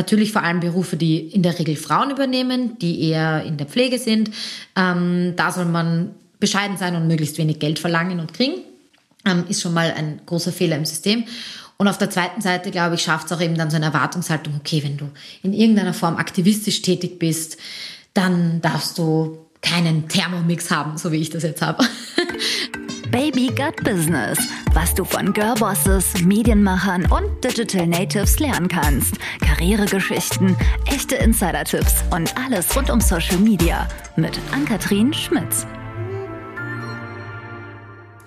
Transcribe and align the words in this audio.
Natürlich 0.00 0.32
vor 0.32 0.42
allem 0.42 0.60
Berufe, 0.60 0.96
die 0.96 1.18
in 1.18 1.42
der 1.42 1.58
Regel 1.58 1.76
Frauen 1.76 2.10
übernehmen, 2.10 2.78
die 2.78 3.02
eher 3.02 3.44
in 3.44 3.58
der 3.58 3.66
Pflege 3.66 3.98
sind. 3.98 4.30
Ähm, 4.74 5.34
da 5.36 5.52
soll 5.52 5.66
man 5.66 6.12
bescheiden 6.38 6.78
sein 6.78 6.96
und 6.96 7.06
möglichst 7.06 7.36
wenig 7.36 7.58
Geld 7.58 7.78
verlangen 7.78 8.18
und 8.18 8.32
kriegen. 8.32 8.62
Ähm, 9.26 9.44
ist 9.50 9.60
schon 9.60 9.74
mal 9.74 9.92
ein 9.92 10.22
großer 10.24 10.52
Fehler 10.52 10.76
im 10.76 10.86
System. 10.86 11.24
Und 11.76 11.86
auf 11.86 11.98
der 11.98 12.08
zweiten 12.08 12.40
Seite, 12.40 12.70
glaube 12.70 12.94
ich, 12.94 13.02
schafft 13.02 13.26
es 13.26 13.32
auch 13.32 13.42
eben 13.42 13.58
dann 13.58 13.68
so 13.68 13.76
eine 13.76 13.84
Erwartungshaltung, 13.84 14.54
okay, 14.58 14.82
wenn 14.82 14.96
du 14.96 15.10
in 15.42 15.52
irgendeiner 15.52 15.92
Form 15.92 16.16
aktivistisch 16.16 16.80
tätig 16.80 17.18
bist, 17.18 17.58
dann 18.14 18.62
darfst 18.62 18.96
du 18.96 19.36
keinen 19.60 20.08
Thermomix 20.08 20.70
haben, 20.70 20.96
so 20.96 21.12
wie 21.12 21.20
ich 21.20 21.28
das 21.28 21.42
jetzt 21.42 21.60
habe. 21.60 21.84
Baby 23.10 23.48
Gut 23.48 23.76
Business. 23.82 24.38
Was 24.72 24.94
du 24.94 25.04
von 25.04 25.32
Girlbosses, 25.32 26.22
Medienmachern 26.22 27.06
und 27.10 27.42
Digital 27.42 27.86
Natives 27.86 28.38
lernen 28.38 28.68
kannst. 28.68 29.14
Karrieregeschichten, 29.40 30.56
echte 30.86 31.16
Insider-Tipps 31.16 32.04
und 32.14 32.32
alles 32.36 32.76
rund 32.76 32.90
um 32.90 33.00
Social 33.00 33.38
Media. 33.38 33.88
Mit 34.16 34.38
Ann-Kathrin 34.52 35.12
Schmitz. 35.12 35.66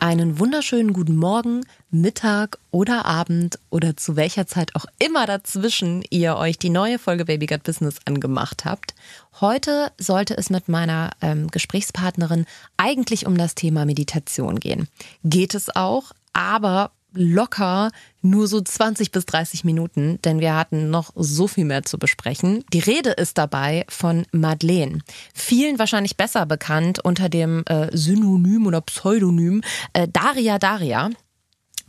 Einen 0.04 0.38
wunderschönen 0.38 0.92
guten 0.92 1.16
Morgen, 1.16 1.66
Mittag 1.90 2.58
oder 2.72 3.06
Abend 3.06 3.58
oder 3.70 3.96
zu 3.96 4.18
welcher 4.18 4.46
Zeit 4.46 4.76
auch 4.76 4.84
immer 5.00 5.26
dazwischen 5.26 6.04
ihr 6.10 6.36
euch 6.36 6.60
die 6.60 6.70
neue 6.70 7.00
Folge 7.00 7.24
Baby 7.24 7.46
Got 7.46 7.64
Business 7.64 8.00
angemacht 8.04 8.66
habt. 8.66 8.96
Heute 9.40 9.94
sollte 9.98 10.36
es 10.36 10.50
mit 10.50 10.68
meiner 10.68 11.12
ähm, 11.22 11.48
Gesprächspartnerin 11.48 12.46
eigentlich 12.76 13.26
um 13.26 13.38
das 13.38 13.56
Thema 13.56 13.86
Meditation 13.86 14.60
gehen. 14.60 14.90
Geht 15.24 15.56
es 15.56 15.74
auch, 15.74 16.12
aber 16.34 16.92
locker 17.14 17.92
nur 18.22 18.48
so 18.48 18.62
20 18.62 19.12
bis 19.12 19.26
30 19.26 19.64
Minuten, 19.64 20.20
denn 20.24 20.40
wir 20.40 20.56
hatten 20.56 20.90
noch 20.90 21.12
so 21.16 21.48
viel 21.48 21.66
mehr 21.66 21.84
zu 21.84 21.98
besprechen. 21.98 22.64
Die 22.74 22.80
Rede 22.80 23.12
ist 23.12 23.38
dabei 23.38 23.86
von 23.90 24.26
Madeleine. 24.32 25.00
Vielen 25.34 25.80
wahrscheinlich 25.80 26.18
besser 26.18 26.46
bekannt 26.46 27.00
unter 27.04 27.30
dem 27.30 27.64
äh, 27.66 27.96
Synonym 27.96 28.66
oder 28.66 28.82
Pseudonym 28.82 29.62
äh, 29.94 30.08
Daria 30.12 30.60
Daria. 30.60 31.10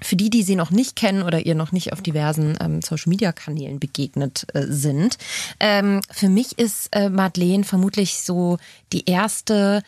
Für 0.00 0.16
die, 0.16 0.28
die 0.28 0.42
sie 0.42 0.56
noch 0.56 0.72
nicht 0.72 0.96
kennen 0.96 1.22
oder 1.22 1.46
ihr 1.46 1.54
noch 1.54 1.70
nicht 1.70 1.92
auf 1.92 2.02
diversen 2.02 2.58
ähm, 2.60 2.82
Social-Media-Kanälen 2.82 3.78
begegnet 3.78 4.44
äh, 4.52 4.64
sind, 4.66 5.18
ähm, 5.60 6.00
für 6.10 6.28
mich 6.28 6.58
ist 6.58 6.88
äh, 6.90 7.08
Madeleine 7.08 7.62
vermutlich 7.62 8.20
so 8.20 8.58
die 8.92 9.08
erste 9.08 9.82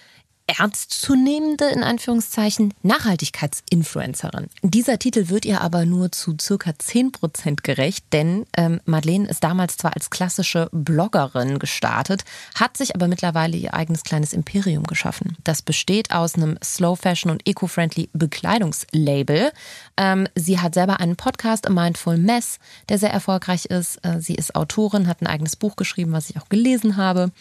ernstzunehmende, 0.47 1.66
in 1.66 1.83
Anführungszeichen, 1.83 2.72
Nachhaltigkeitsinfluencerin. 2.83 4.47
Dieser 4.62 4.98
Titel 4.98 5.28
wird 5.28 5.44
ihr 5.44 5.61
aber 5.61 5.84
nur 5.84 6.12
zu 6.12 6.36
circa 6.41 6.72
10 6.78 7.12
Prozent 7.12 7.64
gerecht, 7.64 8.06
denn 8.12 8.47
ähm, 8.56 8.80
Madeleine 8.84 9.28
ist 9.28 9.42
damals 9.42 9.77
zwar 9.77 9.94
als 9.94 10.11
klassische 10.11 10.69
Bloggerin 10.72 11.58
gestartet, 11.58 12.24
hat 12.55 12.77
sich 12.77 12.94
aber 12.94 13.08
mittlerweile 13.08 13.56
ihr 13.56 13.74
eigenes 13.74 14.05
kleines 14.05 14.33
Imperium 14.33 14.84
geschaffen. 14.84 15.36
Das 15.42 15.62
besteht 15.62 16.12
aus 16.12 16.36
einem 16.36 16.58
Slow 16.62 16.97
Fashion 16.97 17.33
und 17.33 17.47
Eco-Friendly 17.47 18.11
Bekleidungslabel. 18.12 19.50
Ähm, 19.97 20.28
sie 20.36 20.61
hat 20.61 20.74
selber 20.74 21.00
einen 21.00 21.17
Podcast, 21.17 21.67
A 21.67 21.70
Mindful 21.70 22.19
Mess, 22.19 22.58
der 22.89 22.98
sehr 22.98 23.11
erfolgreich 23.11 23.64
ist. 23.67 23.98
Äh, 24.05 24.20
sie 24.20 24.36
ist 24.36 24.55
Autorin, 24.55 25.08
hat 25.08 25.22
ein 25.22 25.27
eigenes 25.27 25.56
Buch 25.56 25.74
geschrieben, 25.74 26.12
was 26.12 26.30
ich 26.30 26.39
auch 26.39 26.48
gelesen 26.48 26.97
habe. 26.97 27.33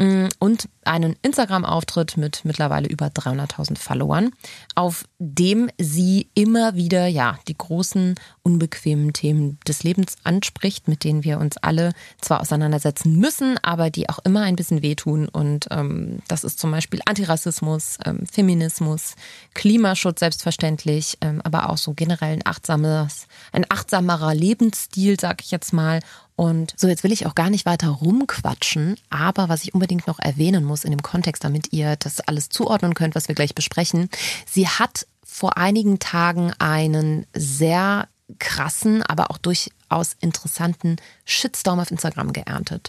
Mm, 0.00 0.28
und 0.38 0.66
einen 0.86 1.14
Instagram-Auftritt 1.20 2.16
mit 2.16 2.40
mittlerweile 2.44 2.88
über 2.88 3.08
300.000 3.08 3.76
Followern, 3.76 4.30
auf 4.74 5.04
dem 5.18 5.68
sie 5.76 6.30
immer 6.32 6.74
wieder 6.74 7.06
ja 7.06 7.38
die 7.48 7.58
großen 7.58 8.14
unbequemen 8.42 9.12
Themen 9.12 9.58
des 9.68 9.82
Lebens 9.82 10.16
anspricht, 10.24 10.88
mit 10.88 11.04
denen 11.04 11.22
wir 11.22 11.38
uns 11.38 11.58
alle 11.58 11.92
zwar 12.18 12.40
auseinandersetzen 12.40 13.16
müssen, 13.16 13.58
aber 13.62 13.90
die 13.90 14.08
auch 14.08 14.20
immer 14.20 14.40
ein 14.40 14.56
bisschen 14.56 14.80
wehtun. 14.80 15.28
Und 15.28 15.66
ähm, 15.70 16.20
das 16.28 16.44
ist 16.44 16.58
zum 16.58 16.70
Beispiel 16.70 17.00
Antirassismus, 17.04 17.98
ähm, 18.06 18.24
Feminismus, 18.24 19.16
Klimaschutz 19.52 20.20
selbstverständlich, 20.20 21.18
ähm, 21.20 21.42
aber 21.44 21.68
auch 21.68 21.76
so 21.76 21.92
generell 21.92 22.32
ein 22.32 22.46
achtsames, 22.46 23.26
ein 23.52 23.66
achtsamerer 23.68 24.34
Lebensstil, 24.34 25.20
sag 25.20 25.42
ich 25.42 25.50
jetzt 25.50 25.74
mal, 25.74 26.00
und 26.40 26.72
so, 26.74 26.88
jetzt 26.88 27.04
will 27.04 27.12
ich 27.12 27.26
auch 27.26 27.34
gar 27.34 27.50
nicht 27.50 27.66
weiter 27.66 27.88
rumquatschen, 27.88 28.96
aber 29.10 29.50
was 29.50 29.62
ich 29.62 29.74
unbedingt 29.74 30.06
noch 30.06 30.18
erwähnen 30.18 30.64
muss 30.64 30.84
in 30.84 30.90
dem 30.90 31.02
Kontext, 31.02 31.44
damit 31.44 31.74
ihr 31.74 31.96
das 31.96 32.20
alles 32.20 32.48
zuordnen 32.48 32.94
könnt, 32.94 33.14
was 33.14 33.28
wir 33.28 33.34
gleich 33.34 33.54
besprechen. 33.54 34.08
Sie 34.46 34.66
hat 34.66 35.06
vor 35.22 35.58
einigen 35.58 35.98
Tagen 35.98 36.50
einen 36.58 37.26
sehr 37.34 38.08
krassen, 38.38 39.02
aber 39.02 39.30
auch 39.30 39.36
durchaus 39.36 40.16
interessanten 40.20 40.96
Shitstorm 41.26 41.78
auf 41.78 41.90
Instagram 41.90 42.32
geerntet. 42.32 42.88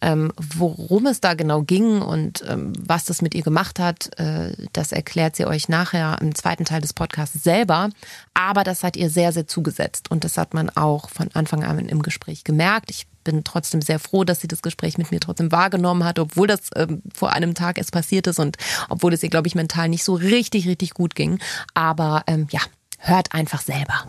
Ähm, 0.00 0.32
worum 0.36 1.06
es 1.06 1.20
da 1.20 1.34
genau 1.34 1.62
ging 1.62 2.02
und 2.02 2.44
ähm, 2.46 2.72
was 2.78 3.06
das 3.06 3.22
mit 3.22 3.34
ihr 3.34 3.42
gemacht 3.42 3.78
hat, 3.78 4.18
äh, 4.18 4.52
das 4.72 4.92
erklärt 4.92 5.36
sie 5.36 5.46
euch 5.46 5.68
nachher 5.68 6.18
im 6.20 6.34
zweiten 6.34 6.64
Teil 6.64 6.80
des 6.80 6.92
Podcasts 6.92 7.42
selber. 7.42 7.88
Aber 8.34 8.62
das 8.62 8.82
hat 8.82 8.96
ihr 8.96 9.08
sehr, 9.08 9.32
sehr 9.32 9.46
zugesetzt 9.46 10.10
und 10.10 10.24
das 10.24 10.36
hat 10.36 10.54
man 10.54 10.70
auch 10.70 11.08
von 11.08 11.28
Anfang 11.32 11.64
an 11.64 11.78
im 11.78 12.02
Gespräch 12.02 12.44
gemerkt. 12.44 12.90
Ich 12.90 13.06
bin 13.24 13.42
trotzdem 13.42 13.82
sehr 13.82 13.98
froh, 13.98 14.24
dass 14.24 14.40
sie 14.40 14.48
das 14.48 14.62
Gespräch 14.62 14.98
mit 14.98 15.10
mir 15.10 15.20
trotzdem 15.20 15.50
wahrgenommen 15.50 16.04
hat, 16.04 16.18
obwohl 16.18 16.46
das 16.46 16.70
ähm, 16.76 17.02
vor 17.14 17.32
einem 17.32 17.54
Tag 17.54 17.78
erst 17.78 17.92
passiert 17.92 18.26
ist 18.26 18.38
und 18.38 18.56
obwohl 18.88 19.12
es 19.12 19.22
ihr, 19.22 19.30
glaube 19.30 19.48
ich, 19.48 19.54
mental 19.54 19.88
nicht 19.88 20.04
so 20.04 20.14
richtig, 20.14 20.68
richtig 20.68 20.94
gut 20.94 21.14
ging. 21.14 21.38
Aber 21.74 22.22
ähm, 22.26 22.46
ja, 22.50 22.60
hört 22.98 23.32
einfach 23.32 23.60
selber. 23.60 24.06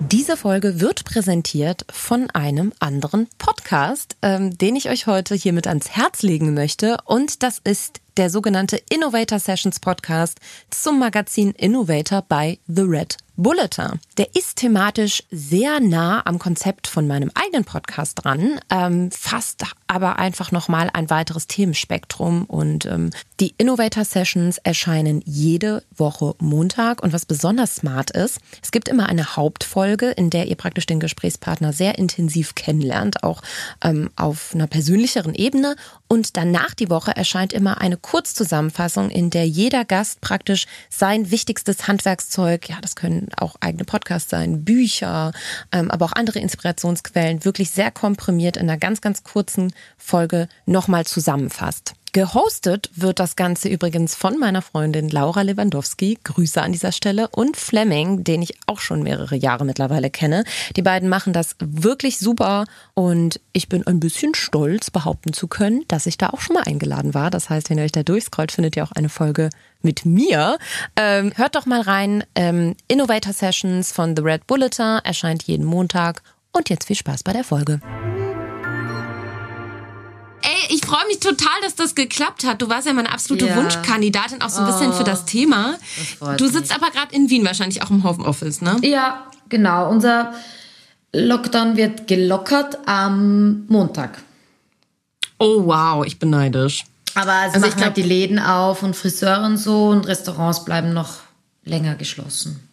Diese 0.00 0.36
Folge 0.36 0.80
wird 0.80 1.04
präsentiert 1.04 1.84
von 1.90 2.30
einem 2.30 2.72
anderen 2.78 3.28
Podcast, 3.36 4.16
ähm, 4.22 4.56
den 4.56 4.76
ich 4.76 4.88
euch 4.88 5.06
heute 5.06 5.34
hiermit 5.34 5.66
ans 5.66 5.90
Herz 5.90 6.22
legen 6.22 6.54
möchte. 6.54 6.98
Und 7.04 7.42
das 7.42 7.58
ist 7.58 8.00
der 8.16 8.30
sogenannte 8.30 8.80
Innovator 8.90 9.38
Sessions 9.40 9.80
Podcast 9.80 10.38
zum 10.70 10.98
Magazin 11.00 11.50
Innovator 11.50 12.22
bei 12.22 12.58
The 12.68 12.82
Red 12.82 13.18
Bulletin. 13.38 14.00
Der 14.16 14.34
ist 14.34 14.56
thematisch 14.56 15.22
sehr 15.30 15.78
nah 15.78 16.26
am 16.26 16.40
Konzept 16.40 16.88
von 16.88 17.06
meinem 17.06 17.30
eigenen 17.34 17.64
Podcast 17.64 18.24
dran, 18.24 18.60
ähm, 18.68 19.12
fasst 19.12 19.62
aber 19.86 20.18
einfach 20.18 20.50
nochmal 20.50 20.90
ein 20.92 21.08
weiteres 21.08 21.46
Themenspektrum 21.46 22.44
und 22.44 22.84
ähm, 22.86 23.10
die 23.38 23.54
Innovator 23.56 24.04
Sessions 24.04 24.58
erscheinen 24.58 25.22
jede 25.24 25.84
Woche 25.96 26.34
Montag 26.40 27.00
und 27.00 27.12
was 27.12 27.26
besonders 27.26 27.76
smart 27.76 28.10
ist, 28.10 28.40
es 28.60 28.72
gibt 28.72 28.88
immer 28.88 29.08
eine 29.08 29.36
Hauptfolge, 29.36 30.10
in 30.10 30.30
der 30.30 30.48
ihr 30.48 30.56
praktisch 30.56 30.86
den 30.86 30.98
Gesprächspartner 30.98 31.72
sehr 31.72 31.96
intensiv 31.96 32.56
kennenlernt, 32.56 33.22
auch 33.22 33.42
ähm, 33.84 34.10
auf 34.16 34.50
einer 34.52 34.66
persönlicheren 34.66 35.34
Ebene 35.34 35.76
und 36.08 36.36
danach 36.36 36.74
die 36.74 36.90
Woche 36.90 37.14
erscheint 37.14 37.52
immer 37.52 37.80
eine 37.80 37.98
Kurzzusammenfassung, 37.98 39.10
in 39.10 39.30
der 39.30 39.46
jeder 39.46 39.84
Gast 39.84 40.20
praktisch 40.20 40.66
sein 40.88 41.30
wichtigstes 41.30 41.86
Handwerkszeug, 41.86 42.68
ja, 42.68 42.76
das 42.80 42.96
können 42.96 43.28
auch 43.36 43.56
eigene 43.60 43.84
Podcasts 43.84 44.30
sein, 44.30 44.64
Bücher, 44.64 45.32
ähm, 45.70 45.90
aber 45.90 46.06
auch 46.06 46.12
andere 46.12 46.38
Inspirationsquellen 46.38 47.44
wirklich 47.44 47.70
sehr 47.70 47.90
komprimiert 47.90 48.56
in 48.56 48.68
einer 48.68 48.78
ganz, 48.78 49.00
ganz 49.00 49.22
kurzen 49.22 49.72
Folge 49.96 50.48
nochmal 50.66 51.04
zusammenfasst. 51.04 51.94
Gehostet 52.12 52.90
wird 52.94 53.18
das 53.18 53.36
Ganze 53.36 53.68
übrigens 53.68 54.14
von 54.14 54.38
meiner 54.38 54.62
Freundin 54.62 55.08
Laura 55.08 55.42
Lewandowski. 55.42 56.18
Grüße 56.24 56.60
an 56.60 56.72
dieser 56.72 56.92
Stelle. 56.92 57.28
Und 57.28 57.56
Fleming, 57.56 58.24
den 58.24 58.42
ich 58.42 58.58
auch 58.66 58.80
schon 58.80 59.02
mehrere 59.02 59.36
Jahre 59.36 59.64
mittlerweile 59.64 60.10
kenne. 60.10 60.44
Die 60.76 60.82
beiden 60.82 61.08
machen 61.08 61.32
das 61.32 61.56
wirklich 61.60 62.18
super. 62.18 62.64
Und 62.94 63.40
ich 63.52 63.68
bin 63.68 63.86
ein 63.86 64.00
bisschen 64.00 64.34
stolz, 64.34 64.90
behaupten 64.90 65.32
zu 65.32 65.48
können, 65.48 65.84
dass 65.88 66.06
ich 66.06 66.18
da 66.18 66.30
auch 66.30 66.40
schon 66.40 66.54
mal 66.54 66.64
eingeladen 66.64 67.14
war. 67.14 67.30
Das 67.30 67.50
heißt, 67.50 67.70
wenn 67.70 67.78
ihr 67.78 67.84
euch 67.84 67.92
da 67.92 68.02
durchscrollt, 68.02 68.52
findet 68.52 68.76
ihr 68.76 68.84
auch 68.84 68.92
eine 68.92 69.08
Folge 69.08 69.50
mit 69.82 70.04
mir. 70.04 70.58
Ähm, 70.96 71.32
hört 71.36 71.56
doch 71.56 71.66
mal 71.66 71.82
rein. 71.82 72.24
Ähm, 72.34 72.74
Innovator 72.88 73.32
Sessions 73.32 73.92
von 73.92 74.16
The 74.16 74.22
Red 74.22 74.46
Bulletin 74.46 75.00
erscheint 75.04 75.44
jeden 75.44 75.66
Montag. 75.66 76.22
Und 76.52 76.70
jetzt 76.70 76.86
viel 76.86 76.96
Spaß 76.96 77.22
bei 77.22 77.32
der 77.32 77.44
Folge. 77.44 77.80
Ich 80.68 80.84
freue 80.84 81.06
mich 81.06 81.20
total, 81.20 81.60
dass 81.62 81.74
das 81.74 81.94
geklappt 81.94 82.44
hat. 82.44 82.60
Du 82.62 82.68
warst 82.68 82.86
ja 82.86 82.92
meine 82.92 83.12
absolute 83.12 83.46
ja. 83.46 83.56
Wunschkandidatin, 83.56 84.42
auch 84.42 84.50
so 84.50 84.60
ein 84.60 84.66
bisschen 84.66 84.92
für 84.92 85.04
das 85.04 85.22
oh, 85.22 85.26
Thema. 85.26 85.76
Das 86.20 86.36
du 86.36 86.46
sitzt 86.48 86.70
mich. 86.70 86.72
aber 86.72 86.90
gerade 86.90 87.14
in 87.14 87.30
Wien, 87.30 87.44
wahrscheinlich 87.44 87.82
auch 87.82 87.90
im 87.90 88.04
Homeoffice, 88.04 88.60
ne? 88.60 88.76
Ja, 88.82 89.26
genau. 89.48 89.88
Unser 89.90 90.32
Lockdown 91.12 91.76
wird 91.76 92.06
gelockert 92.06 92.78
am 92.86 93.66
Montag. 93.68 94.18
Oh 95.38 95.64
wow, 95.66 96.04
ich 96.04 96.18
bin 96.18 96.30
neidisch. 96.30 96.84
Aber 97.14 97.32
es 97.46 97.54
also 97.54 97.60
machen 97.60 97.68
ich 97.68 97.74
glaub, 97.74 97.84
halt 97.86 97.96
die 97.96 98.02
Läden 98.02 98.38
auf 98.38 98.82
und 98.82 98.94
Friseure 98.94 99.44
und 99.44 99.56
so 99.56 99.88
und 99.88 100.06
Restaurants 100.06 100.64
bleiben 100.64 100.92
noch 100.92 101.16
länger 101.64 101.94
geschlossen. 101.94 102.67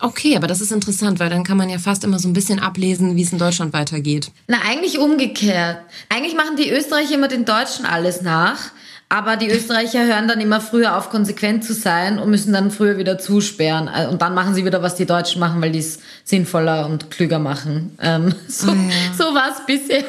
Okay, 0.00 0.36
aber 0.36 0.46
das 0.46 0.60
ist 0.60 0.72
interessant, 0.72 1.20
weil 1.20 1.30
dann 1.30 1.44
kann 1.44 1.56
man 1.56 1.68
ja 1.68 1.78
fast 1.78 2.04
immer 2.04 2.18
so 2.18 2.28
ein 2.28 2.32
bisschen 2.32 2.60
ablesen, 2.60 3.16
wie 3.16 3.22
es 3.22 3.32
in 3.32 3.38
Deutschland 3.38 3.72
weitergeht. 3.72 4.30
Na, 4.46 4.58
eigentlich 4.68 4.98
umgekehrt. 4.98 5.78
Eigentlich 6.08 6.34
machen 6.34 6.56
die 6.56 6.70
Österreicher 6.70 7.14
immer 7.14 7.28
den 7.28 7.44
Deutschen 7.44 7.84
alles 7.84 8.22
nach. 8.22 8.70
Aber 9.10 9.36
die 9.36 9.48
Österreicher 9.48 10.04
hören 10.04 10.28
dann 10.28 10.40
immer 10.40 10.60
früher 10.60 10.96
auf, 10.96 11.08
konsequent 11.08 11.64
zu 11.64 11.72
sein 11.72 12.18
und 12.18 12.28
müssen 12.28 12.52
dann 12.52 12.70
früher 12.70 12.98
wieder 12.98 13.18
zusperren. 13.18 13.88
Äh, 13.88 14.06
und 14.06 14.20
dann 14.20 14.34
machen 14.34 14.54
sie 14.54 14.66
wieder, 14.66 14.82
was 14.82 14.96
die 14.96 15.06
Deutschen 15.06 15.40
machen, 15.40 15.62
weil 15.62 15.72
die 15.72 15.78
es 15.78 16.00
sinnvoller 16.24 16.86
und 16.86 17.10
klüger 17.10 17.38
machen. 17.38 17.96
Ähm, 18.02 18.34
so 18.48 18.70
oh 18.70 18.74
ja. 18.74 19.14
so 19.16 19.34
war 19.34 19.50
es 19.50 19.64
bisher. 19.64 20.04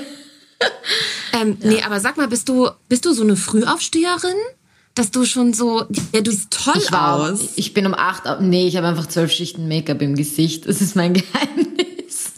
Ähm, 1.32 1.58
ja. 1.62 1.70
Nee, 1.70 1.84
aber 1.84 2.02
sag 2.02 2.18
mal, 2.18 2.28
bist 2.28 2.50
du, 2.50 2.70
bist 2.90 3.06
du 3.06 3.14
so 3.14 3.24
eine 3.24 3.38
Frühaufsteherin? 3.38 4.36
Dass 4.96 5.12
du 5.12 5.26
schon 5.26 5.54
so, 5.54 5.86
ja, 6.14 6.22
du 6.22 6.32
siehst 6.32 6.52
toll 6.52 6.74
ich 6.78 6.92
war, 6.92 7.32
aus. 7.32 7.54
Ich 7.56 7.74
bin 7.74 7.86
um 7.86 7.94
acht, 7.94 8.24
nee, 8.42 8.68
ich 8.68 8.76
habe 8.76 8.88
einfach 8.88 9.08
zwölf 9.08 9.32
Schichten 9.32 9.68
Make-up 9.68 10.02
im 10.02 10.16
Gesicht. 10.16 10.68
Das 10.68 10.82
ist 10.82 10.96
mein 10.96 11.14
Geheimnis 11.14 12.34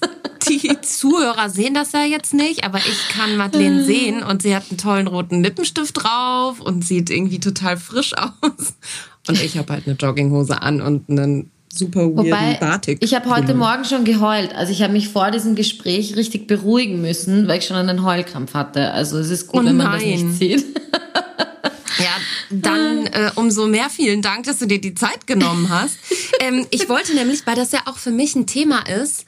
die 0.59 0.81
Zuhörer 0.81 1.49
sehen 1.49 1.73
das 1.73 1.91
ja 1.91 2.03
jetzt 2.03 2.33
nicht, 2.33 2.63
aber 2.63 2.79
ich 2.79 3.09
kann 3.09 3.37
Madeleine 3.37 3.83
sehen 3.83 4.23
und 4.23 4.41
sie 4.41 4.55
hat 4.55 4.63
einen 4.69 4.77
tollen 4.77 5.07
roten 5.07 5.43
Lippenstift 5.43 6.03
drauf 6.03 6.59
und 6.59 6.85
sieht 6.85 7.09
irgendwie 7.09 7.39
total 7.39 7.77
frisch 7.77 8.13
aus. 8.17 8.73
Und 9.27 9.41
ich 9.41 9.57
habe 9.57 9.73
halt 9.73 9.87
eine 9.87 9.95
Jogginghose 9.95 10.61
an 10.61 10.81
und 10.81 11.09
einen 11.09 11.51
super 11.73 12.05
Wobei, 12.05 12.57
Batik. 12.59 12.99
Ich 13.01 13.13
habe 13.13 13.29
heute 13.29 13.53
Morgen 13.53 13.85
schon 13.85 14.03
geheult. 14.03 14.53
Also 14.55 14.71
ich 14.73 14.81
habe 14.81 14.93
mich 14.93 15.09
vor 15.09 15.31
diesem 15.31 15.55
Gespräch 15.55 16.15
richtig 16.15 16.47
beruhigen 16.47 17.01
müssen, 17.01 17.47
weil 17.47 17.59
ich 17.59 17.65
schon 17.65 17.77
einen 17.77 18.03
Heulkrampf 18.03 18.53
hatte. 18.53 18.91
Also 18.91 19.17
es 19.17 19.29
ist 19.29 19.47
gut, 19.47 19.61
oh 19.61 19.65
wenn 19.65 19.77
man 19.77 19.93
das 19.93 20.03
nicht 20.03 20.33
sieht. 20.33 20.65
Ja, 21.99 22.17
dann 22.49 23.05
äh, 23.07 23.31
umso 23.35 23.67
mehr 23.67 23.89
vielen 23.89 24.21
Dank, 24.21 24.45
dass 24.45 24.59
du 24.59 24.65
dir 24.65 24.81
die 24.81 24.95
Zeit 24.95 25.27
genommen 25.27 25.69
hast. 25.69 25.97
ähm, 26.39 26.65
ich 26.71 26.89
wollte 26.89 27.13
nämlich, 27.13 27.45
weil 27.45 27.55
das 27.55 27.71
ja 27.71 27.81
auch 27.85 27.97
für 27.97 28.11
mich 28.11 28.35
ein 28.35 28.47
Thema 28.47 28.87
ist, 28.87 29.25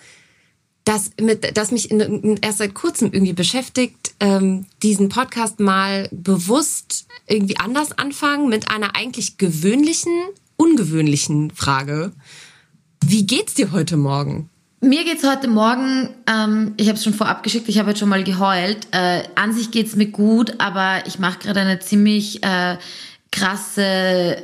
das, 0.83 1.11
mit, 1.19 1.55
das 1.55 1.71
mich 1.71 1.91
in, 1.91 1.99
in, 1.99 2.37
erst 2.37 2.57
seit 2.57 2.73
kurzem 2.73 3.11
irgendwie 3.13 3.33
beschäftigt, 3.33 4.15
ähm, 4.19 4.65
diesen 4.81 5.09
Podcast 5.09 5.59
mal 5.59 6.09
bewusst 6.11 7.05
irgendwie 7.27 7.57
anders 7.57 7.97
anfangen 7.97 8.49
mit 8.49 8.69
einer 8.69 8.95
eigentlich 8.95 9.37
gewöhnlichen, 9.37 10.11
ungewöhnlichen 10.57 11.51
Frage. 11.51 12.11
Wie 13.05 13.25
geht's 13.25 13.53
dir 13.53 13.71
heute 13.71 13.97
Morgen? 13.97 14.49
Mir 14.83 15.05
geht's 15.05 15.25
heute 15.25 15.47
Morgen, 15.47 16.09
ähm, 16.27 16.73
ich 16.75 16.89
habe 16.89 16.97
es 16.97 17.05
schon 17.05 17.13
vorab 17.13 17.41
geschickt, 17.41 17.69
ich 17.69 17.79
habe 17.79 17.91
jetzt 17.91 17.99
schon 17.99 18.09
mal 18.09 18.21
geheult. 18.21 18.85
Äh, 18.91 19.23
an 19.35 19.53
sich 19.53 19.71
geht's 19.71 19.95
mir 19.95 20.07
gut, 20.07 20.55
aber 20.57 21.07
ich 21.07 21.19
mache 21.19 21.39
gerade 21.39 21.61
eine 21.61 21.79
ziemlich 21.79 22.43
äh, 22.43 22.75
krasse 23.31 23.81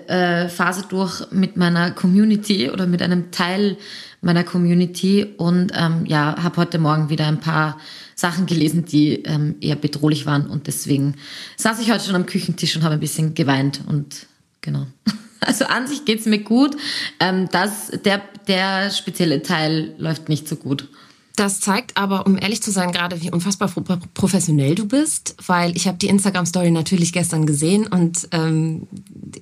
äh, 0.08 0.48
Phase 0.48 0.86
durch 0.88 1.30
mit 1.32 1.58
meiner 1.58 1.92
Community 1.92 2.70
oder 2.70 2.88
mit 2.88 3.02
einem 3.02 3.32
Teil 3.32 3.76
meiner 4.22 4.46
Community 4.46 5.28
und 5.36 5.74
ähm, 5.76 6.06
ja, 6.06 6.42
habe 6.42 6.56
heute 6.56 6.80
Morgen 6.80 7.10
wieder 7.10 7.28
ein 7.28 7.42
paar 7.42 7.78
Sachen 8.16 8.46
gelesen, 8.46 8.86
die 8.86 9.24
ähm, 9.24 9.58
eher 9.60 9.76
bedrohlich 9.76 10.26
waren 10.26 10.48
und 10.48 10.68
deswegen 10.68 11.16
saß 11.58 11.82
ich 11.82 11.92
heute 11.92 12.06
schon 12.06 12.16
am 12.16 12.26
Küchentisch 12.26 12.78
und 12.78 12.84
habe 12.84 12.94
ein 12.94 13.02
bisschen 13.02 13.34
geweint 13.34 13.82
und 13.90 14.26
genau. 14.62 14.88
Also 15.50 15.66
an 15.66 15.88
sich 15.88 16.06
geht's 16.06 16.28
mir 16.28 16.38
gut. 16.38 16.78
Ähm, 17.20 17.50
das, 17.52 17.90
der, 18.06 18.22
der 18.48 18.92
spezielle 18.92 19.42
Teil 19.42 19.96
läuft 19.98 20.30
nicht 20.30 20.48
so 20.48 20.56
gut. 20.56 20.88
Das 21.36 21.60
zeigt 21.60 21.98
aber, 21.98 22.28
um 22.28 22.38
ehrlich 22.38 22.62
zu 22.62 22.70
sein, 22.70 22.92
gerade 22.92 23.20
wie 23.20 23.32
unfassbar 23.32 23.68
professionell 24.14 24.76
du 24.76 24.88
bist, 24.88 25.36
weil 25.48 25.76
ich 25.76 25.88
habe 25.88 25.98
die 25.98 26.08
Instagram-Story 26.08 26.70
natürlich 26.70 27.14
gestern 27.14 27.48
gesehen 27.48 27.88
und 27.88 28.28
ähm, 28.32 28.88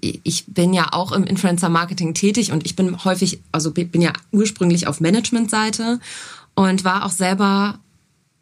ich 0.01 0.45
bin 0.47 0.73
ja 0.73 0.93
auch 0.93 1.11
im 1.11 1.25
Influencer-Marketing 1.25 2.13
tätig 2.13 2.53
und 2.53 2.65
ich 2.65 2.77
bin 2.77 3.03
häufig, 3.03 3.41
also 3.51 3.71
bin 3.71 3.99
ja 3.99 4.13
ursprünglich 4.31 4.87
auf 4.87 5.01
Management-Seite 5.01 5.99
und 6.55 6.85
war 6.85 7.05
auch 7.05 7.11
selber 7.11 7.79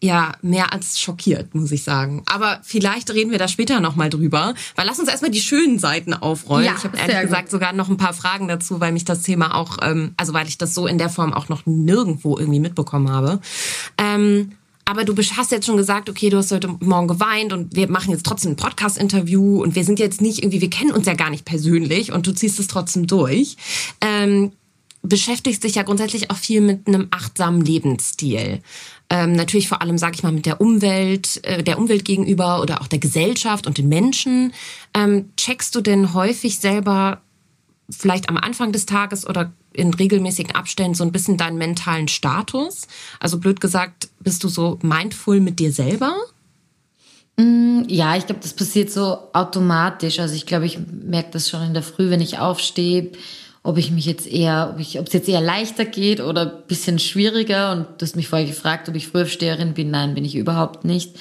ja 0.05 0.33
mehr 0.41 0.71
als 0.73 0.99
schockiert, 0.99 1.53
muss 1.55 1.71
ich 1.71 1.83
sagen. 1.83 2.23
Aber 2.25 2.59
vielleicht 2.63 3.11
reden 3.13 3.31
wir 3.31 3.39
da 3.39 3.47
später 3.47 3.79
nochmal 3.79 4.09
drüber, 4.09 4.53
weil 4.75 4.85
lass 4.85 4.99
uns 4.99 5.09
erstmal 5.09 5.31
die 5.31 5.41
schönen 5.41 5.79
Seiten 5.79 6.13
aufrollen. 6.13 6.65
Ja, 6.65 6.75
ich 6.77 6.83
habe 6.83 6.97
ehrlich 6.97 7.21
gesagt 7.21 7.49
sogar 7.49 7.73
noch 7.73 7.89
ein 7.89 7.97
paar 7.97 8.13
Fragen 8.13 8.47
dazu, 8.47 8.79
weil 8.79 8.91
mich 8.91 9.05
das 9.05 9.23
Thema 9.23 9.55
auch, 9.55 9.77
ähm, 9.81 10.13
also 10.17 10.33
weil 10.33 10.47
ich 10.47 10.57
das 10.57 10.73
so 10.73 10.87
in 10.87 10.97
der 10.97 11.09
Form 11.09 11.33
auch 11.33 11.49
noch 11.49 11.65
nirgendwo 11.65 12.37
irgendwie 12.37 12.59
mitbekommen 12.59 13.09
habe. 13.09 13.39
Ähm, 13.97 14.51
aber 14.85 15.03
du 15.03 15.15
hast 15.17 15.51
jetzt 15.51 15.65
schon 15.65 15.77
gesagt, 15.77 16.09
okay, 16.09 16.29
du 16.29 16.37
hast 16.37 16.51
heute 16.51 16.67
Morgen 16.79 17.07
geweint 17.07 17.51
und 17.51 17.75
wir 17.75 17.89
machen 17.89 18.11
jetzt 18.11 18.25
trotzdem 18.25 18.51
ein 18.51 18.55
Podcast-Interview 18.55 19.61
und 19.61 19.73
wir 19.73 19.83
sind 19.83 19.97
jetzt 19.97 20.21
nicht 20.21 20.39
irgendwie, 20.39 20.61
wir 20.61 20.69
kennen 20.69 20.91
uns 20.91 21.07
ja 21.07 21.15
gar 21.15 21.31
nicht 21.31 21.43
persönlich 21.43 22.11
und 22.11 22.27
du 22.27 22.33
ziehst 22.33 22.59
es 22.59 22.67
trotzdem 22.67 23.07
durch. 23.07 23.57
Ähm, 23.99 24.51
beschäftigst 25.01 25.63
dich 25.63 25.75
ja 25.75 25.83
grundsätzlich 25.83 26.29
auch 26.29 26.37
viel 26.37 26.61
mit 26.61 26.87
einem 26.87 27.07
achtsamen 27.11 27.61
Lebensstil. 27.61 28.61
Ähm, 29.09 29.33
natürlich 29.33 29.67
vor 29.67 29.81
allem, 29.81 29.97
sage 29.97 30.15
ich 30.15 30.23
mal, 30.23 30.31
mit 30.31 30.45
der 30.45 30.59
Umwelt, 30.59 31.43
äh, 31.43 31.63
der 31.63 31.77
Umwelt 31.77 32.05
gegenüber 32.05 32.61
oder 32.61 32.81
auch 32.81 32.87
der 32.87 32.99
Gesellschaft 32.99 33.67
und 33.67 33.77
den 33.77 33.87
Menschen. 33.87 34.53
Ähm, 34.93 35.29
checkst 35.37 35.75
du 35.75 35.81
denn 35.81 36.13
häufig 36.13 36.59
selber 36.59 37.21
vielleicht 37.89 38.29
am 38.29 38.37
Anfang 38.37 38.71
des 38.71 38.85
Tages 38.85 39.27
oder 39.27 39.51
in 39.73 39.93
regelmäßigen 39.93 40.55
Abständen 40.55 40.95
so 40.95 41.03
ein 41.03 41.11
bisschen 41.11 41.37
deinen 41.37 41.57
mentalen 41.57 42.07
Status? 42.07 42.87
Also 43.19 43.37
blöd 43.37 43.61
gesagt, 43.61 44.09
bist 44.19 44.43
du 44.43 44.47
so 44.47 44.79
mindful 44.81 45.39
mit 45.39 45.59
dir 45.59 45.71
selber? 45.71 46.15
Mm, 47.37 47.83
ja, 47.87 48.15
ich 48.15 48.25
glaube, 48.25 48.41
das 48.41 48.53
passiert 48.53 48.89
so 48.89 49.19
automatisch. 49.33 50.19
Also 50.19 50.35
ich 50.35 50.45
glaube, 50.45 50.65
ich 50.65 50.79
merke 50.79 51.31
das 51.31 51.49
schon 51.49 51.61
in 51.61 51.73
der 51.73 51.83
Früh, 51.83 52.09
wenn 52.09 52.21
ich 52.21 52.39
aufstehe 52.39 53.11
ob 53.65 53.79
ich 53.79 53.89
mich 53.89 54.06
jetzt 54.06 54.27
eher, 54.27 54.71
ob 54.73 54.79
ich, 54.79 55.00
ob 55.00 55.07
es 55.07 55.13
jetzt 55.13 55.27
eher 55.27 55.41
leichter 55.41 55.85
geht 55.85 56.21
oder 56.21 56.41
ein 56.41 56.67
bisschen 56.67 57.00
schwieriger. 57.00 57.71
Und 57.71 57.88
du 57.97 58.06
hast 58.06 58.15
mich 58.15 58.27
vorher 58.27 58.47
gefragt, 58.47 58.88
ob 58.88 58.95
ich 58.95 59.07
Frühaufsteherin 59.07 59.73
bin. 59.73 59.89
Nein, 59.89 60.13
bin 60.13 60.23
ich 60.23 60.35
überhaupt 60.35 60.85
nicht. 60.85 61.15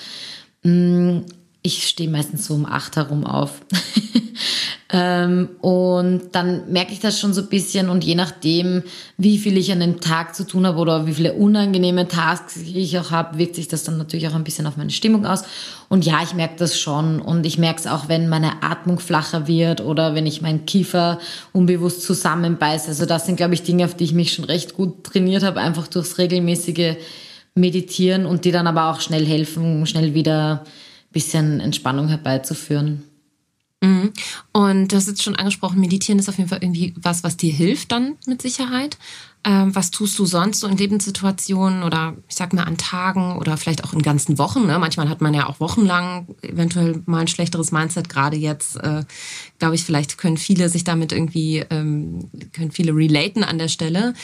Ich 1.66 1.88
stehe 1.88 2.10
meistens 2.10 2.46
so 2.46 2.52
um 2.52 2.66
acht 2.66 2.94
herum 2.96 3.24
auf. 3.24 3.62
ähm, 4.92 5.48
und 5.62 6.24
dann 6.32 6.70
merke 6.70 6.92
ich 6.92 7.00
das 7.00 7.18
schon 7.18 7.32
so 7.32 7.40
ein 7.40 7.48
bisschen 7.48 7.88
und 7.88 8.04
je 8.04 8.14
nachdem, 8.14 8.82
wie 9.16 9.38
viel 9.38 9.56
ich 9.56 9.72
an 9.72 9.80
dem 9.80 10.02
Tag 10.02 10.36
zu 10.36 10.44
tun 10.44 10.66
habe 10.66 10.78
oder 10.78 11.06
wie 11.06 11.14
viele 11.14 11.32
unangenehme 11.32 12.06
Tasks 12.06 12.58
ich 12.58 12.98
auch 12.98 13.10
habe, 13.12 13.38
wirkt 13.38 13.54
sich 13.54 13.66
das 13.66 13.82
dann 13.82 13.96
natürlich 13.96 14.28
auch 14.28 14.34
ein 14.34 14.44
bisschen 14.44 14.66
auf 14.66 14.76
meine 14.76 14.90
Stimmung 14.90 15.24
aus. 15.24 15.44
Und 15.88 16.04
ja, 16.04 16.22
ich 16.22 16.34
merke 16.34 16.56
das 16.58 16.78
schon 16.78 17.18
und 17.18 17.46
ich 17.46 17.56
merke 17.56 17.80
es 17.80 17.86
auch, 17.86 18.10
wenn 18.10 18.28
meine 18.28 18.62
Atmung 18.62 18.98
flacher 18.98 19.48
wird 19.48 19.80
oder 19.80 20.14
wenn 20.14 20.26
ich 20.26 20.42
meinen 20.42 20.66
Kiefer 20.66 21.18
unbewusst 21.52 22.02
zusammenbeiße. 22.02 22.88
Also 22.88 23.06
das 23.06 23.24
sind, 23.24 23.36
glaube 23.36 23.54
ich, 23.54 23.62
Dinge, 23.62 23.86
auf 23.86 23.94
die 23.94 24.04
ich 24.04 24.12
mich 24.12 24.34
schon 24.34 24.44
recht 24.44 24.74
gut 24.74 25.02
trainiert 25.02 25.42
habe, 25.42 25.60
einfach 25.60 25.88
durchs 25.88 26.18
regelmäßige 26.18 26.96
Meditieren 27.54 28.26
und 28.26 28.44
die 28.44 28.52
dann 28.52 28.66
aber 28.66 28.90
auch 28.90 29.00
schnell 29.00 29.24
helfen, 29.24 29.86
schnell 29.86 30.12
wieder 30.12 30.64
bisschen 31.14 31.60
Entspannung 31.60 32.08
herbeizuführen. 32.08 33.04
Mhm. 33.84 34.12
Und 34.52 34.92
du 34.92 34.96
hast 34.96 35.08
jetzt 35.08 35.22
schon 35.22 35.36
angesprochen, 35.36 35.80
meditieren 35.80 36.18
ist 36.18 36.28
auf 36.28 36.38
jeden 36.38 36.48
Fall 36.48 36.62
irgendwie 36.62 36.94
was, 36.96 37.22
was 37.24 37.36
dir 37.36 37.52
hilft 37.52 37.92
dann 37.92 38.16
mit 38.26 38.42
Sicherheit. 38.42 38.96
Ähm, 39.46 39.74
was 39.74 39.90
tust 39.90 40.18
du 40.18 40.24
sonst 40.24 40.60
so 40.60 40.66
in 40.66 40.78
Lebenssituationen 40.78 41.82
oder 41.82 42.16
ich 42.28 42.34
sag 42.34 42.54
mal 42.54 42.62
an 42.62 42.78
Tagen 42.78 43.36
oder 43.36 43.58
vielleicht 43.58 43.84
auch 43.84 43.92
in 43.92 44.00
ganzen 44.00 44.38
Wochen? 44.38 44.66
Ne? 44.66 44.78
Manchmal 44.78 45.10
hat 45.10 45.20
man 45.20 45.34
ja 45.34 45.46
auch 45.46 45.60
wochenlang 45.60 46.28
eventuell 46.40 47.02
mal 47.04 47.20
ein 47.20 47.28
schlechteres 47.28 47.70
Mindset. 47.70 48.08
Gerade 48.08 48.38
jetzt, 48.38 48.76
äh, 48.76 49.04
glaube 49.58 49.74
ich, 49.74 49.84
vielleicht 49.84 50.16
können 50.16 50.38
viele 50.38 50.70
sich 50.70 50.84
damit 50.84 51.12
irgendwie, 51.12 51.58
ähm, 51.68 52.30
können 52.52 52.72
viele 52.72 52.92
relaten 52.96 53.44
an 53.44 53.58
der 53.58 53.68
Stelle, 53.68 54.14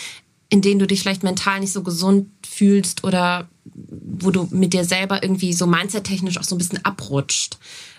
in 0.49 0.63
denen 0.63 0.81
du 0.81 0.87
dich 0.87 1.01
vielleicht 1.01 1.23
mental 1.23 1.61
nicht 1.61 1.73
so 1.73 1.83
gesund 1.83 2.29
fühlst 2.47 3.05
oder 3.05 3.47
wo 3.75 4.31
du 4.31 4.49
mit 4.51 4.73
dir 4.73 4.85
selber 4.85 5.23
irgendwie 5.23 5.53
so 5.53 5.67
mindset-technisch 5.67 6.39
auch 6.39 6.45
so 6.45 6.55
ein 6.55 6.59
bisschen 6.59 6.85
abrutscht. 6.85 7.59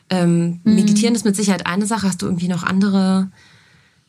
Ähm, 0.10 0.60
mhm. 0.64 0.76
Meditieren 0.76 1.16
ist 1.16 1.26
mit 1.26 1.36
Sicherheit 1.36 1.66
eine 1.66 1.86
Sache. 1.86 2.08
Hast 2.08 2.22
du 2.22 2.26
irgendwie 2.26 2.48
noch 2.48 2.64
andere 2.64 3.32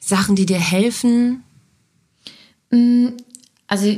Sachen, 0.00 0.36
die 0.36 0.46
dir 0.46 0.58
helfen? 0.58 1.42
Mm, 2.70 3.08
also 3.68 3.96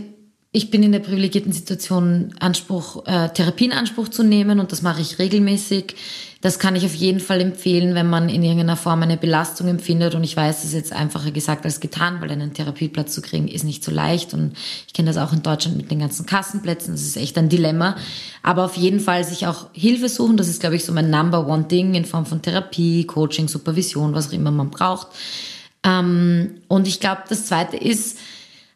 ich 0.53 0.71
bin 0.71 0.83
in 0.83 0.93
der 0.93 1.01
privilegierten 1.01 1.53
Situation, 1.53 2.35
Anspruch, 2.39 3.07
äh, 3.07 3.29
Therapie 3.31 3.65
in 3.65 3.73
Anspruch 3.73 4.09
zu 4.09 4.23
nehmen 4.23 4.61
und 4.61 4.71
das 4.71 4.83
mache 4.83 5.01
ich 5.01 5.19
regelmäßig. 5.19 5.97
Das 6.45 6.59
kann 6.59 6.77
ich 6.77 6.85
auf 6.85 6.95
jeden 6.95 7.21
Fall 7.21 7.41
empfehlen, 7.41 7.95
wenn 7.95 8.11
man 8.11 8.29
in 8.29 8.43
irgendeiner 8.43 8.77
Form 8.77 9.03
eine 9.03 9.17
Belastung 9.17 9.67
empfindet. 9.67 10.15
Und 10.15 10.25
ich 10.25 10.37
weiß, 10.37 10.59
es 10.59 10.65
ist 10.65 10.73
jetzt 10.75 10.93
einfacher 10.93 11.31
gesagt 11.31 11.65
als 11.65 11.81
getan, 11.81 12.21
weil 12.21 12.31
einen 12.31 12.53
Therapieplatz 12.53 13.15
zu 13.15 13.23
kriegen 13.23 13.49
ist 13.49 13.65
nicht 13.65 13.83
so 13.83 13.91
leicht. 13.91 14.35
Und 14.35 14.53
ich 14.87 14.93
kenne 14.93 15.09
das 15.11 15.17
auch 15.17 15.33
in 15.33 15.43
Deutschland 15.43 15.79
mit 15.79 15.91
den 15.91 16.01
ganzen 16.01 16.27
Kassenplätzen. 16.27 16.93
Das 16.93 17.01
ist 17.01 17.17
echt 17.17 17.39
ein 17.39 17.49
Dilemma. 17.49 17.97
Aber 18.43 18.67
auf 18.67 18.77
jeden 18.77 19.01
Fall 19.01 19.25
sich 19.25 19.47
auch 19.47 19.69
Hilfe 19.73 20.11
suchen. 20.11 20.37
Das 20.37 20.49
ist, 20.49 20.61
glaube 20.61 20.77
ich, 20.77 20.85
so 20.85 20.93
mein 20.93 21.09
Number 21.09 21.47
One 21.49 21.65
Ding 21.65 21.95
in 21.95 22.05
Form 22.05 22.27
von 22.27 22.43
Therapie, 22.43 23.07
Coaching, 23.07 23.49
Supervision, 23.49 24.13
was 24.13 24.29
auch 24.29 24.35
immer 24.35 24.51
man 24.51 24.69
braucht. 24.69 25.07
Ähm, 25.83 26.57
und 26.69 26.87
ich 26.87 27.01
glaube, 27.01 27.23
das 27.27 27.47
Zweite 27.47 27.79
ist, 27.79 28.19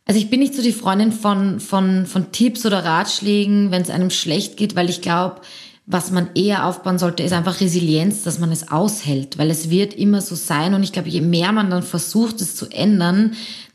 also 0.06 0.18
ich 0.18 0.30
bin 0.30 0.40
nicht 0.40 0.54
so 0.54 0.62
die 0.62 0.72
Freundin 0.72 1.12
von, 1.12 1.60
von, 1.60 2.06
von 2.06 2.32
Tipps 2.32 2.64
oder 2.64 2.82
Ratschlägen, 2.82 3.70
wenn 3.72 3.82
es 3.82 3.90
einem 3.90 4.08
schlecht 4.08 4.56
geht, 4.56 4.75
weil 4.75 4.88
ich 4.88 5.02
glaube, 5.02 5.42
was 5.90 6.11
man 6.11 6.28
eher 6.35 6.66
aufbauen 6.66 6.99
sollte, 6.99 7.23
ist 7.23 7.33
einfach 7.33 7.61
Resilienz, 7.61 8.23
dass 8.23 8.38
man 8.38 8.52
es 8.52 8.71
aushält, 8.71 9.38
weil 9.38 9.50
es 9.50 9.71
wird 9.71 9.95
immer 9.95 10.21
so 10.21 10.35
sein 10.35 10.75
und 10.75 10.83
ich 10.83 10.92
glaube, 10.92 11.09
je 11.09 11.23
mehr 11.23 11.50
man 11.50 11.71
dann 11.71 11.83
versucht, 11.83 12.42
es 12.42 12.54
zu 12.54 12.68
ändern, 12.71 13.33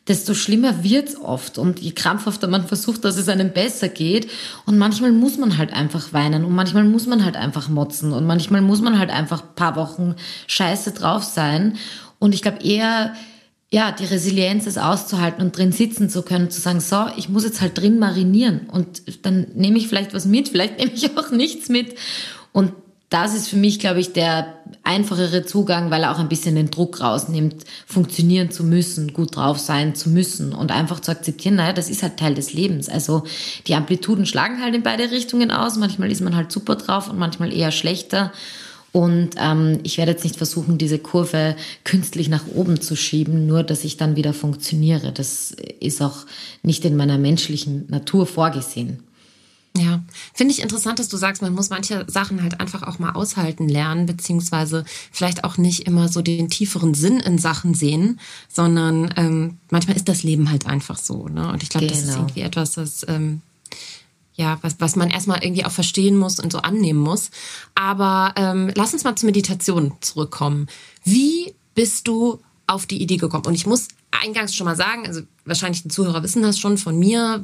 desto 0.07 0.35
schlimmer 0.35 0.83
wird's 0.83 1.15
oft. 1.15 1.57
Und 1.57 1.79
je 1.79 1.91
krampfhafter 1.91 2.47
man 2.47 2.67
versucht, 2.67 3.03
dass 3.03 3.17
es 3.17 3.29
einem 3.29 3.51
besser 3.51 3.89
geht. 3.89 4.29
Und 4.67 4.77
manchmal 4.77 5.11
muss 5.11 5.37
man 5.37 5.57
halt 5.57 5.73
einfach 5.73 6.13
weinen 6.13 6.45
und 6.45 6.53
manchmal 6.53 6.83
muss 6.83 7.07
man 7.07 7.25
halt 7.25 7.35
einfach 7.35 7.67
motzen 7.67 8.13
und 8.13 8.27
manchmal 8.27 8.61
muss 8.61 8.81
man 8.81 8.99
halt 8.99 9.09
einfach 9.09 9.55
paar 9.55 9.75
Wochen 9.75 10.15
scheiße 10.45 10.91
drauf 10.91 11.23
sein. 11.23 11.77
Und 12.19 12.35
ich 12.35 12.43
glaube 12.43 12.63
eher, 12.63 13.15
ja, 13.73 13.91
die 13.91 14.05
Resilienz 14.05 14.67
es 14.67 14.77
auszuhalten 14.77 15.41
und 15.41 15.57
drin 15.57 15.71
sitzen 15.71 16.07
zu 16.07 16.21
können, 16.21 16.51
zu 16.51 16.61
sagen, 16.61 16.79
so, 16.79 17.07
ich 17.17 17.27
muss 17.27 17.43
jetzt 17.43 17.59
halt 17.59 17.75
drin 17.75 17.97
marinieren 17.97 18.69
und 18.71 19.01
dann 19.25 19.47
nehme 19.55 19.79
ich 19.79 19.87
vielleicht 19.87 20.13
was 20.13 20.25
mit, 20.25 20.49
vielleicht 20.49 20.77
nehme 20.77 20.91
ich 20.93 21.17
auch 21.17 21.31
nichts 21.31 21.69
mit. 21.69 21.95
Und 22.51 22.73
das 23.09 23.33
ist 23.33 23.47
für 23.47 23.55
mich, 23.55 23.79
glaube 23.79 23.99
ich, 23.99 24.13
der 24.13 24.59
einfachere 24.83 25.43
Zugang, 25.43 25.89
weil 25.89 26.03
er 26.03 26.11
auch 26.11 26.19
ein 26.19 26.29
bisschen 26.29 26.53
den 26.53 26.69
Druck 26.69 27.01
rausnimmt, 27.01 27.63
funktionieren 27.87 28.51
zu 28.51 28.63
müssen, 28.63 29.11
gut 29.11 29.37
drauf 29.37 29.57
sein 29.57 29.95
zu 29.95 30.11
müssen 30.11 30.53
und 30.53 30.71
einfach 30.71 30.99
zu 30.99 31.09
akzeptieren, 31.09 31.55
naja, 31.55 31.73
das 31.73 31.89
ist 31.89 32.03
halt 32.03 32.17
Teil 32.17 32.35
des 32.35 32.53
Lebens. 32.53 32.89
Also 32.89 33.23
die 33.65 33.73
Amplituden 33.73 34.27
schlagen 34.27 34.61
halt 34.61 34.75
in 34.75 34.83
beide 34.83 35.09
Richtungen 35.09 35.49
aus. 35.49 35.77
Manchmal 35.77 36.11
ist 36.11 36.21
man 36.21 36.35
halt 36.35 36.51
super 36.51 36.75
drauf 36.75 37.09
und 37.09 37.17
manchmal 37.17 37.51
eher 37.51 37.71
schlechter. 37.71 38.31
Und 38.93 39.31
ähm, 39.39 39.79
ich 39.81 39.97
werde 39.97 40.11
jetzt 40.11 40.23
nicht 40.23 40.37
versuchen, 40.37 40.77
diese 40.77 40.99
Kurve 40.99 41.55
künstlich 41.83 42.29
nach 42.29 42.45
oben 42.53 42.79
zu 42.79 42.95
schieben, 42.95 43.47
nur 43.47 43.63
dass 43.63 43.83
ich 43.83 43.97
dann 43.97 44.15
wieder 44.15 44.33
funktioniere. 44.33 45.11
Das 45.11 45.51
ist 45.79 46.01
auch 46.01 46.27
nicht 46.61 46.85
in 46.85 46.95
meiner 46.95 47.17
menschlichen 47.17 47.87
Natur 47.89 48.27
vorgesehen. 48.27 48.99
Ja, 49.75 50.03
finde 50.35 50.53
ich 50.53 50.61
interessant, 50.61 50.99
dass 50.99 51.09
du 51.09 51.17
sagst, 51.17 51.41
man 51.41 51.53
muss 51.53 51.71
manche 51.71 52.05
Sachen 52.07 52.43
halt 52.43 52.59
einfach 52.59 52.83
auch 52.83 52.99
mal 52.99 53.13
aushalten 53.13 53.67
lernen, 53.67 54.05
beziehungsweise 54.05 54.85
vielleicht 55.11 55.43
auch 55.43 55.57
nicht 55.57 55.87
immer 55.87 56.09
so 56.09 56.21
den 56.21 56.47
tieferen 56.47 56.93
Sinn 56.93 57.19
in 57.19 57.39
Sachen 57.39 57.73
sehen, 57.73 58.19
sondern 58.47 59.11
ähm, 59.17 59.57
manchmal 59.71 59.95
ist 59.95 60.07
das 60.07 60.21
Leben 60.21 60.51
halt 60.51 60.67
einfach 60.67 60.99
so. 60.99 61.27
Ne? 61.27 61.51
Und 61.51 61.63
ich 61.63 61.69
glaube, 61.69 61.87
genau. 61.87 61.97
das 61.97 62.03
ist 62.07 62.13
genau. 62.13 62.25
irgendwie 62.27 62.41
etwas, 62.41 62.73
das 62.73 63.03
ähm, 63.09 63.41
ja, 64.35 64.57
was, 64.61 64.75
was 64.79 64.95
man 64.95 65.09
erstmal 65.09 65.43
irgendwie 65.43 65.65
auch 65.65 65.71
verstehen 65.71 66.17
muss 66.17 66.39
und 66.39 66.51
so 66.51 66.59
annehmen 66.59 66.99
muss. 66.99 67.29
Aber 67.75 68.33
ähm, 68.35 68.71
lass 68.75 68.93
uns 68.93 69.03
mal 69.03 69.15
zur 69.15 69.27
Meditation 69.27 69.93
zurückkommen. 70.01 70.67
Wie 71.03 71.53
bist 71.75 72.07
du 72.07 72.39
auf 72.67 72.85
die 72.85 73.01
Idee 73.01 73.17
gekommen? 73.17 73.45
Und 73.45 73.55
ich 73.55 73.65
muss 73.65 73.89
eingangs 74.11 74.55
schon 74.55 74.65
mal 74.65 74.75
sagen, 74.75 75.05
also 75.05 75.21
wahrscheinlich 75.45 75.83
die 75.83 75.89
Zuhörer 75.89 76.23
wissen 76.23 76.41
das 76.41 76.59
schon 76.59 76.77
von 76.77 76.97
mir, 76.97 77.43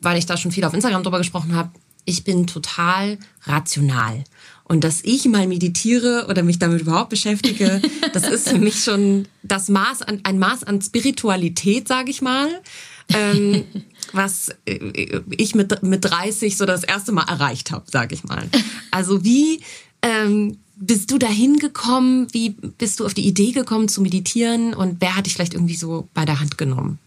weil 0.00 0.18
ich 0.18 0.26
da 0.26 0.36
schon 0.36 0.52
viel 0.52 0.64
auf 0.64 0.74
Instagram 0.74 1.02
drüber 1.02 1.18
gesprochen 1.18 1.54
habe, 1.54 1.70
ich 2.04 2.24
bin 2.24 2.46
total 2.46 3.18
rational. 3.44 4.24
Und 4.64 4.84
dass 4.84 5.00
ich 5.02 5.24
mal 5.26 5.48
meditiere 5.48 6.26
oder 6.28 6.42
mich 6.42 6.58
damit 6.58 6.82
überhaupt 6.82 7.10
beschäftige, 7.10 7.82
das 8.12 8.28
ist 8.28 8.48
für 8.48 8.58
mich 8.58 8.84
schon 8.84 9.26
das 9.42 9.68
Maß 9.68 10.02
an, 10.02 10.20
ein 10.22 10.38
Maß 10.38 10.64
an 10.64 10.80
Spiritualität, 10.80 11.88
sage 11.88 12.10
ich 12.10 12.22
mal, 12.22 12.48
ähm, 13.08 13.64
was 14.12 14.50
äh, 14.66 15.20
ich 15.30 15.54
mit, 15.54 15.82
mit 15.82 16.04
30 16.04 16.56
so 16.56 16.66
das 16.66 16.84
erste 16.84 17.12
Mal 17.12 17.28
erreicht 17.28 17.70
habe, 17.70 17.84
sage 17.90 18.14
ich 18.14 18.24
mal. 18.24 18.48
Also 18.90 19.24
wie 19.24 19.60
ähm, 20.02 20.58
bist 20.76 21.10
du 21.10 21.18
da 21.18 21.28
hingekommen? 21.28 22.26
Wie 22.32 22.50
bist 22.50 23.00
du 23.00 23.06
auf 23.06 23.14
die 23.14 23.26
Idee 23.26 23.52
gekommen 23.52 23.88
zu 23.88 24.00
meditieren? 24.00 24.74
Und 24.74 25.00
wer 25.00 25.14
hat 25.14 25.26
dich 25.26 25.34
vielleicht 25.34 25.54
irgendwie 25.54 25.76
so 25.76 26.08
bei 26.14 26.24
der 26.24 26.40
Hand 26.40 26.58
genommen? 26.58 26.98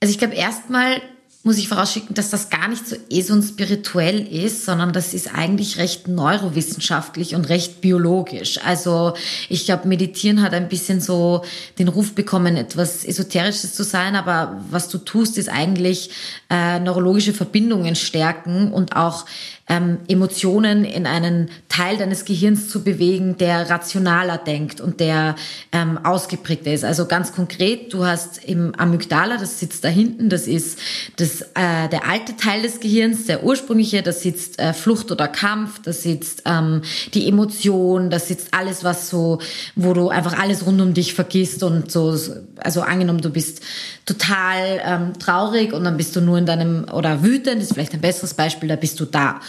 Also 0.00 0.12
ich 0.12 0.18
glaube 0.18 0.34
erstmal 0.34 1.02
muss 1.42 1.56
ich 1.56 1.68
vorausschicken, 1.68 2.14
dass 2.14 2.28
das 2.28 2.50
gar 2.50 2.68
nicht 2.68 2.86
so 2.86 2.96
eh 3.08 3.22
so 3.22 3.40
spirituell 3.40 4.26
ist, 4.26 4.66
sondern 4.66 4.92
das 4.92 5.14
ist 5.14 5.34
eigentlich 5.34 5.78
recht 5.78 6.06
neurowissenschaftlich 6.06 7.34
und 7.34 7.48
recht 7.48 7.80
biologisch. 7.80 8.58
Also 8.62 9.14
ich 9.48 9.64
glaube, 9.64 9.88
Meditieren 9.88 10.42
hat 10.42 10.52
ein 10.52 10.68
bisschen 10.68 11.00
so 11.00 11.42
den 11.78 11.88
Ruf 11.88 12.14
bekommen, 12.14 12.56
etwas 12.56 13.06
Esoterisches 13.06 13.72
zu 13.72 13.84
sein, 13.84 14.16
aber 14.16 14.60
was 14.70 14.88
du 14.88 14.98
tust, 14.98 15.38
ist 15.38 15.48
eigentlich 15.48 16.10
äh, 16.50 16.78
neurologische 16.78 17.32
Verbindungen 17.32 17.96
stärken 17.96 18.70
und 18.70 18.94
auch 18.94 19.24
ähm, 19.70 19.98
Emotionen 20.08 20.84
in 20.84 21.06
einen 21.06 21.48
Teil 21.68 21.96
deines 21.96 22.24
Gehirns 22.24 22.68
zu 22.68 22.82
bewegen, 22.82 23.38
der 23.38 23.70
rationaler 23.70 24.36
denkt 24.36 24.80
und 24.80 24.98
der 24.98 25.36
ähm, 25.70 25.96
ausgeprägter 26.04 26.72
ist. 26.72 26.84
Also 26.84 27.06
ganz 27.06 27.32
konkret, 27.32 27.94
du 27.94 28.04
hast 28.04 28.44
im 28.44 28.74
Amygdala, 28.74 29.36
das 29.36 29.60
sitzt 29.60 29.84
da 29.84 29.88
hinten, 29.88 30.28
das 30.28 30.48
ist 30.48 30.80
das, 31.16 31.42
äh, 31.54 31.88
der 31.90 32.08
alte 32.08 32.36
Teil 32.36 32.62
des 32.62 32.80
Gehirns, 32.80 33.26
der 33.26 33.44
ursprüngliche, 33.44 34.02
da 34.02 34.12
sitzt 34.12 34.58
äh, 34.58 34.72
Flucht 34.72 35.12
oder 35.12 35.28
Kampf, 35.28 35.80
da 35.82 35.92
sitzt 35.92 36.42
ähm, 36.46 36.82
die 37.14 37.28
Emotion, 37.28 38.10
da 38.10 38.18
sitzt 38.18 38.52
alles, 38.52 38.82
was 38.82 39.08
so, 39.08 39.38
wo 39.76 39.94
du 39.94 40.08
einfach 40.08 40.36
alles 40.36 40.66
rund 40.66 40.80
um 40.80 40.94
dich 40.94 41.14
vergisst 41.14 41.62
und 41.62 41.92
so, 41.92 42.18
also 42.56 42.82
angenommen, 42.82 43.20
du 43.20 43.30
bist 43.30 43.62
total 44.04 44.80
ähm, 44.84 45.18
traurig 45.20 45.72
und 45.72 45.84
dann 45.84 45.96
bist 45.96 46.16
du 46.16 46.20
nur 46.20 46.38
in 46.38 46.46
deinem, 46.46 46.86
oder 46.92 47.22
wütend, 47.22 47.62
ist 47.62 47.74
vielleicht 47.74 47.94
ein 47.94 48.00
besseres 48.00 48.34
Beispiel, 48.34 48.68
da 48.68 48.74
bist 48.74 48.98
du 48.98 49.04
da. 49.04 49.40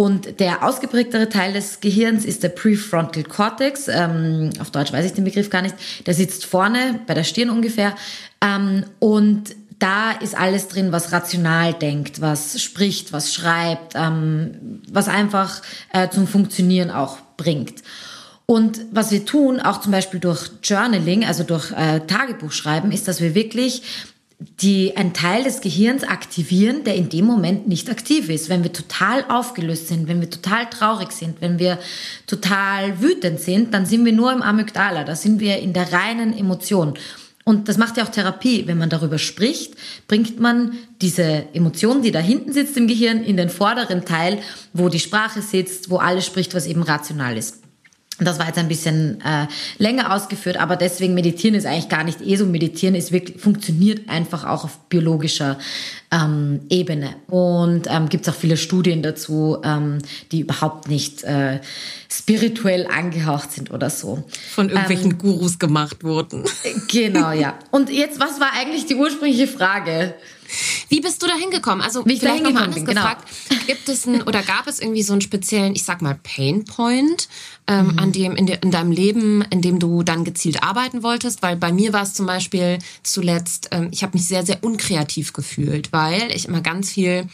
Und 0.00 0.40
der 0.40 0.66
ausgeprägtere 0.66 1.28
Teil 1.28 1.52
des 1.52 1.80
Gehirns 1.80 2.24
ist 2.24 2.42
der 2.42 2.48
Prefrontal 2.48 3.22
Cortex. 3.22 3.86
Ähm, 3.86 4.48
auf 4.58 4.70
Deutsch 4.70 4.94
weiß 4.94 5.04
ich 5.04 5.12
den 5.12 5.24
Begriff 5.24 5.50
gar 5.50 5.60
nicht. 5.60 5.74
Der 6.06 6.14
sitzt 6.14 6.46
vorne 6.46 7.00
bei 7.06 7.12
der 7.12 7.22
Stirn 7.22 7.50
ungefähr. 7.50 7.94
Ähm, 8.42 8.86
und 8.98 9.54
da 9.78 10.12
ist 10.12 10.34
alles 10.34 10.68
drin, 10.68 10.90
was 10.90 11.12
rational 11.12 11.74
denkt, 11.74 12.22
was 12.22 12.62
spricht, 12.62 13.12
was 13.12 13.34
schreibt, 13.34 13.92
ähm, 13.94 14.80
was 14.90 15.08
einfach 15.08 15.60
äh, 15.92 16.08
zum 16.08 16.26
Funktionieren 16.26 16.90
auch 16.90 17.18
bringt. 17.36 17.82
Und 18.46 18.80
was 18.92 19.10
wir 19.10 19.26
tun, 19.26 19.60
auch 19.60 19.82
zum 19.82 19.92
Beispiel 19.92 20.18
durch 20.18 20.50
Journaling, 20.62 21.26
also 21.26 21.44
durch 21.44 21.72
äh, 21.72 22.00
Tagebuchschreiben, 22.00 22.90
ist, 22.90 23.06
dass 23.06 23.20
wir 23.20 23.34
wirklich 23.34 23.82
die 24.40 24.96
einen 24.96 25.12
Teil 25.12 25.44
des 25.44 25.60
Gehirns 25.60 26.02
aktivieren, 26.02 26.82
der 26.84 26.94
in 26.94 27.10
dem 27.10 27.26
Moment 27.26 27.68
nicht 27.68 27.90
aktiv 27.90 28.30
ist. 28.30 28.48
Wenn 28.48 28.62
wir 28.62 28.72
total 28.72 29.24
aufgelöst 29.28 29.88
sind, 29.88 30.08
wenn 30.08 30.20
wir 30.20 30.30
total 30.30 30.68
traurig 30.70 31.12
sind, 31.12 31.42
wenn 31.42 31.58
wir 31.58 31.78
total 32.26 33.02
wütend 33.02 33.40
sind, 33.40 33.74
dann 33.74 33.84
sind 33.84 34.04
wir 34.04 34.12
nur 34.12 34.32
im 34.32 34.40
Amygdala, 34.40 35.04
da 35.04 35.14
sind 35.14 35.40
wir 35.40 35.58
in 35.58 35.74
der 35.74 35.92
reinen 35.92 36.36
Emotion. 36.36 36.94
Und 37.44 37.68
das 37.68 37.78
macht 37.78 37.96
ja 37.96 38.04
auch 38.04 38.10
Therapie. 38.10 38.66
Wenn 38.66 38.78
man 38.78 38.90
darüber 38.90 39.18
spricht, 39.18 39.74
bringt 40.08 40.40
man 40.40 40.72
diese 41.02 41.44
Emotion, 41.52 42.00
die 42.00 42.10
da 42.10 42.20
hinten 42.20 42.52
sitzt 42.52 42.76
im 42.76 42.86
Gehirn, 42.86 43.22
in 43.22 43.36
den 43.36 43.50
vorderen 43.50 44.04
Teil, 44.04 44.38
wo 44.72 44.88
die 44.88 45.00
Sprache 45.00 45.42
sitzt, 45.42 45.90
wo 45.90 45.96
alles 45.96 46.24
spricht, 46.26 46.54
was 46.54 46.66
eben 46.66 46.82
rational 46.82 47.36
ist. 47.36 47.59
Das 48.20 48.38
war 48.38 48.46
jetzt 48.46 48.58
ein 48.58 48.68
bisschen 48.68 49.20
äh, 49.22 49.46
länger 49.78 50.14
ausgeführt, 50.14 50.56
aber 50.56 50.76
deswegen 50.76 51.14
meditieren 51.14 51.54
ist 51.54 51.66
eigentlich 51.66 51.88
gar 51.88 52.04
nicht 52.04 52.20
eh 52.20 52.36
so. 52.36 52.46
Meditieren 52.46 52.94
ist 52.94 53.12
wirklich, 53.12 53.40
funktioniert 53.40 54.08
einfach 54.08 54.44
auch 54.44 54.64
auf 54.64 54.78
biologischer 54.88 55.58
ähm, 56.10 56.60
Ebene. 56.68 57.14
Und 57.28 57.86
ähm, 57.88 58.08
gibt 58.08 58.26
es 58.26 58.32
auch 58.32 58.36
viele 58.36 58.56
Studien 58.56 59.02
dazu, 59.02 59.58
ähm, 59.64 59.98
die 60.32 60.40
überhaupt 60.40 60.88
nicht 60.88 61.22
äh, 61.24 61.60
spirituell 62.10 62.86
angehaucht 62.86 63.52
sind 63.52 63.70
oder 63.70 63.90
so. 63.90 64.24
Von 64.54 64.68
irgendwelchen 64.68 65.12
ähm, 65.12 65.18
Gurus 65.18 65.58
gemacht 65.58 66.02
wurden. 66.02 66.44
Genau, 66.88 67.32
ja. 67.32 67.58
Und 67.70 67.90
jetzt, 67.90 68.20
was 68.20 68.40
war 68.40 68.50
eigentlich 68.58 68.86
die 68.86 68.96
ursprüngliche 68.96 69.46
Frage? 69.46 70.14
Wie 70.88 71.00
bist 71.00 71.22
du 71.22 71.26
da 71.26 71.34
hingekommen? 71.34 71.82
Also 71.82 72.04
Wie 72.04 72.14
ich 72.14 72.20
vielleicht 72.20 72.42
nochmal 72.42 72.64
anders 72.64 72.76
bin, 72.76 72.86
genau. 72.86 73.02
gefragt, 73.02 73.28
gibt 73.66 73.88
es 73.88 74.06
ein 74.06 74.22
oder 74.22 74.42
gab 74.42 74.66
es 74.66 74.80
irgendwie 74.80 75.02
so 75.02 75.12
einen 75.12 75.20
speziellen, 75.20 75.74
ich 75.74 75.84
sag 75.84 76.02
mal, 76.02 76.18
Painpoint, 76.22 77.28
ähm, 77.66 77.88
mhm. 77.88 77.98
an 77.98 78.12
dem 78.12 78.36
in, 78.36 78.46
de, 78.46 78.58
in, 78.60 78.70
deinem 78.70 78.92
Leben, 78.92 79.42
in 79.50 79.62
dem 79.62 79.78
du 79.78 80.02
dann 80.02 80.24
gezielt 80.24 80.62
arbeiten 80.62 81.02
wolltest? 81.02 81.42
Weil 81.42 81.56
bei 81.56 81.72
mir 81.72 81.92
war 81.92 82.02
es 82.02 82.14
zum 82.14 82.26
Beispiel 82.26 82.78
zuletzt, 83.02 83.68
ähm, 83.72 83.88
ich 83.92 84.02
habe 84.02 84.16
mich 84.16 84.26
sehr, 84.26 84.44
sehr 84.44 84.62
unkreativ 84.62 85.32
gefühlt, 85.32 85.92
weil 85.92 86.30
ich 86.34 86.46
immer 86.46 86.60
ganz 86.60 86.90
viel 86.90 87.26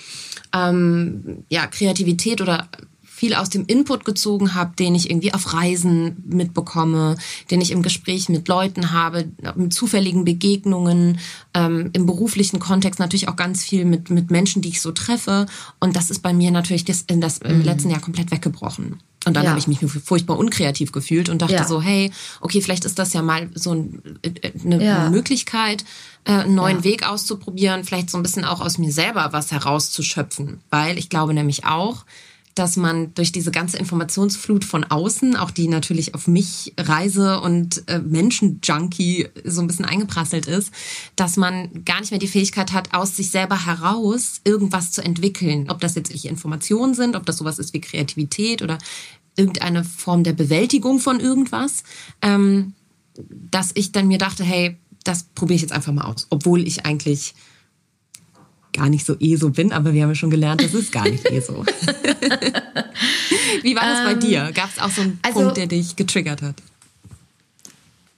ähm, 0.52 1.44
ja, 1.48 1.66
Kreativität 1.66 2.40
oder 2.40 2.68
viel 3.16 3.34
aus 3.34 3.48
dem 3.48 3.64
Input 3.64 4.04
gezogen 4.04 4.54
habe, 4.54 4.74
den 4.78 4.94
ich 4.94 5.08
irgendwie 5.08 5.32
auf 5.32 5.54
Reisen 5.54 6.22
mitbekomme, 6.28 7.16
den 7.50 7.62
ich 7.62 7.70
im 7.70 7.82
Gespräch 7.82 8.28
mit 8.28 8.46
Leuten 8.46 8.92
habe, 8.92 9.32
mit 9.54 9.72
zufälligen 9.72 10.26
Begegnungen, 10.26 11.18
ähm, 11.54 11.88
im 11.94 12.04
beruflichen 12.04 12.58
Kontext 12.58 13.00
natürlich 13.00 13.28
auch 13.28 13.36
ganz 13.36 13.64
viel 13.64 13.86
mit, 13.86 14.10
mit 14.10 14.30
Menschen, 14.30 14.60
die 14.60 14.68
ich 14.68 14.82
so 14.82 14.92
treffe. 14.92 15.46
Und 15.80 15.96
das 15.96 16.10
ist 16.10 16.22
bei 16.22 16.34
mir 16.34 16.50
natürlich 16.50 16.84
das, 16.84 17.04
in 17.06 17.22
das, 17.22 17.38
im 17.38 17.60
mhm. 17.60 17.64
letzten 17.64 17.88
Jahr 17.88 18.02
komplett 18.02 18.30
weggebrochen. 18.30 19.00
Und 19.24 19.34
dann 19.34 19.44
ja. 19.44 19.50
habe 19.50 19.58
ich 19.58 19.66
mich 19.66 19.78
furchtbar 19.80 20.38
unkreativ 20.38 20.92
gefühlt 20.92 21.30
und 21.30 21.40
dachte 21.40 21.54
ja. 21.54 21.64
so, 21.64 21.80
hey, 21.80 22.12
okay, 22.42 22.60
vielleicht 22.60 22.84
ist 22.84 22.98
das 22.98 23.14
ja 23.14 23.22
mal 23.22 23.48
so 23.54 23.72
ein, 23.72 24.18
äh, 24.20 24.52
eine 24.62 24.84
ja. 24.84 25.08
Möglichkeit, 25.08 25.86
äh, 26.24 26.32
einen 26.32 26.54
neuen 26.54 26.84
Weg 26.84 27.08
auszuprobieren, 27.08 27.84
vielleicht 27.84 28.10
so 28.10 28.18
ein 28.18 28.22
bisschen 28.22 28.44
auch 28.44 28.60
aus 28.60 28.76
mir 28.76 28.92
selber 28.92 29.30
was 29.32 29.52
herauszuschöpfen. 29.52 30.60
Weil 30.68 30.98
ich 30.98 31.08
glaube 31.08 31.32
nämlich 31.32 31.64
auch, 31.64 32.04
dass 32.56 32.76
man 32.76 33.12
durch 33.14 33.32
diese 33.32 33.50
ganze 33.50 33.76
Informationsflut 33.76 34.64
von 34.64 34.82
außen, 34.82 35.36
auch 35.36 35.50
die 35.50 35.68
natürlich 35.68 36.14
auf 36.14 36.26
mich 36.26 36.72
Reise 36.78 37.40
und 37.40 37.86
äh, 37.86 38.00
Menschenjunkie 38.00 39.28
so 39.44 39.60
ein 39.60 39.66
bisschen 39.66 39.84
eingeprasselt 39.84 40.46
ist, 40.46 40.72
dass 41.16 41.36
man 41.36 41.84
gar 41.84 42.00
nicht 42.00 42.10
mehr 42.10 42.18
die 42.18 42.26
Fähigkeit 42.26 42.72
hat, 42.72 42.94
aus 42.94 43.14
sich 43.14 43.30
selber 43.30 43.66
heraus 43.66 44.40
irgendwas 44.44 44.90
zu 44.90 45.04
entwickeln. 45.04 45.70
Ob 45.70 45.80
das 45.80 45.94
jetzt 45.94 46.10
Informationen 46.24 46.94
sind, 46.94 47.14
ob 47.14 47.26
das 47.26 47.36
sowas 47.36 47.58
ist 47.58 47.74
wie 47.74 47.80
Kreativität 47.80 48.62
oder 48.62 48.78
irgendeine 49.36 49.84
Form 49.84 50.24
der 50.24 50.32
Bewältigung 50.32 50.98
von 50.98 51.20
irgendwas. 51.20 51.82
Ähm, 52.22 52.72
dass 53.28 53.70
ich 53.74 53.92
dann 53.92 54.08
mir 54.08 54.18
dachte, 54.18 54.44
hey, 54.44 54.76
das 55.04 55.24
probiere 55.34 55.56
ich 55.56 55.62
jetzt 55.62 55.72
einfach 55.72 55.92
mal 55.92 56.04
aus, 56.04 56.26
obwohl 56.30 56.66
ich 56.66 56.86
eigentlich 56.86 57.34
gar 58.76 58.88
nicht 58.88 59.04
so 59.06 59.16
eh 59.18 59.36
so 59.36 59.50
bin, 59.50 59.72
aber 59.72 59.92
wir 59.92 60.02
haben 60.02 60.10
ja 60.10 60.14
schon 60.14 60.30
gelernt, 60.30 60.62
das 60.62 60.74
ist 60.74 60.92
gar 60.92 61.08
nicht 61.08 61.24
eh 61.30 61.40
so. 61.40 61.64
Wie 63.62 63.74
war 63.74 63.82
das 63.82 64.04
bei 64.04 64.12
ähm, 64.12 64.20
dir? 64.20 64.52
Gab 64.54 64.70
es 64.74 64.80
auch 64.80 64.90
so 64.90 65.02
einen 65.02 65.18
also, 65.22 65.40
Punkt, 65.40 65.56
der 65.56 65.66
dich 65.66 65.96
getriggert 65.96 66.42
hat? 66.42 66.54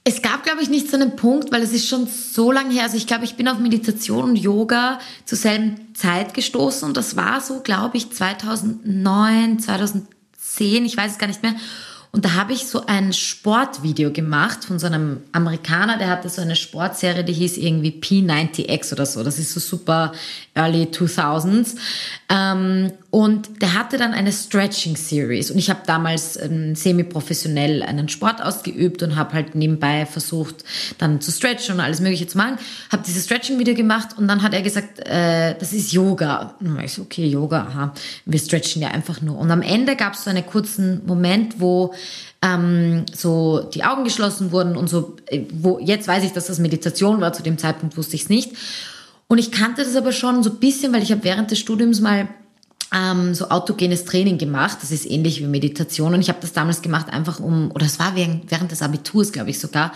Es 0.03 0.21
gab, 0.21 0.43
glaube 0.43 0.61
ich, 0.61 0.69
nicht 0.69 0.89
so 0.89 0.95
einen 0.95 1.15
Punkt, 1.15 1.51
weil 1.51 1.61
es 1.61 1.71
ist 1.71 1.87
schon 1.87 2.07
so 2.07 2.51
lange 2.51 2.73
her. 2.73 2.83
Also 2.83 2.97
ich 2.97 3.05
glaube, 3.05 3.25
ich 3.25 3.35
bin 3.35 3.47
auf 3.47 3.59
Meditation 3.59 4.23
und 4.23 4.35
Yoga 4.37 4.99
zur 5.25 5.37
selben 5.37 5.93
Zeit 5.93 6.33
gestoßen 6.33 6.87
und 6.87 6.97
das 6.97 7.15
war 7.15 7.41
so, 7.41 7.59
glaube 7.61 7.97
ich, 7.97 8.11
2009, 8.11 9.59
2010, 9.59 10.85
ich 10.85 10.97
weiß 10.97 11.11
es 11.11 11.17
gar 11.17 11.27
nicht 11.27 11.43
mehr. 11.43 11.55
Und 12.11 12.25
da 12.25 12.33
habe 12.33 12.53
ich 12.53 12.65
so 12.65 12.87
ein 12.87 13.13
Sportvideo 13.13 14.11
gemacht 14.11 14.65
von 14.65 14.79
so 14.79 14.87
einem 14.87 15.21
Amerikaner, 15.31 15.99
der 15.99 16.09
hatte 16.09 16.27
so 16.29 16.41
eine 16.41 16.55
Sportserie, 16.55 17.23
die 17.23 17.33
hieß 17.33 17.57
irgendwie 17.57 17.91
P90X 17.91 18.93
oder 18.93 19.05
so. 19.05 19.23
Das 19.23 19.37
ist 19.37 19.51
so 19.51 19.59
super 19.59 20.13
early 20.59 20.83
2000s. 20.83 21.75
Ähm, 22.29 22.91
und 23.11 23.61
der 23.61 23.73
hatte 23.73 23.97
dann 23.97 24.13
eine 24.13 24.31
Stretching 24.31 24.95
Series. 24.95 25.49
Und 25.49 25.57
ich 25.57 25.69
habe 25.69 25.79
damals 25.85 26.39
ähm, 26.39 26.75
semi-professionell 26.75 27.81
einen 27.81 28.07
Sport 28.07 28.41
ausgeübt 28.41 29.01
und 29.01 29.15
habe 29.15 29.33
halt 29.33 29.55
nebenbei 29.55 30.05
versucht, 30.05 30.63
dann 30.99 31.21
zu 31.21 31.31
stretchen 31.31 31.75
und 31.75 31.81
alles 31.81 32.01
Mögliche 32.01 32.27
zu 32.27 32.37
machen. 32.37 32.59
Habe 32.91 33.03
dieses 33.07 33.25
Stretching-Video 33.25 33.73
gemacht 33.73 34.09
und 34.17 34.27
dann 34.27 34.43
hat 34.43 34.53
er 34.53 34.61
gesagt, 34.61 34.99
äh, 35.07 35.55
das 35.57 35.73
ist 35.73 35.91
Yoga. 35.91 36.55
Und 36.59 36.79
ich 36.83 36.93
so, 36.93 37.01
okay, 37.03 37.25
Yoga, 37.25 37.61
aha. 37.61 37.93
Wir 38.25 38.39
stretchen 38.39 38.81
ja 38.81 38.89
einfach 38.89 39.21
nur. 39.21 39.37
Und 39.37 39.49
am 39.49 39.63
Ende 39.63 39.95
gab 39.95 40.13
es 40.13 40.25
so 40.25 40.29
einen 40.29 40.45
kurzen 40.45 41.01
Moment, 41.07 41.59
wo 41.59 41.93
ähm, 42.41 43.05
so 43.11 43.59
die 43.73 43.83
Augen 43.83 44.03
geschlossen 44.03 44.51
wurden 44.51 44.77
und 44.77 44.89
so, 44.89 45.17
äh, 45.27 45.41
wo 45.51 45.79
jetzt 45.79 46.07
weiß 46.07 46.23
ich, 46.23 46.31
dass 46.31 46.47
das 46.47 46.59
Meditation 46.59 47.19
war, 47.21 47.33
zu 47.33 47.43
dem 47.43 47.57
Zeitpunkt 47.57 47.97
wusste 47.97 48.15
ich 48.15 48.23
es 48.23 48.29
nicht. 48.29 48.51
Und 49.29 49.37
ich 49.37 49.51
kannte 49.51 49.83
das 49.83 49.95
aber 49.95 50.11
schon 50.11 50.43
so 50.43 50.49
ein 50.49 50.57
bisschen, 50.57 50.91
weil 50.91 51.03
ich 51.03 51.11
habe 51.11 51.23
während 51.23 51.51
des 51.51 51.59
Studiums 51.59 52.01
mal 52.01 52.27
ähm, 52.91 53.35
so 53.35 53.49
autogenes 53.49 54.03
Training 54.03 54.39
gemacht. 54.39 54.79
Das 54.81 54.91
ist 54.91 55.05
ähnlich 55.05 55.39
wie 55.39 55.45
Meditation. 55.45 56.15
Und 56.15 56.21
ich 56.21 56.29
habe 56.29 56.39
das 56.41 56.51
damals 56.51 56.81
gemacht, 56.81 57.13
einfach 57.13 57.39
um, 57.39 57.69
oder 57.71 57.85
es 57.85 57.99
war 57.99 58.15
während, 58.15 58.49
während 58.49 58.71
des 58.71 58.81
Abiturs, 58.81 59.31
glaube 59.31 59.51
ich 59.51 59.59
sogar, 59.59 59.93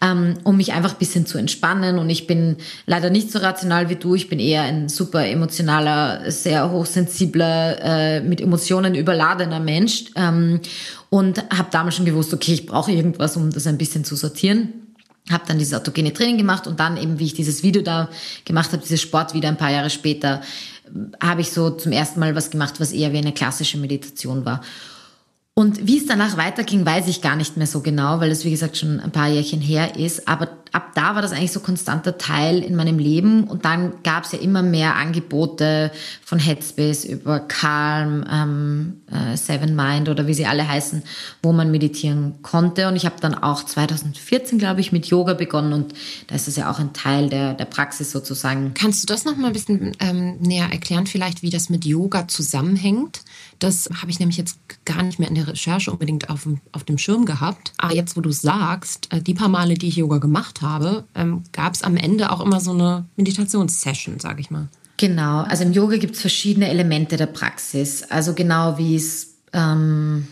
ähm, 0.00 0.34
um 0.42 0.56
mich 0.56 0.72
einfach 0.72 0.94
ein 0.94 0.98
bisschen 0.98 1.26
zu 1.26 1.38
entspannen. 1.38 2.00
Und 2.00 2.10
ich 2.10 2.26
bin 2.26 2.56
leider 2.86 3.08
nicht 3.08 3.30
so 3.30 3.38
rational 3.38 3.88
wie 3.88 3.94
du. 3.94 4.16
Ich 4.16 4.28
bin 4.28 4.40
eher 4.40 4.62
ein 4.62 4.88
super 4.88 5.24
emotionaler, 5.28 6.28
sehr 6.32 6.68
hochsensibler, 6.72 7.78
äh, 7.80 8.20
mit 8.20 8.40
Emotionen 8.40 8.96
überladener 8.96 9.60
Mensch. 9.60 10.06
Ähm, 10.16 10.58
und 11.08 11.38
habe 11.56 11.68
damals 11.70 11.94
schon 11.94 12.06
gewusst, 12.06 12.34
okay, 12.34 12.54
ich 12.54 12.66
brauche 12.66 12.90
irgendwas, 12.90 13.36
um 13.36 13.50
das 13.50 13.68
ein 13.68 13.78
bisschen 13.78 14.04
zu 14.04 14.16
sortieren 14.16 14.81
habe 15.30 15.44
dann 15.46 15.58
dieses 15.58 15.74
autogene 15.74 16.12
Training 16.12 16.38
gemacht 16.38 16.66
und 16.66 16.80
dann 16.80 16.96
eben, 16.96 17.18
wie 17.18 17.26
ich 17.26 17.34
dieses 17.34 17.62
Video 17.62 17.82
da 17.82 18.08
gemacht 18.44 18.72
habe, 18.72 18.82
dieses 18.82 19.00
Sport 19.00 19.34
wieder 19.34 19.48
ein 19.48 19.56
paar 19.56 19.70
Jahre 19.70 19.90
später, 19.90 20.42
habe 21.22 21.40
ich 21.40 21.52
so 21.52 21.70
zum 21.70 21.92
ersten 21.92 22.20
Mal 22.20 22.34
was 22.34 22.50
gemacht, 22.50 22.80
was 22.80 22.92
eher 22.92 23.12
wie 23.12 23.18
eine 23.18 23.32
klassische 23.32 23.78
Meditation 23.78 24.44
war. 24.44 24.62
Und 25.54 25.86
wie 25.86 25.98
es 25.98 26.06
danach 26.06 26.38
weiterging, 26.38 26.86
weiß 26.86 27.08
ich 27.08 27.20
gar 27.20 27.36
nicht 27.36 27.58
mehr 27.58 27.66
so 27.66 27.80
genau, 27.80 28.20
weil 28.20 28.30
es 28.30 28.44
wie 28.46 28.50
gesagt 28.50 28.78
schon 28.78 29.00
ein 29.00 29.10
paar 29.10 29.28
Jährchen 29.28 29.60
her 29.60 29.96
ist. 29.96 30.26
Aber 30.26 30.48
ab 30.72 30.92
da 30.94 31.14
war 31.14 31.20
das 31.20 31.32
eigentlich 31.32 31.52
so 31.52 31.60
konstanter 31.60 32.16
Teil 32.16 32.60
in 32.60 32.74
meinem 32.74 32.98
Leben. 32.98 33.44
Und 33.44 33.66
dann 33.66 34.02
gab 34.02 34.24
es 34.24 34.32
ja 34.32 34.38
immer 34.38 34.62
mehr 34.62 34.96
Angebote 34.96 35.92
von 36.24 36.38
Headspace 36.38 37.04
über 37.04 37.40
Calm, 37.40 38.24
ähm, 38.30 39.02
äh, 39.10 39.36
Seven 39.36 39.76
Mind 39.76 40.08
oder 40.08 40.26
wie 40.26 40.32
sie 40.32 40.46
alle 40.46 40.66
heißen, 40.66 41.02
wo 41.42 41.52
man 41.52 41.70
meditieren 41.70 42.40
konnte. 42.40 42.88
Und 42.88 42.96
ich 42.96 43.04
habe 43.04 43.16
dann 43.20 43.34
auch 43.34 43.62
2014, 43.62 44.58
glaube 44.58 44.80
ich, 44.80 44.90
mit 44.90 45.06
Yoga 45.06 45.34
begonnen. 45.34 45.74
Und 45.74 45.92
da 46.28 46.34
ist 46.34 46.48
das 46.48 46.56
ja 46.56 46.70
auch 46.70 46.78
ein 46.78 46.94
Teil 46.94 47.28
der, 47.28 47.52
der 47.52 47.66
Praxis 47.66 48.10
sozusagen. 48.10 48.72
Kannst 48.72 49.02
du 49.02 49.06
das 49.06 49.26
noch 49.26 49.36
mal 49.36 49.48
ein 49.48 49.52
bisschen 49.52 49.94
ähm, 50.00 50.38
näher 50.40 50.72
erklären, 50.72 51.06
vielleicht, 51.06 51.42
wie 51.42 51.50
das 51.50 51.68
mit 51.68 51.84
Yoga 51.84 52.26
zusammenhängt? 52.26 53.20
Das 53.62 53.88
habe 54.00 54.10
ich 54.10 54.18
nämlich 54.18 54.38
jetzt 54.38 54.58
gar 54.84 55.04
nicht 55.04 55.20
mehr 55.20 55.28
in 55.28 55.36
der 55.36 55.46
Recherche 55.46 55.92
unbedingt 55.92 56.30
auf, 56.30 56.48
auf 56.72 56.82
dem 56.82 56.98
Schirm 56.98 57.24
gehabt. 57.26 57.72
Aber 57.78 57.94
jetzt, 57.94 58.16
wo 58.16 58.20
du 58.20 58.32
sagst, 58.32 59.06
äh, 59.12 59.22
die 59.22 59.34
paar 59.34 59.48
Male, 59.48 59.74
die 59.74 59.88
ich 59.88 59.96
Yoga 59.96 60.18
gemacht 60.18 60.62
habe, 60.62 61.04
ähm, 61.14 61.44
gab 61.52 61.74
es 61.74 61.82
am 61.82 61.96
Ende 61.96 62.32
auch 62.32 62.40
immer 62.40 62.58
so 62.58 62.72
eine 62.72 63.04
Meditationssession, 63.16 64.18
sage 64.18 64.40
ich 64.40 64.50
mal. 64.50 64.66
Genau, 64.96 65.42
also 65.42 65.62
im 65.62 65.72
Yoga 65.72 65.96
gibt 65.96 66.16
es 66.16 66.20
verschiedene 66.20 66.68
Elemente 66.68 67.16
der 67.16 67.26
Praxis. 67.26 68.02
Also 68.02 68.34
genau 68.34 68.78
wie 68.78 68.96
es 68.96 69.34
ähm, 69.52 70.26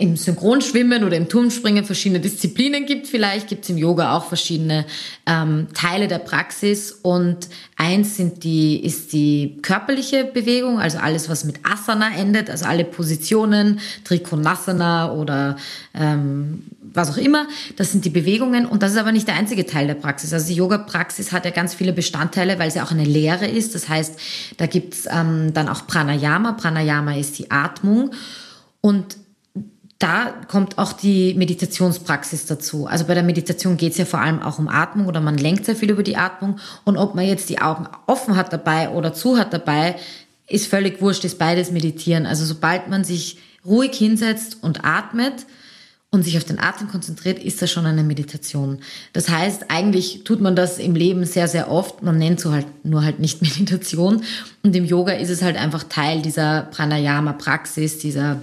im 0.00 0.16
Synchronschwimmen 0.16 1.04
oder 1.04 1.16
im 1.16 1.28
Turmspringen 1.28 1.84
verschiedene 1.84 2.20
Disziplinen 2.20 2.86
gibt. 2.86 3.06
Vielleicht 3.06 3.48
gibt 3.48 3.64
es 3.64 3.70
im 3.70 3.76
Yoga 3.76 4.16
auch 4.16 4.28
verschiedene 4.28 4.86
ähm, 5.26 5.68
Teile 5.74 6.08
der 6.08 6.20
Praxis. 6.20 6.92
Und 7.02 7.48
eins 7.76 8.16
sind 8.16 8.42
die, 8.42 8.82
ist 8.82 9.12
die 9.12 9.58
körperliche 9.60 10.24
Bewegung, 10.24 10.80
also 10.80 10.98
alles, 10.98 11.28
was 11.28 11.44
mit 11.44 11.56
Asana 11.64 12.16
endet, 12.16 12.48
also 12.48 12.64
alle 12.64 12.84
Positionen, 12.84 13.80
Trikonasana 14.04 15.12
oder 15.12 15.56
ähm, 15.92 16.62
was 16.80 17.10
auch 17.10 17.18
immer. 17.18 17.46
Das 17.76 17.92
sind 17.92 18.06
die 18.06 18.10
Bewegungen. 18.10 18.64
Und 18.64 18.82
das 18.82 18.92
ist 18.92 18.98
aber 18.98 19.12
nicht 19.12 19.28
der 19.28 19.34
einzige 19.34 19.66
Teil 19.66 19.86
der 19.86 19.94
Praxis. 19.94 20.32
Also 20.32 20.46
die 20.46 20.54
Yoga-Praxis 20.54 21.30
hat 21.30 21.44
ja 21.44 21.50
ganz 21.50 21.74
viele 21.74 21.92
Bestandteile, 21.92 22.58
weil 22.58 22.70
sie 22.70 22.80
auch 22.80 22.90
eine 22.90 23.04
Lehre 23.04 23.46
ist. 23.46 23.74
Das 23.74 23.90
heißt, 23.90 24.18
da 24.56 24.64
gibt's 24.64 25.04
ähm, 25.10 25.52
dann 25.52 25.68
auch 25.68 25.86
Pranayama. 25.86 26.52
Pranayama 26.52 27.16
ist 27.16 27.38
die 27.38 27.50
Atmung. 27.50 28.12
Und 28.80 29.19
da 30.00 30.32
kommt 30.48 30.78
auch 30.78 30.94
die 30.94 31.34
Meditationspraxis 31.34 32.46
dazu. 32.46 32.86
Also 32.86 33.04
bei 33.04 33.12
der 33.12 33.22
Meditation 33.22 33.76
geht 33.76 33.92
es 33.92 33.98
ja 33.98 34.06
vor 34.06 34.20
allem 34.20 34.40
auch 34.40 34.58
um 34.58 34.66
Atmung 34.66 35.06
oder 35.06 35.20
man 35.20 35.36
lenkt 35.36 35.66
sehr 35.66 35.76
viel 35.76 35.90
über 35.90 36.02
die 36.02 36.16
Atmung. 36.16 36.58
Und 36.84 36.96
ob 36.96 37.14
man 37.14 37.26
jetzt 37.26 37.50
die 37.50 37.60
Augen 37.60 37.86
offen 38.06 38.34
hat 38.34 38.50
dabei 38.50 38.88
oder 38.88 39.12
zu 39.12 39.36
hat 39.36 39.52
dabei, 39.52 39.96
ist 40.48 40.68
völlig 40.68 41.02
wurscht, 41.02 41.24
ist 41.24 41.38
beides 41.38 41.70
Meditieren. 41.70 42.24
Also 42.24 42.46
sobald 42.46 42.88
man 42.88 43.04
sich 43.04 43.38
ruhig 43.64 43.94
hinsetzt 43.94 44.56
und 44.62 44.86
atmet 44.86 45.44
und 46.10 46.22
sich 46.22 46.38
auf 46.38 46.44
den 46.44 46.58
Atem 46.58 46.88
konzentriert, 46.88 47.38
ist 47.38 47.60
das 47.60 47.70
schon 47.70 47.84
eine 47.84 48.02
Meditation. 48.02 48.78
Das 49.12 49.28
heißt, 49.28 49.70
eigentlich 49.70 50.24
tut 50.24 50.40
man 50.40 50.56
das 50.56 50.78
im 50.78 50.94
Leben 50.94 51.26
sehr, 51.26 51.46
sehr 51.46 51.70
oft. 51.70 52.02
Man 52.02 52.16
nennt 52.16 52.40
so 52.40 52.52
halt 52.52 52.86
nur 52.86 53.04
halt 53.04 53.20
nicht 53.20 53.42
Meditation. 53.42 54.22
Und 54.62 54.74
im 54.74 54.86
Yoga 54.86 55.12
ist 55.12 55.28
es 55.28 55.42
halt 55.42 55.58
einfach 55.58 55.84
Teil 55.84 56.22
dieser 56.22 56.62
Pranayama-Praxis, 56.70 57.98
dieser 57.98 58.40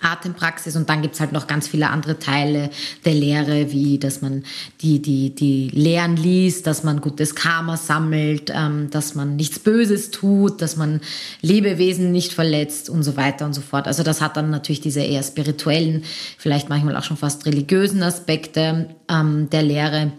Atempraxis 0.00 0.74
und 0.76 0.88
dann 0.88 1.02
gibt's 1.02 1.20
halt 1.20 1.32
noch 1.32 1.46
ganz 1.46 1.68
viele 1.68 1.90
andere 1.90 2.18
Teile 2.18 2.70
der 3.04 3.14
Lehre, 3.14 3.70
wie 3.72 3.98
dass 3.98 4.22
man 4.22 4.44
die, 4.80 5.02
die, 5.02 5.34
die 5.34 5.68
Lehren 5.68 6.16
liest, 6.16 6.66
dass 6.66 6.82
man 6.82 7.00
gutes 7.00 7.34
Karma 7.34 7.76
sammelt, 7.76 8.50
ähm, 8.54 8.88
dass 8.90 9.14
man 9.14 9.36
nichts 9.36 9.58
Böses 9.58 10.10
tut, 10.10 10.62
dass 10.62 10.76
man 10.76 11.00
Lebewesen 11.42 12.10
nicht 12.10 12.32
verletzt 12.32 12.88
und 12.88 13.02
so 13.02 13.16
weiter 13.16 13.44
und 13.44 13.52
so 13.52 13.60
fort. 13.60 13.86
Also 13.86 14.02
das 14.02 14.20
hat 14.20 14.36
dann 14.36 14.50
natürlich 14.50 14.80
diese 14.80 15.00
eher 15.00 15.22
spirituellen, 15.22 16.04
vielleicht 16.38 16.68
manchmal 16.68 16.96
auch 16.96 17.04
schon 17.04 17.16
fast 17.16 17.44
religiösen 17.44 18.02
Aspekte 18.02 18.88
ähm, 19.08 19.50
der 19.50 19.62
Lehre. 19.62 20.12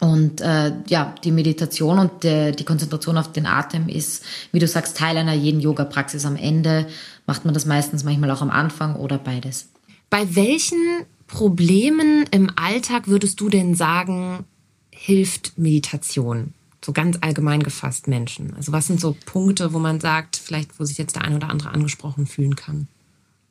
Und 0.00 0.40
äh, 0.40 0.72
ja, 0.88 1.14
die 1.24 1.30
Meditation 1.30 1.98
und 1.98 2.24
de, 2.24 2.52
die 2.52 2.64
Konzentration 2.64 3.16
auf 3.16 3.32
den 3.32 3.46
Atem 3.46 3.88
ist, 3.88 4.24
wie 4.52 4.58
du 4.58 4.66
sagst, 4.66 4.98
Teil 4.98 5.16
einer 5.16 5.32
jeden 5.32 5.60
Yoga-Praxis 5.60 6.26
am 6.26 6.36
Ende 6.36 6.86
macht 7.26 7.44
man 7.44 7.54
das 7.54 7.66
meistens 7.66 8.04
manchmal 8.04 8.30
auch 8.30 8.42
am 8.42 8.50
Anfang 8.50 8.96
oder 8.96 9.18
beides. 9.18 9.68
Bei 10.10 10.34
welchen 10.34 10.78
Problemen 11.26 12.24
im 12.30 12.50
Alltag 12.56 13.08
würdest 13.08 13.40
du 13.40 13.48
denn 13.48 13.74
sagen, 13.74 14.44
hilft 14.90 15.58
Meditation? 15.58 16.54
So 16.84 16.92
ganz 16.92 17.18
allgemein 17.22 17.62
gefasst 17.62 18.08
Menschen. 18.08 18.54
Also 18.56 18.72
was 18.72 18.86
sind 18.86 19.00
so 19.00 19.16
Punkte, 19.24 19.72
wo 19.72 19.78
man 19.78 20.00
sagt, 20.00 20.36
vielleicht 20.36 20.78
wo 20.78 20.84
sich 20.84 20.98
jetzt 20.98 21.16
der 21.16 21.22
eine 21.22 21.36
oder 21.36 21.48
andere 21.48 21.70
angesprochen 21.70 22.26
fühlen 22.26 22.56
kann? 22.56 22.88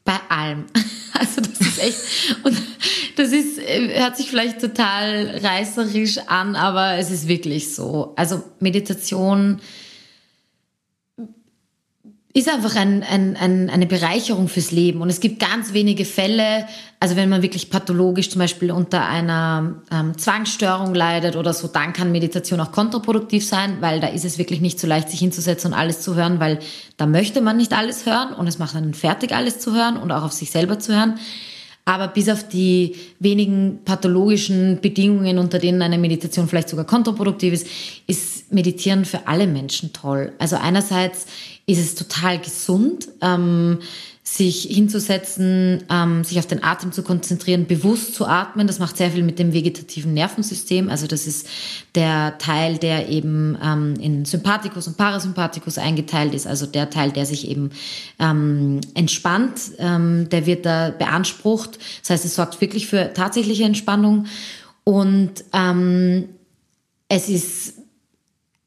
Bei 0.05 0.19
allem. 0.29 0.65
Also 1.15 1.41
das 1.41 1.61
ist 1.61 1.79
echt, 1.79 1.97
und 2.43 2.59
das 3.15 3.31
ist, 3.31 3.59
äh, 3.59 3.99
hört 3.99 4.17
sich 4.17 4.29
vielleicht 4.29 4.59
total 4.59 5.39
reißerisch 5.43 6.17
an, 6.27 6.55
aber 6.55 6.97
es 6.97 7.11
ist 7.11 7.27
wirklich 7.27 7.75
so. 7.75 8.13
Also 8.15 8.43
Meditation 8.59 9.61
ist 12.35 12.49
einfach 12.49 12.75
ein, 12.75 13.03
ein, 13.03 13.37
ein, 13.37 13.69
eine 13.69 13.85
Bereicherung 13.85 14.47
fürs 14.47 14.71
Leben. 14.71 15.01
Und 15.01 15.09
es 15.09 15.19
gibt 15.19 15.39
ganz 15.39 15.73
wenige 15.73 16.03
Fälle, 16.03 16.65
also 16.99 17.15
wenn 17.15 17.29
man 17.29 17.43
wirklich 17.43 17.69
pathologisch 17.69 18.31
zum 18.31 18.39
Beispiel 18.39 18.71
unter 18.71 19.07
einer 19.07 19.75
ähm, 19.91 20.17
Zwangsstörung 20.17 20.95
leidet 20.95 21.35
oder 21.35 21.53
so, 21.53 21.67
dann 21.67 21.93
kann 21.93 22.11
Meditation 22.11 22.59
auch 22.59 22.71
kontraproduktiv 22.71 23.45
sein, 23.45 23.77
weil 23.81 23.99
da 23.99 24.07
ist 24.07 24.25
es 24.25 24.39
wirklich 24.39 24.61
nicht 24.61 24.79
so 24.79 24.87
leicht, 24.87 25.09
sich 25.09 25.19
hinzusetzen 25.19 25.73
und 25.73 25.79
alles 25.79 26.01
zu 26.01 26.15
hören, 26.15 26.39
weil 26.39 26.57
da 26.97 27.05
möchte 27.05 27.39
man 27.39 27.57
nicht 27.57 27.71
alles 27.71 28.07
hören 28.07 28.33
und 28.33 28.47
es 28.47 28.57
macht 28.57 28.75
einen 28.75 28.95
fertig, 28.95 29.35
alles 29.35 29.59
zu 29.59 29.75
hören 29.75 29.97
und 29.97 30.11
auch 30.11 30.23
auf 30.23 30.33
sich 30.33 30.49
selber 30.49 30.79
zu 30.79 30.95
hören. 30.95 31.19
Aber 31.85 32.07
bis 32.07 32.29
auf 32.29 32.47
die 32.47 32.95
wenigen 33.19 33.81
pathologischen 33.83 34.79
Bedingungen, 34.79 35.37
unter 35.37 35.59
denen 35.59 35.81
eine 35.81 35.97
Meditation 35.97 36.47
vielleicht 36.47 36.69
sogar 36.69 36.85
kontraproduktiv 36.85 37.53
ist, 37.53 37.67
ist 38.07 38.53
Meditieren 38.53 39.03
für 39.03 39.27
alle 39.27 39.47
Menschen 39.47 39.91
toll. 39.93 40.31
Also 40.39 40.55
einerseits 40.55 41.25
ist 41.65 41.79
es 41.79 41.95
total 41.95 42.39
gesund. 42.39 43.07
Ähm, 43.21 43.79
sich 44.25 44.63
hinzusetzen, 44.63 45.83
ähm, 45.89 46.23
sich 46.23 46.39
auf 46.39 46.47
den 46.47 46.63
Atem 46.63 46.93
zu 46.93 47.03
konzentrieren, 47.03 47.67
bewusst 47.67 48.15
zu 48.15 48.25
atmen. 48.25 48.67
Das 48.67 48.79
macht 48.79 48.95
sehr 48.95 49.11
viel 49.11 49.21
mit 49.21 49.37
dem 49.37 49.51
vegetativen 49.51 50.13
Nervensystem. 50.13 50.89
Also 50.89 51.07
das 51.07 51.27
ist 51.27 51.45
der 51.93 52.37
Teil, 52.37 52.77
der 52.77 53.09
eben 53.09 53.57
ähm, 53.61 53.95
in 53.99 54.23
Sympathikus 54.23 54.87
und 54.87 54.95
Parasympathikus 54.95 55.77
eingeteilt 55.77 56.33
ist. 56.33 56.47
Also 56.47 56.65
der 56.65 56.89
Teil, 56.89 57.11
der 57.11 57.25
sich 57.25 57.49
eben 57.49 57.71
ähm, 58.17 58.79
entspannt, 58.93 59.59
ähm, 59.77 60.29
der 60.29 60.45
wird 60.45 60.65
da 60.65 60.91
beansprucht. 60.91 61.77
Das 62.01 62.11
heißt, 62.11 62.25
es 62.25 62.35
sorgt 62.35 62.61
wirklich 62.61 62.87
für 62.87 63.11
tatsächliche 63.13 63.65
Entspannung. 63.65 64.27
Und 64.85 65.43
ähm, 65.51 66.29
es 67.09 67.27
ist 67.27 67.73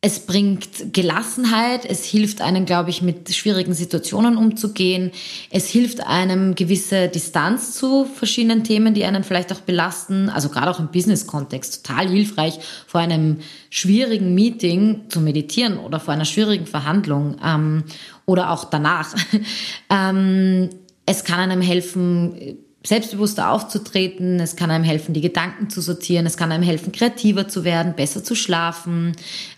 es 0.07 0.21
bringt 0.21 0.93
Gelassenheit, 0.95 1.85
es 1.85 2.05
hilft 2.05 2.41
einem, 2.41 2.65
glaube 2.65 2.91
ich, 2.91 3.03
mit 3.03 3.35
schwierigen 3.35 3.75
Situationen 3.75 4.37
umzugehen. 4.37 5.11
Es 5.51 5.67
hilft 5.67 6.07
einem 6.07 6.55
gewisse 6.55 7.09
Distanz 7.09 7.73
zu 7.73 8.05
verschiedenen 8.05 8.63
Themen, 8.63 8.95
die 8.95 9.05
einen 9.05 9.25
vielleicht 9.25 9.53
auch 9.53 9.63
belasten. 9.63 10.29
Also 10.29 10.49
gerade 10.49 10.71
auch 10.71 10.79
im 10.79 10.93
Business-Kontext 10.93 11.85
total 11.85 12.09
hilfreich, 12.09 12.61
vor 12.87 13.01
einem 13.01 13.39
schwierigen 13.69 14.33
Meeting 14.33 15.07
zu 15.09 15.21
meditieren 15.21 15.77
oder 15.77 15.99
vor 15.99 16.15
einer 16.15 16.25
schwierigen 16.25 16.67
Verhandlung 16.67 17.39
ähm, 17.45 17.83
oder 18.27 18.53
auch 18.53 18.67
danach. 18.67 19.13
ähm, 19.91 20.71
es 21.05 21.25
kann 21.25 21.41
einem 21.41 21.61
helfen, 21.61 22.59
selbstbewusster 22.87 23.51
aufzutreten, 23.51 24.39
es 24.39 24.55
kann 24.55 24.71
einem 24.71 24.85
helfen, 24.85 25.13
die 25.13 25.21
Gedanken 25.21 25.69
zu 25.71 25.81
sortieren, 25.81 26.25
es 26.25 26.37
kann 26.37 26.53
einem 26.53 26.63
helfen, 26.63 26.93
kreativer 26.93 27.49
zu 27.49 27.65
werden, 27.65 27.95
besser 27.95 28.23
zu 28.23 28.37
schlafen, 28.37 29.13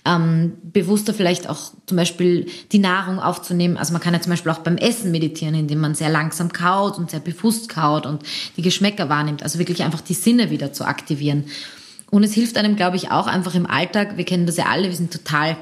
ähm, 0.06 0.54
bewusster 0.62 1.12
vielleicht 1.12 1.48
auch 1.48 1.72
zum 1.86 1.96
Beispiel 1.96 2.46
die 2.72 2.78
Nahrung 2.78 3.18
aufzunehmen. 3.18 3.76
Also 3.76 3.92
man 3.92 4.00
kann 4.00 4.14
ja 4.14 4.20
zum 4.20 4.30
Beispiel 4.30 4.50
auch 4.50 4.60
beim 4.60 4.78
Essen 4.78 5.10
meditieren, 5.10 5.54
indem 5.54 5.80
man 5.80 5.94
sehr 5.94 6.08
langsam 6.08 6.52
kaut 6.52 6.96
und 6.96 7.10
sehr 7.10 7.20
bewusst 7.20 7.68
kaut 7.68 8.06
und 8.06 8.22
die 8.56 8.62
Geschmäcker 8.62 9.10
wahrnimmt. 9.10 9.42
Also 9.42 9.58
wirklich 9.58 9.82
einfach 9.82 10.00
die 10.00 10.14
Sinne 10.14 10.50
wieder 10.50 10.72
zu 10.72 10.86
aktivieren. 10.86 11.44
Und 12.10 12.22
es 12.22 12.32
hilft 12.32 12.56
einem, 12.56 12.76
glaube 12.76 12.96
ich, 12.96 13.10
auch 13.10 13.26
einfach 13.26 13.54
im 13.54 13.66
Alltag. 13.66 14.16
Wir 14.16 14.24
kennen 14.24 14.46
das 14.46 14.56
ja 14.56 14.66
alle, 14.66 14.88
wir 14.88 14.96
sind 14.96 15.12
total 15.12 15.58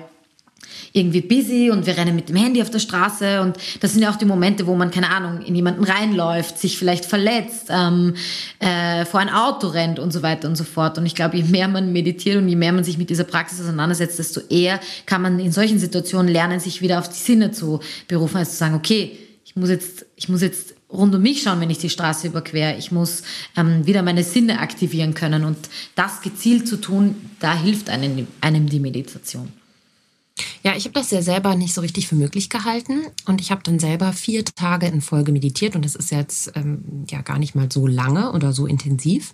irgendwie 0.97 1.21
busy 1.21 1.71
und 1.71 1.85
wir 1.85 1.97
rennen 1.97 2.17
mit 2.17 2.31
dem 2.31 2.37
Handy 2.37 2.63
auf 2.63 2.71
der 2.71 2.79
Straße 2.79 3.43
und 3.43 3.57
das 3.81 3.93
sind 3.93 4.03
ja 4.03 4.11
auch 4.11 4.17
die 4.17 4.25
Momente, 4.25 4.67
wo 4.67 4.75
man, 4.75 4.91
keine 4.91 5.11
Ahnung, 5.11 5.43
in 5.43 5.55
jemanden 5.55 5.85
reinläuft, 5.85 6.59
sich 6.59 6.79
vielleicht 6.79 7.05
verletzt, 7.05 7.67
ähm, 7.69 8.15
äh, 8.61 9.05
vor 9.05 9.21
ein 9.21 9.29
Auto 9.29 9.69
rennt 9.69 9.99
und 9.99 10.11
so 10.11 10.23
weiter 10.23 10.49
und 10.49 10.57
so 10.57 10.65
fort. 10.65 10.97
Und 10.97 11.05
ich 11.05 11.15
glaube, 11.15 11.37
je 11.37 11.45
mehr 11.45 11.69
man 11.69 11.93
meditiert 11.93 12.39
und 12.39 12.49
je 12.49 12.57
mehr 12.57 12.73
man 12.73 12.83
sich 12.83 12.97
mit 12.97 13.11
dieser 13.11 13.25
Praxis 13.25 13.61
auseinandersetzt, 13.61 14.19
desto 14.19 14.41
eher 14.49 14.81
kann 15.05 15.21
man 15.21 15.39
in 15.39 15.53
solchen 15.53 15.79
Situationen 15.79 16.33
lernen, 16.33 16.61
sich 16.61 16.81
wieder 16.81 16.99
auf 16.99 17.11
die 17.11 17.19
Sinne 17.19 17.53
zu 17.53 17.81
berufen, 18.09 18.39
also 18.39 18.51
zu 18.51 18.57
sagen, 18.57 18.75
okay, 18.75 19.19
ich 19.45 19.55
muss 19.55 19.69
jetzt, 19.69 20.07
ich 20.17 20.31
muss 20.31 20.41
jetzt 20.41 20.75
rund 20.91 21.15
um 21.15 21.21
mich 21.21 21.43
schauen, 21.43 21.61
wenn 21.61 21.69
ich 21.69 21.79
die 21.79 21.91
Straße 21.91 22.29
überquere. 22.29 22.77
Ich 22.79 22.91
muss 22.91 23.23
ähm, 23.55 23.87
wieder 23.87 24.03
meine 24.03 24.25
Sinne 24.25 24.61
aktivieren 24.61 25.13
können 25.13 25.45
und 25.45 25.59
das 25.95 26.23
gezielt 26.23 26.67
zu 26.67 26.79
tun, 26.79 27.17
da 27.39 27.55
hilft 27.55 27.91
einem, 27.91 28.27
einem 28.41 28.67
die 28.67 28.81
Meditation. 28.81 29.53
Ja, 30.63 30.77
ich 30.77 30.85
habe 30.85 30.93
das 30.93 31.11
ja 31.11 31.23
selber 31.23 31.55
nicht 31.55 31.73
so 31.73 31.81
richtig 31.81 32.09
für 32.09 32.15
möglich 32.15 32.51
gehalten 32.51 33.07
und 33.25 33.41
ich 33.41 33.51
habe 33.51 33.63
dann 33.63 33.79
selber 33.79 34.13
vier 34.13 34.45
Tage 34.45 34.87
in 34.87 35.01
Folge 35.01 35.33
meditiert 35.33 35.77
und 35.77 35.85
das 35.85 35.95
ist 35.95 36.11
jetzt 36.11 36.53
ähm, 36.55 37.07
ja 37.09 37.23
gar 37.23 37.39
nicht 37.39 37.55
mal 37.55 37.71
so 37.73 37.87
lange 37.87 38.33
oder 38.33 38.53
so 38.53 38.67
intensiv. 38.67 39.33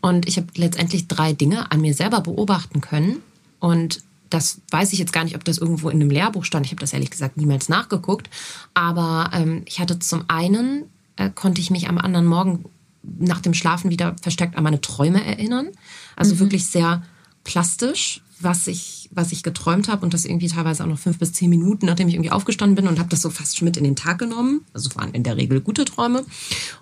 Und 0.00 0.28
ich 0.28 0.36
habe 0.36 0.46
letztendlich 0.54 1.08
drei 1.08 1.32
Dinge 1.32 1.72
an 1.72 1.80
mir 1.80 1.94
selber 1.94 2.20
beobachten 2.20 2.80
können 2.80 3.22
und 3.58 4.02
das 4.30 4.60
weiß 4.70 4.92
ich 4.92 4.98
jetzt 4.98 5.12
gar 5.12 5.24
nicht, 5.24 5.36
ob 5.36 5.44
das 5.44 5.58
irgendwo 5.58 5.88
in 5.88 6.00
einem 6.00 6.10
Lehrbuch 6.10 6.44
stand. 6.44 6.66
Ich 6.66 6.72
habe 6.72 6.80
das 6.80 6.92
ehrlich 6.92 7.10
gesagt 7.10 7.36
niemals 7.36 7.68
nachgeguckt. 7.68 8.28
Aber 8.74 9.30
ähm, 9.32 9.62
ich 9.64 9.80
hatte 9.80 9.98
zum 9.98 10.24
einen, 10.28 10.84
äh, 11.16 11.30
konnte 11.30 11.60
ich 11.60 11.70
mich 11.70 11.88
am 11.88 11.98
anderen 11.98 12.26
Morgen 12.26 12.64
nach 13.02 13.40
dem 13.40 13.54
Schlafen 13.54 13.90
wieder 13.90 14.16
verstärkt 14.20 14.56
an 14.56 14.64
meine 14.64 14.80
Träume 14.80 15.24
erinnern. 15.24 15.68
Also 16.16 16.34
mhm. 16.34 16.40
wirklich 16.40 16.66
sehr 16.66 17.02
plastisch, 17.44 18.22
was 18.40 18.66
ich, 18.66 19.08
was 19.12 19.32
ich 19.32 19.42
geträumt 19.42 19.88
habe 19.88 20.04
und 20.04 20.14
das 20.14 20.24
irgendwie 20.24 20.48
teilweise 20.48 20.84
auch 20.84 20.88
noch 20.88 20.98
fünf 20.98 21.18
bis 21.18 21.32
zehn 21.32 21.50
Minuten, 21.50 21.86
nachdem 21.86 22.08
ich 22.08 22.14
irgendwie 22.14 22.30
aufgestanden 22.30 22.76
bin 22.76 22.86
und 22.86 22.98
habe 22.98 23.08
das 23.08 23.22
so 23.22 23.30
fast 23.30 23.56
schon 23.56 23.66
mit 23.66 23.76
in 23.76 23.84
den 23.84 23.96
Tag 23.96 24.18
genommen. 24.18 24.62
Also 24.72 24.90
waren 24.94 25.12
in 25.12 25.24
der 25.24 25.36
Regel 25.36 25.60
gute 25.60 25.84
Träume. 25.84 26.24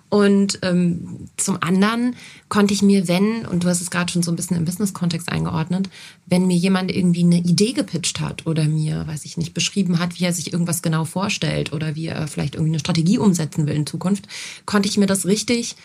Und 0.09 0.59
ähm, 0.61 1.27
zum 1.35 1.61
anderen 1.61 2.15
konnte 2.47 2.73
ich 2.73 2.81
mir, 2.81 3.07
wenn, 3.07 3.45
und 3.45 3.63
du 3.63 3.67
hast 3.67 3.81
es 3.81 3.91
gerade 3.91 4.11
schon 4.11 4.23
so 4.23 4.31
ein 4.31 4.35
bisschen 4.35 4.55
im 4.55 4.65
Business-Kontext 4.65 5.29
eingeordnet, 5.29 5.89
wenn 6.25 6.47
mir 6.47 6.55
jemand 6.55 6.91
irgendwie 6.91 7.23
eine 7.23 7.39
Idee 7.39 7.73
gepitcht 7.73 8.19
hat 8.19 8.45
oder 8.45 8.65
mir, 8.65 9.05
weiß 9.07 9.25
ich 9.25 9.37
nicht, 9.37 9.53
beschrieben 9.53 9.99
hat, 9.99 10.19
wie 10.19 10.25
er 10.25 10.33
sich 10.33 10.53
irgendwas 10.53 10.81
genau 10.81 11.05
vorstellt 11.05 11.73
oder 11.73 11.95
wie 11.95 12.07
er 12.07 12.27
vielleicht 12.27 12.55
irgendwie 12.55 12.71
eine 12.71 12.79
Strategie 12.79 13.17
umsetzen 13.17 13.67
will 13.67 13.75
in 13.75 13.85
Zukunft, 13.87 14.27
konnte 14.65 14.87
ich 14.87 14.97
mir 14.97 15.07
das 15.07 15.25
richtig 15.25 15.75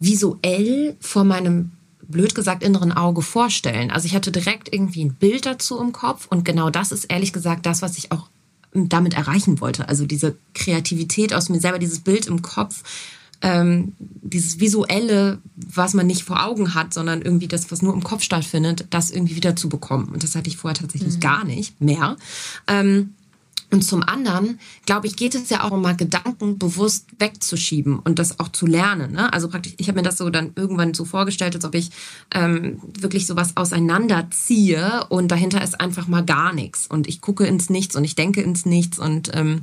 visuell 0.00 0.96
vor 1.00 1.24
meinem 1.24 1.70
blöd 2.12 2.34
gesagt 2.34 2.62
inneren 2.62 2.92
Auge 2.92 3.22
vorstellen. 3.22 3.90
Also 3.90 4.06
ich 4.06 4.14
hatte 4.14 4.30
direkt 4.30 4.72
irgendwie 4.72 5.04
ein 5.04 5.14
Bild 5.14 5.46
dazu 5.46 5.80
im 5.80 5.92
Kopf 5.92 6.28
und 6.28 6.44
genau 6.44 6.70
das 6.70 6.92
ist 6.92 7.06
ehrlich 7.06 7.32
gesagt 7.32 7.66
das, 7.66 7.82
was 7.82 7.98
ich 7.98 8.12
auch 8.12 8.28
damit 8.72 9.14
erreichen 9.14 9.60
wollte. 9.60 9.88
Also 9.88 10.06
diese 10.06 10.36
Kreativität 10.54 11.34
aus 11.34 11.48
mir 11.48 11.60
selber, 11.60 11.78
dieses 11.78 12.00
Bild 12.00 12.26
im 12.26 12.42
Kopf, 12.42 12.82
ähm, 13.42 13.94
dieses 13.98 14.60
visuelle, 14.60 15.38
was 15.56 15.94
man 15.94 16.06
nicht 16.06 16.22
vor 16.22 16.44
Augen 16.44 16.74
hat, 16.74 16.94
sondern 16.94 17.22
irgendwie 17.22 17.48
das, 17.48 17.70
was 17.70 17.82
nur 17.82 17.92
im 17.92 18.04
Kopf 18.04 18.22
stattfindet, 18.22 18.86
das 18.90 19.10
irgendwie 19.10 19.36
wieder 19.36 19.56
zu 19.56 19.68
bekommen. 19.68 20.08
Und 20.12 20.22
das 20.22 20.36
hatte 20.36 20.48
ich 20.48 20.56
vorher 20.56 20.80
tatsächlich 20.80 21.16
mhm. 21.16 21.20
gar 21.20 21.44
nicht 21.44 21.80
mehr. 21.80 22.16
Ähm, 22.68 23.14
und 23.72 23.82
zum 23.82 24.02
anderen, 24.02 24.60
glaube 24.84 25.06
ich, 25.06 25.16
geht 25.16 25.34
es 25.34 25.48
ja 25.48 25.64
auch 25.64 25.70
um 25.70 25.80
mal 25.80 25.96
Gedanken 25.96 26.58
bewusst 26.58 27.06
wegzuschieben 27.18 27.98
und 27.98 28.18
das 28.18 28.38
auch 28.38 28.48
zu 28.48 28.66
lernen. 28.66 29.12
Ne? 29.12 29.32
Also 29.32 29.48
praktisch, 29.48 29.72
ich 29.78 29.88
habe 29.88 29.96
mir 29.96 30.02
das 30.02 30.18
so 30.18 30.28
dann 30.28 30.52
irgendwann 30.56 30.92
so 30.92 31.06
vorgestellt, 31.06 31.54
als 31.54 31.64
ob 31.64 31.74
ich 31.74 31.90
ähm, 32.34 32.80
wirklich 33.00 33.26
sowas 33.26 33.56
auseinanderziehe 33.56 35.06
und 35.08 35.28
dahinter 35.28 35.64
ist 35.64 35.80
einfach 35.80 36.06
mal 36.06 36.22
gar 36.22 36.52
nichts. 36.52 36.86
Und 36.86 37.08
ich 37.08 37.22
gucke 37.22 37.46
ins 37.46 37.70
Nichts 37.70 37.96
und 37.96 38.04
ich 38.04 38.14
denke 38.14 38.42
ins 38.42 38.66
Nichts 38.66 38.98
und 38.98 39.30
ähm, 39.34 39.62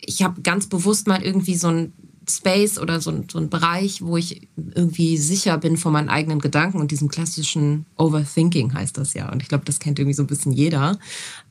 ich 0.00 0.22
habe 0.22 0.40
ganz 0.42 0.68
bewusst 0.68 1.08
mal 1.08 1.20
irgendwie 1.20 1.56
so 1.56 1.68
ein 1.68 1.92
Space 2.28 2.78
oder 2.78 3.00
so, 3.00 3.24
so 3.30 3.38
ein 3.38 3.50
Bereich, 3.50 4.02
wo 4.02 4.16
ich 4.16 4.48
irgendwie 4.56 5.16
sicher 5.16 5.58
bin 5.58 5.76
von 5.76 5.92
meinen 5.92 6.08
eigenen 6.08 6.38
Gedanken 6.38 6.80
und 6.80 6.90
diesem 6.90 7.08
klassischen 7.08 7.86
Overthinking 7.96 8.74
heißt 8.74 8.98
das 8.98 9.14
ja. 9.14 9.30
Und 9.30 9.42
ich 9.42 9.48
glaube, 9.48 9.64
das 9.64 9.78
kennt 9.78 9.98
irgendwie 9.98 10.14
so 10.14 10.22
ein 10.22 10.26
bisschen 10.26 10.52
jeder. 10.52 10.98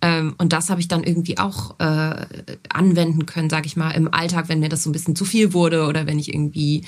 Ähm, 0.02 0.36
und 0.38 0.54
das 0.54 0.70
habe 0.70 0.80
ich 0.82 0.88
dann 0.88 1.04
irgendwie 1.04 1.38
auch 1.38 1.80
äh, 1.80 2.26
anwenden 2.70 3.26
können, 3.26 3.50
sage 3.50 3.66
ich 3.66 3.76
mal, 3.76 3.92
im 3.92 4.14
Alltag, 4.14 4.50
wenn 4.50 4.60
mir 4.60 4.70
das 4.70 4.84
so 4.84 4.90
ein 4.90 4.94
bisschen 4.94 5.16
zu 5.16 5.26
viel 5.26 5.54
wurde 5.54 5.86
oder 5.88 6.06
wenn 6.06 6.20
ich 6.20 6.34
irgendwie, 6.34 6.84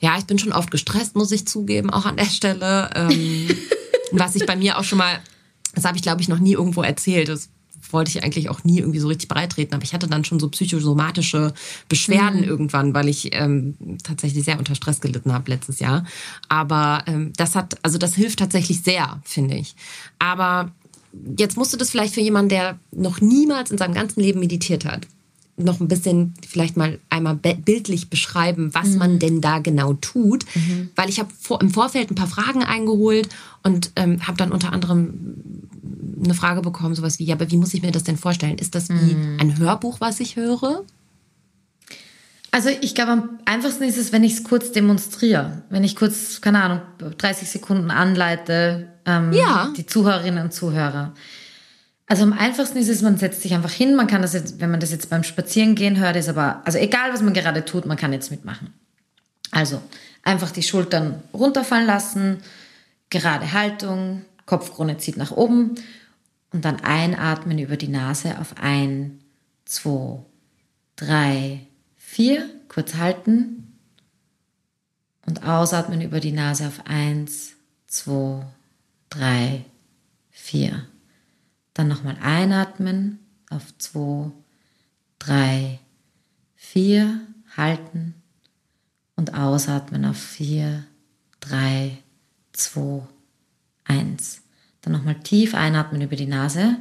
ja, 0.00 0.16
ich 0.18 0.24
bin 0.24 0.38
schon 0.38 0.52
oft 0.52 0.70
gestresst, 0.70 1.16
muss 1.16 1.32
ich 1.32 1.46
zugeben, 1.46 1.90
auch 1.90 2.06
an 2.06 2.16
der 2.16 2.24
Stelle. 2.26 2.90
Ähm, 2.94 3.48
was 4.12 4.34
ich 4.36 4.46
bei 4.46 4.56
mir 4.56 4.78
auch 4.78 4.84
schon 4.84 4.98
mal, 4.98 5.20
das 5.74 5.84
habe 5.84 5.96
ich 5.96 6.02
glaube 6.02 6.20
ich 6.20 6.28
noch 6.28 6.38
nie 6.38 6.52
irgendwo 6.52 6.82
erzählt. 6.82 7.28
Das 7.28 7.50
wollte 7.92 8.10
ich 8.10 8.24
eigentlich 8.24 8.48
auch 8.48 8.64
nie 8.64 8.78
irgendwie 8.78 8.98
so 8.98 9.08
richtig 9.08 9.28
breitreten, 9.28 9.74
aber 9.74 9.84
ich 9.84 9.94
hatte 9.94 10.08
dann 10.08 10.24
schon 10.24 10.40
so 10.40 10.48
psychosomatische 10.48 11.52
Beschwerden 11.88 12.40
mhm. 12.40 12.48
irgendwann, 12.48 12.94
weil 12.94 13.08
ich 13.08 13.34
ähm, 13.34 13.74
tatsächlich 14.02 14.44
sehr 14.44 14.58
unter 14.58 14.74
Stress 14.74 15.00
gelitten 15.00 15.32
habe 15.32 15.50
letztes 15.50 15.78
Jahr. 15.78 16.04
Aber 16.48 17.04
ähm, 17.06 17.32
das 17.36 17.54
hat, 17.54 17.76
also 17.82 17.98
das 17.98 18.14
hilft 18.14 18.38
tatsächlich 18.38 18.82
sehr, 18.82 19.20
finde 19.24 19.56
ich. 19.56 19.74
Aber 20.18 20.72
jetzt 21.38 21.56
musst 21.56 21.72
du 21.72 21.76
das 21.76 21.90
vielleicht 21.90 22.14
für 22.14 22.20
jemanden, 22.20 22.50
der 22.50 22.78
noch 22.92 23.20
niemals 23.20 23.70
in 23.70 23.78
seinem 23.78 23.94
ganzen 23.94 24.20
Leben 24.20 24.40
meditiert 24.40 24.84
hat, 24.84 25.06
noch 25.56 25.80
ein 25.80 25.88
bisschen 25.88 26.34
vielleicht 26.48 26.76
mal 26.76 26.98
einmal 27.10 27.34
bildlich 27.34 28.08
beschreiben, 28.08 28.72
was 28.72 28.90
mhm. 28.90 28.98
man 28.98 29.18
denn 29.18 29.40
da 29.40 29.58
genau 29.58 29.94
tut, 29.94 30.44
mhm. 30.54 30.90
weil 30.96 31.08
ich 31.08 31.18
habe 31.18 31.30
vor, 31.38 31.60
im 31.60 31.70
Vorfeld 31.70 32.10
ein 32.10 32.14
paar 32.14 32.26
Fragen 32.26 32.62
eingeholt 32.62 33.28
und 33.62 33.92
ähm, 33.96 34.26
habe 34.26 34.38
dann 34.38 34.52
unter 34.52 34.72
anderem 34.72 35.34
eine 36.24 36.34
Frage 36.34 36.62
bekommen, 36.62 36.94
sowas 36.94 37.18
wie, 37.18 37.24
ja, 37.24 37.34
aber 37.34 37.50
wie 37.50 37.56
muss 37.56 37.74
ich 37.74 37.82
mir 37.82 37.92
das 37.92 38.04
denn 38.04 38.16
vorstellen? 38.16 38.58
Ist 38.58 38.74
das 38.74 38.88
wie 38.88 39.14
mm. 39.14 39.38
ein 39.40 39.58
Hörbuch, 39.58 40.00
was 40.00 40.20
ich 40.20 40.36
höre? 40.36 40.84
Also 42.52 42.68
ich 42.80 42.94
glaube, 42.94 43.12
am 43.12 43.38
einfachsten 43.44 43.84
ist 43.84 43.96
es, 43.96 44.12
wenn 44.12 44.24
ich 44.24 44.34
es 44.34 44.44
kurz 44.44 44.72
demonstriere. 44.72 45.62
Wenn 45.70 45.84
ich 45.84 45.94
kurz, 45.94 46.40
keine 46.40 46.62
Ahnung, 46.62 46.80
30 47.18 47.48
Sekunden 47.48 47.90
anleite, 47.90 48.88
ähm, 49.06 49.32
ja. 49.32 49.72
die 49.76 49.86
Zuhörerinnen 49.86 50.44
und 50.44 50.52
Zuhörer. 50.52 51.14
Also 52.10 52.24
am 52.24 52.32
einfachsten 52.32 52.76
ist 52.76 52.88
es, 52.88 53.02
man 53.02 53.18
setzt 53.18 53.40
sich 53.40 53.54
einfach 53.54 53.70
hin. 53.70 53.94
Man 53.94 54.08
kann 54.08 54.20
das 54.20 54.32
jetzt, 54.32 54.58
wenn 54.58 54.72
man 54.72 54.80
das 54.80 54.90
jetzt 54.90 55.10
beim 55.10 55.22
Spazierengehen 55.22 55.96
hört, 55.96 56.16
ist 56.16 56.28
aber, 56.28 56.60
also 56.64 56.76
egal 56.76 57.12
was 57.12 57.22
man 57.22 57.34
gerade 57.34 57.64
tut, 57.64 57.86
man 57.86 57.96
kann 57.96 58.12
jetzt 58.12 58.32
mitmachen. 58.32 58.74
Also 59.52 59.80
einfach 60.24 60.50
die 60.50 60.64
Schultern 60.64 61.22
runterfallen 61.32 61.86
lassen, 61.86 62.38
gerade 63.10 63.52
Haltung, 63.52 64.24
Kopfkrone 64.44 64.98
zieht 64.98 65.18
nach 65.18 65.30
oben 65.30 65.76
und 66.52 66.64
dann 66.64 66.80
einatmen 66.80 67.60
über 67.60 67.76
die 67.76 67.86
Nase 67.86 68.40
auf 68.40 68.56
ein, 68.60 69.20
zwei, 69.64 70.18
drei, 70.96 71.60
vier. 71.96 72.50
Kurz 72.66 72.96
halten. 72.96 73.78
Und 75.26 75.44
ausatmen 75.46 76.00
über 76.00 76.18
die 76.18 76.32
Nase 76.32 76.66
auf 76.66 76.86
eins, 76.86 77.52
zwei, 77.86 78.44
drei, 79.10 79.64
vier. 80.32 80.88
Dann 81.74 81.88
nochmal 81.88 82.16
einatmen 82.20 83.18
auf 83.48 83.76
zwei, 83.78 84.30
drei, 85.18 85.80
vier. 86.56 87.20
halten 87.56 88.14
und 89.16 89.34
ausatmen 89.34 90.04
auf 90.04 90.16
4, 90.16 90.84
3, 91.40 91.98
2, 92.52 93.02
1. 93.84 94.42
Dann 94.82 94.92
nochmal 94.92 95.20
tief 95.20 95.54
einatmen 95.54 96.00
über 96.00 96.16
die 96.16 96.26
Nase, 96.26 96.76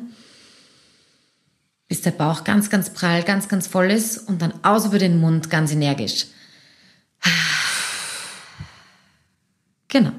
bis 1.87 2.01
der 2.01 2.11
Bauch 2.11 2.43
ganz, 2.43 2.69
ganz 2.69 2.93
prall, 2.93 3.23
ganz, 3.23 3.47
ganz 3.49 3.67
voll 3.67 3.91
ist 3.91 4.17
und 4.17 4.41
dann 4.41 4.63
aus 4.63 4.85
über 4.85 4.99
den 4.99 5.19
Mund 5.19 5.49
ganz 5.49 5.71
energisch. 5.71 6.27
Genau. 9.91 10.11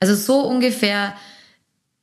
Also 0.00 0.14
so 0.14 0.40
ungefähr 0.48 1.14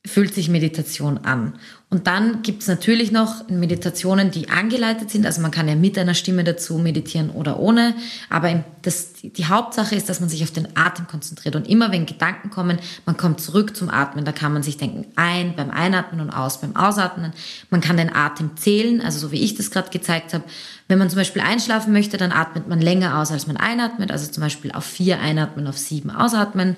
fühlt 0.06 0.34
sich 0.34 0.50
Meditation 0.50 1.20
an. 1.20 1.54
Und 1.90 2.08
dann 2.08 2.42
gibt 2.42 2.62
es 2.62 2.68
natürlich 2.68 3.12
noch 3.12 3.48
Meditationen, 3.48 4.32
die 4.32 4.50
angeleitet 4.50 5.12
sind. 5.12 5.26
Also 5.26 5.40
man 5.42 5.52
kann 5.52 5.68
ja 5.68 5.76
mit 5.76 5.98
einer 5.98 6.14
Stimme 6.14 6.44
dazu 6.44 6.78
meditieren 6.78 7.30
oder 7.30 7.60
ohne. 7.60 7.96
Aber 8.30 8.64
das, 8.82 9.14
die 9.22 9.46
Hauptsache 9.46 9.96
ist, 9.96 10.10
dass 10.10 10.20
man 10.20 10.28
sich 10.28 10.44
auf 10.44 10.52
den 10.52 10.76
Atem 10.76 11.08
konzentriert. 11.08 11.56
Und 11.56 11.70
immer 11.70 11.92
wenn 11.92 12.06
Gedanken 12.06 12.50
kommen, 12.50 12.80
man 13.06 13.18
kommt 13.18 13.40
zurück 13.40 13.78
zum 13.78 13.90
Atmen. 13.90 14.26
Da 14.26 14.32
kann 14.32 14.52
man 14.52 14.62
sich 14.62 14.78
denken, 14.78 15.06
ein 15.16 15.56
beim 15.56 15.72
Einatmen 15.72 16.22
und 16.22 16.32
aus 16.32 16.60
beim 16.60 16.76
Ausatmen. 16.76 17.34
Man 17.70 17.82
kann 17.82 17.98
den 17.98 18.14
Atem 18.14 18.58
zählen, 18.58 19.02
also 19.02 19.20
so 19.20 19.32
wie 19.32 19.42
ich 19.42 19.56
das 19.56 19.72
gerade 19.72 19.90
gezeigt 19.90 20.34
habe. 20.34 20.44
Wenn 20.88 21.00
man 21.00 21.10
zum 21.10 21.18
Beispiel 21.18 21.44
einschlafen 21.44 21.94
möchte, 21.94 22.18
dann 22.18 22.32
atmet 22.32 22.68
man 22.68 22.82
länger 22.82 23.20
aus, 23.20 23.32
als 23.32 23.48
man 23.48 23.58
einatmet. 23.58 24.12
Also 24.12 24.30
zum 24.30 24.42
Beispiel 24.42 24.72
auf 24.72 24.86
vier 24.86 25.20
einatmen, 25.20 25.68
auf 25.68 25.78
sieben 25.78 26.12
ausatmen. 26.12 26.76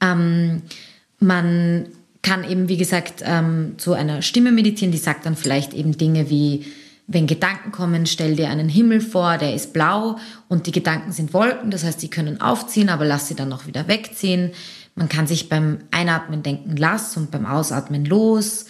Ähm, 0.00 0.62
man 1.18 1.86
kann 2.22 2.44
eben, 2.44 2.68
wie 2.68 2.76
gesagt, 2.76 3.22
ähm, 3.24 3.74
zu 3.78 3.94
einer 3.94 4.22
Stimme 4.22 4.52
meditieren, 4.52 4.92
die 4.92 4.98
sagt 4.98 5.26
dann 5.26 5.36
vielleicht 5.36 5.72
eben 5.72 5.96
Dinge 5.96 6.28
wie, 6.28 6.66
wenn 7.06 7.26
Gedanken 7.26 7.72
kommen, 7.72 8.06
stell 8.06 8.36
dir 8.36 8.50
einen 8.50 8.68
Himmel 8.68 9.00
vor, 9.00 9.36
der 9.38 9.54
ist 9.54 9.72
blau 9.72 10.18
und 10.48 10.66
die 10.66 10.72
Gedanken 10.72 11.12
sind 11.12 11.32
Wolken, 11.32 11.70
das 11.70 11.82
heißt, 11.82 12.00
die 12.02 12.10
können 12.10 12.40
aufziehen, 12.40 12.88
aber 12.88 13.04
lass 13.04 13.28
sie 13.28 13.34
dann 13.34 13.52
auch 13.52 13.66
wieder 13.66 13.88
wegziehen. 13.88 14.52
Man 14.94 15.08
kann 15.08 15.26
sich 15.26 15.48
beim 15.48 15.78
Einatmen 15.90 16.42
denken, 16.42 16.76
lass 16.76 17.16
und 17.16 17.30
beim 17.30 17.46
Ausatmen 17.46 18.04
los. 18.04 18.66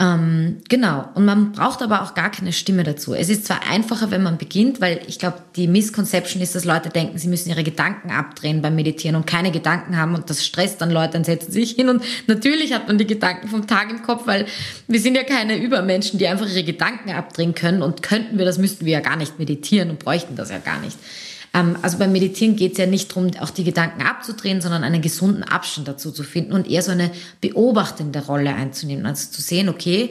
Ähm, 0.00 0.62
genau. 0.70 1.10
Und 1.14 1.26
man 1.26 1.52
braucht 1.52 1.82
aber 1.82 2.02
auch 2.02 2.14
gar 2.14 2.30
keine 2.30 2.54
Stimme 2.54 2.84
dazu. 2.84 3.12
Es 3.12 3.28
ist 3.28 3.44
zwar 3.44 3.68
einfacher, 3.68 4.10
wenn 4.10 4.22
man 4.22 4.38
beginnt, 4.38 4.80
weil 4.80 5.02
ich 5.06 5.18
glaube, 5.18 5.42
die 5.56 5.68
Misconception 5.68 6.40
ist, 6.40 6.54
dass 6.54 6.64
Leute 6.64 6.88
denken, 6.88 7.18
sie 7.18 7.28
müssen 7.28 7.50
ihre 7.50 7.62
Gedanken 7.62 8.10
abdrehen 8.10 8.62
beim 8.62 8.74
Meditieren 8.74 9.14
und 9.14 9.26
keine 9.26 9.50
Gedanken 9.50 9.98
haben 9.98 10.14
und 10.14 10.30
das 10.30 10.46
stresst 10.46 10.80
dann 10.80 10.90
Leute, 10.90 11.12
dann 11.12 11.24
setzen 11.24 11.52
sich 11.52 11.72
hin 11.72 11.90
und 11.90 12.02
natürlich 12.26 12.72
hat 12.72 12.88
man 12.88 12.96
die 12.96 13.06
Gedanken 13.06 13.48
vom 13.48 13.66
Tag 13.66 13.90
im 13.90 14.02
Kopf, 14.02 14.26
weil 14.26 14.46
wir 14.88 15.00
sind 15.00 15.16
ja 15.16 15.22
keine 15.22 15.58
Übermenschen, 15.58 16.18
die 16.18 16.28
einfach 16.28 16.48
ihre 16.48 16.64
Gedanken 16.64 17.10
abdrehen 17.10 17.54
können 17.54 17.82
und 17.82 18.02
könnten 18.02 18.38
wir 18.38 18.46
das, 18.46 18.56
müssten 18.56 18.86
wir 18.86 18.94
ja 18.94 19.00
gar 19.00 19.16
nicht 19.16 19.38
meditieren 19.38 19.90
und 19.90 19.98
bräuchten 19.98 20.34
das 20.34 20.48
ja 20.48 20.58
gar 20.58 20.80
nicht. 20.80 20.96
Ähm, 21.52 21.76
also 21.82 21.98
beim 21.98 22.12
Meditieren 22.12 22.56
geht 22.56 22.72
es 22.72 22.78
ja 22.78 22.86
nicht 22.86 23.10
darum, 23.10 23.30
auch 23.40 23.50
die 23.50 23.64
Gedanken 23.64 24.02
abzudrehen, 24.02 24.60
sondern 24.60 24.84
einen 24.84 25.02
gesunden 25.02 25.42
Abstand 25.42 25.88
dazu 25.88 26.12
zu 26.12 26.22
finden 26.22 26.52
und 26.52 26.68
eher 26.68 26.82
so 26.82 26.92
eine 26.92 27.10
beobachtende 27.40 28.24
Rolle 28.24 28.54
einzunehmen. 28.54 29.06
Also 29.06 29.30
zu 29.30 29.42
sehen, 29.42 29.68
okay, 29.68 30.10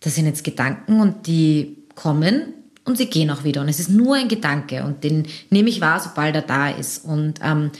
das 0.00 0.14
sind 0.14 0.26
jetzt 0.26 0.44
Gedanken 0.44 1.00
und 1.00 1.26
die 1.26 1.78
kommen 1.94 2.54
und 2.84 2.98
sie 2.98 3.06
gehen 3.06 3.30
auch 3.30 3.44
wieder. 3.44 3.62
Und 3.62 3.68
es 3.68 3.80
ist 3.80 3.90
nur 3.90 4.16
ein 4.16 4.28
Gedanke 4.28 4.84
und 4.84 5.04
den 5.04 5.26
nehme 5.50 5.70
ich 5.70 5.80
wahr, 5.80 6.00
sobald 6.00 6.34
er 6.34 6.42
da 6.42 6.70
ist. 6.70 7.04
Und 7.04 7.40
ähm, 7.42 7.70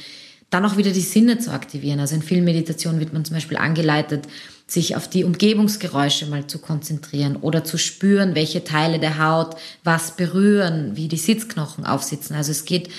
dann 0.50 0.64
auch 0.64 0.76
wieder 0.76 0.92
die 0.92 1.00
Sinne 1.00 1.38
zu 1.38 1.50
aktivieren. 1.50 2.00
Also 2.00 2.14
in 2.14 2.22
vielen 2.22 2.44
Meditationen 2.44 3.00
wird 3.00 3.12
man 3.12 3.24
zum 3.24 3.34
Beispiel 3.34 3.56
angeleitet, 3.56 4.26
sich 4.74 4.96
auf 4.96 5.08
die 5.08 5.24
Umgebungsgeräusche 5.24 6.26
mal 6.26 6.46
zu 6.46 6.58
konzentrieren 6.58 7.36
oder 7.36 7.64
zu 7.64 7.78
spüren, 7.78 8.34
welche 8.34 8.64
Teile 8.64 8.98
der 8.98 9.18
Haut 9.18 9.56
was 9.84 10.16
berühren, 10.16 10.96
wie 10.96 11.08
die 11.08 11.16
Sitzknochen 11.16 11.86
aufsitzen. 11.86 12.36
Also 12.36 12.50
es 12.50 12.64
geht 12.64 12.90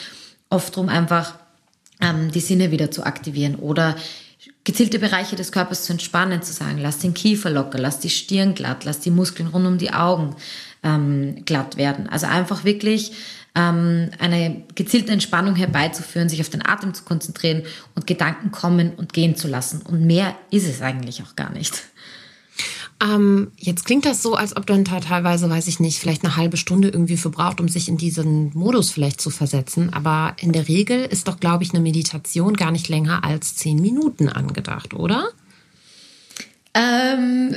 oft 0.49 0.75
darum, 0.75 0.89
einfach 0.89 1.35
ähm, 2.01 2.31
die 2.31 2.39
Sinne 2.39 2.71
wieder 2.71 2.91
zu 2.91 3.03
aktivieren 3.03 3.55
oder 3.55 3.95
gezielte 4.63 4.99
Bereiche 4.99 5.35
des 5.35 5.51
Körpers 5.51 5.83
zu 5.83 5.93
entspannen, 5.93 6.41
zu 6.41 6.53
sagen, 6.53 6.79
lass 6.79 6.97
den 6.97 7.13
Kiefer 7.13 7.49
locker, 7.49 7.77
lass 7.77 7.99
die 7.99 8.09
Stirn 8.09 8.55
glatt, 8.55 8.83
lass 8.83 8.99
die 8.99 9.11
Muskeln 9.11 9.49
rund 9.49 9.67
um 9.67 9.77
die 9.77 9.93
Augen 9.93 10.35
ähm, 10.83 11.43
glatt 11.45 11.77
werden. 11.77 12.09
Also 12.09 12.27
einfach 12.27 12.63
wirklich 12.63 13.11
ähm, 13.56 14.12
eine 14.20 14.63
gezielte 14.76 15.12
Entspannung 15.12 15.56
herbeizuführen, 15.56 16.30
sich 16.30 16.41
auf 16.41 16.50
den 16.50 16.65
Atem 16.65 16.94
zu 16.94 17.04
konzentrieren 17.04 17.63
und 17.96 18.06
Gedanken 18.06 18.52
kommen 18.52 18.94
und 18.96 19.13
gehen 19.13 19.36
zu 19.36 19.48
lassen. 19.48 19.82
Und 19.82 20.06
mehr 20.06 20.36
ist 20.52 20.68
es 20.68 20.82
eigentlich 20.82 21.24
auch 21.24 21.36
gar 21.36 21.52
nicht. 21.52 21.84
Ähm, 23.04 23.52
jetzt 23.58 23.86
klingt 23.86 24.06
das 24.06 24.22
so, 24.22 24.36
als 24.36 24.56
ob 24.56 24.65
dann 24.65 24.86
teilweise, 24.86 25.50
weiß 25.50 25.68
ich 25.68 25.80
nicht, 25.80 26.00
vielleicht 26.00 26.24
eine 26.24 26.38
halbe 26.38 26.56
Stunde 26.56 26.88
irgendwie 26.88 27.18
für 27.18 27.30
braucht, 27.30 27.60
um 27.60 27.68
sich 27.68 27.89
in 27.89 27.98
diesen 27.98 28.52
Modus 28.54 28.91
vielleicht 28.91 29.20
zu 29.20 29.30
versetzen. 29.30 29.91
Aber 29.94 30.36
in 30.39 30.54
der 30.54 30.68
Regel 30.68 31.06
ist 31.06 31.28
doch, 31.28 31.39
glaube 31.39 31.63
ich, 31.63 31.72
eine 31.72 31.82
Meditation 31.82 32.54
gar 32.54 32.72
nicht 32.72 32.88
länger 32.88 33.24
als 33.24 33.56
zehn 33.56 33.82
Minuten 33.82 34.30
angedacht, 34.30 34.94
oder? 34.94 35.28
Ähm, 36.74 37.56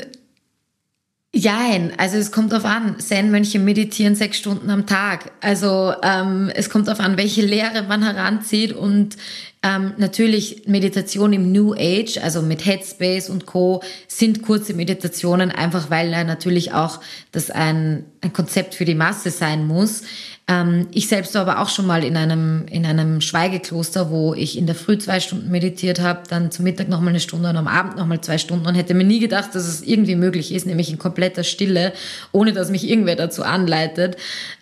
Jein, 1.34 1.92
also 1.98 2.16
es 2.16 2.32
kommt 2.32 2.52
darauf 2.52 2.64
an. 2.64 2.98
Zen-Mönche 2.98 3.58
meditieren 3.58 4.14
sechs 4.14 4.38
Stunden 4.38 4.70
am 4.70 4.86
Tag. 4.86 5.30
Also 5.42 5.92
ähm, 6.02 6.50
es 6.54 6.70
kommt 6.70 6.88
darauf 6.88 7.00
an, 7.00 7.18
welche 7.18 7.42
Lehre 7.42 7.82
man 7.82 8.02
heranzieht 8.02 8.72
und 8.72 9.16
ähm, 9.62 9.94
natürlich 9.96 10.62
Meditation 10.66 11.32
im 11.32 11.50
New 11.50 11.74
Age, 11.74 12.18
also 12.18 12.42
mit 12.42 12.64
Headspace 12.64 13.28
und 13.28 13.46
Co. 13.46 13.82
sind 14.06 14.42
kurze 14.42 14.72
Meditationen, 14.72 15.50
einfach 15.50 15.90
weil 15.90 16.10
ja 16.10 16.22
natürlich 16.22 16.72
auch 16.72 17.00
das 17.32 17.50
ein, 17.50 18.04
ein 18.20 18.32
Konzept 18.32 18.76
für 18.76 18.84
die 18.84 18.94
Masse 18.94 19.30
sein 19.30 19.66
muss. 19.66 20.02
Ähm, 20.46 20.86
ich 20.92 21.08
selbst 21.08 21.34
war 21.34 21.42
aber 21.42 21.60
auch 21.60 21.68
schon 21.68 21.86
mal 21.86 22.04
in 22.04 22.16
einem, 22.16 22.66
in 22.70 22.86
einem 22.86 23.20
Schweigekloster, 23.20 24.10
wo 24.10 24.32
ich 24.32 24.56
in 24.56 24.66
der 24.66 24.74
Früh 24.74 24.96
zwei 24.96 25.20
Stunden 25.20 25.50
meditiert 25.50 26.00
habe, 26.00 26.22
dann 26.28 26.50
zum 26.50 26.64
Mittag 26.64 26.88
nochmal 26.88 27.10
eine 27.10 27.20
Stunde 27.20 27.50
und 27.50 27.56
am 27.56 27.66
Abend 27.66 27.96
nochmal 27.96 28.20
zwei 28.22 28.38
Stunden 28.38 28.66
und 28.66 28.74
hätte 28.74 28.94
mir 28.94 29.04
nie 29.04 29.18
gedacht, 29.18 29.54
dass 29.54 29.66
es 29.66 29.82
irgendwie 29.82 30.14
möglich 30.14 30.54
ist, 30.54 30.66
nämlich 30.66 30.90
in 30.90 30.98
kompletter 30.98 31.44
Stille, 31.44 31.92
ohne 32.32 32.52
dass 32.52 32.70
mich 32.70 32.88
irgendwer 32.88 33.16
dazu 33.16 33.42
anleitet. 33.42 34.16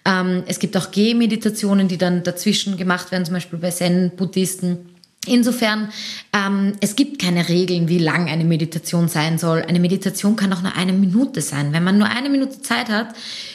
Ähm, 0.05 0.43
es 0.47 0.59
gibt 0.59 0.77
auch 0.77 0.91
Gehmeditationen, 0.91 1.87
die 1.87 1.99
dann 1.99 2.25
dazwischen 2.25 2.77
gemacht 2.77 3.13
werden, 3.13 3.25
zum 3.25 3.35
Beispiel 3.35 3.59
bei 3.59 3.71
Zen-Buddhisten. 3.71 4.96
Insofern, 5.27 5.89
ähm, 6.33 6.73
es 6.81 6.97
gibt 6.97 7.21
keine 7.21 7.49
Regeln, 7.49 7.89
wie 7.89 7.99
lang 7.99 8.29
eine 8.29 8.45
Meditation 8.45 9.09
sein 9.09 9.39
soll. 9.39 9.63
Eine 9.63 9.81
Meditation 9.81 10.37
kann 10.37 10.53
auch 10.53 10.63
nur 10.63 10.77
eine 10.77 10.93
Minute 10.93 11.41
sein. 11.41 11.73
Wenn 11.73 11.85
man 11.85 11.99
nur 11.99 12.09
eine 12.09 12.29
Minute 12.29 12.61
Zeit 12.63 12.89
hat, 12.89 13.15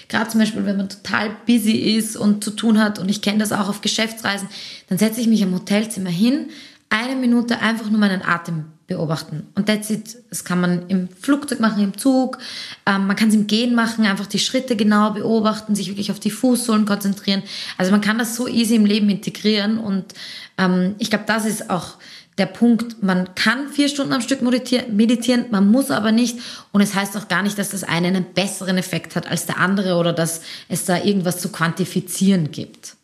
gerade 0.10 0.30
zum 0.30 0.42
Beispiel, 0.42 0.66
wenn 0.66 0.78
man 0.78 0.90
total 0.90 1.32
busy 1.46 1.96
ist 1.96 2.18
und 2.18 2.44
zu 2.44 2.52
tun 2.52 2.80
hat, 2.80 3.00
und 3.00 3.10
ich 3.10 3.22
kenne 3.22 3.40
das 3.40 3.52
auch 3.52 3.70
auf 3.70 3.82
Geschäftsreisen, 3.82 4.50
dann 4.90 4.98
setze 4.98 5.22
ich 5.22 5.28
mich 5.28 5.42
im 5.42 5.54
Hotelzimmer 5.54 6.10
hin, 6.10 6.50
eine 6.90 7.16
Minute 7.16 7.60
einfach 7.62 7.90
nur 7.90 8.00
meinen 8.00 8.22
Atem 8.22 8.66
beobachten. 8.92 9.48
Und 9.56 9.68
that's 9.68 9.90
it. 9.90 10.18
Das 10.30 10.44
kann 10.44 10.60
man 10.60 10.88
im 10.90 11.08
Flugzeug 11.08 11.60
machen, 11.60 11.84
im 11.84 11.98
Zug. 11.98 12.38
Ähm, 12.86 13.08
man 13.08 13.16
kann 13.16 13.30
es 13.30 13.36
im 13.36 13.48
Gehen 13.48 13.74
machen, 13.74 14.06
einfach 14.06 14.28
die 14.28 14.40
Schritte 14.40 14.76
genau 14.76 15.12
beobachten, 15.12 15.76
sich 15.76 15.88
wirklich 15.88 16.12
auf 16.12 16.20
die 16.20 16.32
Fußsohlen 16.32 16.86
konzentrieren. 16.86 17.44
Also 17.78 17.92
man 17.92 18.02
kann 18.02 18.18
das 18.18 18.36
so 18.36 18.48
easy 18.48 18.76
im 18.76 18.86
Leben 18.86 19.10
integrieren. 19.10 19.78
Und 19.78 20.14
ähm, 20.58 20.96
ich 21.00 21.10
glaube, 21.10 21.24
das 21.26 21.46
ist 21.46 21.70
auch 21.70 21.98
der 22.38 22.48
Punkt. 22.48 23.02
Man 23.02 23.34
kann 23.36 23.70
vier 23.70 23.88
Stunden 23.88 24.14
am 24.14 24.22
Stück 24.22 24.42
meditieren, 24.42 25.46
man 25.52 25.72
muss 25.72 25.92
aber 25.92 26.12
nicht. 26.12 26.40
Und 26.72 26.82
es 26.82 26.96
heißt 26.96 27.16
auch 27.18 27.28
gar 27.28 27.44
nicht, 27.44 27.58
dass 27.58 27.70
das 27.70 27.84
eine 27.84 28.08
einen 28.08 28.26
besseren 28.34 28.78
Effekt 28.78 29.16
hat 29.16 29.28
als 29.28 29.46
der 29.46 29.58
andere 29.58 29.96
oder 29.96 30.12
dass 30.12 30.42
es 30.68 30.86
da 30.86 31.02
irgendwas 31.02 31.40
zu 31.40 31.50
quantifizieren 31.50 32.52
gibt. 32.52 32.96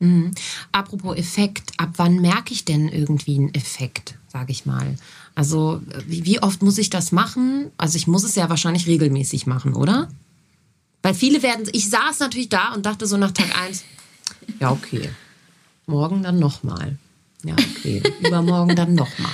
Mhm. 0.00 0.32
Apropos 0.72 1.16
Effekt, 1.16 1.72
ab 1.76 1.90
wann 1.96 2.20
merke 2.20 2.52
ich 2.52 2.64
denn 2.64 2.88
irgendwie 2.88 3.36
einen 3.36 3.54
Effekt, 3.54 4.14
sage 4.38 4.52
ich 4.52 4.66
mal? 4.66 4.94
Also 5.34 5.80
wie, 6.06 6.24
wie 6.24 6.40
oft 6.40 6.62
muss 6.62 6.78
ich 6.78 6.90
das 6.90 7.10
machen? 7.10 7.72
Also 7.76 7.96
ich 7.96 8.06
muss 8.06 8.22
es 8.22 8.36
ja 8.36 8.48
wahrscheinlich 8.48 8.86
regelmäßig 8.86 9.46
machen, 9.46 9.74
oder? 9.74 10.08
Weil 11.02 11.14
viele 11.14 11.42
werden, 11.42 11.68
ich 11.72 11.90
saß 11.90 12.20
natürlich 12.20 12.48
da 12.48 12.72
und 12.72 12.86
dachte 12.86 13.06
so 13.06 13.16
nach 13.16 13.32
Tag 13.32 13.60
eins, 13.60 13.84
ja 14.60 14.70
okay, 14.70 15.10
morgen 15.86 16.22
dann 16.22 16.38
nochmal. 16.38 16.98
Ja, 17.44 17.54
okay. 17.54 18.02
Übermorgen 18.20 18.74
dann 18.74 18.96
nochmal. 18.96 19.30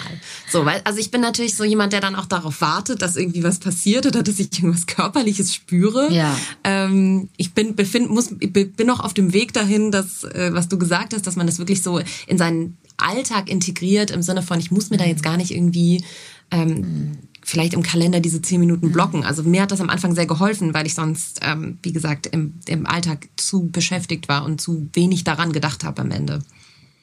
So, 0.51 0.67
weil, 0.67 0.83
also 0.85 0.99
ich 0.99 1.11
bin 1.11 1.23
natürlich 1.23 1.55
so 1.55 1.65
jemand, 1.65 1.95
der 1.95 2.03
dann 2.03 2.17
auch 2.17 2.27
darauf 2.27 2.61
wartet, 2.61 3.01
dass 3.01 3.17
irgendwie 3.17 3.43
was 3.43 3.61
passiert 3.61 4.05
oder 4.05 4.23
dass 4.23 4.39
ich 4.39 4.53
irgendwas 4.53 4.87
Körperliches 4.87 5.55
spüre. 5.55 6.13
Ja. 6.13 6.37
Ähm, 6.65 7.31
ich 7.39 7.55
bin, 7.55 7.75
befind, 7.75 8.11
muss, 8.11 8.29
bin 8.39 8.87
noch 8.87 9.01
auf 9.01 9.15
dem 9.15 9.33
Weg 9.33 9.55
dahin, 9.55 9.91
dass, 9.91 10.23
äh, 10.25 10.51
was 10.53 10.69
du 10.69 10.79
gesagt 10.79 11.15
hast, 11.15 11.27
dass 11.27 11.37
man 11.37 11.47
das 11.47 11.59
wirklich 11.59 11.83
so 11.83 11.99
in 12.27 12.37
seinen 12.37 12.77
Alltag 13.05 13.49
integriert, 13.49 14.11
im 14.11 14.23
Sinne 14.23 14.43
von, 14.43 14.59
ich 14.59 14.71
muss 14.71 14.91
mir 14.91 14.97
da 14.97 15.05
jetzt 15.05 15.23
gar 15.23 15.37
nicht 15.37 15.51
irgendwie 15.51 16.05
ähm, 16.51 17.19
vielleicht 17.43 17.75
im 17.75 17.83
Kalender 17.83 18.21
diese 18.21 18.41
zehn 18.43 18.61
Minuten 18.61 18.91
blocken. 18.93 19.25
Also 19.25 19.43
mir 19.43 19.63
hat 19.63 19.71
das 19.71 19.81
am 19.81 19.91
Anfang 19.91 20.15
sehr 20.15 20.27
geholfen, 20.27 20.75
weil 20.75 20.87
ich 20.87 20.95
sonst, 20.95 21.41
ähm, 21.43 21.79
wie 21.83 21.93
gesagt, 21.93 22.27
im, 22.27 22.55
im 22.67 22.87
Alltag 22.87 23.29
zu 23.37 23.67
beschäftigt 23.67 24.29
war 24.29 24.45
und 24.45 24.61
zu 24.61 24.89
wenig 24.95 25.25
daran 25.25 25.53
gedacht 25.53 25.85
habe 25.85 26.03
am 26.03 26.11
Ende. 26.11 26.43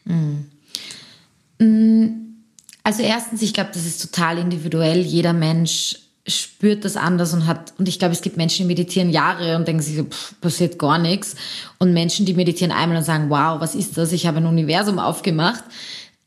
Mhm. 0.06 0.46
Also 2.84 3.04
erstens, 3.04 3.42
ich 3.44 3.54
glaube, 3.54 3.70
das 3.74 3.86
ist 3.86 4.02
total 4.02 4.40
individuell. 4.40 5.02
Jeder 5.02 5.34
Mensch 5.34 5.98
spürt 6.28 6.86
das 6.86 6.98
anders 6.98 7.34
und 7.34 7.48
hat, 7.48 7.74
und 7.78 7.88
ich 7.88 7.98
glaube, 7.98 8.14
es 8.14 8.22
gibt 8.22 8.38
Menschen, 8.38 8.64
die 8.64 8.68
meditieren 8.68 9.10
Jahre 9.10 9.56
und 9.56 9.68
denken 9.68 9.82
sich, 9.82 10.04
pff, 10.04 10.40
passiert 10.40 10.78
gar 10.78 11.00
nichts. 11.00 11.36
Und 11.80 11.94
Menschen, 11.94 12.26
die 12.26 12.34
meditieren 12.34 12.72
einmal 12.72 12.98
und 12.98 13.04
sagen, 13.04 13.30
wow, 13.30 13.60
was 13.60 13.74
ist 13.74 13.98
das? 13.98 14.12
Ich 14.12 14.28
habe 14.28 14.38
ein 14.38 14.46
Universum 14.46 15.00
aufgemacht. 15.00 15.64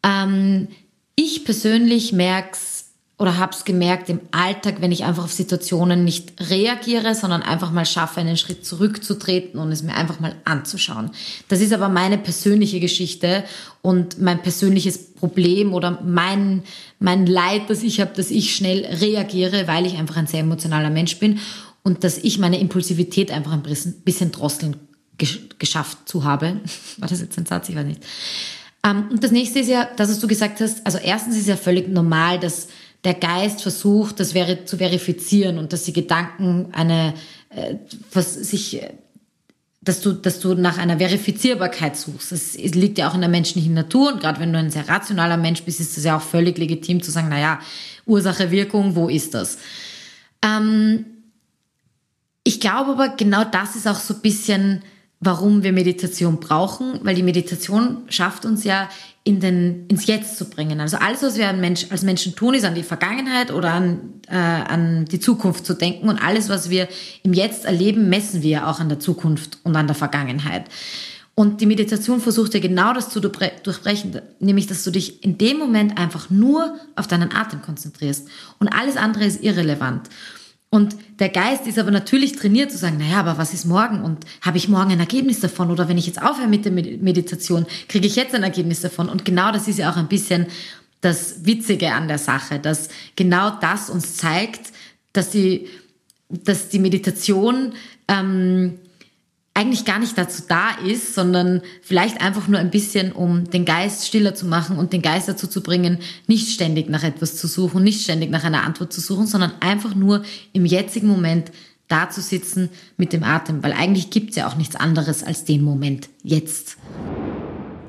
Ähm, 0.03 0.69
ich 1.15 1.45
persönlich 1.45 2.13
merke 2.13 2.51
es 2.53 2.74
oder 3.17 3.39
habe 3.39 3.53
es 3.53 3.65
gemerkt 3.65 4.09
im 4.09 4.21
Alltag, 4.33 4.77
wenn 4.81 4.91
ich 4.91 5.05
einfach 5.05 5.25
auf 5.25 5.33
Situationen 5.33 6.05
nicht 6.05 6.51
reagiere, 6.51 7.15
sondern 7.15 7.43
einfach 7.43 7.71
mal 7.71 7.87
schaffe, 7.87 8.21
einen 8.21 8.37
Schritt 8.37 8.67
zurückzutreten 8.67 9.61
und 9.61 9.71
es 9.71 9.85
mir 9.85 9.95
einfach 9.95 10.19
mal 10.19 10.35
anzuschauen. 10.45 11.11
Das 11.49 11.61
ist 11.61 11.73
aber 11.73 11.89
meine 11.89 12.19
persönliche 12.19 12.81
Geschichte 12.81 13.45
und 13.83 14.21
mein 14.21 14.43
persönliches 14.43 15.15
Problem 15.15 15.75
oder 15.75 16.01
mein, 16.05 16.65
mein 16.99 17.27
Leid, 17.27 17.63
das 17.69 17.85
ich 17.85 18.01
habe, 18.01 18.13
dass 18.17 18.31
ich 18.31 18.57
schnell 18.57 18.85
reagiere, 18.85 19.69
weil 19.69 19.87
ich 19.87 19.97
einfach 19.97 20.17
ein 20.17 20.27
sehr 20.27 20.41
emotionaler 20.41 20.91
Mensch 20.91 21.19
bin 21.21 21.39
und 21.85 22.03
dass 22.03 22.19
ich 22.19 22.39
meine 22.41 22.59
Impulsivität 22.59 23.31
einfach 23.31 23.53
ein 23.53 23.63
bisschen 23.63 24.33
drosseln 24.33 24.77
geschafft 25.61 25.99
zu 26.07 26.25
habe. 26.25 26.61
War 26.99 27.09
das 27.09 27.21
jetzt 27.21 27.39
ein 27.39 27.47
Satz? 27.47 27.69
Ich 27.69 27.77
weiß 27.77 27.87
nicht. 27.87 28.03
Ähm, 28.85 29.09
und 29.11 29.23
das 29.23 29.31
nächste 29.31 29.61
ist 29.61 29.69
ja, 29.69 29.85
dass 29.97 30.19
du 30.19 30.27
gesagt 30.27 30.61
hast, 30.61 30.85
also 30.85 30.99
erstens 30.99 31.37
ist 31.37 31.47
ja 31.47 31.57
völlig 31.57 31.89
normal, 31.89 32.41
dass 32.41 32.69
der 33.05 33.15
Geist 33.15 33.63
versucht, 33.63 34.19
das 34.19 34.35
wäre 34.35 34.65
zu 34.65 34.79
verifizieren 34.79 35.59
und 35.59 35.73
dass 35.73 35.85
die 35.85 35.93
Gedanken 35.93 36.69
eine, 36.73 37.15
äh, 37.51 37.77
was 38.13 38.35
sich, 38.35 38.81
dass 39.83 40.01
du, 40.01 40.13
dass 40.13 40.41
du 40.41 40.55
nach 40.55 40.79
einer 40.79 40.99
Verifizierbarkeit 40.99 41.97
suchst. 41.97 42.33
Das 42.33 42.55
liegt 42.57 42.97
ja 42.99 43.09
auch 43.09 43.15
in 43.15 43.21
der 43.21 43.29
menschlichen 43.29 43.75
Natur 43.75 44.13
und 44.13 44.21
gerade 44.21 44.41
wenn 44.41 44.53
du 44.53 44.59
ein 44.59 44.71
sehr 44.71 44.89
rationaler 44.89 45.37
Mensch 45.37 45.63
bist, 45.63 45.81
ist 45.81 45.99
es 45.99 46.05
ja 46.05 46.17
auch 46.17 46.23
völlig 46.23 46.57
legitim 46.57 47.03
zu 47.03 47.11
sagen, 47.11 47.29
na 47.31 47.39
ja, 47.39 47.61
Ursache, 48.07 48.51
Wirkung, 48.51 48.97
wo 48.97 49.09
ist 49.09 49.35
das? 49.35 49.59
Ähm, 50.43 51.05
ich 52.43 52.61
glaube 52.61 52.93
aber, 52.93 53.09
genau 53.11 53.45
das 53.45 53.77
ist 53.77 53.87
auch 53.87 53.99
so 53.99 54.15
ein 54.15 54.21
bisschen, 54.21 54.83
warum 55.21 55.63
wir 55.63 55.73
Meditation 55.73 56.41
brauchen, 56.41 57.01
weil 57.03 57.15
die 57.15 57.23
Meditation 57.23 58.03
schafft 58.09 58.45
uns 58.45 58.65
ja 58.65 58.89
in 59.27 59.41
den, 59.41 59.87
ins 59.89 60.07
Jetzt 60.07 60.37
zu 60.37 60.45
bringen. 60.45 60.81
Also 60.81 60.99
alles, 60.99 61.23
was 61.23 61.37
wir 61.37 61.51
Mensch, 61.55 61.87
als 61.91 62.03
Menschen 62.03 62.37
tun, 62.37 62.53
ist 62.53 62.65
an 62.65 62.75
die 62.75 62.83
Vergangenheit 62.83 63.51
oder 63.51 63.73
an, 63.73 64.21
äh, 64.29 64.37
an 64.37 65.07
die 65.07 65.19
Zukunft 65.19 65.65
zu 65.65 65.73
denken. 65.73 66.11
Und 66.11 66.19
alles, 66.19 66.51
was 66.51 66.69
wir 66.69 66.89
im 67.23 67.33
Jetzt 67.33 67.65
erleben, 67.65 68.11
messen 68.11 68.43
wir 68.43 68.69
auch 68.69 68.81
an 68.81 68.91
der 68.91 69.01
Zukunft 69.01 69.59
und 69.65 69.75
an 69.77 69.87
der 69.87 69.97
Vergangenheit. 69.97 70.67
Und 71.35 71.61
die 71.61 71.67
Meditation 71.67 72.21
versucht 72.21 72.55
ja 72.55 72.61
genau 72.61 72.93
das 72.93 73.09
zu 73.09 73.19
durchbrechen, 73.19 74.21
nämlich 74.39 74.69
dass 74.69 74.85
du 74.85 74.93
dich 74.93 75.25
in 75.25 75.37
dem 75.37 75.59
Moment 75.59 75.99
einfach 75.99 76.31
nur 76.31 76.77
auf 76.95 77.09
deinen 77.09 77.35
Atem 77.35 77.61
konzentrierst 77.61 78.29
und 78.61 78.69
alles 78.69 78.97
andere 78.97 79.25
ist 79.25 79.43
irrelevant. 79.43 80.09
Und 80.75 80.97
der 81.21 81.29
Geist 81.29 81.69
ist 81.69 81.79
aber 81.79 81.93
natürlich 81.93 82.33
trainiert 82.33 82.73
zu 82.73 82.79
sagen, 82.79 82.99
naja, 82.99 83.21
aber 83.21 83.39
was 83.39 83.55
ist 83.55 83.65
morgen 83.65 84.03
und 84.03 84.25
habe 84.41 84.57
ich 84.57 84.69
morgen 84.69 84.91
ein 84.91 84.99
Ergebnis 84.99 85.39
davon 85.39 85.71
oder 85.71 85.89
wenn 85.89 85.99
ich 85.99 86.09
jetzt 86.09 86.21
aufhöre 86.21 86.49
mit 86.49 86.65
der 86.65 86.73
Meditation, 86.73 87.65
kriege 87.89 88.09
ich 88.09 88.17
jetzt 88.17 88.35
ein 88.35 88.43
Ergebnis 88.43 88.81
davon. 88.81 89.09
Und 89.09 89.25
genau 89.25 89.53
das 89.53 89.69
ist 89.69 89.79
ja 89.79 89.93
auch 89.93 89.97
ein 89.97 90.09
bisschen 90.09 90.47
das 91.01 91.47
Witzige 91.47 91.93
an 91.93 92.09
der 92.09 92.19
Sache, 92.19 92.59
dass 92.59 92.89
genau 93.15 93.51
das 93.61 93.89
uns 93.89 94.17
zeigt, 94.17 94.73
dass 95.13 95.31
die, 95.31 95.69
dass 96.29 96.71
die 96.71 96.81
Meditation 96.81 97.75
ähm, 98.09 98.81
eigentlich 99.55 99.85
gar 99.85 100.01
nicht 100.01 100.19
dazu 100.19 100.43
da 100.49 100.71
ist, 100.85 101.15
sondern 101.15 101.63
vielleicht 101.81 102.21
einfach 102.21 102.49
nur 102.49 102.59
ein 102.59 102.71
bisschen, 102.71 103.13
um 103.13 103.49
den 103.49 103.65
Geist 103.65 104.07
stiller 104.07 104.35
zu 104.35 104.47
machen 104.47 104.77
und 104.77 104.93
den 104.93 105.01
Geist 105.01 105.29
dazu 105.29 105.47
zu 105.47 105.63
bringen, 105.63 105.99
nicht 106.27 106.53
ständig 106.53 106.91
nach 106.91 107.05
etwas 107.05 107.37
zu 107.37 107.47
suchen, 107.47 107.85
nicht 107.85 108.03
ständig 108.03 108.31
nach 108.31 108.43
einer 108.43 108.65
Antwort 108.65 108.93
zu 108.93 109.01
suchen, 109.01 109.29
sondern 109.29 109.53
einfach 109.61 109.95
nur 109.95 110.25
im 110.53 110.67
jetzigen 110.67 111.07
Moment 111.07 111.53
da 111.87 112.11
zu 112.11 112.21
sitzen 112.21 112.69
mit 112.97 113.13
dem 113.13 113.23
Atem, 113.23 113.63
weil 113.63 113.73
eigentlich 113.73 114.11
gibt 114.11 114.31
es 114.31 114.37
ja 114.37 114.49
auch 114.49 114.57
nichts 114.57 114.75
anderes 114.75 115.23
als 115.23 115.45
den 115.45 115.63
Moment 115.63 116.09
jetzt. 116.25 116.77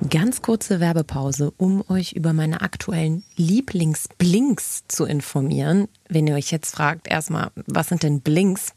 Ganz 0.08 0.44
kurze 0.44 0.80
Werbepause, 0.80 1.52
um 1.58 1.84
euch 1.90 2.12
über 2.12 2.32
meine 2.34 2.62
aktuellen 2.62 3.24
Lieblingsblinks 3.38 4.84
zu 4.88 5.06
informieren. 5.06 5.88
Wenn 6.10 6.28
ihr 6.28 6.36
euch 6.36 6.52
jetzt 6.52 6.76
fragt, 6.76 7.08
erstmal, 7.08 7.50
was 7.66 7.88
sind 7.88 8.04
denn 8.04 8.22
Blinks? 8.22 8.75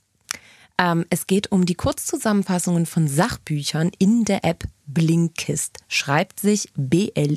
Ähm, 0.79 1.05
es 1.11 1.27
geht 1.27 1.51
um 1.51 1.67
die 1.67 1.75
Kurzzusammenfassungen 1.75 2.87
von 2.87 3.09
Sachbüchern 3.09 3.91
in 3.99 4.25
der 4.25 4.45
App 4.45 4.64
Blinkist. 4.87 5.79
Schreibt 5.88 6.41
sich 6.41 6.69
B-L-I-N-K-I-S-T. 6.77 7.33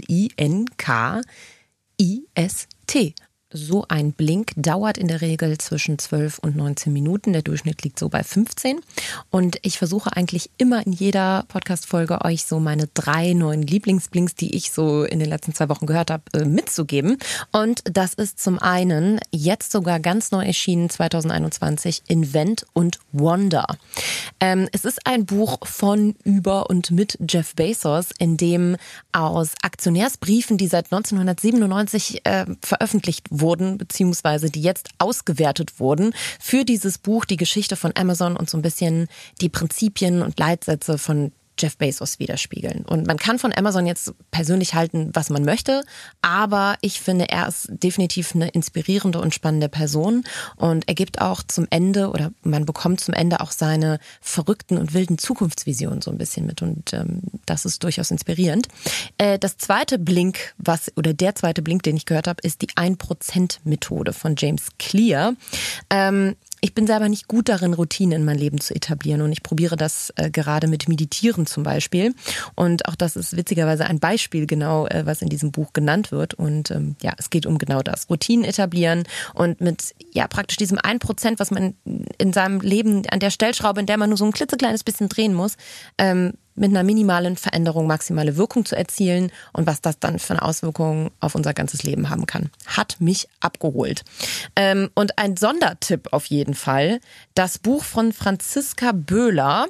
So 3.54 3.84
ein 3.90 4.14
Blink 4.14 4.54
dauert 4.56 4.98
in 4.98 5.10
der 5.10 5.20
Regel 5.20 5.58
zwischen 5.58 6.00
12 6.00 6.40
und 6.40 6.56
19 6.56 6.94
Minuten. 6.94 7.34
Der 7.34 7.42
Durchschnitt 7.42 7.84
liegt 7.84 8.00
so 8.00 8.08
bei 8.08 8.24
15. 8.24 8.80
Und 9.30 9.58
ich 9.62 9.78
versuche 9.78 10.16
eigentlich 10.16 10.50
immer 10.58 10.86
in 10.86 10.94
jeder 10.94 11.44
Podcast-Folge 11.50 12.24
euch 12.24 12.46
so 12.46 12.62
meine 12.62 12.88
drei 12.94 13.34
neuen 13.34 13.62
Lieblingsblinks, 13.62 14.36
die 14.36 14.56
ich 14.56 14.72
so 14.72 15.04
in 15.04 15.20
den 15.20 15.28
letzten 15.28 15.54
zwei 15.54 15.68
Wochen 15.68 15.86
gehört 15.86 16.12
habe, 16.12 16.24
äh, 16.34 16.46
mitzugeben. 16.46 17.18
Und 17.52 17.82
das 17.84 18.14
ist 18.14 18.40
zum 18.40 18.58
einen 18.58 19.20
jetzt 19.32 19.74
sogar 19.74 20.00
ganz 20.00 20.32
neu 20.32 20.46
erschienen 20.46 20.90
2021 20.90 22.04
Invent 22.08 22.66
und 22.72 23.00
Wonder. 23.12 23.66
Ähm, 24.40 24.70
es 24.72 24.86
ist 24.86 25.06
ein 25.06 25.26
Buch 25.26 25.68
von, 25.68 26.16
über 26.24 26.70
und 26.70 26.92
mit 26.92 27.18
Jeff 27.28 27.54
Bezos, 27.56 28.12
in 28.18 28.38
dem 28.38 28.78
aus 29.12 29.56
Aktionärsbriefen, 29.62 30.58
die 30.58 30.68
seit 30.68 30.86
1997 30.86 32.26
äh, 32.26 32.46
veröffentlicht 32.62 33.28
wurden, 33.30 33.41
wurden, 33.42 33.78
beziehungsweise 33.78 34.50
die 34.50 34.62
jetzt 34.62 34.90
ausgewertet 35.00 35.80
wurden, 35.80 36.14
für 36.40 36.64
dieses 36.64 36.98
Buch 36.98 37.26
die 37.26 37.38
Geschichte 37.38 37.76
von 37.76 37.92
Amazon 37.96 38.38
und 38.38 38.50
so 38.50 38.58
ein 38.58 38.62
bisschen 38.62 39.08
die 39.42 39.50
Prinzipien 39.50 40.22
und 40.22 40.40
Leitsätze 40.40 40.98
von 40.98 41.32
Jeff 41.60 41.78
Bezos 41.78 42.20
widerspiegeln. 42.20 42.86
Und 42.86 43.08
man 43.08 43.18
kann 43.18 43.40
von 43.40 43.54
Amazon 43.56 43.86
jetzt 43.86 44.14
persönlich 44.32 44.74
halten, 44.74 45.12
was 45.14 45.30
man 45.30 45.46
möchte, 45.46 45.84
aber 46.22 46.76
ich 46.82 47.02
finde, 47.02 47.30
er 47.30 47.48
ist 47.48 47.68
definitiv 47.70 48.34
eine 48.34 48.50
inspirierende 48.50 49.20
und 49.20 49.34
spannende 49.34 49.70
Person 49.70 50.24
und 50.56 50.88
er 50.88 50.96
gibt 50.96 51.22
auch 51.22 51.44
zum 51.44 51.68
Ende 51.70 52.10
oder 52.10 52.32
man 52.44 52.66
bekommt 52.66 53.02
zum 53.02 53.14
Ende 53.14 53.42
auch 53.42 53.52
seine 53.52 54.00
verrückten 54.22 54.78
und 54.78 54.94
wilden 54.94 55.18
Zukunftsvisionen 55.18 56.02
so 56.02 56.12
ein 56.12 56.18
bisschen 56.18 56.46
mit 56.46 56.62
und 56.62 56.94
ähm, 56.94 57.22
das 57.46 57.66
ist 57.66 57.84
durchaus 57.84 58.12
inspirierend. 58.12 58.68
Äh, 59.18 59.38
das 59.38 59.58
zweite 59.58 60.00
Blink, 60.00 60.54
was 60.58 60.92
oder 60.96 61.14
der 61.14 61.36
zweite 61.36 61.62
Blink, 61.62 61.84
den 61.84 61.96
ich 61.96 62.06
gehört 62.06 62.28
habe, 62.28 62.42
ist 62.42 62.62
die 62.62 62.70
1%-Methode 62.70 64.14
von 64.14 64.36
James 64.38 64.70
Clear. 64.80 65.34
Ähm, 65.90 66.36
ich 66.62 66.76
bin 66.76 66.86
selber 66.86 67.10
nicht 67.10 67.28
gut 67.28 67.50
darin, 67.50 67.74
Routinen 67.74 68.21
in 68.21 68.26
mein 68.26 68.38
Leben 68.38 68.62
zu 68.62 68.76
etablieren 68.76 69.24
und 69.24 69.32
ich 69.32 69.41
probiere 69.41 69.76
das 69.76 70.13
äh, 70.15 70.30
gerade 70.30 70.67
mit 70.67 70.88
Meditieren 70.88 71.47
zum 71.47 71.63
Beispiel. 71.63 72.13
Und 72.56 72.88
auch 72.88 72.95
das 72.95 73.15
ist 73.15 73.36
witzigerweise 73.36 73.86
ein 73.86 74.00
Beispiel 74.00 74.45
genau, 74.45 74.86
äh, 74.86 75.04
was 75.06 75.24
in 75.24 75.30
diesem 75.30 75.52
Buch 75.52 75.74
genannt 75.74 76.12
wird. 76.12 76.36
Und 76.36 76.69
ähm, 76.69 76.95
ja, 77.02 77.13
es 77.17 77.32
geht 77.32 77.47
um 77.47 77.58
genau 77.58 77.82
das. 77.82 78.10
Routinen 78.12 78.45
etablieren 78.45 79.04
und 79.34 79.60
mit 79.60 79.95
ja 80.13 80.28
praktisch 80.28 80.58
diesem 80.58 80.78
ein 80.78 81.00
Prozent, 81.00 81.39
was 81.39 81.50
man 81.50 81.74
in 82.19 82.32
seinem 82.32 82.62
Leben 82.62 83.08
an 83.10 83.19
der 83.19 83.32
Stellschraube, 83.32 83.80
in 83.80 83.88
der 83.88 83.97
man 83.97 84.10
nur 84.10 84.17
so 84.17 84.26
ein 84.26 84.32
klitzekleines 84.32 84.84
bisschen 84.84 85.10
drehen 85.10 85.34
muss, 85.34 85.56
ähm, 85.97 86.34
mit 86.56 86.70
einer 86.70 86.84
minimalen 86.84 87.38
Veränderung 87.38 87.88
maximale 87.88 88.38
Wirkung 88.38 88.66
zu 88.66 88.76
erzielen 88.76 89.32
und 89.54 89.68
was 89.68 89.82
das 89.82 90.00
dann 90.00 90.20
für 90.20 90.34
eine 90.34 90.42
Auswirkung 90.42 91.12
auf 91.20 91.36
unser 91.36 91.54
ganzes 91.54 91.84
Leben 91.84 92.10
haben 92.10 92.26
kann. 92.26 92.50
Hat 92.66 92.98
mich 93.00 93.28
abgeholt. 93.40 94.04
Ähm, 94.56 94.90
und 94.94 95.18
ein 95.18 95.38
Sondertipp 95.38 96.10
auf 96.12 96.26
jeden 96.26 96.54
Fall. 96.54 97.00
Das 97.36 97.60
Buch 97.60 97.84
von 97.84 98.14
Franziska 98.14 98.92
Böhler, 98.92 99.68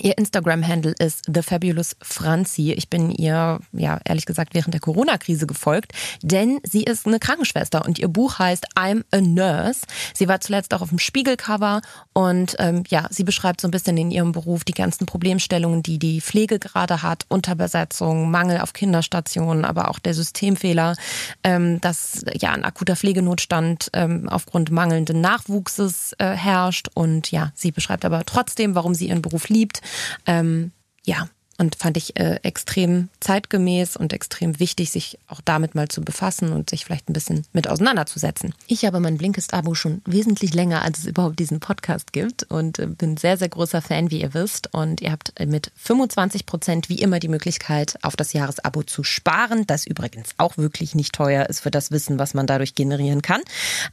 Ihr 0.00 0.16
Instagram-Handle 0.16 0.94
ist 0.98 1.24
The 1.32 1.42
Fabulous 1.42 1.96
Franzi. 2.00 2.72
Ich 2.72 2.88
bin 2.88 3.10
ihr, 3.10 3.60
ja, 3.72 4.00
ehrlich 4.04 4.26
gesagt, 4.26 4.54
während 4.54 4.74
der 4.74 4.80
Corona-Krise 4.80 5.46
gefolgt, 5.46 5.92
denn 6.22 6.60
sie 6.62 6.84
ist 6.84 7.06
eine 7.06 7.18
Krankenschwester 7.18 7.84
und 7.84 7.98
ihr 7.98 8.08
Buch 8.08 8.38
heißt 8.38 8.66
I'm 8.76 9.04
a 9.10 9.20
Nurse. 9.20 9.80
Sie 10.14 10.28
war 10.28 10.40
zuletzt 10.40 10.72
auch 10.74 10.82
auf 10.82 10.90
dem 10.90 10.98
Spiegelcover 10.98 11.80
und 12.12 12.56
ähm, 12.58 12.84
ja, 12.88 13.06
sie 13.10 13.24
beschreibt 13.24 13.60
so 13.60 13.68
ein 13.68 13.70
bisschen 13.70 13.96
in 13.96 14.10
ihrem 14.10 14.32
Beruf 14.32 14.64
die 14.64 14.72
ganzen 14.72 15.06
Problemstellungen, 15.06 15.82
die 15.82 15.98
die 15.98 16.20
Pflege 16.20 16.58
gerade 16.58 17.02
hat, 17.02 17.24
Unterbesetzung, 17.28 18.30
Mangel 18.30 18.60
auf 18.60 18.72
Kinderstationen, 18.72 19.64
aber 19.64 19.90
auch 19.90 19.98
der 19.98 20.14
Systemfehler, 20.14 20.96
ähm, 21.44 21.80
dass 21.80 22.24
ja 22.40 22.52
ein 22.52 22.64
akuter 22.64 22.96
Pflegenotstand 22.96 23.90
ähm, 23.94 24.28
aufgrund 24.28 24.70
mangelnden 24.70 25.20
Nachwuchses 25.20 26.14
äh, 26.18 26.26
herrscht 26.26 26.88
und 26.94 27.30
ja, 27.30 27.52
sie 27.54 27.72
beschreibt 27.72 28.04
aber 28.04 28.24
trotzdem, 28.24 28.74
warum 28.74 28.94
sie 28.94 29.08
ihren 29.08 29.22
Beruf 29.22 29.48
liebt 29.48 29.80
ähm, 30.26 30.72
ja, 31.04 31.28
und 31.58 31.74
fand 31.74 31.96
ich 31.96 32.16
äh, 32.18 32.38
extrem 32.44 33.08
zeitgemäß 33.18 33.96
und 33.96 34.12
extrem 34.12 34.60
wichtig, 34.60 34.90
sich 34.90 35.18
auch 35.26 35.40
damit 35.44 35.74
mal 35.74 35.88
zu 35.88 36.02
befassen 36.02 36.52
und 36.52 36.70
sich 36.70 36.84
vielleicht 36.84 37.10
ein 37.10 37.12
bisschen 37.12 37.44
mit 37.52 37.68
auseinanderzusetzen. 37.68 38.54
Ich 38.68 38.84
habe 38.84 39.00
mein 39.00 39.18
Blinkist-Abo 39.18 39.74
schon 39.74 40.00
wesentlich 40.06 40.54
länger, 40.54 40.82
als 40.82 41.00
es 41.00 41.06
überhaupt 41.06 41.40
diesen 41.40 41.58
Podcast 41.58 42.12
gibt 42.12 42.44
und 42.44 42.78
äh, 42.78 42.86
bin 42.86 43.16
sehr, 43.16 43.36
sehr 43.36 43.48
großer 43.48 43.82
Fan, 43.82 44.12
wie 44.12 44.22
ihr 44.22 44.34
wisst. 44.34 44.72
Und 44.72 45.00
ihr 45.00 45.10
habt 45.10 45.32
mit 45.44 45.72
25 45.74 46.46
Prozent 46.46 46.88
wie 46.88 47.00
immer 47.00 47.18
die 47.18 47.26
Möglichkeit, 47.28 47.98
auf 48.02 48.14
das 48.14 48.32
Jahresabo 48.32 48.84
zu 48.84 49.02
sparen, 49.02 49.66
das 49.66 49.84
übrigens 49.84 50.30
auch 50.38 50.56
wirklich 50.56 50.94
nicht 50.94 51.12
teuer 51.12 51.46
ist 51.46 51.58
für 51.60 51.72
das 51.72 51.90
Wissen, 51.90 52.20
was 52.20 52.34
man 52.34 52.46
dadurch 52.46 52.76
generieren 52.76 53.22
kann, 53.22 53.40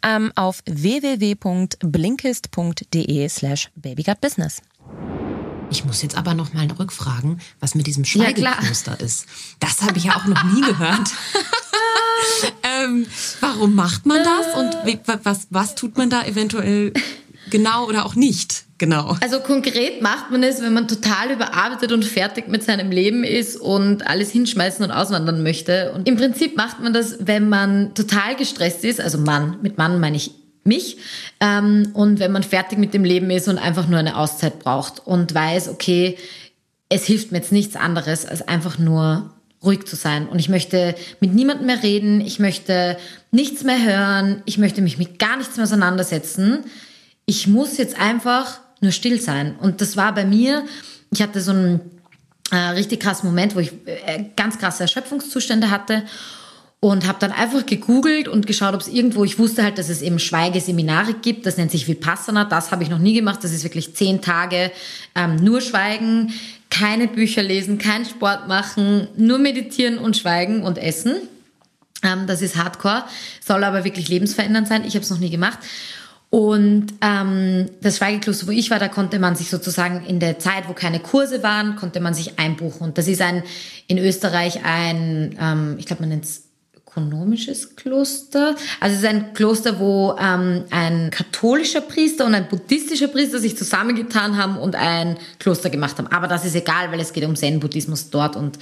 ähm, 0.04 0.32
auf 0.36 0.62
www.blinkist.de 0.66 3.30
slash 3.30 3.72
babygutbusiness. 3.76 4.62
Ich 5.70 5.84
muss 5.84 6.02
jetzt 6.02 6.18
aber 6.18 6.34
noch 6.34 6.54
mal 6.54 6.68
rückfragen, 6.72 7.42
was 7.60 7.76
mit 7.76 7.88
diesem 7.88 8.06
Schweigekloster 8.06 8.98
ja, 9.00 9.06
ist. 9.06 9.26
Das 9.60 9.82
habe 9.82 9.98
ich 9.98 10.06
ja 10.06 10.16
auch 10.16 10.26
noch 10.26 10.44
nie 10.44 10.62
gehört. 10.62 11.10
ähm, 12.64 13.06
warum 13.40 13.76
macht 13.76 14.06
man 14.06 14.20
das 14.24 14.56
und 14.56 14.86
wie, 14.86 15.00
was, 15.24 15.48
was 15.50 15.76
tut 15.76 15.98
man 15.98 16.10
da 16.10 16.24
eventuell 16.24 16.94
genau 17.50 17.88
oder 17.88 18.06
auch 18.06 18.16
nicht? 18.16 18.66
Genau. 18.78 19.16
Also 19.22 19.40
konkret 19.40 20.02
macht 20.02 20.32
man 20.32 20.44
es, 20.44 20.62
wenn 20.62 20.74
man 20.74 20.88
total 20.88 21.32
überarbeitet 21.32 21.94
und 21.94 22.04
fertig 22.04 22.50
mit 22.50 22.62
seinem 22.62 22.92
Leben 22.92 23.24
ist 23.24 23.56
und 23.56 24.06
alles 24.06 24.32
hinschmeißen 24.32 24.84
und 24.84 24.92
auswandern 24.92 25.44
möchte. 25.44 25.94
Und 25.94 26.08
im 26.08 26.18
Prinzip 26.18 26.58
macht 26.58 26.82
man 26.82 26.92
das, 26.92 27.16
wenn 27.22 27.48
man 27.48 27.94
total 27.96 28.36
gestresst 28.36 28.84
ist. 28.84 29.00
Also 29.00 29.18
Mann, 29.18 29.58
mit 29.62 29.78
Mann 29.78 30.02
meine 30.02 30.18
ich 30.18 30.32
mich. 30.66 30.98
Ähm, 31.40 31.90
und 31.94 32.20
wenn 32.20 32.32
man 32.32 32.44
fertig 32.44 32.78
mit 32.78 32.94
dem 32.94 33.04
Leben 33.04 33.30
ist 33.30 33.48
und 33.48 33.58
einfach 33.58 33.88
nur 33.88 34.00
eine 34.00 34.18
Auszeit 34.18 34.60
braucht 34.60 35.06
und 35.06 35.34
weiß, 35.34 35.70
okay, 35.70 36.18
es 36.90 37.06
hilft 37.06 37.32
mir 37.32 37.40
jetzt 37.40 37.52
nichts 37.52 37.76
anderes, 37.76 38.26
als 38.26 38.48
einfach 38.48 38.78
nur 38.78 39.32
ruhig 39.64 39.86
zu 39.86 39.96
sein. 39.96 40.28
Und 40.28 40.40
ich 40.40 40.50
möchte 40.50 40.96
mit 41.20 41.34
niemandem 41.34 41.68
mehr 41.68 41.82
reden, 41.82 42.22
ich 42.22 42.40
möchte 42.40 42.98
nichts 43.32 43.64
mehr 43.64 43.84
hören, 43.84 44.42
ich 44.46 44.58
möchte 44.58 44.82
mich 44.82 44.98
mit 44.98 45.18
gar 45.18 45.38
nichts 45.38 45.56
mehr 45.58 45.64
auseinandersetzen. 45.64 46.66
Ich 47.26 47.48
muss 47.48 47.78
jetzt 47.78 48.00
einfach 48.00 48.60
nur 48.82 48.92
still 48.92 49.20
sein. 49.20 49.56
Und 49.60 49.82
das 49.82 49.98
war 49.98 50.14
bei 50.14 50.26
mir, 50.26 50.64
ich 51.12 51.22
hatte 51.22 51.42
so 51.42 51.52
einen 51.52 51.80
äh, 52.52 52.58
richtig 52.58 53.00
krassen 53.00 53.28
Moment, 53.30 53.56
wo 53.56 53.60
ich 53.60 53.72
äh, 53.86 54.26
ganz 54.36 54.60
krasse 54.60 54.84
Erschöpfungszustände 54.84 55.72
hatte 55.72 56.04
und 56.80 57.08
habe 57.08 57.18
dann 57.20 57.32
einfach 57.32 57.66
gegoogelt 57.66 58.28
und 58.28 58.46
geschaut, 58.46 58.76
ob 58.76 58.82
es 58.82 58.88
irgendwo, 58.88 59.24
ich 59.24 59.40
wusste 59.40 59.64
halt, 59.64 59.78
dass 59.78 59.90
es 59.90 60.02
eben 60.02 60.20
Schweigeseminare 60.20 61.14
gibt, 61.14 61.46
das 61.46 61.58
nennt 61.58 61.72
sich 61.72 61.88
Vipassana, 61.88 62.46
das 62.46 62.72
habe 62.72 62.84
ich 62.84 62.90
noch 62.90 63.00
nie 63.00 63.14
gemacht, 63.14 63.44
das 63.44 63.54
ist 63.54 63.64
wirklich 63.64 63.96
zehn 63.96 64.22
Tage 64.22 64.72
ähm, 65.16 65.38
nur 65.38 65.62
Schweigen, 65.62 66.34
keine 66.70 67.08
Bücher 67.08 67.42
lesen, 67.42 67.78
kein 67.78 68.06
Sport 68.06 68.48
machen, 68.48 69.08
nur 69.18 69.38
meditieren 69.38 69.98
und 69.98 70.18
schweigen 70.18 70.64
und 70.64 70.78
essen. 70.78 71.16
Ähm, 72.04 72.28
das 72.28 72.42
ist 72.42 72.56
Hardcore, 72.56 73.06
soll 73.44 73.64
aber 73.64 73.84
wirklich 73.84 74.10
lebensverändernd 74.10 74.68
sein, 74.68 74.84
ich 74.86 74.96
habe 74.96 75.04
es 75.04 75.10
noch 75.10 75.20
nie 75.20 75.30
gemacht. 75.30 75.60
Und 76.30 76.88
ähm, 77.02 77.70
das 77.82 77.98
Schweigekloster, 77.98 78.48
wo 78.48 78.52
ich 78.52 78.70
war, 78.70 78.78
da 78.78 78.90
konnte 78.90 79.20
man 79.20 79.36
sich 79.36 79.50
sozusagen 79.50 80.06
in 80.06 80.20
der 80.20 80.38
Zeit, 80.38 80.68
wo 80.68 80.74
keine 80.74 81.00
Kurse 81.00 81.44
waren, 81.44 81.78
konnte 81.78 82.02
man 82.02 82.14
sich 82.14 82.38
einbuchen. 82.38 82.82
Und 82.82 82.98
das 82.98 83.08
ist 83.08 83.22
ein 83.22 83.44
in 83.88 83.98
Österreich 83.98 84.66
ein, 84.66 85.38
ähm, 85.40 85.76
ich 85.80 85.86
glaube, 85.86 86.02
man 86.02 86.10
nennt 86.10 86.26
es 86.26 86.45
ökonomisches 86.96 87.76
Kloster. 87.76 88.56
Also 88.80 88.96
es 88.96 89.04
ist 89.04 89.06
ein 89.06 89.34
Kloster, 89.34 89.80
wo 89.80 90.16
ähm, 90.20 90.64
ein 90.72 91.10
katholischer 91.12 91.82
Priester 91.82 92.26
und 92.26 92.34
ein 92.34 92.48
buddhistischer 92.48 93.08
Priester 93.08 93.40
sich 93.40 93.58
zusammengetan 93.58 94.38
haben 94.38 94.58
und 94.58 94.76
ein 94.76 95.18
Kloster 95.40 95.70
gemacht 95.70 95.98
haben. 95.98 96.08
Aber 96.08 96.28
das 96.28 96.46
ist 96.46 96.56
egal, 96.56 96.92
weil 96.92 97.00
es 97.00 97.14
geht 97.14 97.26
um 97.26 97.36
Zen-Buddhismus 97.36 98.10
dort 98.10 98.36
und 98.36 98.58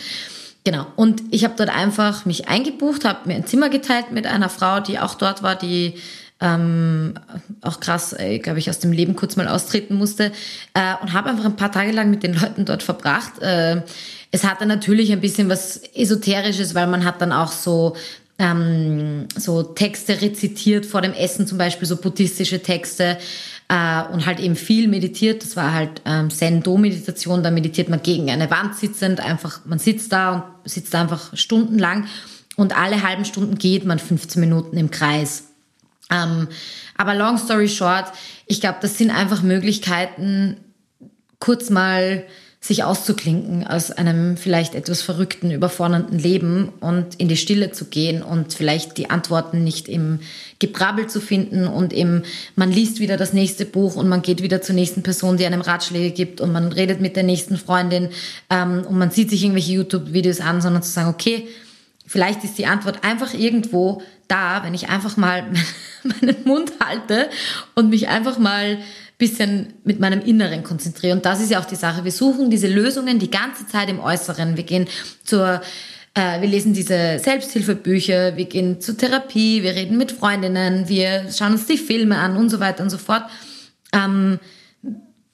genau. 0.64 0.88
Und 0.96 1.22
ich 1.32 1.44
habe 1.44 1.54
dort 1.56 1.70
einfach 1.70 2.26
mich 2.26 2.48
eingebucht, 2.48 3.06
habe 3.06 3.28
mir 3.28 3.36
ein 3.36 3.46
Zimmer 3.46 3.70
geteilt 3.70 4.12
mit 4.12 4.26
einer 4.26 4.50
Frau, 4.50 4.80
die 4.80 5.00
auch 5.00 5.16
dort 5.16 5.44
war, 5.44 5.56
die 5.56 5.96
ähm, 6.42 7.14
auch 7.62 7.80
krass, 7.80 8.14
äh, 8.14 8.40
glaube 8.40 8.60
ich, 8.60 8.70
aus 8.70 8.80
dem 8.80 8.92
Leben 8.92 9.16
kurz 9.16 9.36
mal 9.36 9.48
austreten 9.48 9.96
musste 9.96 10.32
äh, 10.74 10.94
und 11.02 11.14
habe 11.14 11.30
einfach 11.30 11.46
ein 11.46 11.56
paar 11.56 11.72
Tage 11.72 11.92
lang 11.92 12.10
mit 12.10 12.24
den 12.24 12.34
Leuten 12.34 12.66
dort 12.66 12.84
verbracht. 12.84 13.42
Äh, 13.42 13.82
es 14.36 14.44
hatte 14.44 14.66
natürlich 14.66 15.12
ein 15.12 15.22
bisschen 15.22 15.48
was 15.48 15.78
Esoterisches, 15.94 16.74
weil 16.74 16.88
man 16.88 17.06
hat 17.06 17.22
dann 17.22 17.32
auch 17.32 17.52
so 17.52 17.96
ähm, 18.40 19.28
so 19.36 19.64
Texte 19.64 20.22
rezitiert 20.22 20.86
vor 20.86 21.02
dem 21.02 21.14
Essen, 21.14 21.48
zum 21.48 21.58
Beispiel 21.58 21.88
so 21.88 21.98
buddhistische 21.98 22.62
Texte 22.62 23.18
äh, 23.70 24.04
und 24.12 24.26
halt 24.26 24.40
eben 24.40 24.56
viel 24.56 24.88
meditiert. 24.88 25.44
Das 25.44 25.56
war 25.56 25.74
halt 25.74 26.02
ähm, 26.06 26.30
Zen-Do-Meditation, 26.30 27.44
da 27.44 27.52
meditiert 27.52 27.90
man 27.90 28.02
gegen 28.02 28.30
eine 28.30 28.50
Wand 28.50 28.76
sitzend, 28.76 29.20
einfach, 29.20 29.62
man 29.66 29.80
sitzt 29.80 30.12
da 30.12 30.58
und 30.64 30.70
sitzt 30.70 30.96
einfach 30.96 31.36
stundenlang 31.36 32.08
und 32.56 32.78
alle 32.78 33.04
halben 33.04 33.26
Stunden 33.26 33.58
geht 33.58 33.86
man 33.86 34.00
15 34.00 34.40
Minuten 34.40 34.78
im 34.78 34.92
Kreis. 34.92 35.46
Ähm, 36.12 36.48
aber 36.98 37.16
long 37.16 37.38
story 37.38 37.70
short, 37.70 38.06
ich 38.46 38.62
glaube, 38.62 38.80
das 38.82 38.98
sind 38.98 39.12
einfach 39.12 39.42
Möglichkeiten, 39.42 40.58
kurz 41.40 41.70
mal 41.70 42.24
sich 42.64 42.86
auszuklinken 42.86 43.68
aus 43.68 43.91
einem 43.91 44.38
vielleicht 44.38 44.74
etwas 44.74 45.01
verrückten, 45.01 45.51
überfordernden 45.51 46.18
Leben 46.18 46.70
und 46.80 47.16
in 47.16 47.28
die 47.28 47.36
Stille 47.36 47.72
zu 47.72 47.84
gehen 47.84 48.24
und 48.24 48.53
vielleicht 48.53 48.97
die 48.97 49.09
Antworten 49.09 49.66
nicht 49.66 49.89
im 49.89 50.22
Gebrabbel 50.59 51.07
zu 51.07 51.20
finden 51.20 51.68
und 51.68 51.91
im, 51.91 52.24
man 52.55 52.72
liest 52.72 53.01
wieder 53.01 53.18
das 53.18 53.34
nächste 53.34 53.66
Buch 53.66 53.97
und 53.97 54.07
man 54.07 54.22
geht 54.22 54.41
wieder 54.41 54.61
zur 54.61 54.76
nächsten 54.76 55.03
Person, 55.03 55.36
die 55.36 55.45
einem 55.45 55.59
Ratschläge 55.59 56.11
gibt 56.11 56.39
und 56.39 56.53
man 56.53 56.72
redet 56.72 57.01
mit 57.01 57.18
der 57.18 57.24
nächsten 57.24 57.57
Freundin 57.57 58.07
ähm, 58.49 58.86
und 58.88 58.97
man 58.97 59.11
sieht 59.11 59.30
sich 59.30 59.43
irgendwelche 59.43 59.74
YouTube-Videos 59.74 60.39
an, 60.39 60.61
sondern 60.61 60.84
zu 60.84 60.91
sagen, 60.91 61.09
okay, 61.09 61.45
vielleicht 62.07 62.45
ist 62.45 62.57
die 62.57 62.66
Antwort 62.66 63.03
einfach 63.03 63.34
irgendwo 63.34 64.01
da, 64.30 64.64
wenn 64.64 64.74
ich 64.74 64.88
einfach 64.88 65.18
mal 65.18 65.43
meinen 66.03 66.38
Mund 66.45 66.72
halte 66.82 67.30
und 67.76 67.89
mich 67.89 68.07
einfach 68.07 68.38
mal 68.38 68.78
bisschen 69.24 69.74
mit 69.86 69.99
meinem 70.01 70.21
Inneren 70.21 70.63
konzentriere. 70.63 71.15
Und 71.15 71.26
das 71.26 71.39
ist 71.39 71.51
ja 71.51 71.59
auch 71.61 71.65
die 71.65 71.78
Sache. 71.78 72.03
Wir 72.03 72.11
suchen 72.11 72.49
diese 72.49 72.67
Lösungen 72.67 73.19
die 73.19 73.32
ganze 73.32 73.65
Zeit 73.67 73.89
im 73.89 74.01
Äußeren. 74.01 74.57
Wir 74.57 74.65
gehen 74.65 74.88
zur, 75.24 75.61
äh, 76.13 76.41
wir 76.41 76.49
lesen 76.49 76.74
diese 76.74 77.19
Selbsthilfebücher, 77.19 78.36
wir 78.36 78.45
gehen 78.45 78.82
zur 78.82 78.97
Therapie, 78.97 79.63
wir 79.63 79.76
reden 79.76 79.97
mit 79.97 80.11
Freundinnen, 80.11 80.89
wir 80.89 81.32
schauen 81.32 81.53
uns 81.53 81.65
die 81.65 81.78
Filme 81.78 82.17
an 82.17 82.36
und 82.36 82.49
so 82.49 82.59
weiter 82.59 82.84
und 82.84 82.89
so 82.89 82.97
fort. 82.97 83.24
Ähm, 83.93 84.39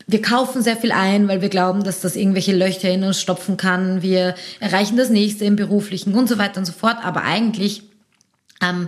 wir 0.06 0.22
kaufen 0.22 0.62
sehr 0.62 0.78
viel 0.78 0.92
ein, 0.92 1.28
weil 1.28 1.42
wir 1.42 1.50
glauben, 1.50 1.84
dass 1.84 2.02
das 2.02 2.16
irgendwelche 2.16 2.56
Löcher 2.56 2.90
in 2.90 3.04
uns 3.04 3.20
stopfen 3.20 3.58
kann. 3.58 4.04
Wir 4.04 4.36
erreichen 4.60 4.98
das 4.98 5.10
nächste 5.10 5.46
im 5.46 5.56
beruflichen 5.56 6.14
und 6.14 6.30
so 6.30 6.38
weiter 6.38 6.60
und 6.60 6.66
so 6.66 6.74
fort. 6.74 6.98
Aber 7.04 7.24
eigentlich 7.24 7.84
ähm, 8.62 8.88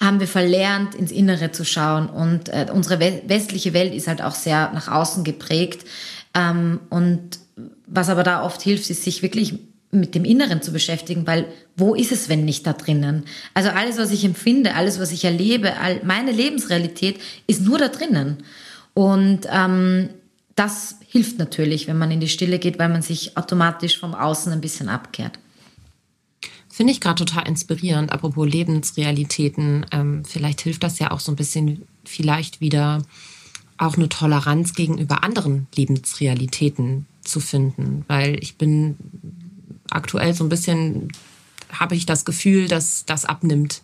haben 0.00 0.18
wir 0.18 0.28
verlernt, 0.28 0.94
ins 0.94 1.12
Innere 1.12 1.52
zu 1.52 1.64
schauen. 1.64 2.08
Und 2.08 2.48
äh, 2.48 2.66
unsere 2.72 3.00
westliche 3.00 3.74
Welt 3.74 3.94
ist 3.94 4.08
halt 4.08 4.22
auch 4.22 4.34
sehr 4.34 4.72
nach 4.72 4.88
außen 4.88 5.24
geprägt. 5.24 5.86
Ähm, 6.34 6.80
und 6.88 7.38
was 7.86 8.08
aber 8.08 8.22
da 8.22 8.42
oft 8.42 8.62
hilft, 8.62 8.88
ist 8.88 9.04
sich 9.04 9.22
wirklich 9.22 9.58
mit 9.92 10.14
dem 10.14 10.24
Inneren 10.24 10.62
zu 10.62 10.72
beschäftigen, 10.72 11.26
weil 11.26 11.46
wo 11.76 11.94
ist 11.94 12.12
es, 12.12 12.28
wenn 12.28 12.44
nicht 12.44 12.66
da 12.66 12.72
drinnen? 12.72 13.24
Also 13.54 13.70
alles, 13.70 13.98
was 13.98 14.12
ich 14.12 14.24
empfinde, 14.24 14.74
alles, 14.74 15.00
was 15.00 15.12
ich 15.12 15.24
erlebe, 15.24 15.76
all, 15.78 16.00
meine 16.04 16.30
Lebensrealität 16.30 17.20
ist 17.46 17.62
nur 17.62 17.78
da 17.78 17.88
drinnen. 17.88 18.38
Und 18.94 19.40
ähm, 19.50 20.10
das 20.54 20.96
hilft 21.08 21.38
natürlich, 21.38 21.88
wenn 21.88 21.98
man 21.98 22.10
in 22.10 22.20
die 22.20 22.28
Stille 22.28 22.58
geht, 22.58 22.78
weil 22.78 22.88
man 22.88 23.02
sich 23.02 23.36
automatisch 23.36 23.98
vom 23.98 24.14
Außen 24.14 24.52
ein 24.52 24.60
bisschen 24.60 24.88
abkehrt. 24.88 25.38
Finde 26.80 26.94
ich 26.94 27.02
gerade 27.02 27.22
total 27.26 27.46
inspirierend. 27.46 28.10
Apropos 28.10 28.48
Lebensrealitäten, 28.48 29.84
ähm, 29.92 30.24
vielleicht 30.24 30.62
hilft 30.62 30.82
das 30.82 30.98
ja 30.98 31.10
auch 31.10 31.20
so 31.20 31.30
ein 31.30 31.36
bisschen, 31.36 31.82
vielleicht 32.06 32.62
wieder 32.62 33.02
auch 33.76 33.98
eine 33.98 34.08
Toleranz 34.08 34.72
gegenüber 34.72 35.22
anderen 35.22 35.66
Lebensrealitäten 35.76 37.04
zu 37.22 37.38
finden. 37.38 38.06
Weil 38.08 38.42
ich 38.42 38.56
bin 38.56 38.96
aktuell 39.90 40.32
so 40.32 40.42
ein 40.42 40.48
bisschen, 40.48 41.08
habe 41.70 41.96
ich 41.96 42.06
das 42.06 42.24
Gefühl, 42.24 42.66
dass 42.66 43.04
das 43.04 43.26
abnimmt. 43.26 43.82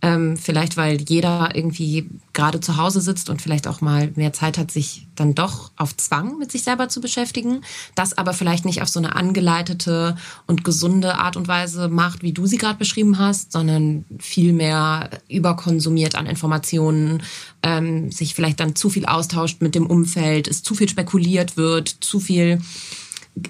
Ähm, 0.00 0.36
vielleicht, 0.36 0.76
weil 0.76 1.00
jeder 1.00 1.50
irgendwie 1.54 2.08
gerade 2.32 2.60
zu 2.60 2.76
Hause 2.76 3.00
sitzt 3.00 3.30
und 3.30 3.42
vielleicht 3.42 3.66
auch 3.66 3.80
mal 3.80 4.12
mehr 4.14 4.32
Zeit 4.32 4.56
hat, 4.56 4.70
sich 4.70 5.08
dann 5.16 5.34
doch 5.34 5.72
auf 5.76 5.96
Zwang 5.96 6.38
mit 6.38 6.52
sich 6.52 6.62
selber 6.62 6.88
zu 6.88 7.00
beschäftigen. 7.00 7.62
Das 7.96 8.16
aber 8.16 8.32
vielleicht 8.32 8.64
nicht 8.64 8.80
auf 8.80 8.88
so 8.88 9.00
eine 9.00 9.16
angeleitete 9.16 10.16
und 10.46 10.62
gesunde 10.62 11.16
Art 11.16 11.36
und 11.36 11.48
Weise 11.48 11.88
macht, 11.88 12.22
wie 12.22 12.32
du 12.32 12.46
sie 12.46 12.58
gerade 12.58 12.78
beschrieben 12.78 13.18
hast, 13.18 13.50
sondern 13.50 14.04
viel 14.20 14.52
mehr 14.52 15.10
überkonsumiert 15.28 16.14
an 16.14 16.26
Informationen, 16.26 17.24
ähm, 17.64 18.12
sich 18.12 18.36
vielleicht 18.36 18.60
dann 18.60 18.76
zu 18.76 18.90
viel 18.90 19.06
austauscht 19.06 19.62
mit 19.62 19.74
dem 19.74 19.86
Umfeld, 19.86 20.46
es 20.46 20.62
zu 20.62 20.76
viel 20.76 20.88
spekuliert 20.88 21.56
wird, 21.56 21.88
zu 21.88 22.20
viel 22.20 22.60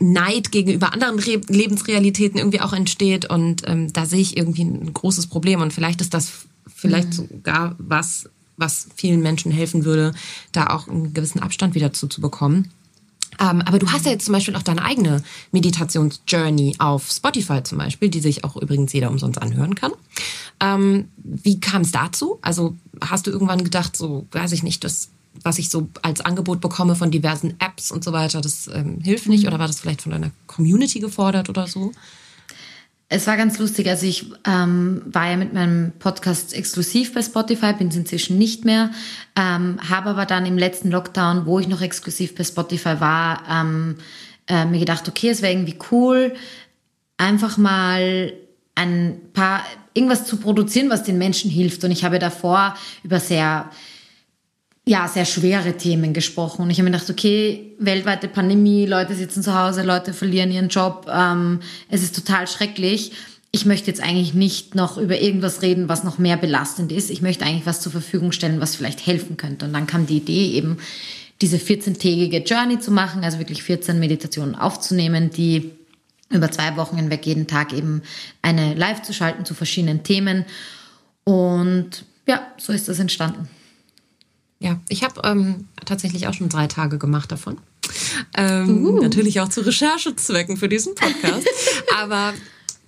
Neid 0.00 0.52
gegenüber 0.52 0.92
anderen 0.92 1.18
Re 1.18 1.40
Lebensrealitäten 1.48 2.38
irgendwie 2.38 2.60
auch 2.60 2.72
entsteht. 2.72 3.26
Und 3.26 3.62
ähm, 3.66 3.92
da 3.92 4.06
sehe 4.06 4.20
ich 4.20 4.36
irgendwie 4.36 4.64
ein 4.64 4.92
großes 4.92 5.26
Problem. 5.28 5.60
Und 5.60 5.72
vielleicht 5.72 6.00
ist 6.00 6.14
das 6.14 6.30
vielleicht 6.66 7.08
mhm. 7.08 7.12
sogar 7.12 7.74
was, 7.78 8.28
was 8.56 8.88
vielen 8.94 9.20
Menschen 9.20 9.52
helfen 9.52 9.84
würde, 9.84 10.14
da 10.52 10.68
auch 10.68 10.88
einen 10.88 11.14
gewissen 11.14 11.40
Abstand 11.40 11.74
wieder 11.74 11.92
zu, 11.92 12.06
zu 12.06 12.20
bekommen. 12.20 12.70
Ähm, 13.40 13.62
aber 13.62 13.78
du 13.78 13.90
hast 13.90 14.04
ja 14.04 14.12
jetzt 14.12 14.24
zum 14.24 14.32
Beispiel 14.32 14.56
auch 14.56 14.62
deine 14.62 14.84
eigene 14.84 15.22
Meditationsjourney 15.52 16.76
auf 16.78 17.10
Spotify 17.10 17.62
zum 17.62 17.78
Beispiel, 17.78 18.08
die 18.08 18.20
sich 18.20 18.44
auch 18.44 18.56
übrigens 18.56 18.92
jeder 18.92 19.10
umsonst 19.10 19.40
anhören 19.40 19.74
kann. 19.74 19.92
Ähm, 20.60 21.08
wie 21.16 21.60
kam 21.60 21.82
es 21.82 21.92
dazu? 21.92 22.38
Also 22.42 22.76
hast 23.00 23.26
du 23.26 23.30
irgendwann 23.30 23.62
gedacht, 23.62 23.96
so 23.96 24.26
weiß 24.32 24.52
ich 24.52 24.64
nicht, 24.64 24.82
das 24.82 25.10
was 25.42 25.58
ich 25.58 25.70
so 25.70 25.88
als 26.02 26.20
Angebot 26.20 26.60
bekomme 26.60 26.94
von 26.94 27.10
diversen 27.10 27.54
Apps 27.58 27.90
und 27.90 28.04
so 28.04 28.12
weiter, 28.12 28.40
das 28.40 28.68
ähm, 28.72 29.00
hilft 29.02 29.28
nicht? 29.28 29.42
Mhm. 29.42 29.48
Oder 29.48 29.58
war 29.58 29.66
das 29.66 29.80
vielleicht 29.80 30.02
von 30.02 30.12
deiner 30.12 30.30
Community 30.46 31.00
gefordert 31.00 31.48
oder 31.48 31.66
so? 31.66 31.92
Es 33.10 33.26
war 33.26 33.38
ganz 33.38 33.58
lustig. 33.58 33.88
Also 33.88 34.06
ich 34.06 34.26
ähm, 34.44 35.02
war 35.06 35.30
ja 35.30 35.36
mit 35.36 35.54
meinem 35.54 35.92
Podcast 35.98 36.52
exklusiv 36.52 37.14
bei 37.14 37.22
Spotify, 37.22 37.72
bin 37.72 37.88
es 37.88 37.96
inzwischen 37.96 38.36
nicht 38.36 38.66
mehr, 38.66 38.90
ähm, 39.34 39.78
habe 39.88 40.10
aber 40.10 40.26
dann 40.26 40.44
im 40.44 40.58
letzten 40.58 40.90
Lockdown, 40.90 41.46
wo 41.46 41.58
ich 41.58 41.68
noch 41.68 41.80
exklusiv 41.80 42.34
bei 42.34 42.44
Spotify 42.44 43.00
war, 43.00 43.42
ähm, 43.50 43.96
äh, 44.46 44.66
mir 44.66 44.78
gedacht, 44.78 45.08
okay, 45.08 45.30
es 45.30 45.40
wäre 45.40 45.54
irgendwie 45.54 45.78
cool, 45.90 46.34
einfach 47.16 47.56
mal 47.56 48.34
ein 48.74 49.20
paar 49.32 49.64
irgendwas 49.94 50.26
zu 50.26 50.36
produzieren, 50.36 50.90
was 50.90 51.02
den 51.02 51.18
Menschen 51.18 51.50
hilft. 51.50 51.82
Und 51.84 51.90
ich 51.90 52.04
habe 52.04 52.18
davor 52.18 52.76
über 53.02 53.20
sehr 53.20 53.70
ja, 54.88 55.06
sehr 55.06 55.26
schwere 55.26 55.76
Themen 55.76 56.14
gesprochen. 56.14 56.62
Und 56.62 56.70
ich 56.70 56.78
habe 56.78 56.88
mir 56.88 56.96
gedacht, 56.96 57.10
okay, 57.10 57.74
weltweite 57.78 58.26
Pandemie, 58.26 58.86
Leute 58.86 59.14
sitzen 59.14 59.42
zu 59.42 59.54
Hause, 59.54 59.82
Leute 59.82 60.14
verlieren 60.14 60.50
ihren 60.50 60.70
Job, 60.70 61.06
ähm, 61.12 61.60
es 61.90 62.02
ist 62.02 62.16
total 62.16 62.48
schrecklich. 62.48 63.12
Ich 63.50 63.66
möchte 63.66 63.88
jetzt 63.88 64.02
eigentlich 64.02 64.32
nicht 64.32 64.74
noch 64.74 64.96
über 64.96 65.20
irgendwas 65.20 65.60
reden, 65.60 65.90
was 65.90 66.04
noch 66.04 66.16
mehr 66.16 66.38
belastend 66.38 66.90
ist. 66.90 67.10
Ich 67.10 67.20
möchte 67.20 67.44
eigentlich 67.44 67.66
was 67.66 67.82
zur 67.82 67.92
Verfügung 67.92 68.32
stellen, 68.32 68.62
was 68.62 68.76
vielleicht 68.76 69.06
helfen 69.06 69.36
könnte. 69.36 69.66
Und 69.66 69.74
dann 69.74 69.86
kam 69.86 70.06
die 70.06 70.16
Idee 70.16 70.52
eben, 70.52 70.78
diese 71.42 71.58
14-tägige 71.58 72.42
Journey 72.44 72.78
zu 72.78 72.90
machen, 72.90 73.24
also 73.24 73.38
wirklich 73.38 73.62
14 73.62 73.98
Meditationen 73.98 74.54
aufzunehmen, 74.54 75.28
die 75.30 75.70
über 76.30 76.50
zwei 76.50 76.76
Wochen 76.76 76.96
hinweg 76.96 77.26
jeden 77.26 77.46
Tag 77.46 77.74
eben 77.74 78.02
eine 78.40 78.72
live 78.72 79.02
zu 79.02 79.12
schalten 79.12 79.44
zu 79.44 79.52
verschiedenen 79.52 80.02
Themen. 80.02 80.46
Und 81.24 82.06
ja, 82.26 82.40
so 82.56 82.72
ist 82.72 82.88
das 82.88 82.98
entstanden. 82.98 83.50
Ja, 84.60 84.80
ich 84.88 85.04
habe 85.04 85.20
ähm, 85.24 85.68
tatsächlich 85.84 86.26
auch 86.26 86.34
schon 86.34 86.48
drei 86.48 86.66
Tage 86.66 86.98
gemacht 86.98 87.30
davon. 87.30 87.58
Ähm, 88.34 88.84
uh. 88.84 89.00
Natürlich 89.00 89.40
auch 89.40 89.48
zu 89.48 89.60
Recherchezwecken 89.60 90.56
für 90.56 90.68
diesen 90.68 90.94
Podcast. 90.94 91.46
Aber 92.00 92.34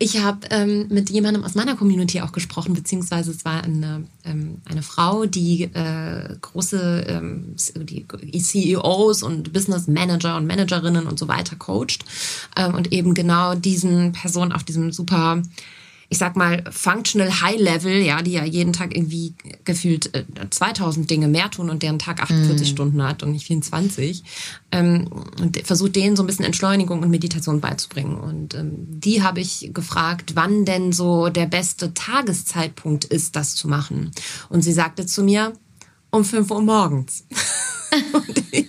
ich 0.02 0.18
habe 0.18 0.46
ähm, 0.50 0.86
mit 0.88 1.10
jemandem 1.10 1.44
aus 1.44 1.54
meiner 1.54 1.76
Community 1.76 2.22
auch 2.22 2.32
gesprochen, 2.32 2.72
beziehungsweise 2.72 3.30
es 3.30 3.44
war 3.44 3.62
eine, 3.62 4.04
ähm, 4.24 4.62
eine 4.64 4.82
Frau, 4.82 5.26
die 5.26 5.64
äh, 5.64 6.36
große 6.40 7.04
ähm, 7.06 7.54
die 7.76 8.06
CEOs 8.40 9.22
und 9.22 9.52
Business 9.52 9.88
Manager 9.88 10.36
und 10.38 10.46
Managerinnen 10.46 11.06
und 11.06 11.18
so 11.18 11.28
weiter 11.28 11.54
coacht 11.54 12.04
ähm, 12.56 12.74
und 12.74 12.92
eben 12.92 13.12
genau 13.12 13.54
diesen 13.54 14.12
Personen 14.12 14.52
auf 14.52 14.64
diesem 14.64 14.90
super 14.90 15.42
ich 16.12 16.18
sag 16.18 16.34
mal, 16.34 16.64
functional 16.70 17.40
high 17.40 17.58
level, 17.58 18.02
ja, 18.02 18.20
die 18.20 18.32
ja 18.32 18.44
jeden 18.44 18.72
Tag 18.72 18.96
irgendwie 18.96 19.32
gefühlt 19.64 20.12
äh, 20.12 20.24
2000 20.50 21.08
Dinge 21.08 21.28
mehr 21.28 21.50
tun 21.52 21.70
und 21.70 21.84
deren 21.84 22.00
Tag 22.00 22.20
48 22.20 22.68
mm. 22.68 22.70
Stunden 22.70 23.02
hat 23.04 23.22
und 23.22 23.30
nicht 23.30 23.46
24. 23.46 24.24
Ähm, 24.72 25.08
und 25.40 25.56
versucht 25.64 25.94
denen 25.94 26.16
so 26.16 26.24
ein 26.24 26.26
bisschen 26.26 26.44
Entschleunigung 26.44 27.00
und 27.00 27.11
Meditation 27.11 27.61
beizubringen. 27.61 28.16
Und 28.16 28.54
ähm, 28.54 28.74
die 28.88 29.22
habe 29.22 29.38
ich 29.38 29.70
gefragt, 29.72 30.32
wann 30.34 30.64
denn 30.64 30.92
so 30.92 31.28
der 31.28 31.46
beste 31.46 31.94
Tageszeitpunkt 31.94 33.04
ist, 33.04 33.36
das 33.36 33.54
zu 33.54 33.68
machen. 33.68 34.11
Und 34.48 34.62
sie 34.62 34.72
sagte 34.72 35.06
zu 35.06 35.22
mir, 35.22 35.52
um 36.11 36.24
5 36.24 36.50
Uhr 36.50 36.62
morgens. 36.62 37.24
und 38.12 38.44
ich 38.52 38.66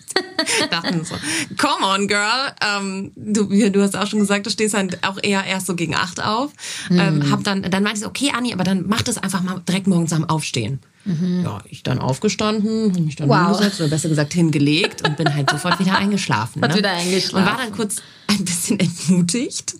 dachte 0.69 1.03
so, 1.03 1.15
come 1.57 1.85
on, 1.85 2.07
girl. 2.07 2.53
Ähm, 2.61 3.11
du, 3.15 3.45
du 3.45 3.81
hast 3.81 3.95
auch 3.95 4.07
schon 4.07 4.19
gesagt, 4.19 4.45
du 4.45 4.49
stehst 4.49 4.73
halt 4.73 5.03
auch 5.05 5.17
eher 5.21 5.43
erst 5.45 5.67
so 5.67 5.75
gegen 5.75 5.95
acht 5.95 6.23
auf. 6.23 6.51
Ähm, 6.89 7.29
hab 7.29 7.43
dann, 7.43 7.63
dann 7.63 7.83
meinte 7.83 7.99
ich 7.99 8.03
so, 8.03 8.09
okay, 8.09 8.31
Anni, 8.35 8.53
aber 8.53 8.63
dann 8.63 8.85
mach 8.87 9.01
das 9.01 9.17
einfach 9.17 9.41
mal 9.41 9.61
direkt 9.67 9.87
morgens 9.87 10.13
am 10.13 10.25
Aufstehen. 10.25 10.79
Mhm. 11.03 11.41
Ja, 11.43 11.59
ich 11.67 11.81
dann 11.81 11.99
aufgestanden, 11.99 12.91
mich 13.05 13.15
dann 13.15 13.27
wow. 13.27 13.47
hingesetzt 13.47 13.79
oder 13.79 13.89
besser 13.89 14.09
gesagt 14.09 14.33
hingelegt 14.33 15.07
und 15.07 15.17
bin 15.17 15.33
halt 15.33 15.49
sofort 15.49 15.79
wieder 15.79 15.97
eingeschlafen. 15.97 16.61
Ne? 16.61 16.75
wieder 16.75 16.91
eingeschlafen. 16.91 17.37
Und 17.37 17.45
war 17.45 17.57
dann 17.57 17.71
kurz 17.71 17.97
ein 18.27 18.45
bisschen 18.45 18.79
entmutigt. 18.79 19.75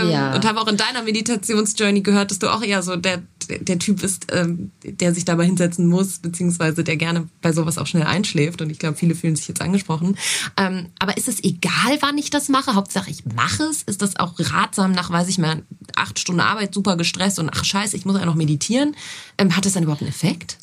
Ähm, 0.00 0.10
ja. 0.10 0.34
Und 0.34 0.46
habe 0.46 0.60
auch 0.60 0.68
in 0.68 0.78
deiner 0.78 1.02
Meditationsjourney 1.02 2.00
gehört, 2.00 2.30
dass 2.30 2.38
du 2.38 2.48
auch 2.48 2.62
eher 2.62 2.82
so 2.82 2.96
der, 2.96 3.22
der 3.48 3.78
Typ 3.78 4.00
bist, 4.00 4.26
ähm, 4.32 4.70
der 4.84 5.14
sich 5.14 5.24
dabei 5.24 5.44
hinsetzen 5.44 5.86
muss, 5.86 6.18
beziehungsweise 6.18 6.84
der 6.84 6.96
gerne 6.96 7.28
bei 7.42 7.52
sowas 7.52 7.78
auch 7.78 7.86
schnell 7.86 8.04
einschläft. 8.04 8.62
Und 8.62 8.70
ich 8.70 8.78
glaube, 8.78 8.96
viele 8.96 9.14
fühlen 9.14 9.36
sich 9.36 9.48
jetzt 9.48 9.60
angesprochen. 9.62 10.16
Ähm, 10.56 10.86
aber 10.98 11.16
ist 11.16 11.28
es 11.28 11.42
egal, 11.42 11.98
wann 12.00 12.18
ich 12.18 12.30
das 12.30 12.48
mache? 12.48 12.74
Hauptsache, 12.74 13.10
ich 13.10 13.24
mache 13.24 13.64
es. 13.64 13.82
Ist 13.82 14.02
das 14.02 14.16
auch 14.16 14.34
ratsam 14.38 14.92
nach, 14.92 15.10
weiß 15.10 15.28
ich 15.28 15.38
mal, 15.38 15.62
acht 15.94 16.18
Stunden 16.18 16.40
Arbeit, 16.40 16.74
super 16.74 16.96
gestresst 16.96 17.38
und 17.38 17.50
ach 17.52 17.64
scheiße, 17.64 17.96
ich 17.96 18.04
muss 18.04 18.18
ja 18.18 18.26
noch 18.26 18.34
meditieren? 18.34 18.96
Ähm, 19.38 19.56
hat 19.56 19.64
das 19.66 19.74
dann 19.74 19.82
überhaupt 19.82 20.02
einen 20.02 20.10
Effekt? 20.10 20.58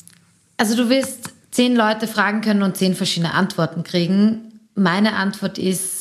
Also 0.56 0.76
du 0.76 0.88
wirst 0.88 1.30
zehn 1.50 1.74
Leute 1.74 2.06
fragen 2.06 2.40
können 2.40 2.62
und 2.62 2.76
zehn 2.76 2.94
verschiedene 2.94 3.34
Antworten 3.34 3.84
kriegen. 3.84 4.60
Meine 4.74 5.14
Antwort 5.14 5.58
ist, 5.58 5.93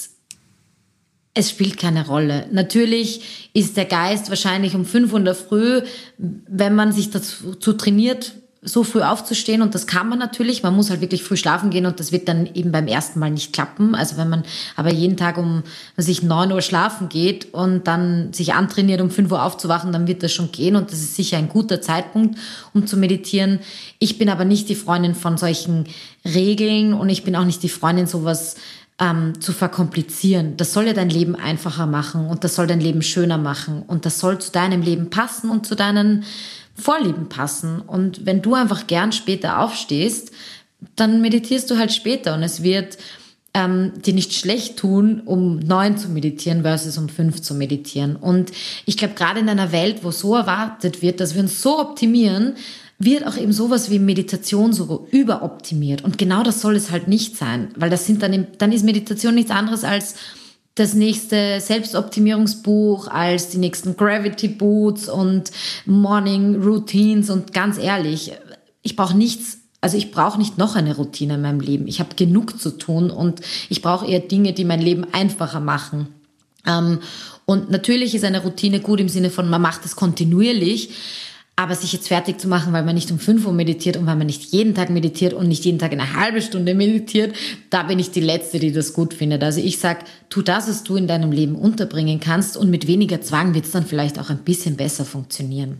es 1.34 1.50
spielt 1.50 1.78
keine 1.78 2.06
Rolle. 2.06 2.46
Natürlich 2.52 3.50
ist 3.54 3.76
der 3.76 3.86
Geist 3.86 4.30
wahrscheinlich 4.30 4.76
um 4.76 4.86
5 4.86 5.12
Uhr 5.12 5.20
in 5.20 5.26
der 5.26 5.36
Früh, 5.36 5.82
wenn 6.18 6.76
man 6.76 6.92
sich 6.92 7.10
dazu 7.10 7.74
trainiert, 7.74 8.34
so 8.66 8.84
früh 8.84 9.02
aufzustehen 9.02 9.62
und 9.62 9.76
das 9.76 9.88
kann 9.88 10.08
man 10.08 10.20
natürlich. 10.20 10.64
Man 10.64 10.76
muss 10.76 10.90
halt 10.90 11.02
wirklich 11.02 11.24
früh 11.24 11.36
schlafen 11.36 11.70
gehen 11.70 11.86
und 11.86 12.00
das 12.00 12.14
wird 12.14 12.30
dann 12.30 12.48
eben 12.54 12.72
beim 12.72 12.88
ersten 12.88 13.20
Mal 13.20 13.30
nicht 13.30 13.52
klappen. 13.52 13.94
Also 13.94 14.16
wenn 14.16 14.30
man 14.30 14.44
aber 14.78 14.92
jeden 14.92 15.18
Tag 15.18 15.38
um 15.38 15.64
sich 15.98 16.24
9 16.24 16.52
Uhr 16.52 16.62
schlafen 16.62 17.10
geht 17.10 17.54
und 17.54 17.88
dann 17.88 18.32
sich 18.32 18.54
antrainiert, 18.54 19.02
um 19.02 19.10
5 19.10 19.32
Uhr 19.32 19.44
aufzuwachen, 19.44 19.92
dann 19.92 20.08
wird 20.08 20.24
das 20.24 20.32
schon 20.32 20.52
gehen 20.52 20.78
und 20.78 20.92
das 20.92 21.00
ist 21.00 21.16
sicher 21.16 21.38
ein 21.38 21.50
guter 21.50 21.82
Zeitpunkt, 21.82 22.40
um 22.74 22.88
zu 22.88 22.96
meditieren. 22.96 23.60
Ich 24.00 24.18
bin 24.18 24.30
aber 24.30 24.46
nicht 24.46 24.70
die 24.70 24.76
Freundin 24.76 25.14
von 25.14 25.38
solchen 25.38 25.88
Regeln 26.24 26.94
und 26.94 27.10
ich 27.10 27.26
bin 27.26 27.36
auch 27.36 27.46
nicht 27.46 27.64
die 27.64 27.70
Freundin 27.70 28.08
sowas 28.08 28.56
ähm, 29.00 29.40
zu 29.40 29.52
verkomplizieren. 29.54 30.58
Das 30.58 30.74
soll 30.74 30.88
ja 30.88 30.94
dein 30.94 31.10
Leben 31.10 31.36
einfacher 31.36 31.88
machen 31.88 32.28
und 32.28 32.44
das 32.44 32.56
soll 32.56 32.68
dein 32.68 32.80
Leben 32.80 33.02
schöner 33.02 33.38
machen 33.38 33.84
und 33.86 34.06
das 34.06 34.20
soll 34.20 34.40
zu 34.40 34.52
deinem 34.52 34.82
Leben 34.82 35.10
passen 35.10 35.50
und 35.50 35.66
zu 35.66 35.76
deinen 35.76 36.24
Vorlieben 36.76 37.30
passen. 37.30 37.80
Und 37.82 38.26
wenn 38.26 38.42
du 38.42 38.56
einfach 38.56 38.88
gern 38.88 39.12
später 39.12 39.60
aufstehst, 39.60 40.32
dann 40.96 41.22
meditierst 41.22 41.70
du 41.72 41.78
halt 41.78 41.94
später 41.94 42.34
und 42.34 42.44
es 42.44 42.62
wird 42.62 42.98
ähm, 43.54 43.94
dir 44.02 44.14
nicht 44.14 44.34
schlecht 44.34 44.78
tun, 44.78 45.22
um 45.26 45.60
neun 45.60 45.98
zu 45.98 46.10
meditieren 46.10 46.64
versus 46.64 46.98
um 46.98 47.08
fünf 47.08 47.42
zu 47.42 47.54
meditieren. 47.54 48.16
Und 48.16 48.52
ich 48.86 48.98
glaube, 48.98 49.14
gerade 49.14 49.40
in 49.40 49.50
einer 49.50 49.72
Welt, 49.72 50.04
wo 50.04 50.12
so 50.12 50.36
erwartet 50.36 51.02
wird, 51.02 51.20
dass 51.20 51.36
wir 51.36 51.42
uns 51.42 51.62
so 51.62 51.80
optimieren, 51.80 52.56
wird 53.06 53.26
auch 53.26 53.38
eben 53.38 53.54
sowas 53.54 53.90
wie 53.90 54.00
Meditation 54.00 54.74
so 54.74 55.08
überoptimiert. 55.12 56.04
Und 56.04 56.18
genau 56.18 56.44
das 56.44 56.62
soll 56.62 56.76
es 56.76 56.92
halt 56.92 57.08
nicht 57.08 57.38
sein, 57.38 57.70
weil 57.76 57.90
das 57.90 58.06
sind 58.06 58.22
dann, 58.22 58.48
dann 58.58 58.72
ist 58.72 58.84
Meditation 58.86 59.36
nichts 59.36 59.52
anderes 59.52 59.84
als 59.84 60.16
das 60.76 60.94
nächste 60.96 61.60
Selbstoptimierungsbuch, 61.62 63.08
als 63.08 63.50
die 63.50 63.60
nächsten 63.60 63.96
Gravity 63.96 64.48
Boots 64.48 65.08
und 65.08 65.52
Morning 65.86 66.62
Routines 66.62 67.30
und 67.30 67.54
ganz 67.54 67.78
ehrlich, 67.78 68.34
ich 68.82 68.96
brauche 68.96 69.16
nichts 69.16 69.60
also 69.82 69.98
ich 69.98 70.12
brauche 70.12 70.38
nicht 70.38 70.58
noch 70.58 70.78
eine 70.78 70.96
Routine 70.96 71.34
in 71.34 71.42
meinem 71.42 71.60
Leben. 71.60 71.88
Ich 71.88 72.00
habe 72.00 72.16
genug 72.16 72.58
zu 72.58 72.70
tun 72.70 73.12
und 73.12 73.42
ich 73.68 73.82
brauche 73.82 74.06
eher 74.06 74.22
Dinge, 74.22 74.54
die 74.54 74.64
mein 74.64 74.80
Leben 74.80 75.06
einfacher 75.12 75.60
machen. 75.60 76.08
Ähm, 76.66 77.00
und 77.44 77.70
natürlich 77.70 78.16
ist 78.16 78.24
eine 78.24 78.42
Routine 78.44 78.80
gut 78.80 79.02
im 79.02 79.10
Sinne 79.10 79.30
von, 79.30 79.50
man 79.50 79.62
macht 79.62 79.84
es 79.84 79.98
kontinuierlich. 79.98 80.92
Aber 81.56 81.76
sich 81.76 81.94
jetzt 81.94 82.08
fertig 82.08 82.40
zu 82.40 82.48
machen, 82.48 82.74
weil 82.74 82.84
man 82.84 82.96
nicht 82.96 83.12
um 83.12 83.20
5 83.20 83.46
Uhr 83.46 83.54
meditiert 83.54 83.96
und 83.96 84.08
weil 84.08 84.16
man 84.16 84.26
nicht 84.26 84.52
jeden 84.52 84.74
Tag 84.74 84.90
meditiert 84.90 85.34
und 85.34 85.48
nicht 85.48 85.64
jeden 85.66 85.78
Tag 85.78 85.92
eine 85.92 86.16
halbe 86.16 86.42
Stunde 86.42 86.74
meditiert, 86.74 87.36
da 87.70 87.84
bin 87.84 88.00
ich 88.00 88.10
die 88.10 88.22
Letzte, 88.22 88.60
die 88.60 88.72
das 88.72 88.94
gut 88.94 89.14
findet. 89.14 89.44
Also 89.44 89.62
ich 89.62 89.78
sag, 89.78 90.04
tu 90.30 90.42
das, 90.42 90.68
was 90.68 90.84
du 90.84 90.96
in 90.96 91.08
deinem 91.08 91.32
Leben 91.32 91.56
unterbringen 91.56 92.20
kannst 92.20 92.58
und 92.58 92.72
mit 92.72 92.88
weniger 92.88 93.22
Zwang 93.22 93.54
wird 93.54 93.66
es 93.66 93.72
dann 93.72 93.86
vielleicht 93.86 94.18
auch 94.18 94.32
ein 94.32 94.40
bisschen 94.40 94.78
besser 94.78 95.06
funktionieren. 95.06 95.80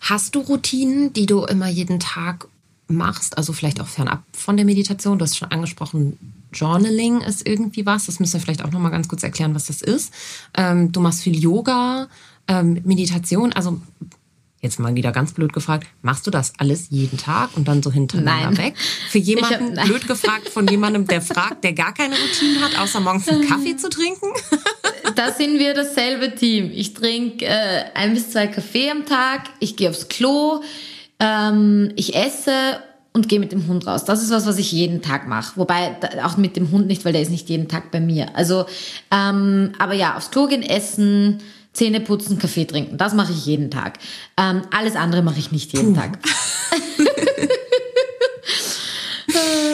Hast 0.00 0.34
du 0.34 0.40
Routinen, 0.40 1.12
die 1.12 1.26
du 1.26 1.44
immer 1.44 1.68
jeden 1.68 1.98
Tag 1.98 2.46
machst, 2.86 3.38
also 3.38 3.52
vielleicht 3.52 3.80
auch 3.80 3.88
fernab 3.88 4.22
von 4.32 4.56
der 4.56 4.66
Meditation? 4.66 5.18
Du 5.18 5.24
hast 5.24 5.36
schon 5.36 5.50
angesprochen, 5.50 6.18
Journaling 6.52 7.20
ist 7.22 7.46
irgendwie 7.46 7.86
was. 7.86 8.06
Das 8.06 8.20
müssen 8.20 8.34
wir 8.34 8.40
vielleicht 8.40 8.64
auch 8.64 8.70
noch 8.70 8.80
mal 8.80 8.90
ganz 8.90 9.08
kurz 9.08 9.22
erklären, 9.22 9.54
was 9.54 9.66
das 9.66 9.82
ist. 9.82 10.12
Ähm, 10.54 10.92
du 10.92 11.00
machst 11.00 11.22
viel 11.22 11.38
Yoga, 11.38 12.08
ähm, 12.48 12.80
Meditation. 12.84 13.52
Also 13.52 13.80
Jetzt 14.64 14.78
mal 14.78 14.94
wieder 14.94 15.10
ganz 15.10 15.32
blöd 15.32 15.52
gefragt, 15.52 15.88
machst 16.02 16.24
du 16.24 16.30
das 16.30 16.52
alles 16.56 16.86
jeden 16.90 17.18
Tag 17.18 17.50
und 17.56 17.66
dann 17.66 17.82
so 17.82 17.90
hintereinander 17.90 18.52
nein. 18.52 18.58
weg? 18.58 18.74
Für 19.10 19.18
jemanden, 19.18 19.76
hab, 19.76 19.86
blöd 19.86 20.06
gefragt 20.06 20.48
von 20.48 20.68
jemandem, 20.68 21.04
der 21.04 21.20
fragt, 21.20 21.64
der 21.64 21.72
gar 21.72 21.92
keine 21.92 22.14
Routine 22.14 22.60
hat, 22.60 22.78
außer 22.78 23.00
morgens 23.00 23.26
einen 23.26 23.48
Kaffee 23.48 23.76
zu 23.76 23.90
trinken? 23.90 24.28
da 25.16 25.32
sind 25.32 25.58
wir 25.58 25.74
dasselbe 25.74 26.36
Team. 26.36 26.70
Ich 26.72 26.94
trinke 26.94 27.44
äh, 27.44 27.86
ein 27.94 28.14
bis 28.14 28.30
zwei 28.30 28.46
Kaffee 28.46 28.88
am 28.88 29.04
Tag, 29.04 29.50
ich 29.58 29.74
gehe 29.74 29.90
aufs 29.90 30.06
Klo, 30.06 30.62
ähm, 31.18 31.90
ich 31.96 32.14
esse 32.14 32.78
und 33.12 33.28
gehe 33.28 33.40
mit 33.40 33.50
dem 33.50 33.66
Hund 33.66 33.84
raus. 33.88 34.04
Das 34.04 34.22
ist 34.22 34.30
was, 34.30 34.46
was 34.46 34.58
ich 34.58 34.70
jeden 34.70 35.02
Tag 35.02 35.26
mache. 35.26 35.56
Wobei 35.56 35.96
auch 36.22 36.36
mit 36.36 36.56
dem 36.56 36.70
Hund 36.70 36.86
nicht, 36.86 37.04
weil 37.04 37.12
der 37.12 37.22
ist 37.22 37.32
nicht 37.32 37.48
jeden 37.48 37.66
Tag 37.66 37.90
bei 37.90 37.98
mir. 37.98 38.36
Also, 38.36 38.66
ähm, 39.10 39.72
aber 39.80 39.94
ja, 39.94 40.16
aufs 40.16 40.30
Klo 40.30 40.46
gehen, 40.46 40.62
essen, 40.62 41.40
Zähne 41.72 42.00
putzen, 42.00 42.38
Kaffee 42.38 42.64
trinken. 42.64 42.98
Das 42.98 43.14
mache 43.14 43.32
ich 43.32 43.46
jeden 43.46 43.70
Tag. 43.70 43.98
Ähm, 44.36 44.62
alles 44.70 44.94
andere 44.94 45.22
mache 45.22 45.38
ich 45.38 45.52
nicht 45.52 45.72
jeden 45.72 45.94
Puh. 45.94 46.00
Tag. 46.00 46.18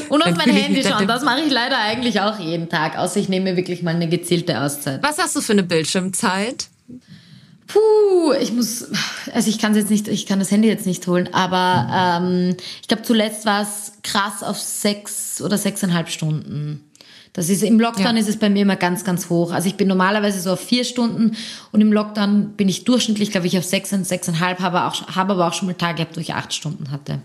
Und 0.09 0.23
auf 0.23 0.37
mein 0.37 0.51
Handy 0.51 0.83
schauen. 0.83 1.07
Das 1.07 1.23
mache 1.23 1.41
ich 1.43 1.53
leider 1.53 1.79
eigentlich 1.79 2.21
auch 2.21 2.39
jeden 2.39 2.69
Tag. 2.69 2.97
Außer 2.97 3.21
ich 3.21 3.29
nehme 3.29 3.57
wirklich 3.57 3.83
mal 3.83 3.95
eine 3.95 4.09
gezielte 4.09 4.61
Auszeit. 4.61 5.03
Was 5.03 5.19
hast 5.19 5.37
du 5.37 5.41
für 5.41 5.53
eine 5.53 5.63
Bildschirmzeit? 5.63 6.69
Puh, 7.67 8.33
ich 8.41 8.53
muss, 8.53 8.87
also 9.35 9.51
ich 9.51 9.59
kann 9.59 9.75
jetzt 9.75 9.91
nicht, 9.91 10.09
ich 10.09 10.25
kann 10.25 10.39
das 10.39 10.51
Handy 10.51 10.69
jetzt 10.69 10.87
nicht 10.87 11.07
holen, 11.07 11.29
aber 11.35 12.23
ähm, 12.23 12.57
ich 12.81 12.89
glaube 12.89 13.03
zuletzt 13.03 13.45
war 13.45 13.61
es 13.61 13.93
krass 14.03 14.43
auf 14.43 14.59
sechs 14.59 15.43
oder 15.43 15.59
sechseinhalb 15.59 16.09
Stunden. 16.09 16.88
Das 17.33 17.49
ist 17.49 17.63
im 17.63 17.79
Lockdown 17.79 18.17
ja. 18.17 18.21
ist 18.21 18.29
es 18.29 18.39
bei 18.39 18.51
mir 18.51 18.63
immer 18.63 18.77
ganz, 18.77 19.05
ganz 19.05 19.31
hoch. 19.31 19.53
Also 19.53 19.69
ich 19.69 19.77
bin 19.77 19.89
normalerweise 19.89 20.41
so 20.41 20.53
auf 20.53 20.61
vier 20.61 20.85
Stunden 20.85 21.37
und 21.73 21.81
im 21.81 21.93
Lockdown 21.93 22.55
bin 22.57 22.69
ich 22.69 22.85
durchschnittlich, 22.85 23.31
glaube 23.31 23.47
ich, 23.47 23.57
auf 23.59 23.65
sechs 23.65 23.93
und 23.93 24.07
sechseinhalb, 24.07 24.61
habe 24.61 24.85
auch, 24.85 25.09
habe 25.15 25.33
aber 25.33 25.47
auch 25.49 25.53
schon 25.53 25.67
mal 25.67 25.75
Tage 25.75 25.97
gehabt, 25.97 26.17
wo 26.17 26.21
ich 26.21 26.35
acht 26.35 26.53
Stunden 26.53 26.91
hatte. 26.91 27.21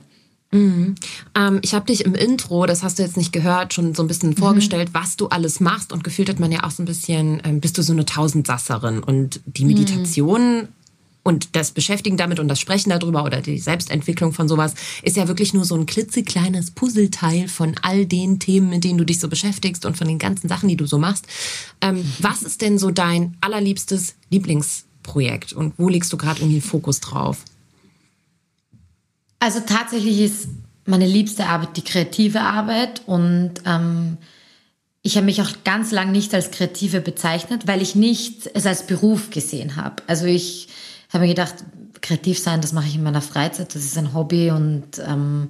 Mhm. 0.54 0.96
Ähm, 1.36 1.60
ich 1.64 1.74
habe 1.74 1.86
dich 1.86 2.06
im 2.06 2.16
Intro, 2.16 2.66
das 2.66 2.84
hast 2.84 3.00
du 3.00 3.04
jetzt 3.04 3.18
nicht 3.18 3.34
gehört, 3.34 3.74
schon 3.74 3.96
so 3.96 4.04
ein 4.04 4.08
bisschen 4.08 4.30
mhm. 4.30 4.38
vorgestellt, 4.38 4.90
was 4.94 5.18
du 5.18 5.28
alles 5.28 5.60
machst 5.60 5.92
und 5.92 6.04
gefühlt 6.04 6.30
hat 6.30 6.40
man 6.40 6.52
ja 6.52 6.64
auch 6.64 6.72
so 6.72 6.84
ein 6.84 6.86
bisschen, 6.86 7.42
ähm, 7.44 7.60
bist 7.60 7.78
du 7.78 7.82
so 7.82 7.94
eine 7.94 8.06
Tausendsasserin 8.06 9.02
und 9.02 9.42
die 9.46 9.66
Meditation 9.66 10.58
mhm. 10.58 10.68
Und 11.24 11.56
das 11.56 11.72
Beschäftigen 11.72 12.18
damit 12.18 12.40
und 12.40 12.48
das 12.48 12.60
Sprechen 12.60 12.90
darüber 12.90 13.24
oder 13.24 13.42
die 13.42 13.58
Selbstentwicklung 13.58 14.34
von 14.34 14.48
sowas 14.48 14.76
ist 15.02 15.16
ja 15.18 15.28
wirklich 15.28 15.54
nur 15.54 15.66
so 15.66 15.76
ein 15.76 15.86
klitzekleines 15.86 16.72
Puzzleteil 16.72 17.48
von 17.48 17.76
all 17.82 18.06
den 18.06 18.40
Themen, 18.40 18.70
mit 18.70 18.84
denen 18.84 18.98
du 18.98 19.06
dich 19.06 19.20
so 19.20 19.30
beschäftigst 19.30 19.86
und 19.86 19.98
von 19.98 20.08
den 20.08 20.20
ganzen 20.20 20.50
Sachen, 20.50 20.68
die 20.70 20.76
du 20.76 20.86
so 20.86 20.98
machst. 20.98 21.26
Ähm, 21.82 22.04
was 22.20 22.44
ist 22.44 22.62
denn 22.62 22.78
so 22.78 22.92
dein 22.92 23.38
allerliebstes 23.42 24.16
Lieblingsprojekt 24.30 25.54
und 25.54 25.74
wo 25.78 25.88
legst 25.88 26.12
du 26.12 26.18
gerade 26.18 26.42
irgendwie 26.42 26.62
Fokus 26.62 27.00
drauf? 27.00 27.46
Also 29.40 29.62
tatsächlich 29.62 30.20
ist 30.20 30.48
meine 30.86 31.08
liebste 31.08 31.46
Arbeit 31.48 31.78
die 31.78 31.84
kreative 31.84 32.42
Arbeit 32.42 33.02
und 33.06 33.54
ähm, 33.66 34.18
ich 35.02 35.18
habe 35.18 35.26
mich 35.26 35.42
auch 35.42 35.52
ganz 35.64 35.92
lang 35.92 36.12
nicht 36.12 36.34
als 36.34 36.52
Kreative 36.52 37.02
bezeichnet, 37.02 37.68
weil 37.68 37.82
ich 37.82 37.96
nicht 37.96 38.50
es 38.54 38.66
als 38.66 38.88
Beruf 38.88 39.30
gesehen 39.30 39.76
habe. 39.76 40.02
Also 40.08 40.26
ich 40.26 40.70
habe 41.14 41.24
mir 41.24 41.30
gedacht, 41.30 41.56
kreativ 42.02 42.40
sein, 42.40 42.62
das 42.62 42.74
mache 42.74 42.88
ich 42.88 42.96
in 42.96 43.04
meiner 43.04 43.22
Freizeit, 43.22 43.74
das 43.76 43.84
ist 43.84 43.98
ein 43.98 44.14
Hobby 44.14 44.52
und 44.52 45.00
ähm, 45.00 45.48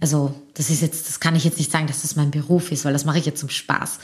also 0.00 0.34
das 0.54 0.70
ist 0.70 0.82
jetzt, 0.82 1.08
das 1.08 1.20
kann 1.20 1.34
ich 1.34 1.44
jetzt 1.44 1.58
nicht 1.58 1.72
sagen, 1.72 1.86
dass 1.86 2.02
das 2.02 2.16
mein 2.16 2.30
Beruf 2.30 2.70
ist, 2.70 2.84
weil 2.84 2.92
das 2.92 3.04
mache 3.04 3.18
ich 3.18 3.26
jetzt 3.26 3.40
zum 3.40 3.48
Spaß. 3.48 3.98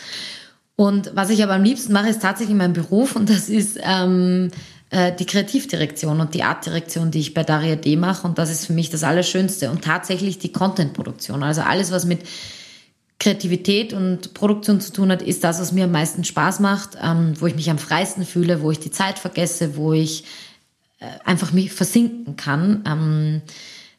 Und 0.76 1.12
was 1.14 1.30
ich 1.30 1.42
aber 1.42 1.54
am 1.54 1.62
liebsten 1.62 1.92
mache, 1.92 2.08
ist 2.08 2.22
tatsächlich 2.22 2.56
mein 2.56 2.72
Beruf 2.72 3.14
und 3.14 3.30
das 3.30 3.48
ist 3.48 3.78
ähm, 3.80 4.50
äh, 4.90 5.12
die 5.14 5.26
Kreativdirektion 5.26 6.20
und 6.20 6.34
die 6.34 6.42
Artdirektion, 6.42 7.10
die 7.10 7.20
ich 7.20 7.34
bei 7.34 7.44
Daria 7.44 7.76
D 7.76 7.96
mache. 7.96 8.26
Und 8.26 8.38
das 8.38 8.50
ist 8.50 8.66
für 8.66 8.72
mich 8.72 8.90
das 8.90 9.04
Allerschönste. 9.04 9.70
Und 9.70 9.82
tatsächlich 9.82 10.38
die 10.38 10.52
Contentproduktion. 10.52 11.42
Also 11.42 11.62
alles, 11.62 11.90
was 11.90 12.06
mit 12.06 12.20
Kreativität 13.18 13.92
und 13.92 14.34
Produktion 14.34 14.80
zu 14.80 14.92
tun 14.92 15.10
hat, 15.10 15.22
ist 15.22 15.44
das, 15.44 15.60
was 15.60 15.72
mir 15.72 15.84
am 15.84 15.92
meisten 15.92 16.24
Spaß 16.24 16.60
macht, 16.60 16.98
ähm, 17.02 17.34
wo 17.40 17.46
ich 17.46 17.54
mich 17.54 17.70
am 17.70 17.78
freisten 17.78 18.24
fühle, 18.24 18.62
wo 18.62 18.70
ich 18.70 18.80
die 18.80 18.90
Zeit 18.90 19.18
vergesse, 19.18 19.76
wo 19.76 19.92
ich 19.92 20.24
einfach 21.24 21.52
mich 21.52 21.72
versinken 21.72 22.36
kann. 22.36 22.84
Ähm, 22.86 23.42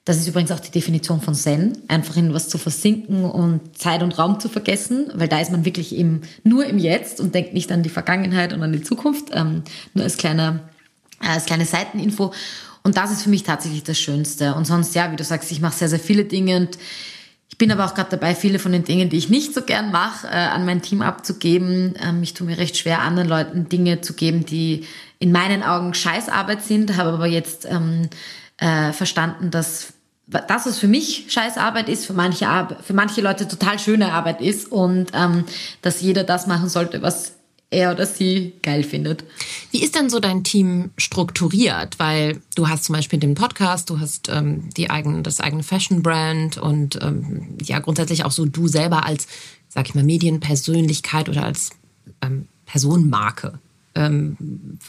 das 0.05 0.17
ist 0.17 0.27
übrigens 0.27 0.51
auch 0.51 0.59
die 0.59 0.71
Definition 0.71 1.19
von 1.19 1.33
Zen, 1.33 1.79
einfach 1.87 2.15
in 2.15 2.33
was 2.33 2.47
zu 2.47 2.59
versinken 2.59 3.25
und 3.25 3.77
Zeit 3.77 4.03
und 4.03 4.17
Raum 4.19 4.39
zu 4.39 4.49
vergessen, 4.49 5.11
weil 5.15 5.27
da 5.27 5.39
ist 5.39 5.51
man 5.51 5.65
wirklich 5.65 5.95
im, 5.95 6.21
nur 6.43 6.65
im 6.65 6.77
Jetzt 6.77 7.19
und 7.19 7.33
denkt 7.33 7.53
nicht 7.53 7.71
an 7.71 7.81
die 7.81 7.89
Vergangenheit 7.89 8.53
und 8.53 8.61
an 8.61 8.71
die 8.71 8.83
Zukunft. 8.83 9.29
Ähm, 9.33 9.63
nur 9.95 10.03
als 10.03 10.17
kleiner 10.17 10.59
äh, 11.21 11.27
als 11.27 11.45
kleine 11.45 11.65
Seiteninfo. 11.65 12.33
Und 12.83 12.97
das 12.97 13.11
ist 13.11 13.23
für 13.23 13.29
mich 13.29 13.43
tatsächlich 13.43 13.83
das 13.83 13.97
Schönste. 13.97 14.53
Und 14.53 14.65
sonst, 14.65 14.93
ja, 14.95 15.11
wie 15.11 15.15
du 15.15 15.23
sagst, 15.23 15.51
ich 15.51 15.59
mache 15.59 15.75
sehr, 15.75 15.89
sehr 15.89 15.99
viele 15.99 16.25
Dinge 16.25 16.57
und 16.57 16.77
ich 17.55 17.57
bin 17.57 17.71
aber 17.71 17.85
auch 17.85 17.93
gerade 17.93 18.09
dabei, 18.09 18.35
viele 18.35 18.59
von 18.59 18.73
den 18.73 18.83
Dingen, 18.83 19.09
die 19.09 19.15
ich 19.15 19.29
nicht 19.29 19.53
so 19.53 19.61
gern 19.61 19.89
mache, 19.89 20.27
äh, 20.27 20.31
an 20.31 20.65
mein 20.65 20.81
Team 20.81 21.01
abzugeben. 21.01 21.93
Ähm, 22.05 22.21
ich 22.21 22.33
tue 22.33 22.45
mir 22.45 22.57
recht 22.57 22.75
schwer, 22.75 22.99
anderen 22.99 23.29
Leuten 23.29 23.69
Dinge 23.69 24.01
zu 24.01 24.13
geben, 24.13 24.45
die 24.45 24.85
in 25.19 25.31
meinen 25.31 25.63
Augen 25.63 25.93
Scheißarbeit 25.93 26.61
sind, 26.63 26.97
habe 26.97 27.11
aber 27.11 27.27
jetzt 27.27 27.63
ähm, 27.63 28.09
äh, 28.57 28.91
verstanden, 28.91 29.51
dass 29.51 29.93
das, 30.27 30.65
was 30.65 30.77
für 30.79 30.89
mich 30.89 31.27
Scheißarbeit 31.29 31.87
ist, 31.87 32.05
für 32.05 32.11
manche, 32.11 32.49
Ar 32.49 32.75
für 32.83 32.93
manche 32.93 33.21
Leute 33.21 33.47
total 33.47 33.79
schöne 33.79 34.11
Arbeit 34.11 34.41
ist 34.41 34.69
und 34.69 35.11
ähm, 35.13 35.45
dass 35.81 36.01
jeder 36.01 36.25
das 36.25 36.47
machen 36.47 36.67
sollte, 36.67 37.01
was 37.01 37.34
er 37.69 37.91
oder 37.91 38.05
sie 38.05 38.53
geil 38.61 38.83
findet. 38.83 39.23
Wie 39.71 39.83
ist 39.83 39.95
denn 39.95 40.09
so 40.09 40.19
dein 40.19 40.43
Team 40.43 40.91
strukturiert? 40.97 41.99
Weil 41.99 42.41
du 42.55 42.69
hast 42.69 42.85
zum 42.85 42.93
Beispiel 42.93 43.19
den 43.19 43.35
Podcast, 43.35 43.89
du 43.89 43.99
hast 43.99 44.29
ähm, 44.29 44.69
die 44.77 44.89
eigene, 44.89 45.21
das 45.21 45.39
eigene 45.39 45.63
Fashion-Brand 45.63 46.57
und 46.57 46.99
ähm, 47.01 47.57
ja 47.61 47.79
grundsätzlich 47.79 48.23
auch 48.23 48.31
so 48.31 48.45
du 48.45 48.67
selber 48.67 49.05
als, 49.05 49.27
sag 49.67 49.87
ich 49.87 49.95
mal, 49.95 50.03
Medienpersönlichkeit 50.03 51.27
oder 51.29 51.43
als 51.43 51.71
ähm, 52.21 52.47
Personenmarke. 52.65 53.59
Ähm, 53.95 54.37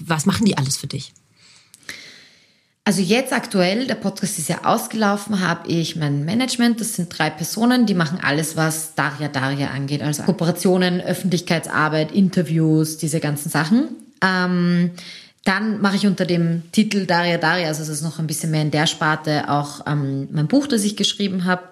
was 0.01 0.27
machen 0.27 0.45
die 0.45 0.59
alles 0.59 0.77
für 0.77 0.87
dich? 0.87 1.13
Also 2.87 3.03
jetzt 3.03 3.33
aktuell, 3.33 3.89
der 3.89 3.97
Podcast 3.97 4.39
ist 4.39 4.49
ja 4.49 4.65
ausgelaufen, 4.65 5.41
habe 5.41 5.67
ich 5.67 5.97
mein 5.97 6.25
Management. 6.25 6.81
Das 6.81 6.95
sind 6.95 7.09
drei 7.19 7.31
Personen, 7.31 7.85
die 7.85 7.95
machen 7.95 8.21
alles, 8.23 8.57
was 8.57 8.95
Daria 8.95 9.27
Daria 9.27 9.71
angeht. 9.71 10.03
Also 10.03 10.23
Kooperationen, 10.23 11.01
Öffentlichkeitsarbeit, 11.01 12.13
Interviews, 12.13 12.97
diese 12.97 13.19
ganzen 13.19 13.51
Sachen. 13.51 13.89
Ähm, 14.23 14.93
dann 15.43 15.81
mache 15.81 15.97
ich 15.97 16.07
unter 16.07 16.27
dem 16.27 16.63
Titel 16.71 17.07
Daria 17.07 17.39
Daria, 17.39 17.67
also 17.67 17.83
es 17.83 17.89
ist 17.89 18.03
noch 18.03 18.21
ein 18.21 18.29
bisschen 18.29 18.53
mehr 18.53 18.63
in 18.63 18.71
der 18.71 18.87
Sparte, 18.87 19.51
auch 19.51 19.85
ähm, 19.89 20.29
mein 20.31 20.47
Buch, 20.47 20.69
das 20.69 20.85
ich 20.85 20.97
geschrieben 20.97 21.45
habe, 21.45 21.65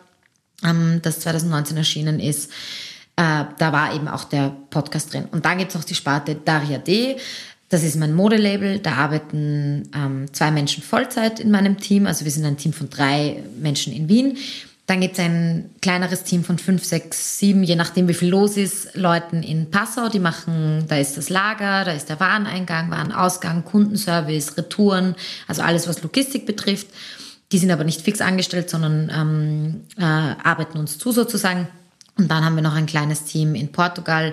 ähm, 0.65 0.99
das 1.03 1.21
2019 1.21 1.77
erschienen 1.77 2.19
ist. 2.19 2.51
Äh, 3.15 3.45
da 3.59 3.73
war 3.73 3.95
eben 3.95 4.09
auch 4.09 4.25
der 4.25 4.53
Podcast 4.71 5.13
drin. 5.13 5.29
Und 5.31 5.45
dann 5.45 5.59
gibt's 5.59 5.77
noch 5.77 5.85
die 5.85 5.95
Sparte 5.95 6.35
Daria 6.35 6.79
D. 6.79 7.19
Das 7.75 7.83
ist 7.83 7.97
mein 7.97 8.15
Modelabel. 8.15 8.79
Da 8.79 8.93
arbeiten 8.93 9.91
ähm, 9.97 10.33
zwei 10.33 10.53
Menschen 10.53 10.81
Vollzeit 10.81 11.41
in 11.41 11.51
meinem 11.51 11.81
Team. 11.81 12.07
Also 12.07 12.25
wir 12.25 12.31
sind 12.31 12.45
ein 12.45 12.57
Team 12.57 12.73
von 12.73 12.89
drei 12.89 13.43
Menschen 13.61 13.93
in 13.93 14.09
Wien. 14.09 14.39
Dann 14.87 15.01
gibt 15.01 15.15
es 15.15 15.19
ein 15.19 15.71
kleineres 15.83 16.23
Team 16.23 16.45
von 16.45 16.59
fünf, 16.59 16.85
sechs, 16.85 17.41
sieben, 17.41 17.65
je 17.65 17.75
nachdem 17.75 18.07
wie 18.07 18.15
viel 18.15 18.29
los 18.29 18.57
ist, 18.57 18.95
Leuten 18.95 19.43
in 19.43 19.73
Passau. 19.73 20.09
Die 20.09 20.21
machen, 20.21 20.85
da 20.87 20.99
ist 20.99 21.17
das 21.17 21.31
Lager, 21.31 21.85
da 21.85 21.91
ist 21.91 22.09
der 22.09 22.21
Wareneingang, 22.21 22.93
Warenausgang, 22.93 23.65
Kundenservice, 23.65 24.57
Retouren, 24.57 25.17
also 25.49 25.63
alles, 25.63 25.89
was 25.89 26.01
Logistik 26.01 26.47
betrifft. 26.47 26.87
Die 27.51 27.59
sind 27.59 27.73
aber 27.73 27.83
nicht 27.83 28.03
fix 28.03 28.21
angestellt, 28.21 28.71
sondern 28.71 29.11
ähm, 29.13 29.81
äh, 29.99 30.05
arbeiten 30.05 30.79
uns 30.79 30.97
zu 30.99 31.11
sozusagen. 31.11 31.67
Und 32.17 32.31
dann 32.31 32.45
haben 32.45 32.55
wir 32.55 32.63
noch 32.63 32.77
ein 32.77 32.87
kleines 32.87 33.25
Team 33.25 33.57
in 33.57 33.73
Portugal, 33.73 34.33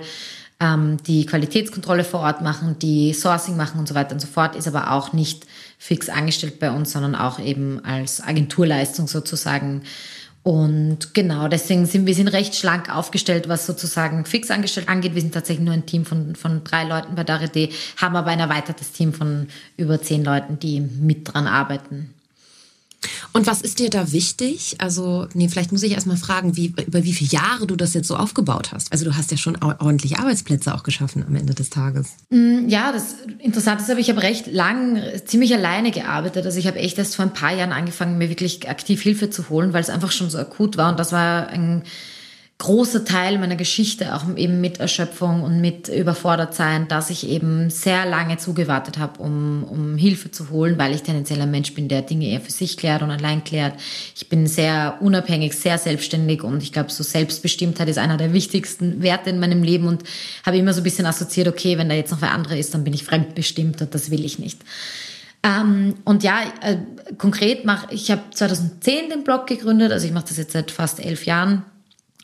die 1.08 1.26
Qualitätskontrolle 1.26 2.04
vor 2.04 2.20
Ort 2.20 2.42
machen, 2.42 2.78
die 2.78 3.14
Sourcing 3.14 3.58
machen 3.58 3.80
und 3.80 3.88
so 3.88 3.96
weiter 3.96 4.14
und 4.14 4.20
so 4.20 4.28
fort, 4.28 4.56
ist 4.56 4.68
aber 4.68 4.92
auch 4.92 5.12
nicht 5.12 5.48
fix 5.80 6.08
angestellt 6.08 6.60
bei 6.60 6.70
uns, 6.70 6.92
sondern 6.92 7.16
auch 7.16 7.40
eben 7.40 7.84
als 7.84 8.22
Agenturleistung 8.22 9.08
sozusagen. 9.08 9.82
Und 10.44 11.16
genau, 11.16 11.48
deswegen 11.48 11.88
sind 11.88 12.06
wir 12.06 12.14
sind 12.14 12.28
recht 12.28 12.56
schlank 12.56 12.96
aufgestellt, 12.96 13.50
was 13.50 13.66
sozusagen 13.66 14.26
fix 14.26 14.52
angestellt 14.52 14.88
angeht. 14.88 15.16
Wir 15.16 15.22
sind 15.22 15.34
tatsächlich 15.34 15.66
nur 15.66 15.74
ein 15.74 15.88
Team 15.88 16.06
von, 16.06 16.36
von 16.36 16.64
drei 16.64 16.84
Leuten 16.84 17.16
bei 17.16 17.24
Darité, 17.24 17.72
haben 17.98 18.16
aber 18.16 18.30
ein 18.30 18.40
erweitertes 18.40 18.92
Team 18.92 19.14
von 19.14 19.48
über 19.78 20.00
zehn 20.00 20.24
Leuten, 20.24 20.60
die 20.60 20.80
mit 20.80 21.34
dran 21.34 21.48
arbeiten. 21.48 22.14
Und 23.34 23.48
was 23.48 23.62
ist 23.62 23.80
dir 23.80 23.90
da 23.90 24.12
wichtig? 24.12 24.76
Also, 24.80 25.28
nee, 25.34 25.50
vielleicht 25.50 25.72
muss 25.72 25.84
ich 25.84 25.94
erst 25.94 26.08
mal 26.08 26.18
fragen, 26.18 26.56
wie, 26.56 26.74
über 26.86 27.04
wie 27.04 27.14
viele 27.14 27.32
Jahre 27.32 27.66
du 27.66 27.76
das 27.76 27.94
jetzt 27.94 28.08
so 28.08 28.16
aufgebaut 28.16 28.72
hast. 28.72 28.92
Also, 28.92 29.06
du 29.06 29.16
hast 29.16 29.32
ja 29.32 29.38
schon 29.38 29.58
ordentliche 29.62 30.20
Arbeitsplätze 30.20 30.74
auch 30.74 30.84
geschaffen 30.84 31.24
am 31.28 31.36
Ende 31.36 31.54
des 31.54 31.70
Tages. 31.70 32.10
Mm, 32.30 32.68
ja, 32.68 32.92
das 32.92 33.16
Interessante 33.40 33.84
ist 33.84 33.90
aber, 33.90 34.00
ich 34.00 34.10
habe 34.10 34.22
recht 34.22 34.48
lang 34.48 35.02
ziemlich 35.26 35.54
alleine 35.54 35.92
gearbeitet. 35.92 36.46
Also, 36.46 36.60
ich 36.60 36.68
habe 36.68 36.78
echt 36.80 36.98
erst 36.98 37.16
vor 37.16 37.26
ein 37.26 37.34
paar 37.34 37.54
Jahren 37.56 37.72
angefangen, 37.72 38.18
mir 38.18 38.30
wirklich 38.30 38.70
aktiv 38.70 39.02
Hilfe 39.02 39.30
zu 39.30 39.50
holen, 39.50 39.74
weil 39.74 39.82
es 39.82 39.90
einfach 39.90 40.12
schon 40.12 40.30
so 40.30 40.38
akut 40.38 40.78
war. 40.78 40.92
Und 40.92 41.00
das 41.00 41.12
war 41.12 41.48
ein 41.48 41.84
großer 42.62 43.04
Teil 43.06 43.40
meiner 43.40 43.56
Geschichte, 43.56 44.14
auch 44.16 44.24
eben 44.38 44.62
mit 44.62 44.80
Erschöpfung 44.80 45.42
und 45.42 45.62
mit 45.62 45.88
überfordert 45.90 46.54
sein, 46.54 46.88
dass 46.88 47.10
ich 47.10 47.28
eben 47.28 47.72
sehr 47.72 48.06
lange 48.06 48.38
zugewartet 48.38 49.00
habe, 49.00 49.20
um, 49.20 49.64
um 49.64 49.98
Hilfe 49.98 50.30
zu 50.30 50.52
holen, 50.52 50.78
weil 50.78 50.94
ich 50.94 51.02
tendenziell 51.02 51.42
ein 51.42 51.50
Mensch 51.50 51.74
bin, 51.74 51.88
der 51.88 52.04
Dinge 52.04 52.28
eher 52.28 52.40
für 52.40 52.52
sich 52.52 52.78
klärt 52.78 53.02
und 53.02 53.10
allein 53.10 53.44
klärt. 53.44 53.74
Ich 54.16 54.30
bin 54.30 54.46
sehr 54.46 54.98
unabhängig, 55.00 55.54
sehr 55.54 55.80
selbstständig 55.80 56.44
und 56.44 56.62
ich 56.62 56.72
glaube, 56.72 56.92
so 56.92 57.02
Selbstbestimmtheit 57.02 57.90
ist 57.90 57.98
einer 57.98 58.18
der 58.18 58.32
wichtigsten 58.32 59.02
Werte 59.02 59.32
in 59.32 59.40
meinem 59.40 59.64
Leben 59.64 59.88
und 59.88 60.04
habe 60.46 60.58
immer 60.58 60.74
so 60.74 60.82
ein 60.82 60.84
bisschen 60.84 61.08
assoziiert, 61.08 61.48
okay, 61.48 61.80
wenn 61.80 61.90
da 61.90 61.96
jetzt 61.96 62.12
noch 62.12 62.22
wer 62.22 62.32
andere 62.32 62.60
ist, 62.60 62.76
dann 62.76 62.84
bin 62.84 62.94
ich 62.94 63.04
fremdbestimmt 63.04 63.82
und 63.82 63.96
das 63.96 64.12
will 64.12 64.24
ich 64.24 64.38
nicht. 64.38 64.60
Ähm, 65.42 65.96
und 66.06 66.22
ja, 66.22 66.42
äh, 66.62 66.78
konkret 67.18 67.66
mache 67.66 67.88
ich 67.92 68.12
habe 68.12 68.22
2010 68.32 69.10
den 69.10 69.24
Blog 69.24 69.48
gegründet, 69.48 69.92
also 69.92 70.06
ich 70.06 70.14
mache 70.14 70.26
das 70.28 70.38
jetzt 70.38 70.54
seit 70.54 70.70
fast 70.70 71.04
elf 71.04 71.26
Jahren 71.26 71.64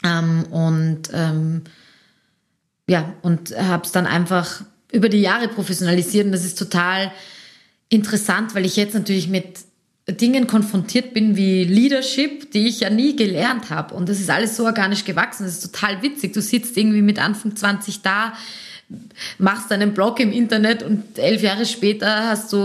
ähm, 0.04 0.44
und 0.52 1.10
ähm, 1.14 1.64
ja 2.90 3.14
und 3.22 3.56
habe 3.58 3.84
es 3.84 3.92
dann 3.92 4.06
einfach 4.06 4.64
über 4.92 5.10
die 5.10 5.22
Jahre 5.22 5.48
professionalisiert 5.48 6.26
und 6.26 6.32
das 6.32 6.46
ist 6.46 6.58
total 6.58 7.12
interessant, 7.90 8.56
weil 8.56 8.66
ich 8.66 8.76
jetzt 8.76 8.94
natürlich 8.94 9.28
mit 9.28 9.60
Dingen 10.10 10.48
konfrontiert 10.48 11.14
bin 11.14 11.36
wie 11.36 11.66
Leadership, 11.66 12.52
die 12.52 12.68
ich 12.68 12.80
ja 12.80 12.90
nie 12.90 13.16
gelernt 13.18 13.70
habe. 13.70 13.94
Und 13.94 14.08
das 14.08 14.22
ist 14.22 14.30
alles 14.30 14.56
so 14.56 14.64
organisch 14.64 15.04
gewachsen. 15.04 15.44
Das 15.44 15.54
ist 15.54 15.74
total 15.74 16.02
witzig. 16.02 16.32
Du 16.32 16.42
sitzt 16.42 16.78
irgendwie 16.78 17.02
mit 17.02 17.20
Anfang 17.20 17.56
20 17.56 18.04
da, 18.04 18.34
machst 19.38 19.72
einen 19.72 19.94
Blog 19.94 20.20
im 20.22 20.32
Internet 20.32 20.82
und 20.82 21.20
elf 21.20 21.42
Jahre 21.42 21.66
später 21.66 22.30
hast 22.30 22.54
du 22.54 22.58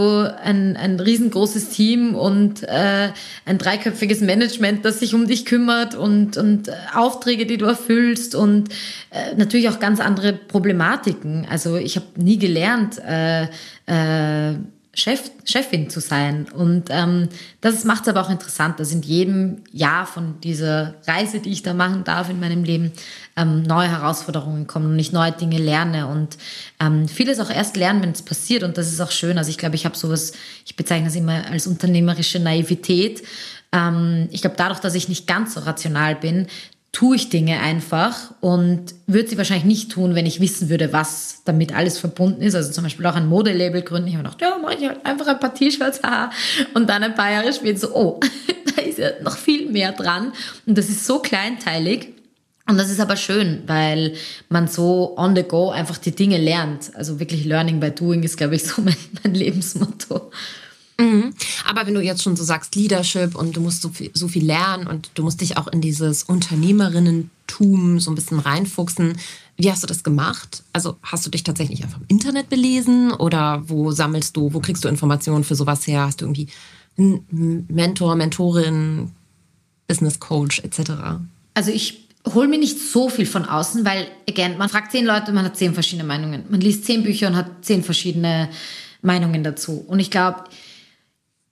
ein, 0.42 0.76
ein 0.76 1.00
riesengroßes 1.00 1.70
Team 1.70 2.14
und 2.14 2.62
äh, 2.62 3.08
ein 3.44 3.58
dreiköpfiges 3.58 4.20
Management, 4.20 4.84
das 4.84 5.00
sich 5.00 5.14
um 5.14 5.26
dich 5.26 5.44
kümmert 5.44 5.96
und, 5.96 6.36
und 6.36 6.70
Aufträge, 6.94 7.44
die 7.44 7.58
du 7.58 7.64
erfüllst 7.64 8.36
und 8.36 8.68
äh, 9.10 9.34
natürlich 9.36 9.68
auch 9.68 9.80
ganz 9.80 9.98
andere 9.98 10.32
Problematiken. 10.32 11.46
Also 11.50 11.76
ich 11.76 11.96
habe 11.96 12.06
nie 12.16 12.38
gelernt, 12.38 13.00
äh, 13.04 13.44
äh, 13.86 14.54
Chef, 14.94 15.30
Chefin 15.44 15.88
zu 15.88 16.00
sein. 16.00 16.46
Und 16.52 16.88
ähm, 16.90 17.28
das 17.62 17.84
macht 17.84 18.02
es 18.02 18.08
aber 18.08 18.20
auch 18.20 18.30
interessant, 18.30 18.78
dass 18.78 18.92
in 18.92 19.00
jedem 19.00 19.62
Jahr 19.72 20.06
von 20.06 20.38
dieser 20.42 20.94
Reise, 21.06 21.40
die 21.40 21.50
ich 21.50 21.62
da 21.62 21.72
machen 21.72 22.04
darf 22.04 22.28
in 22.28 22.38
meinem 22.38 22.62
Leben, 22.62 22.92
ähm, 23.36 23.62
neue 23.62 23.88
Herausforderungen 23.88 24.66
kommen 24.66 24.92
und 24.92 24.98
ich 24.98 25.12
neue 25.12 25.32
Dinge 25.32 25.56
lerne 25.56 26.08
und 26.08 26.36
ähm, 26.78 27.08
vieles 27.08 27.40
auch 27.40 27.48
erst 27.48 27.76
lernen, 27.76 28.02
wenn 28.02 28.10
es 28.10 28.20
passiert. 28.20 28.64
Und 28.64 28.76
das 28.76 28.92
ist 28.92 29.00
auch 29.00 29.10
schön. 29.10 29.38
Also 29.38 29.48
ich 29.48 29.56
glaube, 29.56 29.76
ich 29.76 29.86
habe 29.86 29.96
sowas, 29.96 30.32
ich 30.66 30.76
bezeichne 30.76 31.08
es 31.08 31.16
immer 31.16 31.46
als 31.50 31.66
unternehmerische 31.66 32.38
Naivität. 32.38 33.22
Ähm, 33.72 34.28
ich 34.30 34.42
glaube, 34.42 34.56
dadurch, 34.58 34.80
dass 34.80 34.94
ich 34.94 35.08
nicht 35.08 35.26
ganz 35.26 35.54
so 35.54 35.60
rational 35.60 36.16
bin, 36.16 36.48
tue 36.92 37.16
ich 37.16 37.30
Dinge 37.30 37.58
einfach 37.60 38.34
und 38.40 38.94
würde 39.06 39.28
sie 39.28 39.38
wahrscheinlich 39.38 39.64
nicht 39.64 39.90
tun, 39.90 40.14
wenn 40.14 40.26
ich 40.26 40.40
wissen 40.40 40.68
würde, 40.68 40.92
was 40.92 41.40
damit 41.46 41.74
alles 41.74 41.98
verbunden 41.98 42.42
ist. 42.42 42.54
Also 42.54 42.70
zum 42.70 42.84
Beispiel 42.84 43.06
auch 43.06 43.14
ein 43.14 43.26
Modelabel 43.26 43.80
gründen. 43.80 44.08
Ich 44.08 44.14
habe 44.14 44.24
gedacht, 44.24 44.42
ja, 44.42 44.58
mache 44.58 44.74
ich 44.74 44.86
halt 44.86 45.04
einfach 45.04 45.26
ein 45.26 45.40
paar 45.40 45.54
T-Shirts, 45.54 46.00
und 46.74 46.88
dann 46.90 47.02
ein 47.02 47.14
paar 47.14 47.32
Jahre 47.32 47.52
später 47.52 47.78
so, 47.78 47.94
oh, 47.94 48.20
da 48.76 48.82
ist 48.82 48.98
ja 48.98 49.08
noch 49.22 49.38
viel 49.38 49.70
mehr 49.70 49.92
dran 49.92 50.32
und 50.66 50.76
das 50.76 50.90
ist 50.90 51.06
so 51.06 51.18
kleinteilig. 51.18 52.08
Und 52.68 52.78
das 52.78 52.90
ist 52.90 53.00
aber 53.00 53.16
schön, 53.16 53.62
weil 53.66 54.14
man 54.48 54.68
so 54.68 55.16
on 55.16 55.34
the 55.34 55.42
go 55.42 55.70
einfach 55.70 55.98
die 55.98 56.14
Dinge 56.14 56.38
lernt. 56.38 56.94
Also 56.94 57.18
wirklich 57.18 57.44
Learning 57.44 57.80
by 57.80 57.90
Doing 57.90 58.22
ist, 58.22 58.36
glaube 58.36 58.54
ich, 58.54 58.64
so 58.64 58.82
mein, 58.82 58.94
mein 59.24 59.34
Lebensmotto. 59.34 60.30
Mhm. 61.02 61.34
Aber 61.68 61.86
wenn 61.86 61.94
du 61.94 62.00
jetzt 62.00 62.22
schon 62.22 62.36
so 62.36 62.44
sagst, 62.44 62.74
Leadership 62.74 63.34
und 63.34 63.56
du 63.56 63.60
musst 63.60 63.82
so 63.82 63.88
viel, 63.88 64.10
so 64.14 64.28
viel 64.28 64.44
lernen 64.44 64.86
und 64.86 65.10
du 65.14 65.22
musst 65.22 65.40
dich 65.40 65.56
auch 65.56 65.66
in 65.68 65.80
dieses 65.80 66.22
Unternehmerinnentum 66.22 67.98
so 67.98 68.10
ein 68.10 68.14
bisschen 68.14 68.38
reinfuchsen, 68.38 69.18
wie 69.56 69.70
hast 69.70 69.82
du 69.82 69.86
das 69.86 70.02
gemacht? 70.02 70.62
Also 70.72 70.96
hast 71.02 71.26
du 71.26 71.30
dich 71.30 71.42
tatsächlich 71.42 71.82
einfach 71.82 72.00
im 72.00 72.06
Internet 72.08 72.48
belesen 72.48 73.12
oder 73.12 73.62
wo 73.66 73.90
sammelst 73.90 74.36
du, 74.36 74.54
wo 74.54 74.60
kriegst 74.60 74.84
du 74.84 74.88
Informationen 74.88 75.44
für 75.44 75.54
sowas 75.54 75.86
her? 75.86 76.02
Hast 76.06 76.20
du 76.20 76.24
irgendwie 76.24 76.48
einen 76.96 77.66
Mentor, 77.68 78.14
Mentorin, 78.16 79.10
Business 79.88 80.20
Coach 80.20 80.60
etc.? 80.60 80.92
Also 81.54 81.70
ich 81.70 82.08
hole 82.34 82.48
mir 82.48 82.58
nicht 82.58 82.78
so 82.78 83.08
viel 83.08 83.26
von 83.26 83.44
außen, 83.44 83.84
weil, 83.84 84.06
again, 84.28 84.56
man 84.56 84.68
fragt 84.68 84.92
zehn 84.92 85.04
Leute 85.04 85.32
man 85.32 85.44
hat 85.44 85.56
zehn 85.56 85.74
verschiedene 85.74 86.06
Meinungen. 86.06 86.44
Man 86.48 86.60
liest 86.60 86.84
zehn 86.84 87.02
Bücher 87.02 87.28
und 87.28 87.36
hat 87.36 87.64
zehn 87.64 87.82
verschiedene 87.82 88.48
Meinungen 89.02 89.42
dazu. 89.42 89.84
Und 89.86 89.98
ich 89.98 90.10
glaube, 90.10 90.44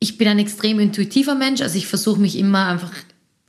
ich 0.00 0.16
bin 0.16 0.26
ein 0.26 0.38
extrem 0.38 0.80
intuitiver 0.80 1.34
Mensch, 1.34 1.60
also 1.60 1.76
ich 1.76 1.86
versuche 1.86 2.20
mich 2.20 2.38
immer 2.38 2.66
einfach 2.66 2.90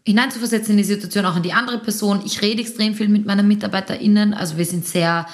hineinzuversetzen 0.05 0.71
in 0.71 0.77
die 0.77 0.83
Situation, 0.83 1.25
auch 1.25 1.37
in 1.37 1.43
die 1.43 1.53
andere 1.53 1.79
Person. 1.79 2.21
Ich 2.25 2.41
rede 2.41 2.61
extrem 2.61 2.93
viel 2.93 3.07
mit 3.07 3.25
meinen 3.25 3.47
MitarbeiterInnen, 3.47 4.33
also 4.33 4.57
wir 4.57 4.65
sind 4.65 4.85
sehr, 4.85 5.27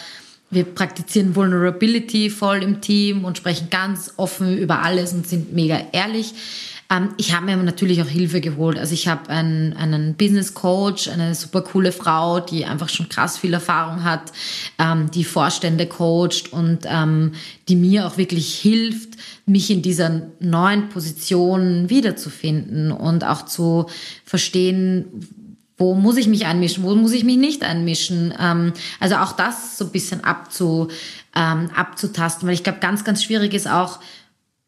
wir 0.51 0.63
praktizieren 0.63 1.35
Vulnerability 1.35 2.29
voll 2.29 2.61
im 2.61 2.81
Team 2.81 3.25
und 3.25 3.37
sprechen 3.37 3.69
ganz 3.71 4.13
offen 4.17 4.57
über 4.57 4.83
alles 4.83 5.13
und 5.13 5.27
sind 5.27 5.53
mega 5.53 5.81
ehrlich. 5.91 6.33
Ähm, 6.89 7.09
ich 7.17 7.35
habe 7.35 7.45
mir 7.45 7.57
natürlich 7.57 8.01
auch 8.01 8.07
Hilfe 8.07 8.41
geholt. 8.41 8.77
Also 8.77 8.93
ich 8.93 9.07
habe 9.07 9.29
einen, 9.29 9.73
einen 9.73 10.15
Business 10.15 10.53
Coach, 10.53 11.09
eine 11.09 11.35
super 11.35 11.61
coole 11.61 11.91
Frau, 11.91 12.39
die 12.39 12.65
einfach 12.65 12.89
schon 12.89 13.09
krass 13.09 13.37
viel 13.37 13.53
Erfahrung 13.53 14.03
hat, 14.03 14.31
ähm, 14.79 15.11
die 15.11 15.23
Vorstände 15.23 15.85
coacht 15.85 16.51
und 16.51 16.79
ähm, 16.85 17.33
die 17.67 17.75
mir 17.75 18.07
auch 18.07 18.17
wirklich 18.17 18.55
hilft, 18.55 19.17
mich 19.45 19.69
in 19.69 19.81
dieser 19.81 20.21
neuen 20.39 20.89
Position 20.89 21.89
wiederzufinden 21.89 22.91
und 22.91 23.23
auch 23.23 23.45
zu 23.45 23.87
verstehen, 24.25 25.05
wo 25.77 25.93
muss 25.93 26.17
ich 26.17 26.27
mich 26.27 26.45
einmischen, 26.45 26.83
wo 26.83 26.95
muss 26.95 27.11
ich 27.11 27.23
mich 27.23 27.37
nicht 27.37 27.63
einmischen. 27.63 28.33
Ähm, 28.39 28.73
also 28.99 29.17
auch 29.17 29.33
das 29.33 29.77
so 29.77 29.85
ein 29.85 29.91
bisschen 29.91 30.23
abzu, 30.23 30.87
ähm, 31.35 31.69
abzutasten, 31.75 32.47
weil 32.47 32.55
ich 32.55 32.63
glaube, 32.63 32.79
ganz, 32.79 33.03
ganz 33.03 33.23
schwierig 33.23 33.53
ist 33.53 33.69
auch, 33.69 33.99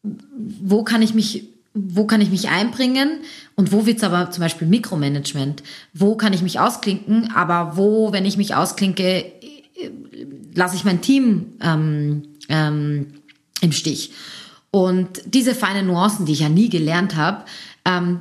wo 0.03 0.83
kann 0.83 1.01
ich 1.01 1.13
mich 1.13 1.47
wo 1.73 2.05
kann 2.05 2.21
ich 2.21 2.29
mich 2.29 2.49
einbringen 2.49 3.21
und 3.55 3.71
wo 3.71 3.85
wird 3.85 3.97
es 3.97 4.03
aber 4.03 4.31
zum 4.31 4.41
Beispiel 4.41 4.67
Mikromanagement? 4.67 5.63
Wo 5.93 6.15
kann 6.15 6.33
ich 6.33 6.41
mich 6.41 6.59
ausklinken, 6.59 7.31
aber 7.33 7.77
wo, 7.77 8.11
wenn 8.11 8.25
ich 8.25 8.37
mich 8.37 8.55
ausklinke, 8.55 9.25
lasse 10.55 10.75
ich 10.75 10.83
mein 10.83 11.01
Team 11.01 11.53
ähm, 11.61 12.23
ähm, 12.49 13.07
im 13.61 13.71
Stich? 13.71 14.11
Und 14.71 15.09
diese 15.25 15.55
feinen 15.55 15.87
Nuancen, 15.87 16.25
die 16.25 16.33
ich 16.33 16.41
ja 16.41 16.49
nie 16.49 16.69
gelernt 16.69 17.15
habe, 17.15 17.45
ähm, 17.85 18.19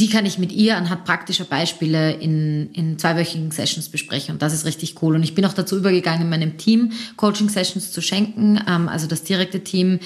die 0.00 0.08
kann 0.08 0.26
ich 0.26 0.38
mit 0.38 0.50
ihr 0.50 0.76
anhand 0.76 1.04
praktischer 1.04 1.44
Beispiele 1.44 2.14
in, 2.14 2.72
in 2.72 2.98
zweiwöchigen 2.98 3.52
Sessions 3.52 3.88
besprechen. 3.88 4.32
Und 4.32 4.42
das 4.42 4.52
ist 4.52 4.64
richtig 4.64 5.00
cool. 5.02 5.14
Und 5.14 5.22
ich 5.22 5.36
bin 5.36 5.44
auch 5.44 5.52
dazu 5.52 5.76
übergegangen, 5.76 6.28
meinem 6.28 6.58
Team 6.58 6.90
Coaching-Sessions 7.16 7.92
zu 7.92 8.02
schenken. 8.02 8.60
Ähm, 8.68 8.88
also 8.88 9.06
das 9.06 9.22
direkte 9.22 9.60
Team, 9.60 10.00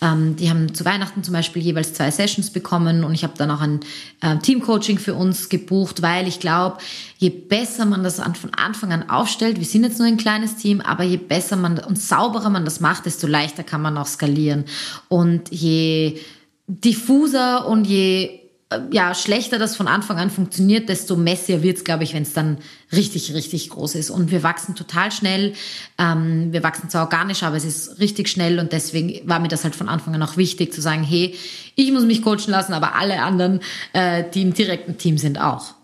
ähm, 0.00 0.36
die 0.36 0.48
haben 0.48 0.72
zu 0.72 0.86
Weihnachten 0.86 1.22
zum 1.22 1.34
Beispiel 1.34 1.60
jeweils 1.60 1.92
zwei 1.92 2.10
Sessions 2.10 2.50
bekommen. 2.50 3.04
Und 3.04 3.12
ich 3.12 3.22
habe 3.22 3.34
dann 3.36 3.50
auch 3.50 3.60
ein 3.60 3.80
äh, 4.22 4.38
Team-Coaching 4.38 4.98
für 4.98 5.12
uns 5.12 5.50
gebucht, 5.50 6.00
weil 6.00 6.26
ich 6.26 6.40
glaube, 6.40 6.78
je 7.18 7.28
besser 7.28 7.84
man 7.84 8.02
das 8.02 8.22
von 8.40 8.54
Anfang 8.54 8.94
an 8.94 9.10
aufstellt, 9.10 9.58
wir 9.58 9.66
sind 9.66 9.84
jetzt 9.84 9.98
nur 9.98 10.08
ein 10.08 10.16
kleines 10.16 10.56
Team, 10.56 10.80
aber 10.80 11.04
je 11.04 11.18
besser 11.18 11.56
man 11.56 11.78
und 11.80 12.00
sauberer 12.00 12.48
man 12.48 12.64
das 12.64 12.80
macht, 12.80 13.04
desto 13.04 13.26
leichter 13.26 13.62
kann 13.62 13.82
man 13.82 13.98
auch 13.98 14.06
skalieren. 14.06 14.64
Und 15.08 15.50
je 15.50 16.18
diffuser 16.66 17.66
und 17.66 17.86
je 17.86 18.43
ja, 18.90 19.14
schlechter 19.14 19.58
das 19.58 19.76
von 19.76 19.88
Anfang 19.88 20.18
an 20.18 20.30
funktioniert, 20.30 20.88
desto 20.88 21.16
messier 21.16 21.62
wird 21.62 21.78
es, 21.78 21.84
glaube 21.84 22.04
ich, 22.04 22.14
wenn 22.14 22.22
es 22.22 22.32
dann 22.32 22.58
richtig, 22.92 23.34
richtig 23.34 23.70
groß 23.70 23.94
ist. 23.94 24.10
Und 24.10 24.30
wir 24.30 24.42
wachsen 24.42 24.74
total 24.74 25.12
schnell. 25.12 25.52
Ähm, 25.98 26.52
wir 26.52 26.62
wachsen 26.62 26.88
zwar 26.90 27.02
organisch, 27.02 27.42
aber 27.42 27.56
es 27.56 27.64
ist 27.64 28.00
richtig 28.00 28.28
schnell 28.28 28.58
und 28.58 28.72
deswegen 28.72 29.28
war 29.28 29.38
mir 29.38 29.48
das 29.48 29.64
halt 29.64 29.76
von 29.76 29.88
Anfang 29.88 30.14
an 30.14 30.22
auch 30.22 30.36
wichtig 30.36 30.72
zu 30.72 30.80
sagen, 30.80 31.04
hey, 31.04 31.34
ich 31.76 31.92
muss 31.92 32.04
mich 32.04 32.22
coachen 32.22 32.48
lassen, 32.48 32.72
aber 32.72 32.94
alle 32.94 33.22
anderen, 33.22 33.60
äh, 33.92 34.24
die 34.32 34.42
im 34.42 34.54
direkten 34.54 34.98
Team 34.98 35.18
sind, 35.18 35.40
auch 35.40 35.74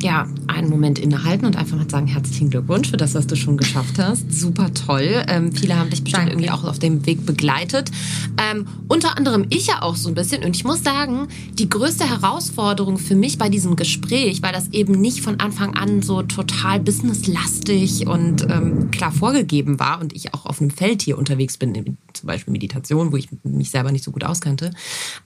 ja, 0.00 0.28
einen 0.46 0.70
Moment 0.70 0.98
innehalten 0.98 1.44
und 1.46 1.56
einfach 1.56 1.76
mal 1.76 1.88
sagen, 1.88 2.06
herzlichen 2.06 2.50
Glückwunsch 2.50 2.90
für 2.90 2.96
das, 2.96 3.14
was 3.14 3.26
du 3.26 3.36
schon 3.36 3.56
geschafft 3.56 3.98
hast. 3.98 4.32
Super 4.32 4.72
toll. 4.72 5.24
Ähm, 5.28 5.52
viele 5.52 5.76
haben 5.76 5.90
dich 5.90 6.04
bestimmt 6.04 6.28
Danke. 6.28 6.32
irgendwie 6.32 6.50
auch 6.50 6.64
auf 6.64 6.78
dem 6.78 7.04
Weg 7.06 7.26
begleitet. 7.26 7.90
Ähm, 8.38 8.66
unter 8.86 9.16
anderem 9.16 9.46
ich 9.50 9.66
ja 9.66 9.82
auch 9.82 9.96
so 9.96 10.08
ein 10.08 10.14
bisschen. 10.14 10.44
Und 10.44 10.54
ich 10.54 10.64
muss 10.64 10.84
sagen, 10.84 11.28
die 11.52 11.68
größte 11.68 12.08
Herausforderung 12.08 12.98
für 12.98 13.16
mich 13.16 13.38
bei 13.38 13.48
diesem 13.48 13.76
Gespräch, 13.76 14.42
weil 14.42 14.52
das 14.52 14.68
eben 14.68 14.92
nicht 15.00 15.20
von 15.20 15.40
Anfang 15.40 15.74
an 15.74 16.02
so 16.02 16.22
total 16.22 16.80
businesslastig 16.80 18.06
und 18.06 18.46
ähm, 18.48 18.90
klar 18.90 19.10
vorgegeben 19.10 19.80
war 19.80 20.00
und 20.00 20.14
ich 20.14 20.32
auch 20.34 20.46
auf 20.46 20.60
einem 20.60 20.70
Feld 20.70 21.02
hier 21.02 21.18
unterwegs 21.18 21.56
bin, 21.56 21.96
zum 22.12 22.26
Beispiel 22.26 22.52
Meditation, 22.52 23.12
wo 23.12 23.16
ich 23.16 23.28
mich 23.42 23.70
selber 23.70 23.90
nicht 23.90 24.04
so 24.04 24.12
gut 24.12 24.24
auskannte, 24.24 24.70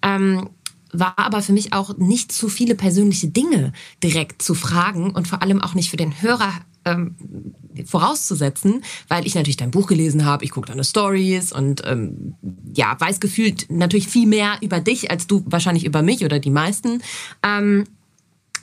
ähm, 0.02 0.48
war 0.92 1.18
aber 1.18 1.42
für 1.42 1.52
mich 1.52 1.72
auch 1.72 1.96
nicht 1.96 2.32
zu 2.32 2.48
viele 2.48 2.74
persönliche 2.74 3.28
Dinge 3.28 3.72
direkt 4.02 4.42
zu 4.42 4.54
fragen 4.54 5.10
und 5.10 5.26
vor 5.26 5.42
allem 5.42 5.60
auch 5.60 5.74
nicht 5.74 5.90
für 5.90 5.96
den 5.96 6.22
Hörer 6.22 6.52
ähm, 6.84 7.16
vorauszusetzen, 7.86 8.82
weil 9.08 9.26
ich 9.26 9.34
natürlich 9.34 9.56
dein 9.56 9.70
Buch 9.70 9.86
gelesen 9.86 10.24
habe, 10.24 10.44
ich 10.44 10.50
gucke 10.50 10.68
deine 10.68 10.84
Stories 10.84 11.52
und 11.52 11.82
ähm, 11.86 12.34
ja, 12.74 12.96
weiß 12.98 13.20
gefühlt 13.20 13.66
natürlich 13.70 14.08
viel 14.08 14.26
mehr 14.26 14.58
über 14.60 14.80
dich 14.80 15.10
als 15.10 15.26
du 15.26 15.42
wahrscheinlich 15.46 15.84
über 15.84 16.02
mich 16.02 16.24
oder 16.24 16.38
die 16.38 16.50
meisten. 16.50 17.02
Ähm, 17.42 17.84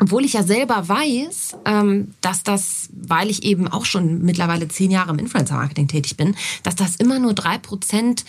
obwohl 0.02 0.24
ich 0.24 0.34
ja 0.34 0.44
selber 0.44 0.88
weiß, 0.88 1.58
ähm, 1.66 2.14
dass 2.22 2.44
das, 2.44 2.90
weil 2.94 3.30
ich 3.30 3.44
eben 3.44 3.68
auch 3.68 3.84
schon 3.84 4.22
mittlerweile 4.22 4.68
zehn 4.70 4.92
Jahre 4.92 5.12
im 5.12 5.20
Influencer-Marketing 5.20 5.90
tätig 5.90 6.16
bin, 6.16 6.36
dass 6.64 6.76
das 6.76 6.96
immer 6.96 7.20
nur 7.20 7.34
drei 7.34 7.58
Prozent 7.58 8.24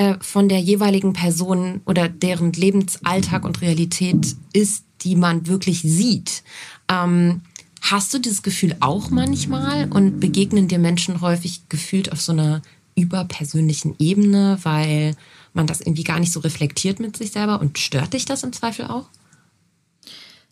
äh, 0.00 0.16
von 0.22 0.48
der 0.48 0.60
jeweiligen 0.60 1.12
Person 1.12 1.82
oder 1.84 2.08
deren 2.08 2.54
Lebensalltag 2.54 3.44
und 3.44 3.60
Realität 3.60 4.34
ist, 4.54 4.86
die 5.02 5.14
man 5.14 5.46
wirklich 5.46 5.82
sieht. 5.82 6.42
Ähm, 6.88 7.42
hast 7.82 8.14
du 8.14 8.18
dieses 8.18 8.42
Gefühl 8.42 8.74
auch 8.80 9.10
manchmal 9.10 9.92
und 9.92 10.18
begegnen 10.18 10.68
dir 10.68 10.78
Menschen 10.78 11.20
häufig 11.20 11.68
gefühlt 11.68 12.12
auf 12.12 12.20
so 12.22 12.32
einer 12.32 12.62
überpersönlichen 12.94 13.94
Ebene, 13.98 14.58
weil 14.62 15.16
man 15.52 15.66
das 15.66 15.82
irgendwie 15.82 16.04
gar 16.04 16.18
nicht 16.18 16.32
so 16.32 16.40
reflektiert 16.40 16.98
mit 16.98 17.18
sich 17.18 17.32
selber? 17.32 17.60
Und 17.60 17.78
stört 17.78 18.14
dich 18.14 18.24
das 18.24 18.42
im 18.42 18.54
Zweifel 18.54 18.86
auch? 18.86 19.10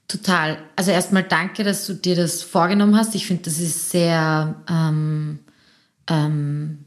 Total. 0.08 0.58
Also 0.76 0.90
erstmal 0.90 1.22
danke, 1.22 1.64
dass 1.64 1.86
du 1.86 1.94
dir 1.94 2.16
das 2.16 2.42
vorgenommen 2.42 2.96
hast. 2.96 3.14
Ich 3.14 3.26
finde, 3.26 3.44
das 3.44 3.58
ist 3.60 3.88
sehr, 3.92 4.56
ähm, 4.68 5.38
ähm, 6.06 6.84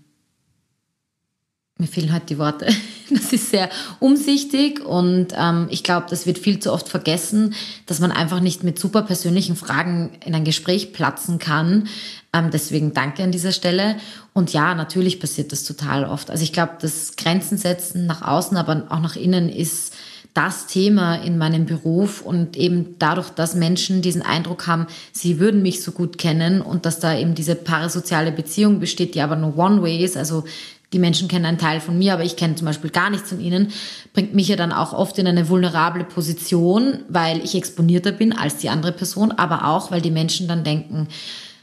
mir 1.81 1.87
fehlen 1.87 2.13
halt 2.13 2.29
die 2.29 2.37
Worte. 2.37 2.67
Das 3.13 3.33
ist 3.33 3.49
sehr 3.49 3.69
umsichtig 3.99 4.79
und 4.85 5.33
ähm, 5.37 5.67
ich 5.69 5.83
glaube, 5.83 6.05
das 6.09 6.25
wird 6.25 6.37
viel 6.37 6.59
zu 6.59 6.71
oft 6.71 6.87
vergessen, 6.87 7.53
dass 7.85 7.99
man 7.99 8.09
einfach 8.09 8.39
nicht 8.39 8.63
mit 8.63 8.79
super 8.79 9.01
persönlichen 9.01 9.57
Fragen 9.57 10.11
in 10.25 10.33
ein 10.33 10.45
Gespräch 10.45 10.93
platzen 10.93 11.37
kann. 11.37 11.89
Ähm, 12.31 12.51
deswegen 12.53 12.93
danke 12.93 13.21
an 13.21 13.33
dieser 13.33 13.51
Stelle. 13.51 13.97
Und 14.31 14.53
ja, 14.53 14.75
natürlich 14.75 15.19
passiert 15.19 15.51
das 15.51 15.65
total 15.65 16.05
oft. 16.05 16.31
Also 16.31 16.43
ich 16.43 16.53
glaube, 16.53 16.77
das 16.79 17.17
Grenzen 17.17 17.57
setzen 17.57 18.05
nach 18.05 18.21
außen, 18.21 18.55
aber 18.55 18.85
auch 18.87 19.01
nach 19.01 19.17
innen 19.17 19.49
ist 19.49 19.93
das 20.33 20.67
Thema 20.67 21.15
in 21.15 21.37
meinem 21.37 21.65
Beruf 21.65 22.21
und 22.21 22.55
eben 22.55 22.95
dadurch, 22.99 23.29
dass 23.31 23.55
Menschen 23.55 24.01
diesen 24.01 24.21
Eindruck 24.21 24.67
haben, 24.67 24.87
sie 25.11 25.39
würden 25.39 25.61
mich 25.61 25.83
so 25.83 25.91
gut 25.91 26.17
kennen 26.17 26.61
und 26.61 26.85
dass 26.85 26.99
da 26.99 27.17
eben 27.17 27.35
diese 27.35 27.55
parasoziale 27.55 28.31
Beziehung 28.31 28.79
besteht, 28.79 29.15
die 29.15 29.21
aber 29.21 29.35
nur 29.35 29.57
One-Way 29.57 30.03
ist, 30.05 30.15
also 30.15 30.45
die 30.93 30.99
Menschen 30.99 31.27
kennen 31.27 31.45
einen 31.45 31.57
Teil 31.57 31.79
von 31.79 31.97
mir, 31.97 32.13
aber 32.13 32.23
ich 32.23 32.35
kenne 32.35 32.55
zum 32.55 32.65
Beispiel 32.65 32.89
gar 32.89 33.09
nichts 33.09 33.29
von 33.29 33.39
ihnen, 33.39 33.71
bringt 34.13 34.33
mich 34.33 34.47
ja 34.47 34.55
dann 34.55 34.71
auch 34.71 34.93
oft 34.93 35.17
in 35.17 35.27
eine 35.27 35.47
vulnerable 35.47 36.03
Position, 36.03 36.99
weil 37.07 37.43
ich 37.43 37.55
exponierter 37.55 38.11
bin 38.11 38.33
als 38.33 38.57
die 38.57 38.69
andere 38.69 38.91
Person, 38.91 39.31
aber 39.31 39.67
auch, 39.67 39.91
weil 39.91 40.01
die 40.01 40.11
Menschen 40.11 40.47
dann 40.47 40.63
denken, 40.63 41.07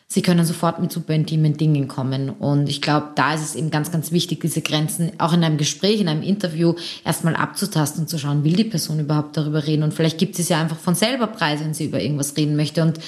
sie 0.06 0.22
können 0.22 0.46
sofort 0.46 0.80
mit 0.80 0.90
super 0.90 1.12
intimen 1.12 1.56
Dingen 1.58 1.86
kommen. 1.86 2.30
Und 2.30 2.68
ich 2.68 2.80
glaube, 2.80 3.08
da 3.14 3.34
ist 3.34 3.42
es 3.42 3.54
eben 3.54 3.70
ganz, 3.70 3.92
ganz 3.92 4.10
wichtig, 4.10 4.40
diese 4.40 4.62
Grenzen 4.62 5.12
auch 5.18 5.34
in 5.34 5.44
einem 5.44 5.58
Gespräch, 5.58 6.00
in 6.00 6.08
einem 6.08 6.22
Interview 6.22 6.74
erstmal 7.04 7.36
abzutasten 7.36 8.02
und 8.02 8.08
zu 8.08 8.18
schauen, 8.18 8.42
will 8.42 8.56
die 8.56 8.64
Person 8.64 9.00
überhaupt 9.00 9.36
darüber 9.36 9.66
reden? 9.66 9.82
Und 9.82 9.92
vielleicht 9.92 10.16
gibt 10.16 10.38
es 10.38 10.48
ja 10.48 10.58
einfach 10.58 10.78
von 10.78 10.94
selber 10.94 11.26
Preis, 11.26 11.60
wenn 11.60 11.74
sie 11.74 11.84
über 11.84 12.00
irgendwas 12.00 12.36
reden 12.36 12.56
möchte. 12.56 12.82
Und 12.82 12.98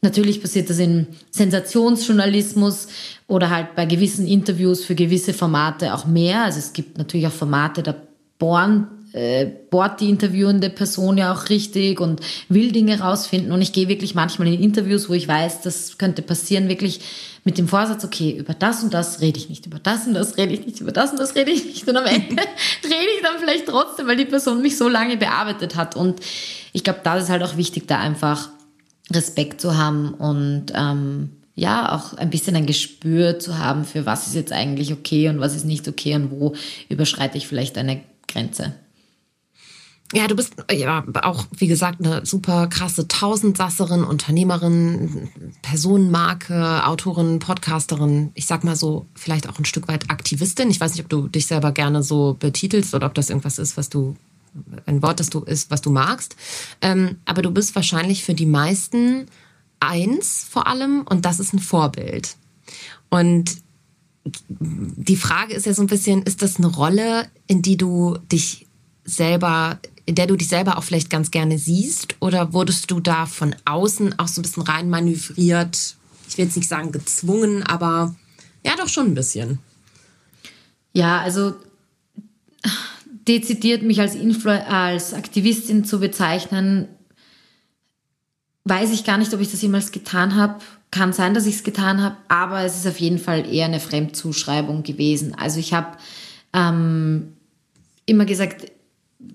Natürlich 0.00 0.40
passiert 0.40 0.70
das 0.70 0.78
in 0.78 1.08
Sensationsjournalismus 1.30 2.86
oder 3.26 3.50
halt 3.50 3.74
bei 3.74 3.84
gewissen 3.84 4.28
Interviews 4.28 4.84
für 4.84 4.94
gewisse 4.94 5.34
Formate 5.34 5.92
auch 5.92 6.06
mehr. 6.06 6.44
Also 6.44 6.60
es 6.60 6.72
gibt 6.72 6.98
natürlich 6.98 7.26
auch 7.26 7.32
Formate, 7.32 7.82
da 7.82 7.96
bohren, 8.38 8.86
äh, 9.12 9.46
bohrt 9.70 10.00
die 10.00 10.08
interviewende 10.08 10.70
Person 10.70 11.18
ja 11.18 11.32
auch 11.32 11.48
richtig 11.48 12.00
und 12.00 12.20
will 12.48 12.70
Dinge 12.70 13.00
rausfinden. 13.00 13.50
Und 13.50 13.60
ich 13.60 13.72
gehe 13.72 13.88
wirklich 13.88 14.14
manchmal 14.14 14.48
in 14.48 14.62
Interviews, 14.62 15.08
wo 15.08 15.14
ich 15.14 15.26
weiß, 15.26 15.62
das 15.62 15.98
könnte 15.98 16.22
passieren, 16.22 16.68
wirklich 16.68 17.00
mit 17.42 17.58
dem 17.58 17.66
Vorsatz, 17.66 18.04
okay, 18.04 18.36
über 18.38 18.54
das 18.54 18.84
und 18.84 18.94
das 18.94 19.20
rede 19.20 19.38
ich 19.38 19.48
nicht, 19.48 19.66
über 19.66 19.78
das 19.78 20.06
und 20.06 20.14
das 20.14 20.36
rede 20.36 20.52
ich 20.52 20.66
nicht, 20.66 20.80
über 20.80 20.92
das 20.92 21.10
und 21.10 21.18
das 21.18 21.34
rede 21.34 21.50
ich 21.50 21.64
nicht. 21.64 21.88
Und 21.88 21.96
am 21.96 22.06
Ende 22.06 22.36
rede 22.84 23.10
ich 23.16 23.22
dann 23.22 23.40
vielleicht 23.40 23.66
trotzdem, 23.66 24.06
weil 24.06 24.16
die 24.16 24.26
Person 24.26 24.62
mich 24.62 24.76
so 24.76 24.88
lange 24.88 25.16
bearbeitet 25.16 25.74
hat. 25.74 25.96
Und 25.96 26.20
ich 26.72 26.84
glaube, 26.84 27.00
da 27.02 27.16
ist 27.16 27.30
halt 27.30 27.42
auch 27.42 27.56
wichtig, 27.56 27.88
da 27.88 27.98
einfach 27.98 28.50
Respekt 29.10 29.60
zu 29.60 29.76
haben 29.76 30.14
und 30.14 30.66
ähm, 30.74 31.30
ja, 31.54 31.92
auch 31.92 32.14
ein 32.14 32.30
bisschen 32.30 32.54
ein 32.54 32.66
Gespür 32.66 33.38
zu 33.40 33.58
haben, 33.58 33.84
für 33.84 34.06
was 34.06 34.28
ist 34.28 34.34
jetzt 34.34 34.52
eigentlich 34.52 34.92
okay 34.92 35.28
und 35.28 35.40
was 35.40 35.56
ist 35.56 35.64
nicht 35.64 35.88
okay 35.88 36.14
und 36.14 36.30
wo 36.30 36.54
überschreite 36.88 37.36
ich 37.36 37.48
vielleicht 37.48 37.76
eine 37.78 38.00
Grenze. 38.28 38.74
Ja, 40.14 40.26
du 40.26 40.36
bist 40.36 40.54
ja 40.72 41.04
auch, 41.22 41.44
wie 41.56 41.66
gesagt, 41.66 42.02
eine 42.02 42.24
super 42.24 42.66
krasse 42.68 43.08
Tausendsasserin, 43.08 44.04
Unternehmerin, 44.04 45.28
Personenmarke, 45.60 46.86
Autorin, 46.86 47.40
Podcasterin. 47.40 48.30
Ich 48.34 48.46
sag 48.46 48.64
mal 48.64 48.76
so, 48.76 49.06
vielleicht 49.14 49.48
auch 49.50 49.58
ein 49.58 49.66
Stück 49.66 49.86
weit 49.86 50.10
Aktivistin. 50.10 50.70
Ich 50.70 50.80
weiß 50.80 50.92
nicht, 50.92 51.02
ob 51.02 51.10
du 51.10 51.28
dich 51.28 51.46
selber 51.46 51.72
gerne 51.72 52.02
so 52.02 52.36
betitelst 52.38 52.94
oder 52.94 53.06
ob 53.06 53.14
das 53.14 53.28
irgendwas 53.28 53.58
ist, 53.58 53.76
was 53.76 53.90
du 53.90 54.16
ein 54.86 55.02
Wort, 55.02 55.20
das 55.20 55.30
du 55.30 55.40
ist, 55.40 55.70
was 55.70 55.80
du 55.80 55.90
magst. 55.90 56.36
Ähm, 56.80 57.18
aber 57.24 57.42
du 57.42 57.50
bist 57.50 57.74
wahrscheinlich 57.74 58.24
für 58.24 58.34
die 58.34 58.46
meisten 58.46 59.26
eins 59.80 60.46
vor 60.48 60.66
allem 60.66 61.02
und 61.08 61.24
das 61.24 61.40
ist 61.40 61.52
ein 61.52 61.58
Vorbild. 61.58 62.36
Und 63.10 63.56
die 64.48 65.16
Frage 65.16 65.54
ist 65.54 65.66
ja 65.66 65.74
so 65.74 65.82
ein 65.82 65.86
bisschen, 65.86 66.22
ist 66.22 66.42
das 66.42 66.56
eine 66.56 66.66
Rolle, 66.66 67.28
in 67.46 67.62
die 67.62 67.76
du 67.76 68.18
dich 68.30 68.66
selber, 69.04 69.78
in 70.04 70.14
der 70.14 70.26
du 70.26 70.36
dich 70.36 70.48
selber 70.48 70.76
auch 70.76 70.84
vielleicht 70.84 71.10
ganz 71.10 71.30
gerne 71.30 71.58
siehst? 71.58 72.16
Oder 72.20 72.52
wurdest 72.52 72.90
du 72.90 73.00
da 73.00 73.26
von 73.26 73.54
außen 73.64 74.18
auch 74.18 74.28
so 74.28 74.40
ein 74.40 74.42
bisschen 74.42 74.64
rein 74.64 74.90
manövriert? 74.90 75.96
Ich 76.28 76.36
will 76.36 76.44
jetzt 76.44 76.56
nicht 76.56 76.68
sagen 76.68 76.92
gezwungen, 76.92 77.62
aber 77.62 78.14
ja, 78.64 78.76
doch 78.76 78.88
schon 78.88 79.06
ein 79.06 79.14
bisschen. 79.14 79.60
Ja, 80.92 81.20
also 81.20 81.54
dezidiert 83.28 83.82
mich 83.82 84.00
als, 84.00 84.14
Influ 84.14 84.50
als 84.50 85.12
Aktivistin 85.12 85.84
zu 85.84 86.00
bezeichnen, 86.00 86.88
weiß 88.64 88.90
ich 88.92 89.04
gar 89.04 89.18
nicht, 89.18 89.32
ob 89.34 89.40
ich 89.40 89.50
das 89.50 89.62
jemals 89.62 89.92
getan 89.92 90.34
habe. 90.34 90.56
Kann 90.90 91.12
sein, 91.12 91.34
dass 91.34 91.46
ich 91.46 91.56
es 91.56 91.64
getan 91.64 92.02
habe, 92.02 92.16
aber 92.28 92.62
es 92.62 92.76
ist 92.76 92.86
auf 92.86 92.98
jeden 92.98 93.18
Fall 93.18 93.46
eher 93.46 93.66
eine 93.66 93.80
Fremdzuschreibung 93.80 94.82
gewesen. 94.82 95.34
Also 95.34 95.60
ich 95.60 95.74
habe 95.74 95.98
ähm, 96.54 97.34
immer 98.06 98.24
gesagt, 98.24 98.72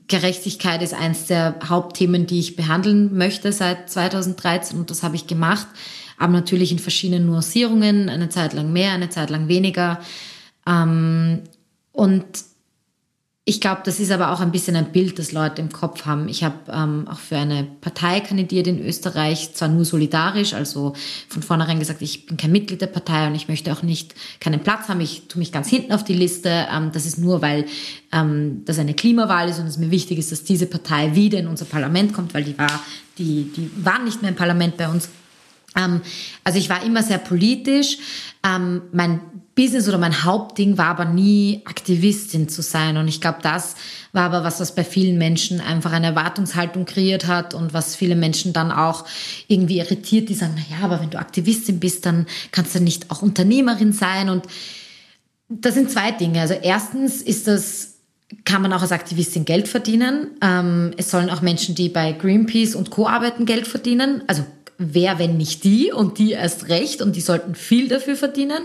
Gerechtigkeit 0.07 0.81
ist 0.81 0.95
eines 0.95 1.27
der 1.27 1.55
Hauptthemen, 1.67 2.25
die 2.25 2.39
ich 2.39 2.55
behandeln 2.55 3.15
möchte 3.15 3.51
seit 3.51 3.89
2013 3.89 4.79
und 4.79 4.89
das 4.89 5.03
habe 5.03 5.15
ich 5.15 5.27
gemacht. 5.27 5.67
Aber 6.17 6.31
natürlich 6.31 6.71
in 6.71 6.79
verschiedenen 6.79 7.27
Nuancierungen, 7.27 8.09
eine 8.09 8.29
Zeit 8.29 8.53
lang 8.53 8.73
mehr, 8.73 8.93
eine 8.93 9.09
Zeit 9.09 9.29
lang 9.29 9.47
weniger. 9.47 9.99
Ähm, 10.65 11.41
und 11.91 12.25
ich 13.45 13.59
glaube, 13.59 13.81
das 13.83 13.99
ist 13.99 14.09
aber 14.09 14.31
auch 14.31 14.39
ein 14.39 14.53
bisschen 14.53 14.77
ein 14.77 14.93
Bild, 14.93 15.19
das 15.19 15.33
Leute 15.33 15.61
im 15.61 15.69
Kopf 15.69 16.05
haben. 16.05 16.29
Ich 16.29 16.45
habe 16.45 16.55
ähm, 16.71 17.09
auch 17.09 17.19
für 17.19 17.35
eine 17.35 17.67
Partei 17.81 18.21
kandidiert 18.21 18.67
in 18.67 18.79
Österreich, 18.79 19.53
zwar 19.53 19.67
nur 19.67 19.83
solidarisch, 19.83 20.53
also 20.53 20.93
von 21.27 21.43
vornherein 21.43 21.77
gesagt, 21.77 22.01
ich 22.01 22.25
bin 22.25 22.37
kein 22.37 22.53
Mitglied 22.53 22.79
der 22.79 22.87
Partei 22.87 23.27
und 23.27 23.35
ich 23.35 23.49
möchte 23.49 23.73
auch 23.73 23.83
nicht 23.83 24.15
keinen 24.39 24.61
Platz 24.61 24.87
haben. 24.87 25.01
Ich 25.01 25.27
tue 25.27 25.39
mich 25.39 25.51
ganz 25.51 25.67
hinten 25.67 25.91
auf 25.91 26.05
die 26.05 26.13
Liste. 26.13 26.67
Ähm, 26.73 26.91
das 26.93 27.05
ist 27.05 27.17
nur, 27.17 27.41
weil 27.41 27.65
ähm, 28.13 28.61
das 28.63 28.79
eine 28.79 28.93
Klimawahl 28.93 29.49
ist 29.49 29.59
und 29.59 29.67
es 29.67 29.77
mir 29.77 29.91
wichtig 29.91 30.19
ist, 30.19 30.31
dass 30.31 30.45
diese 30.45 30.65
Partei 30.65 31.13
wieder 31.13 31.37
in 31.37 31.47
unser 31.47 31.65
Parlament 31.65 32.13
kommt, 32.13 32.33
weil 32.33 32.45
die 32.45 32.57
war, 32.57 32.79
die, 33.17 33.51
die 33.53 33.69
waren 33.83 34.05
nicht 34.05 34.21
mehr 34.21 34.31
im 34.31 34.37
Parlament 34.37 34.77
bei 34.77 34.87
uns. 34.87 35.09
Ähm, 35.75 36.01
also 36.43 36.59
ich 36.59 36.69
war 36.69 36.83
immer 36.83 37.03
sehr 37.03 37.17
politisch. 37.17 37.97
Ähm, 38.45 38.83
mein 38.91 39.19
Business 39.55 39.87
oder 39.87 39.99
mein 39.99 40.23
Hauptding 40.23 40.77
war 40.77 40.87
aber 40.87 41.05
nie 41.05 41.61
Aktivistin 41.65 42.49
zu 42.49 42.61
sein. 42.61 42.97
Und 42.97 43.07
ich 43.07 43.21
glaube, 43.21 43.39
das 43.43 43.75
war 44.11 44.23
aber 44.23 44.43
was, 44.43 44.59
was 44.59 44.73
bei 44.73 44.83
vielen 44.83 45.17
Menschen 45.17 45.61
einfach 45.61 45.91
eine 45.91 46.07
Erwartungshaltung 46.07 46.85
kreiert 46.85 47.27
hat 47.27 47.53
und 47.53 47.73
was 47.73 47.95
viele 47.95 48.15
Menschen 48.15 48.51
dann 48.53 48.71
auch 48.71 49.05
irgendwie 49.47 49.77
irritiert, 49.77 50.29
die 50.29 50.33
sagen, 50.33 50.55
na 50.55 50.75
ja, 50.75 50.83
aber 50.83 50.99
wenn 51.01 51.11
du 51.11 51.19
Aktivistin 51.19 51.79
bist, 51.79 52.05
dann 52.05 52.25
kannst 52.51 52.73
du 52.73 52.79
nicht 52.79 53.11
auch 53.11 53.21
Unternehmerin 53.21 53.93
sein. 53.93 54.29
Und 54.29 54.47
das 55.49 55.75
sind 55.75 55.91
zwei 55.91 56.11
Dinge. 56.11 56.41
Also 56.41 56.55
erstens 56.55 57.21
ist 57.21 57.47
das 57.47 57.89
kann 58.45 58.63
man 58.63 58.73
auch 58.73 58.81
als 58.81 58.91
Aktivistin 58.91 59.45
Geld 59.45 59.67
verdienen. 59.67 60.31
Ähm, 60.41 60.91
es 60.97 61.11
sollen 61.11 61.29
auch 61.29 61.43
Menschen, 61.43 61.75
die 61.75 61.89
bei 61.89 62.13
Greenpeace 62.13 62.73
und 62.73 62.89
Co. 62.89 63.07
arbeiten, 63.07 63.45
Geld 63.45 63.67
verdienen. 63.67 64.23
Also 64.25 64.43
wer, 64.77 65.19
wenn 65.19 65.37
nicht 65.37 65.63
die 65.63 65.91
und 65.91 66.17
die 66.17 66.31
erst 66.31 66.69
recht 66.69 67.01
und 67.01 67.15
die 67.15 67.21
sollten 67.21 67.55
viel 67.55 67.87
dafür 67.87 68.15
verdienen. 68.15 68.63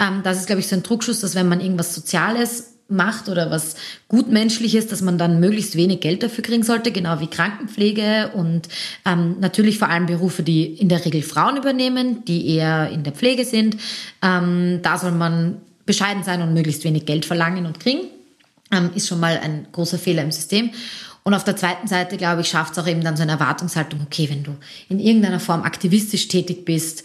Ähm, 0.00 0.22
das 0.24 0.38
ist, 0.38 0.46
glaube 0.46 0.60
ich, 0.60 0.68
so 0.68 0.76
ein 0.76 0.82
Druckschuss, 0.82 1.20
dass 1.20 1.34
wenn 1.34 1.48
man 1.48 1.60
irgendwas 1.60 1.94
Soziales 1.94 2.72
macht 2.88 3.28
oder 3.28 3.50
was 3.50 3.76
gutmenschliches, 4.08 4.86
dass 4.86 5.00
man 5.00 5.18
dann 5.18 5.40
möglichst 5.40 5.76
wenig 5.76 6.00
Geld 6.00 6.22
dafür 6.22 6.44
kriegen 6.44 6.62
sollte, 6.62 6.92
genau 6.92 7.20
wie 7.20 7.26
Krankenpflege 7.26 8.32
und 8.34 8.68
ähm, 9.04 9.36
natürlich 9.40 9.78
vor 9.78 9.88
allem 9.88 10.06
Berufe, 10.06 10.42
die 10.42 10.64
in 10.64 10.88
der 10.88 11.04
Regel 11.04 11.22
Frauen 11.22 11.56
übernehmen, 11.56 12.24
die 12.26 12.54
eher 12.54 12.90
in 12.90 13.02
der 13.02 13.12
Pflege 13.12 13.44
sind. 13.44 13.76
Ähm, 14.22 14.80
da 14.82 14.98
soll 14.98 15.12
man 15.12 15.56
bescheiden 15.86 16.22
sein 16.22 16.42
und 16.42 16.54
möglichst 16.54 16.84
wenig 16.84 17.06
Geld 17.06 17.24
verlangen 17.24 17.66
und 17.66 17.80
kriegen. 17.80 18.08
Ähm, 18.70 18.90
ist 18.94 19.08
schon 19.08 19.20
mal 19.20 19.38
ein 19.42 19.66
großer 19.72 19.98
Fehler 19.98 20.22
im 20.22 20.32
System. 20.32 20.70
Und 21.24 21.34
auf 21.34 21.44
der 21.44 21.56
zweiten 21.56 21.86
Seite, 21.86 22.16
glaube 22.16 22.40
ich, 22.40 22.48
schafft 22.48 22.72
es 22.72 22.78
auch 22.78 22.86
eben 22.86 23.02
dann 23.02 23.16
so 23.16 23.22
eine 23.22 23.32
Erwartungshaltung, 23.32 24.00
okay, 24.04 24.28
wenn 24.28 24.42
du 24.42 24.56
in 24.88 24.98
irgendeiner 24.98 25.40
Form 25.40 25.62
aktivistisch 25.62 26.28
tätig 26.28 26.64
bist, 26.64 27.04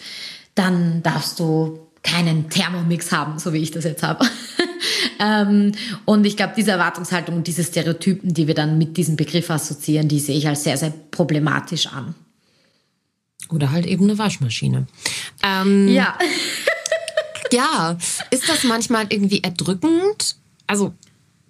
dann 0.55 1.03
darfst 1.03 1.39
du 1.39 1.87
keinen 2.01 2.49
Thermomix 2.49 3.11
haben, 3.11 3.37
so 3.37 3.53
wie 3.53 3.61
ich 3.61 3.71
das 3.71 3.83
jetzt 3.83 4.01
habe. 4.01 4.25
ähm, 5.19 5.73
und 6.05 6.25
ich 6.25 6.37
glaube, 6.37 6.53
diese 6.55 6.71
Erwartungshaltung 6.71 7.35
und 7.35 7.47
diese 7.47 7.63
Stereotypen, 7.63 8.33
die 8.33 8.47
wir 8.47 8.55
dann 8.55 8.77
mit 8.77 8.97
diesem 8.97 9.17
Begriff 9.17 9.49
assoziieren, 9.49 10.07
die 10.07 10.19
sehe 10.19 10.37
ich 10.37 10.47
als 10.47 10.63
sehr, 10.63 10.77
sehr 10.77 10.93
problematisch 11.11 11.87
an. 11.87 12.15
Oder 13.49 13.71
halt 13.71 13.85
eben 13.85 14.05
eine 14.05 14.17
Waschmaschine. 14.17 14.87
Ähm, 15.43 15.87
ja. 15.89 16.17
ja, 17.51 17.97
ist 18.31 18.49
das 18.49 18.63
manchmal 18.63 19.05
irgendwie 19.09 19.41
erdrückend? 19.43 20.37
Also 20.65 20.93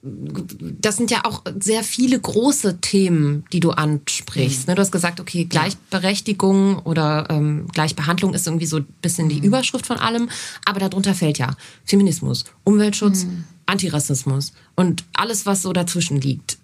das 0.03 0.97
sind 0.97 1.11
ja 1.11 1.25
auch 1.25 1.43
sehr 1.59 1.83
viele 1.83 2.19
große 2.19 2.79
Themen, 2.81 3.45
die 3.51 3.59
du 3.59 3.71
ansprichst. 3.71 4.67
Mhm. 4.67 4.75
Du 4.75 4.81
hast 4.81 4.91
gesagt, 4.91 5.19
okay, 5.19 5.45
Gleichberechtigung 5.45 6.79
oder 6.79 7.27
ähm, 7.29 7.67
Gleichbehandlung 7.73 8.33
ist 8.33 8.47
irgendwie 8.47 8.67
so 8.67 8.77
ein 8.77 8.87
bisschen 9.01 9.27
die 9.29 9.39
mhm. 9.39 9.45
Überschrift 9.45 9.87
von 9.87 9.97
allem, 9.97 10.29
aber 10.65 10.79
darunter 10.79 11.15
fällt 11.15 11.39
ja 11.39 11.55
Feminismus, 11.83 12.45
Umweltschutz, 12.63 13.25
mhm. 13.25 13.45
Antirassismus 13.65 14.53
und 14.75 15.03
alles, 15.13 15.45
was 15.45 15.63
so 15.63 15.73
dazwischen 15.73 16.21
liegt. 16.21 16.57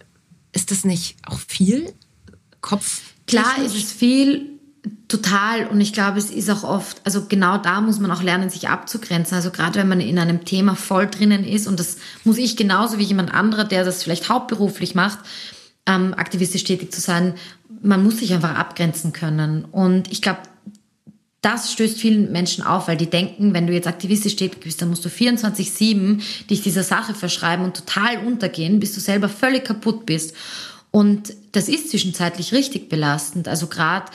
Ist 0.52 0.72
das 0.72 0.86
nicht 0.86 1.16
auch 1.26 1.40
viel 1.40 1.92
Kopf? 2.62 3.02
Klar 3.26 3.58
ist 3.64 3.76
es 3.76 3.92
viel, 3.92 4.53
total. 5.08 5.68
Und 5.68 5.82
ich 5.82 5.94
glaube, 5.94 6.18
es 6.18 6.30
ist 6.30 6.50
auch 6.50 6.64
oft, 6.64 7.02
also 7.04 7.26
genau 7.26 7.58
da 7.58 7.82
muss 7.82 8.00
man 8.00 8.12
auch 8.12 8.24
lernen, 8.24 8.50
sich 8.50 8.70
abzugrenzen. 8.70 9.36
Also 9.36 9.52
gerade 9.52 9.80
wenn 9.80 9.88
man 9.88 10.02
in 10.02 10.20
einem 10.20 10.46
Thema 10.46 10.76
voll 10.76 11.08
drinnen 11.08 11.46
ist, 11.46 11.68
und 11.68 11.80
das 11.80 11.98
muss 12.24 12.38
ich 12.38 12.58
genauso 12.58 12.98
wie 12.98 13.04
jemand 13.04 13.34
anderer, 13.34 13.64
der 13.64 13.86
das 13.86 14.04
vielleicht 14.04 14.30
hauptberuflich 14.30 14.96
macht, 14.96 15.20
ähm, 15.86 16.14
aktivistisch 16.14 16.64
tätig 16.64 16.94
zu 16.94 17.02
sein, 17.02 17.36
man 17.82 18.04
muss 18.04 18.20
sich 18.20 18.34
einfach 18.34 18.56
abgrenzen 18.56 19.14
können. 19.14 19.66
Und 19.66 20.12
ich 20.12 20.22
glaube, 20.22 20.40
das 21.42 21.74
stößt 21.74 22.00
vielen 22.00 22.32
Menschen 22.32 22.64
auf, 22.64 22.88
weil 22.88 22.96
die 22.96 23.10
denken, 23.10 23.54
wenn 23.54 23.68
du 23.68 23.74
jetzt 23.74 23.88
aktivistisch 23.88 24.38
tätig 24.38 24.62
bist, 24.64 24.82
dann 24.82 24.90
musst 24.90 25.04
du 25.04 25.10
24-7 25.10 26.22
dich 26.50 26.62
dieser 26.62 26.84
Sache 26.84 27.14
verschreiben 27.14 27.66
und 27.66 27.76
total 27.76 28.26
untergehen, 28.26 28.80
bis 28.80 28.94
du 28.94 29.02
selber 29.02 29.28
völlig 29.28 29.66
kaputt 29.66 30.06
bist. 30.06 30.34
Und 30.96 31.34
das 31.54 31.70
ist 31.70 31.90
zwischenzeitlich 31.90 32.54
richtig 32.54 32.88
belastend. 32.88 33.48
Also 33.48 33.66
gerade 33.66 34.12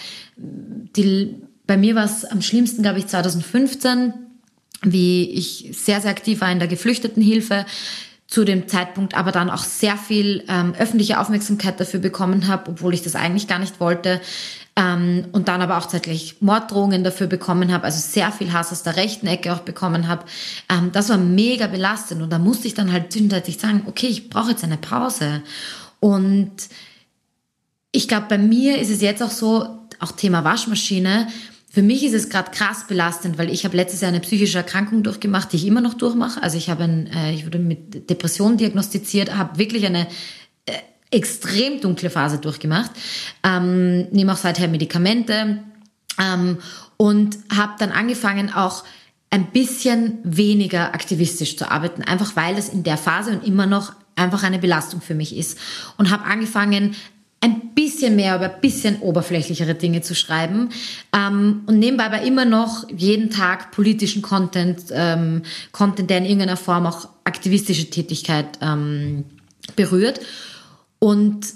bei 1.66 1.76
mir 1.76 1.96
war 1.96 2.04
es 2.04 2.24
am 2.24 2.40
schlimmsten, 2.40 2.82
glaube 2.82 3.00
ich, 3.00 3.08
2015, 3.08 4.14
wie 4.82 5.28
ich 5.30 5.70
sehr, 5.72 6.00
sehr 6.00 6.12
aktiv 6.12 6.40
war 6.40 6.52
in 6.52 6.60
der 6.60 6.68
Geflüchtetenhilfe 6.68 7.66
zu 8.28 8.44
dem 8.44 8.68
Zeitpunkt 8.68 9.14
aber 9.14 9.32
dann 9.32 9.48
auch 9.48 9.64
sehr 9.64 9.96
viel 9.96 10.44
ähm, 10.48 10.74
öffentliche 10.78 11.18
Aufmerksamkeit 11.18 11.80
dafür 11.80 11.98
bekommen 11.98 12.46
habe, 12.46 12.70
obwohl 12.70 12.92
ich 12.92 13.02
das 13.02 13.16
eigentlich 13.16 13.48
gar 13.48 13.58
nicht 13.58 13.80
wollte. 13.80 14.20
Ähm, 14.76 15.24
und 15.32 15.48
dann 15.48 15.62
aber 15.62 15.78
auch 15.78 15.86
zeitgleich 15.86 16.36
Morddrohungen 16.40 17.02
dafür 17.04 17.26
bekommen 17.26 17.72
habe, 17.72 17.84
also 17.84 17.98
sehr 17.98 18.30
viel 18.30 18.52
Hass 18.52 18.70
aus 18.70 18.82
der 18.82 18.96
rechten 18.96 19.26
Ecke 19.26 19.52
auch 19.54 19.60
bekommen 19.60 20.08
habe. 20.08 20.26
Ähm, 20.68 20.92
das 20.92 21.08
war 21.08 21.16
mega 21.16 21.68
belastend 21.68 22.20
und 22.20 22.30
da 22.30 22.38
musste 22.38 22.68
ich 22.68 22.74
dann 22.74 22.92
halt 22.92 23.10
zwischenzeitlich 23.10 23.58
sagen, 23.58 23.84
okay, 23.86 24.08
ich 24.08 24.28
brauche 24.28 24.50
jetzt 24.50 24.62
eine 24.62 24.76
Pause. 24.76 25.42
Und 26.00 26.52
ich 27.92 28.08
glaube, 28.08 28.26
bei 28.28 28.38
mir 28.38 28.78
ist 28.78 28.90
es 28.90 29.00
jetzt 29.00 29.22
auch 29.22 29.30
so, 29.30 29.78
auch 29.98 30.12
Thema 30.12 30.44
Waschmaschine, 30.44 31.28
für 31.70 31.82
mich 31.82 32.02
ist 32.02 32.14
es 32.14 32.28
gerade 32.28 32.50
krass 32.50 32.86
belastend, 32.86 33.38
weil 33.38 33.50
ich 33.50 33.64
habe 33.64 33.76
letztes 33.76 34.00
Jahr 34.00 34.08
eine 34.08 34.20
psychische 34.20 34.58
Erkrankung 34.58 35.02
durchgemacht, 35.02 35.52
die 35.52 35.56
ich 35.56 35.66
immer 35.66 35.80
noch 35.80 35.94
durchmache. 35.94 36.42
Also 36.42 36.56
ich 36.56 36.70
habe, 36.70 36.84
ein, 36.84 37.06
äh, 37.08 37.32
ich 37.32 37.44
wurde 37.44 37.58
mit 37.58 38.08
Depression 38.08 38.56
diagnostiziert, 38.56 39.36
habe 39.36 39.58
wirklich 39.58 39.84
eine 39.84 40.08
äh, 40.66 40.72
extrem 41.10 41.80
dunkle 41.80 42.10
Phase 42.10 42.38
durchgemacht, 42.38 42.90
ähm, 43.44 44.08
nehme 44.10 44.32
auch 44.32 44.38
seither 44.38 44.68
Medikamente 44.68 45.58
ähm, 46.18 46.58
und 46.96 47.38
habe 47.54 47.74
dann 47.78 47.92
angefangen 47.92 48.52
auch 48.52 48.84
ein 49.30 49.50
bisschen 49.52 50.18
weniger 50.24 50.94
aktivistisch 50.94 51.56
zu 51.56 51.70
arbeiten, 51.70 52.02
einfach 52.02 52.34
weil 52.34 52.56
es 52.56 52.70
in 52.70 52.82
der 52.82 52.96
Phase 52.96 53.30
und 53.32 53.46
immer 53.46 53.66
noch 53.66 53.92
einfach 54.18 54.42
eine 54.42 54.58
Belastung 54.58 55.00
für 55.00 55.14
mich 55.14 55.36
ist. 55.36 55.58
Und 55.96 56.10
habe 56.10 56.24
angefangen, 56.24 56.94
ein 57.40 57.74
bisschen 57.74 58.16
mehr 58.16 58.36
über 58.36 58.52
ein 58.52 58.60
bisschen 58.60 59.00
oberflächlichere 59.00 59.74
Dinge 59.74 60.02
zu 60.02 60.16
schreiben 60.16 60.70
ähm, 61.12 61.62
und 61.66 61.78
nebenbei 61.78 62.06
aber 62.06 62.22
immer 62.22 62.44
noch 62.44 62.88
jeden 62.90 63.30
Tag 63.30 63.70
politischen 63.70 64.22
Content, 64.22 64.86
ähm, 64.90 65.42
Content, 65.70 66.10
der 66.10 66.18
in 66.18 66.24
irgendeiner 66.24 66.56
Form 66.56 66.86
auch 66.86 67.08
aktivistische 67.22 67.90
Tätigkeit 67.90 68.58
ähm, 68.60 69.24
berührt. 69.76 70.20
Und 70.98 71.46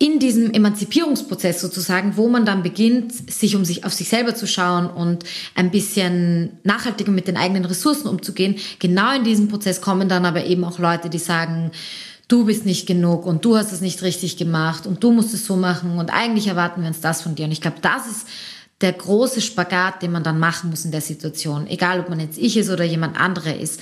in 0.00 0.20
diesem 0.20 0.52
Emanzipierungsprozess 0.52 1.60
sozusagen, 1.60 2.16
wo 2.16 2.28
man 2.28 2.46
dann 2.46 2.62
beginnt, 2.62 3.32
sich 3.32 3.56
um 3.56 3.64
sich 3.64 3.84
auf 3.84 3.92
sich 3.92 4.08
selber 4.08 4.34
zu 4.34 4.46
schauen 4.46 4.88
und 4.88 5.24
ein 5.56 5.72
bisschen 5.72 6.58
nachhaltiger 6.62 7.10
mit 7.10 7.26
den 7.26 7.36
eigenen 7.36 7.64
Ressourcen 7.64 8.06
umzugehen, 8.06 8.56
genau 8.78 9.12
in 9.16 9.24
diesem 9.24 9.48
Prozess 9.48 9.80
kommen 9.80 10.08
dann 10.08 10.24
aber 10.24 10.44
eben 10.44 10.64
auch 10.64 10.78
Leute, 10.78 11.10
die 11.10 11.18
sagen, 11.18 11.72
du 12.28 12.44
bist 12.44 12.64
nicht 12.64 12.86
genug 12.86 13.26
und 13.26 13.44
du 13.44 13.56
hast 13.56 13.72
es 13.72 13.80
nicht 13.80 14.02
richtig 14.02 14.36
gemacht 14.36 14.86
und 14.86 15.02
du 15.02 15.10
musst 15.10 15.34
es 15.34 15.44
so 15.44 15.56
machen 15.56 15.98
und 15.98 16.10
eigentlich 16.10 16.46
erwarten 16.46 16.82
wir 16.82 16.88
uns 16.88 17.00
das 17.00 17.22
von 17.22 17.34
dir. 17.34 17.46
Und 17.46 17.52
ich 17.52 17.60
glaube, 17.60 17.78
das 17.82 18.06
ist 18.06 18.28
der 18.80 18.92
große 18.92 19.40
Spagat, 19.40 20.02
den 20.02 20.12
man 20.12 20.22
dann 20.22 20.38
machen 20.38 20.70
muss 20.70 20.84
in 20.84 20.92
der 20.92 21.00
Situation, 21.00 21.66
egal 21.66 21.98
ob 21.98 22.08
man 22.08 22.20
jetzt 22.20 22.38
ich 22.38 22.56
ist 22.56 22.70
oder 22.70 22.84
jemand 22.84 23.18
andere 23.18 23.50
ist 23.52 23.80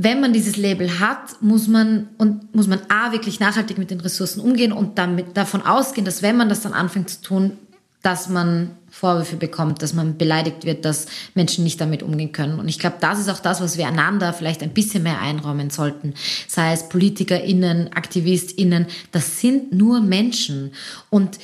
wenn 0.00 0.20
man 0.20 0.32
dieses 0.32 0.56
Label 0.56 1.00
hat, 1.00 1.42
muss 1.42 1.66
man 1.66 2.08
und 2.18 2.54
muss 2.54 2.68
man 2.68 2.78
a 2.88 3.10
wirklich 3.10 3.40
nachhaltig 3.40 3.78
mit 3.78 3.90
den 3.90 4.00
Ressourcen 4.00 4.40
umgehen 4.40 4.72
und 4.72 4.96
damit 4.96 5.36
davon 5.36 5.60
ausgehen, 5.60 6.04
dass 6.04 6.22
wenn 6.22 6.36
man 6.36 6.48
das 6.48 6.60
dann 6.60 6.72
anfängt 6.72 7.10
zu 7.10 7.20
tun, 7.20 7.58
dass 8.02 8.28
man 8.28 8.70
Vorwürfe 8.90 9.36
bekommt, 9.36 9.82
dass 9.82 9.94
man 9.94 10.16
beleidigt 10.16 10.64
wird, 10.64 10.84
dass 10.84 11.06
Menschen 11.34 11.64
nicht 11.64 11.80
damit 11.80 12.04
umgehen 12.04 12.30
können. 12.30 12.60
Und 12.60 12.68
ich 12.68 12.78
glaube, 12.78 12.96
das 13.00 13.18
ist 13.18 13.28
auch 13.28 13.40
das, 13.40 13.60
was 13.60 13.76
wir 13.76 13.88
einander 13.88 14.32
vielleicht 14.32 14.62
ein 14.62 14.72
bisschen 14.72 15.02
mehr 15.02 15.20
einräumen 15.20 15.70
sollten. 15.70 16.14
Sei 16.46 16.72
es 16.72 16.88
PolitikerInnen, 16.88 17.92
AktivistInnen, 17.92 18.86
das 19.10 19.40
sind 19.40 19.72
nur 19.72 20.00
Menschen. 20.00 20.70
Und 21.10 21.40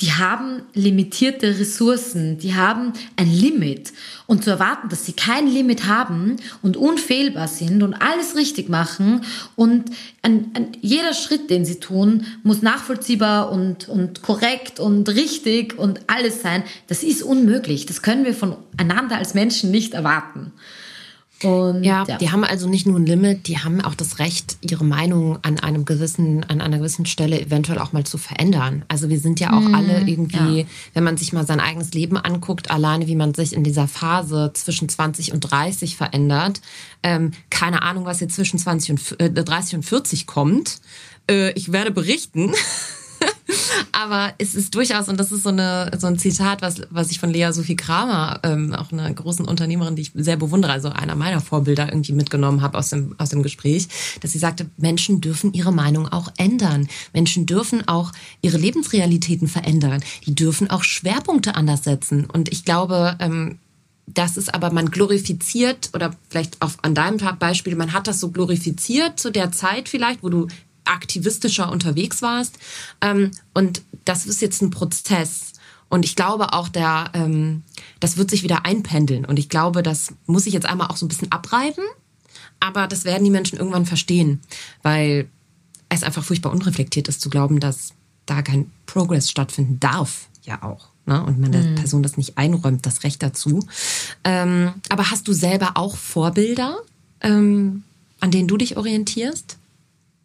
die 0.00 0.12
haben 0.12 0.62
limitierte 0.74 1.58
Ressourcen, 1.58 2.38
die 2.38 2.54
haben 2.54 2.92
ein 3.16 3.30
Limit. 3.30 3.92
Und 4.26 4.42
zu 4.42 4.50
erwarten, 4.50 4.88
dass 4.88 5.06
sie 5.06 5.12
kein 5.12 5.46
Limit 5.46 5.86
haben 5.86 6.36
und 6.62 6.76
unfehlbar 6.76 7.46
sind 7.46 7.82
und 7.82 7.94
alles 7.94 8.34
richtig 8.34 8.68
machen 8.68 9.20
und 9.54 9.84
an, 10.22 10.50
an 10.54 10.68
jeder 10.80 11.14
Schritt, 11.14 11.48
den 11.48 11.64
sie 11.64 11.78
tun, 11.78 12.26
muss 12.42 12.60
nachvollziehbar 12.60 13.52
und, 13.52 13.88
und 13.88 14.22
korrekt 14.22 14.80
und 14.80 15.08
richtig 15.10 15.78
und 15.78 16.00
alles 16.08 16.42
sein, 16.42 16.64
das 16.88 17.04
ist 17.04 17.22
unmöglich. 17.22 17.86
Das 17.86 18.02
können 18.02 18.24
wir 18.24 18.34
voneinander 18.34 19.16
als 19.16 19.34
Menschen 19.34 19.70
nicht 19.70 19.94
erwarten. 19.94 20.52
Und, 21.44 21.84
ja, 21.84 22.04
ja, 22.06 22.18
die 22.18 22.30
haben 22.30 22.44
also 22.44 22.68
nicht 22.68 22.86
nur 22.86 22.98
ein 22.98 23.06
Limit, 23.06 23.46
die 23.46 23.58
haben 23.58 23.80
auch 23.80 23.94
das 23.94 24.18
Recht, 24.18 24.56
ihre 24.60 24.84
Meinung 24.84 25.38
an 25.42 25.60
einem 25.60 25.84
gewissen, 25.84 26.44
an 26.44 26.60
einer 26.60 26.78
gewissen 26.78 27.06
Stelle 27.06 27.40
eventuell 27.40 27.78
auch 27.78 27.92
mal 27.92 28.04
zu 28.04 28.18
verändern. 28.18 28.84
Also 28.88 29.08
wir 29.08 29.18
sind 29.18 29.40
ja 29.40 29.52
auch 29.52 29.60
mm, 29.60 29.74
alle 29.74 30.00
irgendwie, 30.06 30.60
ja. 30.60 30.66
wenn 30.94 31.04
man 31.04 31.16
sich 31.16 31.32
mal 31.32 31.46
sein 31.46 31.60
eigenes 31.60 31.92
Leben 31.92 32.16
anguckt, 32.16 32.70
alleine 32.70 33.06
wie 33.06 33.16
man 33.16 33.34
sich 33.34 33.52
in 33.52 33.64
dieser 33.64 33.88
Phase 33.88 34.50
zwischen 34.54 34.88
20 34.88 35.32
und 35.32 35.40
30 35.40 35.96
verändert. 35.96 36.60
Ähm, 37.02 37.32
keine 37.50 37.82
Ahnung, 37.82 38.04
was 38.04 38.20
jetzt 38.20 38.34
zwischen 38.36 38.58
20 38.58 38.90
und 38.90 39.20
äh, 39.20 39.30
30 39.30 39.76
und 39.76 39.82
40 39.84 40.26
kommt. 40.26 40.80
Äh, 41.30 41.52
ich 41.52 41.72
werde 41.72 41.90
berichten. 41.90 42.52
Aber 43.92 44.32
es 44.38 44.54
ist 44.54 44.74
durchaus, 44.74 45.08
und 45.08 45.18
das 45.18 45.32
ist 45.32 45.42
so, 45.42 45.50
eine, 45.50 45.90
so 45.98 46.06
ein 46.06 46.18
Zitat, 46.18 46.62
was, 46.62 46.82
was 46.90 47.10
ich 47.10 47.18
von 47.18 47.30
Lea 47.30 47.50
Sophie 47.52 47.76
Kramer, 47.76 48.40
ähm, 48.42 48.72
auch 48.74 48.92
einer 48.92 49.12
großen 49.12 49.44
Unternehmerin, 49.44 49.96
die 49.96 50.02
ich 50.02 50.12
sehr 50.14 50.36
bewundere, 50.36 50.72
also 50.72 50.88
einer 50.90 51.14
meiner 51.14 51.40
Vorbilder 51.40 51.88
irgendwie 51.88 52.12
mitgenommen 52.12 52.62
habe 52.62 52.78
aus 52.78 52.90
dem, 52.90 53.14
aus 53.18 53.30
dem 53.30 53.42
Gespräch, 53.42 53.88
dass 54.20 54.32
sie 54.32 54.38
sagte, 54.38 54.66
Menschen 54.76 55.20
dürfen 55.20 55.52
ihre 55.52 55.72
Meinung 55.72 56.08
auch 56.08 56.32
ändern. 56.36 56.88
Menschen 57.12 57.46
dürfen 57.46 57.86
auch 57.88 58.12
ihre 58.42 58.56
Lebensrealitäten 58.56 59.48
verändern. 59.48 60.02
Die 60.26 60.34
dürfen 60.34 60.70
auch 60.70 60.82
Schwerpunkte 60.82 61.54
anders 61.54 61.84
setzen. 61.84 62.26
Und 62.26 62.52
ich 62.52 62.64
glaube, 62.64 63.16
ähm, 63.20 63.58
das 64.06 64.36
ist 64.36 64.52
aber, 64.52 64.70
man 64.70 64.90
glorifiziert 64.90 65.90
oder 65.94 66.14
vielleicht 66.28 66.60
auch 66.60 66.72
an 66.82 66.94
deinem 66.94 67.18
Beispiel, 67.38 67.74
man 67.74 67.92
hat 67.92 68.06
das 68.06 68.20
so 68.20 68.30
glorifiziert 68.30 69.18
zu 69.18 69.30
der 69.30 69.50
Zeit 69.50 69.88
vielleicht, 69.88 70.22
wo 70.22 70.28
du 70.28 70.48
aktivistischer 70.84 71.70
unterwegs 71.70 72.22
warst. 72.22 72.58
Ähm, 73.00 73.30
und 73.52 73.82
das 74.04 74.26
ist 74.26 74.42
jetzt 74.42 74.62
ein 74.62 74.70
Prozess. 74.70 75.52
Und 75.88 76.04
ich 76.04 76.16
glaube 76.16 76.52
auch, 76.52 76.68
der, 76.68 77.10
ähm, 77.14 77.62
das 78.00 78.16
wird 78.16 78.30
sich 78.30 78.42
wieder 78.42 78.64
einpendeln. 78.64 79.24
Und 79.24 79.38
ich 79.38 79.48
glaube, 79.48 79.82
das 79.82 80.12
muss 80.26 80.46
ich 80.46 80.52
jetzt 80.52 80.66
einmal 80.66 80.88
auch 80.88 80.96
so 80.96 81.06
ein 81.06 81.08
bisschen 81.08 81.32
abreiben. 81.32 81.84
Aber 82.60 82.86
das 82.86 83.04
werden 83.04 83.24
die 83.24 83.30
Menschen 83.30 83.58
irgendwann 83.58 83.86
verstehen, 83.86 84.40
weil 84.82 85.28
es 85.88 86.02
einfach 86.02 86.24
furchtbar 86.24 86.52
unreflektiert 86.52 87.08
ist 87.08 87.20
zu 87.20 87.30
glauben, 87.30 87.60
dass 87.60 87.92
da 88.26 88.42
kein 88.42 88.70
Progress 88.86 89.30
stattfinden 89.30 89.78
darf, 89.80 90.28
ja 90.42 90.62
auch. 90.62 90.88
Ne? 91.06 91.22
Und 91.22 91.38
man 91.38 91.52
der 91.52 91.62
mhm. 91.62 91.74
Person 91.74 92.02
das 92.02 92.16
nicht 92.16 92.38
einräumt, 92.38 92.86
das 92.86 93.04
Recht 93.04 93.22
dazu. 93.22 93.66
Ähm, 94.24 94.72
aber 94.88 95.10
hast 95.10 95.28
du 95.28 95.32
selber 95.32 95.72
auch 95.74 95.96
Vorbilder, 95.96 96.78
ähm, 97.20 97.84
an 98.20 98.30
denen 98.30 98.48
du 98.48 98.56
dich 98.56 98.76
orientierst? 98.76 99.58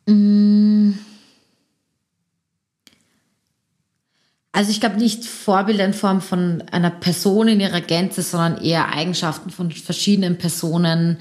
Mm. 0.10 0.94
Also 4.52 4.72
ich 4.72 4.80
glaube 4.80 4.98
nicht 4.98 5.26
Vorbilder 5.26 5.86
in 5.86 5.94
Form 5.94 6.22
von 6.22 6.64
einer 6.72 6.90
Person 6.90 7.48
in 7.48 7.60
ihrer 7.60 7.82
Gänze, 7.82 8.24
sondern 8.24 8.62
eher 8.62 8.92
Eigenschaften 8.92 9.52
von 9.52 9.72
verschiedenen 9.72 10.38
Personen, 10.38 11.18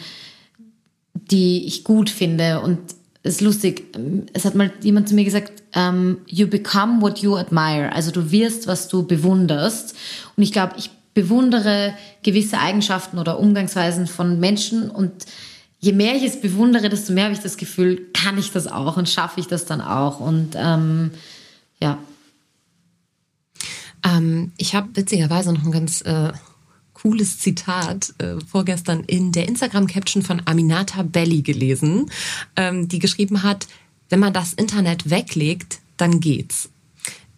die 1.14 1.66
ich 1.66 1.84
gut 1.84 2.11
finde. 2.11 2.61
Und 2.61 2.78
es 3.22 3.36
ist 3.36 3.41
lustig, 3.43 3.97
es 4.32 4.45
hat 4.45 4.55
mal 4.55 4.72
jemand 4.80 5.09
zu 5.09 5.14
mir 5.14 5.24
gesagt, 5.24 5.53
um, 5.74 5.82
ähm, 5.82 6.18
you 6.26 6.49
become 6.49 7.03
what 7.03 7.18
you 7.18 7.36
admire. 7.36 7.93
Also 7.93 8.11
du 8.11 8.30
wirst, 8.32 8.66
was 8.66 8.89
du 8.89 9.07
bewunderst. 9.07 9.95
Und 10.36 10.43
ich 10.43 10.53
glaube, 10.53 10.74
ich 10.78 10.91
bewundere 11.12 11.95
gewisse 12.22 12.59
Eigenschaften 12.59 13.18
oder 13.18 13.39
Umgangsweisen 13.39 14.07
von 14.07 14.41
Menschen 14.41 14.91
und 14.91 15.26
je 15.81 15.93
mehr 15.93 16.14
ich 16.16 16.24
es 16.24 16.41
bewundere, 16.41 16.89
desto 16.89 17.12
mehr 17.12 17.24
habe 17.24 17.35
ich 17.35 17.41
das 17.41 17.57
Gefühl, 17.57 18.09
kann 18.12 18.39
ich 18.39 18.53
das 18.53 18.66
auch 18.66 18.97
und 18.97 19.09
schaffe 19.09 19.41
ich 19.41 19.47
das 19.47 19.64
dann 19.64 19.81
auch. 19.81 20.20
Und 20.20 20.55
ähm, 20.57 21.12
ja. 21.81 21.99
Ähm, 24.05 24.53
ich 24.57 24.74
habe 24.74 24.89
witzigerweise 24.95 25.53
noch 25.53 25.64
ein 25.64 25.72
ganz 25.72 26.03
äh, 26.03 26.33
cooles 26.95 27.39
Zitat 27.39 28.12
äh, 28.18 28.41
vorgestern 28.45 29.05
in 29.05 29.33
der 29.33 29.47
Instagram-Caption 29.49 30.22
von 30.22 30.43
Aminata 30.45 31.03
Belli 31.03 31.43
gelesen, 31.43 32.11
ähm, 32.57 32.89
die 32.89 32.99
geschrieben 32.99 33.43
hat, 33.43 33.68
wenn 34.09 34.20
man 34.20 34.33
das 34.33 34.53
Internet 34.55 35.11
weglegt, 35.11 35.81
dann 35.97 36.20
geht's. 36.20 36.70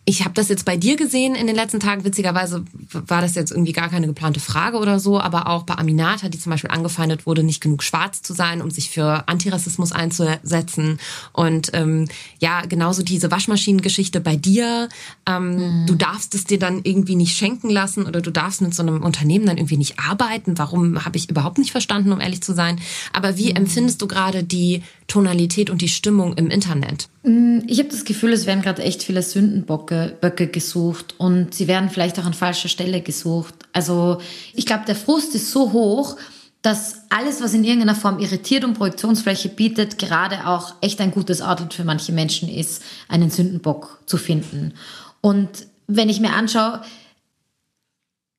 Ich 0.07 0.25
habe 0.25 0.35
das 0.35 0.49
jetzt 0.49 0.65
bei 0.65 0.79
dir 0.79 0.97
gesehen 0.97 1.35
in 1.35 1.47
den 1.47 1.55
letzten 1.55 1.79
Tagen. 1.79 2.05
Witzigerweise 2.05 2.65
war 2.91 3.21
das 3.21 3.35
jetzt 3.35 3.53
irgendwie 3.53 3.75
gar 3.75 3.91
keine 3.91 4.07
geplante 4.07 4.41
Frage 4.41 4.79
oder 4.79 4.99
so, 4.99 5.21
aber 5.21 5.47
auch 5.47 5.65
bei 5.65 5.75
Aminata, 5.75 6.31
die 6.31 6.39
zum 6.39 6.51
Beispiel 6.51 6.71
angefeindet 6.71 7.27
wurde, 7.27 7.43
nicht 7.43 7.61
genug 7.61 7.83
schwarz 7.83 8.23
zu 8.23 8.33
sein, 8.33 8.63
um 8.63 8.71
sich 8.71 8.91
für 8.91 9.29
Antirassismus 9.29 9.93
einzusetzen. 9.93 10.99
Und 11.33 11.71
ähm, 11.75 12.09
ja, 12.41 12.63
genauso 12.63 13.03
diese 13.03 13.31
Waschmaschinengeschichte 13.31 14.21
bei 14.21 14.37
dir. 14.37 14.89
Ähm, 15.27 15.83
mhm. 15.83 15.87
Du 15.87 15.95
darfst 15.95 16.35
es 16.35 16.45
dir 16.45 16.59
dann 16.59 16.81
irgendwie 16.83 17.15
nicht 17.15 17.37
schenken 17.37 17.69
lassen 17.69 18.07
oder 18.07 18.23
du 18.23 18.31
darfst 18.31 18.63
mit 18.63 18.75
so 18.75 18.83
einem 18.83 19.03
Unternehmen 19.03 19.47
dann 19.47 19.59
irgendwie 19.59 19.77
nicht 19.77 19.99
arbeiten. 19.99 20.57
Warum 20.59 21.05
habe 21.05 21.19
ich 21.19 21.29
überhaupt 21.29 21.59
nicht 21.59 21.73
verstanden, 21.73 22.11
um 22.11 22.21
ehrlich 22.21 22.43
zu 22.43 22.55
sein. 22.55 22.81
Aber 23.13 23.37
wie 23.37 23.51
mhm. 23.51 23.57
empfindest 23.57 24.01
du 24.01 24.09
gerade 24.09 24.45
die 24.45 24.83
Tonalität 25.07 25.71
und 25.71 25.83
die 25.83 25.89
Stimmung 25.89 26.35
im 26.35 26.49
Internet? 26.51 27.09
Mm, 27.23 27.59
ich 27.67 27.79
habe 27.79 27.91
das 27.91 28.05
Gefühl, 28.05 28.33
es 28.33 28.47
werden 28.47 28.63
gerade 28.63 28.83
echt 28.83 29.03
viele 29.03 29.23
Sündenböcke 29.23 29.90
Böcke 30.21 30.47
gesucht 30.47 31.15
und 31.19 31.55
sie 31.55 31.69
werden 31.69 31.91
vielleicht 31.91 32.19
auch 32.19 32.25
an 32.25 32.35
falscher 32.35 32.69
Stelle 32.69 33.01
gesucht. 33.01 33.55
Also 33.73 34.21
ich 34.55 34.67
glaube, 34.67 34.85
der 34.87 34.97
Frust 34.97 35.35
ist 35.35 35.51
so 35.51 35.73
hoch, 35.73 36.17
dass 36.63 37.03
alles, 37.09 37.41
was 37.41 37.55
in 37.55 37.65
irgendeiner 37.65 37.95
Form 37.95 38.19
irritiert 38.19 38.65
und 38.65 38.75
Projektionsfläche 38.75 39.49
bietet, 39.49 39.99
gerade 39.99 40.47
auch 40.47 40.75
echt 40.81 41.01
ein 41.01 41.11
gutes 41.11 41.41
Outlet 41.41 41.73
für 41.73 41.85
manche 41.85 42.13
Menschen 42.13 42.49
ist, 42.49 42.83
einen 43.09 43.31
Sündenbock 43.31 44.01
zu 44.07 44.19
finden. 44.19 44.75
Und 45.21 45.49
wenn 45.87 46.09
ich 46.09 46.21
mir 46.21 46.33
anschaue, 46.33 46.83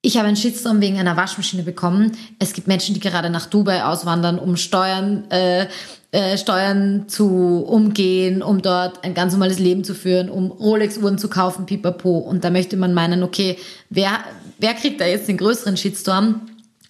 ich 0.04 0.18
habe 0.18 0.28
einen 0.28 0.38
Shitstorm 0.38 0.82
wegen 0.82 0.98
einer 1.00 1.16
Waschmaschine 1.16 1.64
bekommen. 1.64 2.18
Es 2.40 2.54
gibt 2.54 2.68
Menschen, 2.68 2.96
die 2.96 3.00
gerade 3.00 3.30
nach 3.30 3.46
Dubai 3.46 3.84
auswandern, 3.84 4.40
um 4.40 4.58
Steuern, 4.58 5.30
äh, 5.30 5.68
äh, 6.12 6.38
Steuern 6.38 7.08
zu 7.08 7.64
umgehen, 7.66 8.44
um 8.44 8.62
dort 8.62 9.04
ein 9.06 9.14
ganz 9.14 9.32
normales 9.32 9.60
Leben 9.60 9.86
zu 9.86 9.96
führen, 9.96 10.30
um 10.30 10.52
Rolex-Uhren 10.52 11.18
zu 11.18 11.30
kaufen, 11.30 11.66
pipapo. 11.66 12.18
Und 12.18 12.44
da 12.44 12.50
möchte 12.50 12.76
man 12.76 12.94
meinen, 12.94 13.24
okay, 13.24 13.58
wer, 13.90 14.20
wer 14.60 14.74
kriegt 14.74 15.00
da 15.00 15.06
jetzt 15.06 15.30
den 15.30 15.38
größeren 15.38 15.78
Shitstorm? 15.78 16.42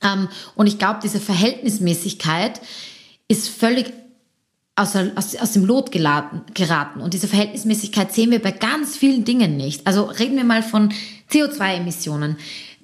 Ähm, 0.04 0.28
und 0.56 0.66
ich 0.66 0.80
glaube, 0.80 1.02
diese 1.04 1.20
Verhältnismäßigkeit 1.20 2.62
ist 3.28 3.50
völlig 3.50 3.94
aus, 4.76 4.96
aus, 4.96 5.36
aus 5.36 5.52
dem 5.54 5.66
Lot 5.66 5.92
geladen, 5.92 6.42
geraten. 6.56 7.02
Und 7.02 7.14
diese 7.14 7.28
Verhältnismäßigkeit 7.28 8.12
sehen 8.12 8.32
wir 8.32 8.42
bei 8.42 8.52
ganz 8.52 8.98
vielen 8.98 9.24
Dingen 9.24 9.56
nicht. 9.56 9.86
Also 9.86 10.06
reden 10.06 10.38
wir 10.38 10.46
mal 10.46 10.64
von 10.64 10.92
CO2-Emissionen. 11.32 12.38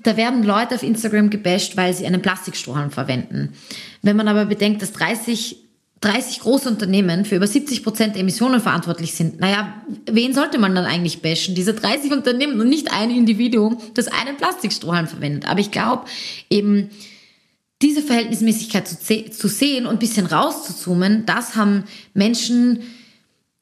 Da 0.03 0.15
werden 0.15 0.43
Leute 0.43 0.75
auf 0.75 0.83
Instagram 0.83 1.31
gebasht, 1.31 1.75
weil 1.75 1.95
sie 1.95 2.05
einen 2.05 2.21
Plastikstrohhalm 2.21 2.91
verwenden. 2.91 3.53
Wenn 4.03 4.15
man 4.15 4.27
aber 4.27 4.45
bedenkt, 4.45 4.83
dass 4.83 4.93
30 4.93 5.66
30 6.01 6.41
große 6.41 6.69
Unternehmen 6.69 7.25
für 7.25 7.35
über 7.35 7.47
70 7.47 7.83
Prozent 7.83 8.15
Emissionen 8.15 8.61
verantwortlich 8.61 9.13
sind. 9.13 9.39
Naja, 9.39 9.73
wen 10.05 10.33
sollte 10.33 10.59
man 10.59 10.75
dann 10.75 10.85
eigentlich 10.85 11.21
bashen? 11.21 11.55
Diese 11.55 11.73
30 11.73 12.11
Unternehmen 12.11 12.59
und 12.61 12.69
nicht 12.69 12.91
ein 12.91 13.09
Individuum, 13.09 13.77
das 13.95 14.07
einen 14.07 14.37
Plastikstrohhalm 14.37 15.07
verwendet. 15.07 15.49
Aber 15.49 15.59
ich 15.59 15.71
glaube, 15.71 16.05
eben 16.49 16.89
diese 17.81 18.01
Verhältnismäßigkeit 18.01 18.87
zu, 18.87 19.31
zu 19.31 19.47
sehen 19.47 19.85
und 19.85 19.93
ein 19.93 19.99
bisschen 19.99 20.27
rauszuzoomen, 20.27 21.25
das 21.25 21.55
haben 21.55 21.83
Menschen 22.13 22.83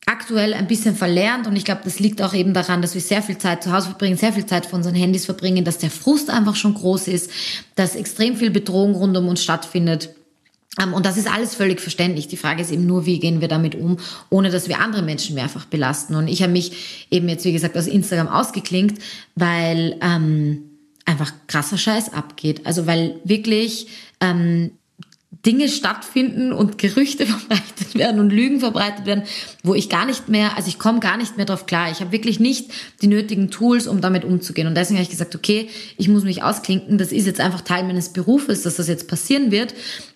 aktuell 0.06 0.54
ein 0.54 0.68
bisschen 0.68 0.96
verlernt 0.96 1.48
und 1.48 1.56
ich 1.56 1.66
glaube, 1.66 1.82
das 1.84 2.00
liegt 2.00 2.22
auch 2.22 2.34
eben 2.34 2.54
daran, 2.54 2.82
dass 2.82 2.94
wir 2.94 3.02
sehr 3.02 3.24
viel 3.24 3.38
Zeit 3.38 3.64
zu 3.64 3.72
Hause 3.72 3.88
verbringen, 3.88 4.18
sehr 4.18 4.34
viel 4.34 4.46
Zeit 4.46 4.66
vor 4.68 4.78
unseren 4.78 4.94
Handys 4.94 5.26
verbringen, 5.26 5.66
dass 5.66 5.80
der 5.80 5.90
Frust 5.90 6.30
einfach 6.30 6.56
schon 6.56 6.76
groß 6.76 7.08
ist, 7.08 7.32
dass 7.76 7.96
extrem 7.96 8.36
viel 8.36 8.52
Bedrohung 8.52 8.94
rund 8.94 9.18
um 9.18 9.28
uns 9.28 9.44
stattfindet. 9.44 10.10
Ähm, 10.82 10.94
und 10.94 11.06
das 11.06 11.18
ist 11.18 11.32
alles 11.32 11.56
völlig 11.56 11.80
verständlich. 11.82 12.28
Die 12.28 12.38
Frage 12.38 12.62
ist 12.62 12.72
eben 12.72 12.86
nur, 12.86 13.06
wie 13.06 13.20
gehen 13.20 13.42
wir 13.42 13.48
damit 13.48 13.76
um, 13.76 13.98
ohne 14.30 14.50
dass 14.50 14.68
wir 14.68 14.80
andere 14.80 15.02
Menschen 15.02 15.36
mehrfach 15.36 15.66
belasten. 15.66 16.16
Und 16.16 16.28
ich 16.28 16.42
habe 16.42 16.52
mich 16.52 17.08
eben 17.12 17.30
jetzt, 17.30 17.46
wie 17.46 17.54
gesagt, 17.54 17.78
aus 17.78 17.88
Instagram 17.88 18.28
ausgeklinkt, 18.28 19.02
weil 19.36 19.98
ähm, 20.02 20.64
einfach 21.06 21.32
krasser 21.48 21.78
Scheiß 21.78 22.14
abgeht. 22.14 22.66
Also 22.66 22.88
weil 22.88 23.20
wirklich 23.24 23.88
ähm, 24.20 24.72
Dinge 25.46 25.70
stattfinden 25.70 26.52
und 26.52 26.78
Gerüchte 26.78 27.26
verbreitet 27.28 27.96
werden 27.96 28.20
und 28.20 28.32
Lügen 28.32 28.60
verbreitet 28.60 29.06
werden, 29.06 29.24
wo 29.64 29.76
ich 29.76 29.90
gar 29.90 30.06
nicht 30.06 30.28
mehr, 30.28 30.58
also 30.58 30.68
ich 30.68 30.80
komme 30.80 31.00
gar 31.00 31.18
nicht 31.18 31.38
mehr 31.38 31.46
drauf 31.46 31.66
klar. 31.66 31.92
Ich 31.92 32.00
habe 32.00 32.12
wirklich 32.12 32.40
nicht 32.40 32.72
die 33.02 33.08
nötigen 33.08 33.52
Tools, 33.52 33.88
um 33.88 34.02
damit 34.02 34.26
umzugehen. 34.26 34.68
Und 34.68 34.76
deswegen 34.76 34.98
habe 34.98 35.04
ich 35.04 35.10
gesagt, 35.10 35.36
okay, 35.36 35.70
ich 35.98 36.08
muss 36.08 36.24
mich 36.24 36.44
ausklinken. 36.44 36.98
Das 36.98 37.12
ist 37.12 37.28
jetzt 37.28 37.40
einfach 37.40 37.62
Teil 37.62 37.84
meines 37.84 38.10
Berufes, 38.10 38.64
dass 38.64 38.78
das 38.78 38.88
jetzt 38.88 39.08
passieren 39.08 39.52
wird. 39.52 39.74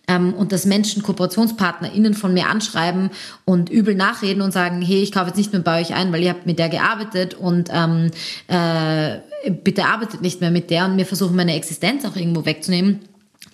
Ähm, 0.09 0.33
und 0.33 0.51
dass 0.51 0.65
Menschen, 0.65 1.03
KooperationspartnerInnen 1.03 2.13
von 2.15 2.33
mir 2.33 2.47
anschreiben 2.47 3.11
und 3.45 3.69
übel 3.69 3.95
nachreden 3.95 4.41
und 4.41 4.51
sagen, 4.51 4.81
hey, 4.81 5.01
ich 5.01 5.13
kaufe 5.13 5.27
jetzt 5.27 5.37
nicht 5.37 5.53
mehr 5.53 5.61
bei 5.61 5.79
euch 5.79 5.93
ein, 5.93 6.11
weil 6.11 6.23
ihr 6.23 6.31
habt 6.31 6.45
mit 6.45 6.59
der 6.59 6.67
gearbeitet 6.67 7.35
und 7.35 7.69
ähm, 7.71 8.11
äh, 8.47 9.19
bitte 9.51 9.85
arbeitet 9.85 10.21
nicht 10.21 10.41
mehr 10.41 10.51
mit 10.51 10.69
der 10.69 10.85
und 10.85 10.97
mir 10.97 11.05
versuchen, 11.05 11.37
meine 11.37 11.55
Existenz 11.55 12.03
auch 12.03 12.17
irgendwo 12.17 12.45
wegzunehmen 12.45 12.99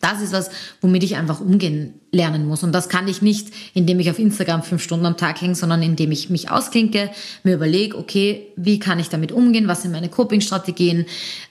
das 0.05 0.21
ist 0.21 0.33
was, 0.33 0.49
womit 0.81 1.03
ich 1.03 1.15
einfach 1.15 1.41
umgehen 1.41 1.95
lernen 2.11 2.47
muss. 2.47 2.63
Und 2.63 2.73
das 2.73 2.89
kann 2.89 3.07
ich 3.07 3.21
nicht, 3.21 3.51
indem 3.73 3.99
ich 3.99 4.09
auf 4.09 4.19
Instagram 4.19 4.61
fünf 4.61 4.83
Stunden 4.83 5.05
am 5.05 5.17
Tag 5.17 5.41
hänge, 5.41 5.55
sondern 5.55 5.81
indem 5.81 6.11
ich 6.11 6.29
mich 6.29 6.51
ausklinke, 6.51 7.09
mir 7.43 7.55
überlege, 7.55 7.97
okay, 7.97 8.47
wie 8.55 8.79
kann 8.79 8.99
ich 8.99 9.09
damit 9.09 9.31
umgehen, 9.31 9.67
was 9.67 9.81
sind 9.81 9.91
meine 9.91 10.09
Coping-Strategien 10.09 11.05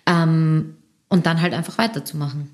ähm, 0.07 0.77
und 1.09 1.27
dann 1.27 1.41
halt 1.41 1.53
einfach 1.53 1.79
weiterzumachen. 1.79 2.51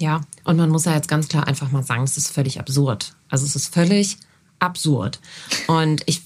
Ja, 0.00 0.22
und 0.44 0.56
man 0.56 0.70
muss 0.70 0.86
ja 0.86 0.94
jetzt 0.94 1.08
ganz 1.08 1.28
klar 1.28 1.46
einfach 1.46 1.70
mal 1.70 1.82
sagen, 1.82 2.04
es 2.04 2.16
ist 2.16 2.30
völlig 2.30 2.58
absurd. 2.58 3.14
Also 3.28 3.44
es 3.44 3.54
ist 3.54 3.72
völlig 3.72 4.16
absurd. 4.58 5.20
Und 5.66 6.02
ich 6.06 6.22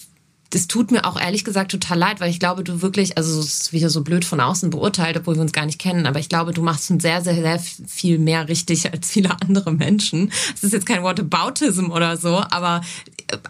das 0.55 0.68
tut 0.68 0.93
mir 0.93 1.05
auch 1.05 1.20
ehrlich 1.20 1.45
gesagt 1.45 1.72
total 1.72 1.99
leid, 1.99 2.20
weil 2.20 2.31
ich 2.31 2.39
glaube, 2.39 2.62
du 2.62 2.81
wirklich, 2.81 3.18
also 3.18 3.41
es 3.41 3.47
ist 3.47 3.72
wieder 3.72 3.91
so 3.91 4.03
blöd 4.03 4.25
von 4.25 4.41
außen 4.41 4.70
beurteilt, 4.70 5.16
obwohl 5.16 5.35
wir 5.35 5.43
uns 5.43 5.51
gar 5.51 5.66
nicht 5.66 5.81
kennen, 5.81 6.07
aber 6.07 6.20
ich 6.20 6.29
glaube, 6.29 6.53
du 6.53 6.62
machst 6.62 6.87
sehr, 6.87 7.22
sehr, 7.22 7.35
sehr 7.35 7.59
viel 7.59 8.20
mehr 8.20 8.49
richtig 8.49 8.93
als 8.93 9.11
viele 9.11 9.33
andere 9.43 9.72
Menschen. 9.72 10.31
Es 10.55 10.62
ist 10.62 10.72
jetzt 10.72 10.87
kein 10.87 11.03
Whataboutism 11.03 11.91
oder 11.91 12.16
so, 12.16 12.37
aber 12.51 12.83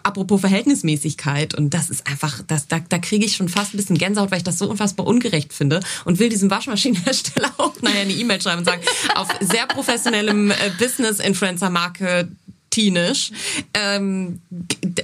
apropos 0.03 0.41
Verhältnismäßigkeit 0.41 1.55
und 1.55 1.73
das 1.73 1.89
ist 1.89 2.07
einfach, 2.07 2.41
das, 2.47 2.67
da, 2.67 2.79
da 2.87 2.97
kriege 2.97 3.25
ich 3.25 3.35
schon 3.35 3.49
fast 3.49 3.73
ein 3.73 3.77
bisschen 3.77 3.97
Gänsehaut, 3.97 4.31
weil 4.31 4.39
ich 4.39 4.43
das 4.43 4.57
so 4.57 4.69
unfassbar 4.69 5.05
ungerecht 5.07 5.53
finde 5.53 5.81
und 6.05 6.19
will 6.19 6.29
diesem 6.29 6.49
Waschmaschinenhersteller 6.49 7.53
auch 7.57 7.81
nachher 7.81 8.01
eine 8.01 8.13
E-Mail 8.13 8.41
schreiben 8.41 8.59
und 8.59 8.65
sagen, 8.65 8.81
auf 9.15 9.27
sehr 9.41 9.67
professionellem 9.67 10.51
äh, 10.51 10.55
Business-Influencer-Marke 10.77 12.29
teenisch, 12.75 13.31
ähm, 13.73 14.41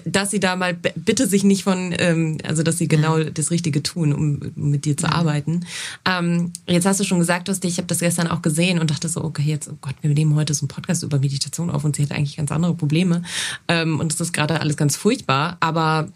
dass 0.04 0.30
sie 0.30 0.42
da 0.42 0.58
mal 0.58 0.74
bitte 0.74 1.26
sich 1.26 1.46
nicht 1.46 1.64
von, 1.64 1.96
ähm, 1.98 2.38
also 2.44 2.64
dass 2.64 2.78
sie 2.78 2.90
genau 2.90 3.18
ja. 3.18 3.30
das 3.30 3.50
Richtige 3.50 3.82
tun, 3.82 4.12
um, 4.12 4.52
um 4.58 4.72
mit 4.72 4.84
dir 4.84 4.98
zu 4.98 5.06
ja. 5.08 5.14
arbeiten. 5.14 5.66
Ähm, 6.04 6.52
jetzt 6.68 6.86
hast 6.86 7.00
du 7.00 7.06
schon 7.06 7.20
gesagt, 7.20 7.48
du 7.48 7.54
hast, 7.54 7.64
ich 7.64 7.78
habe 7.78 7.88
das 7.88 8.00
gestern 8.00 8.28
auch 8.28 8.42
gesehen 8.42 8.78
und 8.78 8.92
dachte 8.92 9.08
so, 9.08 9.24
okay, 9.24 9.44
jetzt, 9.44 9.70
oh 9.70 9.78
Gott, 9.80 9.96
wir 10.02 10.10
nehmen 10.10 10.36
heute 10.36 10.54
so 10.54 10.64
einen 10.64 10.68
Podcast 10.68 11.04
über 11.04 11.18
Meditation 11.18 11.70
auf 11.70 11.86
und 11.86 11.96
sie 11.96 12.04
hat 12.04 12.12
eigentlich 12.12 12.36
ganz 12.36 12.52
andere 12.52 12.76
Probleme. 12.76 13.24
Ähm, 13.70 14.02
und 14.02 14.12
es 14.12 14.20
ist 14.20 14.34
gerade 14.34 14.60
alles 14.60 14.76
ganz 14.76 14.98
furchtbar. 14.98 15.56
Aber 15.62 16.10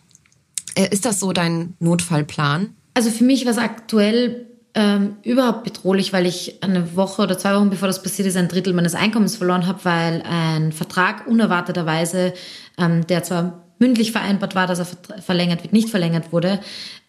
äh, 0.76 0.89
ist 0.91 1.06
das 1.06 1.22
so 1.22 1.32
dein 1.32 1.74
Notfallplan? 1.80 2.72
Also 2.95 3.12
für 3.12 3.24
mich 3.24 3.45
war 3.45 3.53
es 3.53 3.58
aktuell 3.58 4.45
ähm, 4.76 5.15
überhaupt 5.23 5.63
bedrohlich, 5.63 6.11
weil 6.11 6.26
ich 6.26 6.61
eine 6.61 6.95
Woche 6.97 7.21
oder 7.21 7.38
zwei 7.38 7.55
Wochen 7.55 7.69
bevor 7.69 7.88
das 7.88 8.03
passiert 8.03 8.28
ist, 8.28 8.36
ein 8.36 8.49
Drittel 8.49 8.73
meines 8.73 8.93
Einkommens 8.93 9.38
verloren 9.38 9.67
habe, 9.67 9.80
weil 9.84 10.21
ein 10.30 10.73
Vertrag 10.73 11.26
unerwarteterweise, 11.28 12.34
ähm, 12.78 13.07
der 13.07 13.23
zwar 13.23 13.63
mündlich 13.80 14.11
vereinbart 14.11 14.53
war, 14.53 14.67
dass 14.67 14.80
er 14.80 15.21
verlängert 15.21 15.63
wird, 15.63 15.73
nicht 15.73 15.89
verlängert 15.89 16.34
wurde. 16.34 16.59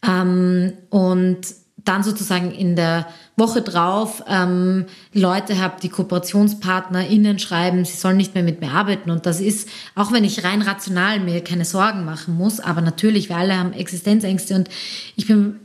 Ähm, 0.07 0.75
und 0.91 1.39
dann 1.85 2.03
sozusagen 2.03 2.53
in 2.53 2.77
der 2.77 3.07
Woche 3.37 3.63
drauf 3.63 4.23
ähm, 4.29 4.87
Leute 5.13 5.61
habe, 5.61 5.81
die 5.81 5.89
KooperationspartnerInnen 5.89 7.39
schreiben, 7.39 7.85
sie 7.85 7.97
sollen 7.97 8.17
nicht 8.17 8.35
mehr 8.35 8.43
mit 8.43 8.61
mir 8.61 8.73
arbeiten. 8.73 9.11
Und 9.11 9.27
das 9.27 9.41
ist, 9.41 9.69
auch 9.95 10.13
wenn 10.13 10.25
ich 10.25 10.45
rein 10.45 10.63
rational 10.63 11.21
mir 11.21 11.43
keine 11.43 11.65
Sorgen 11.65 12.05
machen 12.05 12.35
muss, 12.35 12.61
aber 12.61 12.81
natürlich, 12.81 13.29
wir 13.29 13.37
alle 13.37 13.59
haben 13.59 13.73
Existenzängste 13.73 14.55
und 14.55 14.69
ich 15.17 15.27
bin 15.27 15.61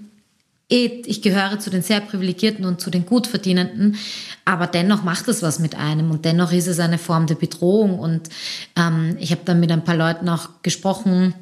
ich 0.71 1.21
gehöre 1.21 1.59
zu 1.59 1.69
den 1.69 1.81
sehr 1.81 1.99
privilegierten 1.99 2.63
und 2.63 2.79
zu 2.79 2.89
den 2.89 3.05
Gutverdienenden, 3.05 3.97
aber 4.45 4.67
dennoch 4.67 5.03
macht 5.03 5.27
es 5.27 5.41
was 5.41 5.59
mit 5.59 5.75
einem 5.75 6.11
und 6.11 6.23
dennoch 6.23 6.53
ist 6.53 6.67
es 6.67 6.79
eine 6.79 6.97
Form 6.97 7.27
der 7.27 7.35
Bedrohung. 7.35 7.99
Und 7.99 8.29
ähm, 8.77 9.17
ich 9.19 9.31
habe 9.31 9.41
dann 9.43 9.59
mit 9.59 9.71
ein 9.71 9.83
paar 9.83 9.97
Leuten 9.97 10.29
auch 10.29 10.49
gesprochen, 10.63 11.33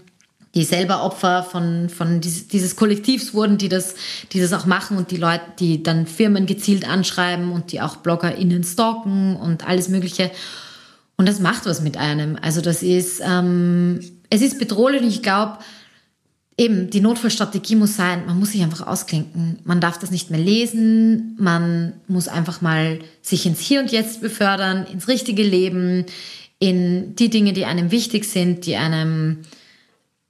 die 0.56 0.64
selber 0.64 1.04
Opfer 1.04 1.44
von, 1.44 1.90
von 1.90 2.22
dieses, 2.22 2.48
dieses 2.48 2.76
Kollektivs 2.76 3.36
wurden, 3.36 3.60
die 3.60 3.70
das, 3.70 3.94
die 4.32 4.42
das 4.42 4.52
auch 4.52 4.66
machen 4.66 4.98
und 4.98 5.12
die 5.12 5.18
Leute, 5.18 5.44
die 5.60 5.84
dann 5.84 6.08
Firmen 6.08 6.48
gezielt 6.48 6.90
anschreiben 6.90 7.52
und 7.52 7.72
die 7.72 7.82
auch 7.82 7.98
BloggerInnen 7.98 8.64
stalken 8.64 9.36
und 9.36 9.68
alles 9.68 9.90
Mögliche. 9.90 10.32
Und 11.18 11.30
das 11.30 11.40
macht 11.40 11.68
was 11.68 11.82
mit 11.82 11.98
einem. 11.98 12.36
Also 12.42 12.62
das 12.62 12.82
ist, 12.82 13.22
ähm, 13.24 14.00
es 14.32 14.42
ist 14.42 14.58
bedrohlich 14.58 15.04
und 15.04 15.08
ich 15.10 15.22
glaube, 15.22 15.60
eben, 16.60 16.90
die 16.90 17.00
Notfallstrategie 17.00 17.78
muss 17.78 17.96
sein, 17.96 18.26
man 18.26 18.38
muss 18.38 18.52
sich 18.52 18.62
einfach 18.62 18.86
ausklinken. 18.86 19.60
Man 19.64 19.80
darf 19.80 19.98
das 19.98 20.12
nicht 20.12 20.30
mehr 20.30 20.40
lesen. 20.40 21.38
Man 21.40 21.94
muss 22.08 22.28
einfach 22.28 22.60
mal 22.60 23.00
sich 23.22 23.46
ins 23.46 23.62
Hier 23.62 23.80
und 23.80 23.92
Jetzt 23.92 24.22
befördern, 24.22 24.86
ins 24.86 25.08
richtige 25.08 25.42
Leben, 25.42 26.06
in 26.60 27.16
die 27.16 27.30
Dinge, 27.30 27.54
die 27.54 27.64
einem 27.64 27.92
wichtig 27.92 28.26
sind, 28.26 28.66
die 28.66 28.76
einem, 28.76 29.38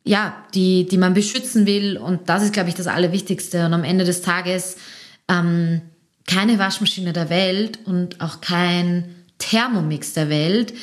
ja, 0.04 0.36
die, 0.54 0.86
die 0.86 1.00
man 1.00 1.16
beschützen 1.16 1.66
will. 1.66 1.98
Und 1.98 2.30
das 2.30 2.44
ist, 2.44 2.54
glaube 2.54 2.70
ich, 2.70 2.76
das 2.76 2.86
Allerwichtigste. 2.86 3.66
Und 3.66 3.74
am 3.74 3.84
Ende 3.84 4.06
des 4.06 4.22
Tages 4.22 4.78
ähm, 5.28 5.82
keine 6.28 6.60
Waschmaschine 6.60 7.12
der 7.12 7.32
Welt 7.32 7.80
und 7.86 8.22
auch 8.22 8.40
kein 8.40 9.16
Thermomix 9.40 10.14
der 10.14 10.30
Welt 10.30 10.76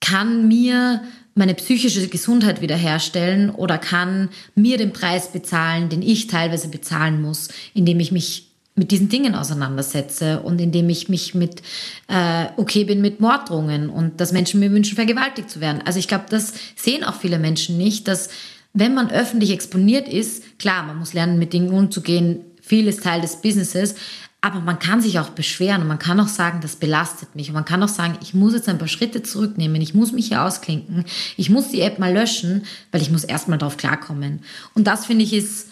kann 0.00 0.48
mir 0.48 1.02
meine 1.34 1.54
psychische 1.54 2.06
Gesundheit 2.08 2.60
wiederherstellen 2.60 3.50
oder 3.50 3.78
kann 3.78 4.28
mir 4.54 4.76
den 4.76 4.92
Preis 4.92 5.32
bezahlen, 5.32 5.88
den 5.88 6.02
ich 6.02 6.26
teilweise 6.26 6.68
bezahlen 6.68 7.22
muss, 7.22 7.48
indem 7.74 8.00
ich 8.00 8.12
mich 8.12 8.48
mit 8.74 8.90
diesen 8.90 9.08
Dingen 9.08 9.34
auseinandersetze 9.34 10.40
und 10.40 10.60
indem 10.60 10.88
ich 10.88 11.08
mich 11.08 11.34
mit 11.34 11.62
äh, 12.08 12.46
okay 12.56 12.84
bin 12.84 13.02
mit 13.02 13.20
Morddrohungen 13.20 13.90
und 13.90 14.20
dass 14.20 14.32
Menschen 14.32 14.60
mir 14.60 14.72
wünschen, 14.72 14.96
vergewaltigt 14.96 15.50
zu 15.50 15.60
werden. 15.60 15.82
Also 15.84 15.98
ich 15.98 16.08
glaube, 16.08 16.24
das 16.30 16.54
sehen 16.74 17.04
auch 17.04 17.16
viele 17.16 17.38
Menschen 17.38 17.76
nicht, 17.76 18.08
dass 18.08 18.30
wenn 18.72 18.94
man 18.94 19.10
öffentlich 19.10 19.50
exponiert 19.50 20.08
ist, 20.08 20.58
klar, 20.58 20.84
man 20.84 20.98
muss 20.98 21.12
lernen, 21.12 21.38
mit 21.38 21.52
Dingen 21.52 21.70
umzugehen, 21.70 22.40
vieles 22.62 22.98
Teil 22.98 23.20
des 23.20 23.42
Businesses, 23.42 23.94
aber 24.44 24.58
man 24.58 24.80
kann 24.80 25.00
sich 25.00 25.20
auch 25.20 25.30
beschweren 25.30 25.82
und 25.82 25.88
man 25.88 26.00
kann 26.00 26.18
auch 26.18 26.28
sagen, 26.28 26.60
das 26.60 26.74
belastet 26.74 27.36
mich. 27.36 27.48
Und 27.48 27.54
man 27.54 27.64
kann 27.64 27.80
auch 27.82 27.88
sagen, 27.88 28.18
ich 28.22 28.34
muss 28.34 28.54
jetzt 28.54 28.68
ein 28.68 28.76
paar 28.76 28.88
Schritte 28.88 29.22
zurücknehmen, 29.22 29.80
ich 29.80 29.94
muss 29.94 30.10
mich 30.10 30.28
hier 30.28 30.42
ausklinken, 30.42 31.04
ich 31.36 31.48
muss 31.48 31.68
die 31.68 31.80
App 31.80 32.00
mal 32.00 32.12
löschen, 32.12 32.64
weil 32.90 33.00
ich 33.00 33.10
muss 33.10 33.22
erstmal 33.22 33.58
drauf 33.58 33.76
klarkommen. 33.76 34.40
Und 34.74 34.88
das 34.88 35.06
finde 35.06 35.24
ich 35.24 35.32
ist 35.32 35.68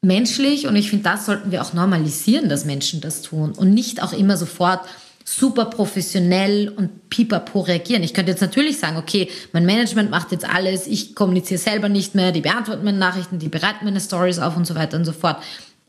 menschlich 0.00 0.66
und 0.66 0.76
ich 0.76 0.88
finde, 0.88 1.04
das 1.04 1.26
sollten 1.26 1.52
wir 1.52 1.60
auch 1.60 1.74
normalisieren, 1.74 2.48
dass 2.48 2.64
Menschen 2.64 3.02
das 3.02 3.20
tun 3.20 3.52
und 3.52 3.74
nicht 3.74 4.02
auch 4.02 4.14
immer 4.14 4.38
sofort 4.38 4.80
super 5.22 5.66
professionell 5.66 6.70
und 6.70 7.10
pipapo 7.10 7.60
reagieren. 7.60 8.02
Ich 8.02 8.14
könnte 8.14 8.32
jetzt 8.32 8.40
natürlich 8.40 8.78
sagen, 8.78 8.96
okay, 8.96 9.28
mein 9.52 9.66
Management 9.66 10.10
macht 10.10 10.32
jetzt 10.32 10.48
alles, 10.48 10.86
ich 10.86 11.14
kommuniziere 11.14 11.60
selber 11.60 11.90
nicht 11.90 12.14
mehr, 12.14 12.32
die 12.32 12.40
beantworten 12.40 12.82
meine 12.82 12.98
Nachrichten, 12.98 13.38
die 13.38 13.50
bereiten 13.50 13.84
meine 13.84 14.00
Stories 14.00 14.38
auf 14.38 14.56
und 14.56 14.66
so 14.66 14.74
weiter 14.74 14.96
und 14.96 15.04
so 15.04 15.12
fort. 15.12 15.36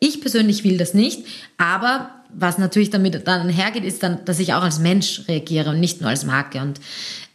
Ich 0.04 0.20
persönlich 0.20 0.64
will 0.64 0.80
das 0.80 0.96
nicht, 0.96 1.28
aber 1.58 2.10
was 2.34 2.58
natürlich 2.58 2.90
damit 2.90 3.28
dann 3.28 3.50
hergeht, 3.50 3.84
ist 3.84 4.02
dann, 4.02 4.26
dass 4.26 4.40
ich 4.40 4.56
auch 4.56 4.64
als 4.64 4.80
Mensch 4.80 5.22
reagiere 5.28 5.70
und 5.70 5.80
nicht 5.80 6.02
nur 6.02 6.10
als 6.10 6.26
Marke. 6.26 6.60
Und 6.60 6.80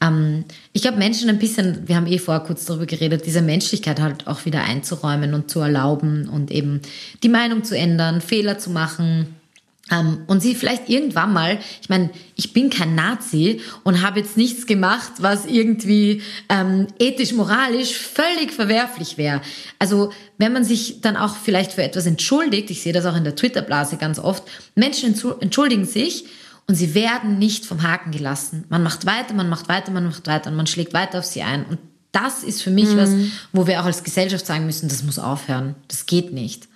ähm, 0.01 0.45
ich 0.73 0.83
glaube, 0.83 0.99
Menschen 0.99 1.29
ein 1.29 1.39
bisschen, 1.39 1.87
wir 1.87 1.95
haben 1.95 2.09
eh 2.09 2.19
vorher 2.19 2.45
kurz 2.45 2.65
darüber 2.65 2.87
geredet, 2.87 3.25
diese 3.25 3.41
Menschlichkeit 3.41 4.01
halt 4.01 4.27
auch 4.27 4.47
wieder 4.47 4.65
einzuräumen 4.65 5.33
und 5.33 5.49
zu 5.49 5.61
erlauben 5.61 6.29
und 6.29 6.51
eben 6.51 6.81
die 7.23 7.29
Meinung 7.29 7.63
zu 7.63 7.77
ändern, 7.77 8.21
Fehler 8.21 8.59
zu 8.59 8.71
machen 8.71 9.36
und 10.27 10.41
sie 10.41 10.57
vielleicht 10.57 10.89
irgendwann 10.89 11.33
mal, 11.33 11.61
ich 11.81 11.89
meine, 11.89 12.11
ich 12.35 12.53
bin 12.53 12.71
kein 12.71 12.97
Nazi 12.97 13.61
und 13.85 14.03
habe 14.03 14.19
jetzt 14.19 14.37
nichts 14.37 14.67
gemacht, 14.67 15.13
was 15.19 15.47
irgendwie 15.47 16.23
ähm, 16.49 16.89
ethisch, 16.99 17.33
moralisch 17.33 17.95
völlig 17.95 18.51
verwerflich 18.51 19.17
wäre. 19.17 19.41
Also 19.79 20.11
wenn 20.39 20.53
man 20.53 20.65
sich 20.65 21.01
dann 21.03 21.17
auch 21.17 21.37
vielleicht 21.37 21.73
für 21.73 21.85
etwas 21.85 22.05
entschuldigt, 22.07 22.69
ich 22.71 22.83
sehe 22.83 22.93
das 22.93 23.07
auch 23.07 23.15
in 23.15 23.23
der 23.23 23.37
Twitter-Blase 23.37 23.97
ganz 23.97 24.19
oft, 24.19 24.43
Menschen 24.75 25.15
entschuldigen 25.41 25.85
sich 25.85 26.25
und 26.67 26.75
sie 26.75 26.95
werden 26.95 27.39
nicht 27.39 27.65
vom 27.65 27.85
Haken 27.85 28.11
gelassen. 28.11 28.65
Man 28.69 28.83
macht 28.83 29.07
weiter, 29.07 29.35
man 29.35 29.49
macht 29.49 29.69
weiter, 29.69 29.93
man 29.93 30.07
macht 30.07 30.27
weiter 30.27 30.51
und 30.51 30.57
man 30.57 30.67
schlägt 30.67 30.95
weiter 30.95 31.21
auf 31.21 31.25
sie 31.25 31.43
ein. 31.43 31.65
Und 31.65 31.79
das 32.11 32.43
ist 32.43 32.61
für 32.61 32.71
mich 32.71 32.89
mhm. 32.89 32.97
was, 32.97 33.11
wo 33.53 33.69
wir 33.69 33.81
auch 33.81 33.85
als 33.85 34.03
Gesellschaft 34.03 34.47
sagen 34.47 34.67
müssen, 34.67 34.89
das 34.89 35.05
muss 35.05 35.21
aufhören. 35.21 35.77
Das 35.87 36.07
geht 36.07 36.33
nicht. 36.33 36.67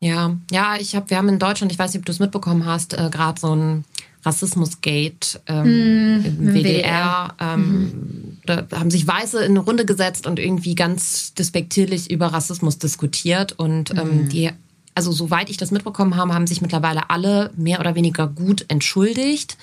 Ja, 0.00 0.36
ja, 0.50 0.76
ich 0.78 0.94
habe, 0.94 1.10
wir 1.10 1.16
haben 1.16 1.28
in 1.28 1.38
Deutschland, 1.38 1.72
ich 1.72 1.78
weiß 1.78 1.92
nicht, 1.92 2.00
ob 2.00 2.06
du 2.06 2.12
es 2.12 2.20
mitbekommen 2.20 2.64
hast, 2.64 2.94
äh, 2.94 3.10
gerade 3.10 3.40
so 3.40 3.54
ein 3.54 3.84
Rassismusgate 4.24 5.40
ähm, 5.46 6.20
mm, 6.20 6.24
im 6.24 6.54
WDR. 6.54 7.34
Ähm, 7.40 7.80
mhm. 7.80 8.38
Da 8.46 8.66
haben 8.72 8.90
sich 8.90 9.06
Weiße 9.06 9.38
in 9.44 9.52
eine 9.52 9.60
Runde 9.60 9.84
gesetzt 9.84 10.26
und 10.26 10.38
irgendwie 10.38 10.74
ganz 10.74 11.34
despektierlich 11.34 12.10
über 12.10 12.28
Rassismus 12.28 12.78
diskutiert. 12.78 13.52
Und 13.52 13.90
ähm, 13.90 14.24
mhm. 14.24 14.28
die, 14.28 14.50
also 14.94 15.12
soweit 15.12 15.50
ich 15.50 15.56
das 15.56 15.70
mitbekommen 15.70 16.16
habe, 16.16 16.34
haben 16.34 16.46
sich 16.46 16.60
mittlerweile 16.60 17.10
alle 17.10 17.50
mehr 17.56 17.80
oder 17.80 17.94
weniger 17.94 18.26
gut 18.26 18.64
entschuldigt. 18.68 19.56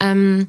Ähm, 0.00 0.48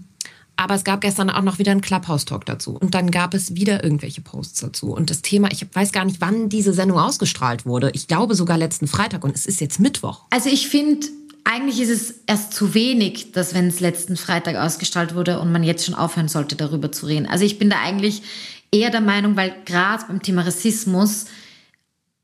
aber 0.59 0.75
es 0.75 0.83
gab 0.83 0.99
gestern 0.99 1.29
auch 1.29 1.41
noch 1.41 1.57
wieder 1.57 1.71
einen 1.71 1.79
Clubhouse-Talk 1.79 2.45
dazu. 2.45 2.75
Und 2.75 2.93
dann 2.93 3.11
gab 3.11 3.33
es 3.33 3.55
wieder 3.55 3.81
irgendwelche 3.81 4.19
Posts 4.19 4.59
dazu. 4.59 4.93
Und 4.93 5.09
das 5.09 5.21
Thema, 5.21 5.49
ich 5.53 5.65
weiß 5.71 5.93
gar 5.93 6.03
nicht, 6.03 6.19
wann 6.19 6.49
diese 6.49 6.73
Sendung 6.73 6.99
ausgestrahlt 6.99 7.65
wurde. 7.65 7.91
Ich 7.93 8.07
glaube 8.07 8.35
sogar 8.35 8.57
letzten 8.57 8.85
Freitag 8.85 9.23
und 9.23 9.33
es 9.33 9.45
ist 9.45 9.61
jetzt 9.61 9.79
Mittwoch. 9.79 10.25
Also 10.31 10.49
ich 10.49 10.67
finde, 10.67 11.07
eigentlich 11.45 11.79
ist 11.79 11.89
es 11.89 12.15
erst 12.27 12.51
zu 12.51 12.73
wenig, 12.73 13.31
dass 13.31 13.53
wenn 13.53 13.67
es 13.67 13.79
letzten 13.79 14.17
Freitag 14.17 14.57
ausgestrahlt 14.57 15.15
wurde 15.15 15.39
und 15.39 15.49
man 15.49 15.63
jetzt 15.63 15.85
schon 15.85 15.95
aufhören 15.95 16.27
sollte, 16.27 16.57
darüber 16.57 16.91
zu 16.91 17.05
reden. 17.05 17.25
Also 17.25 17.45
ich 17.45 17.57
bin 17.57 17.69
da 17.69 17.77
eigentlich 17.79 18.21
eher 18.69 18.89
der 18.89 18.99
Meinung, 18.99 19.37
weil 19.37 19.55
gerade 19.63 20.03
beim 20.09 20.21
Thema 20.21 20.41
Rassismus, 20.41 21.27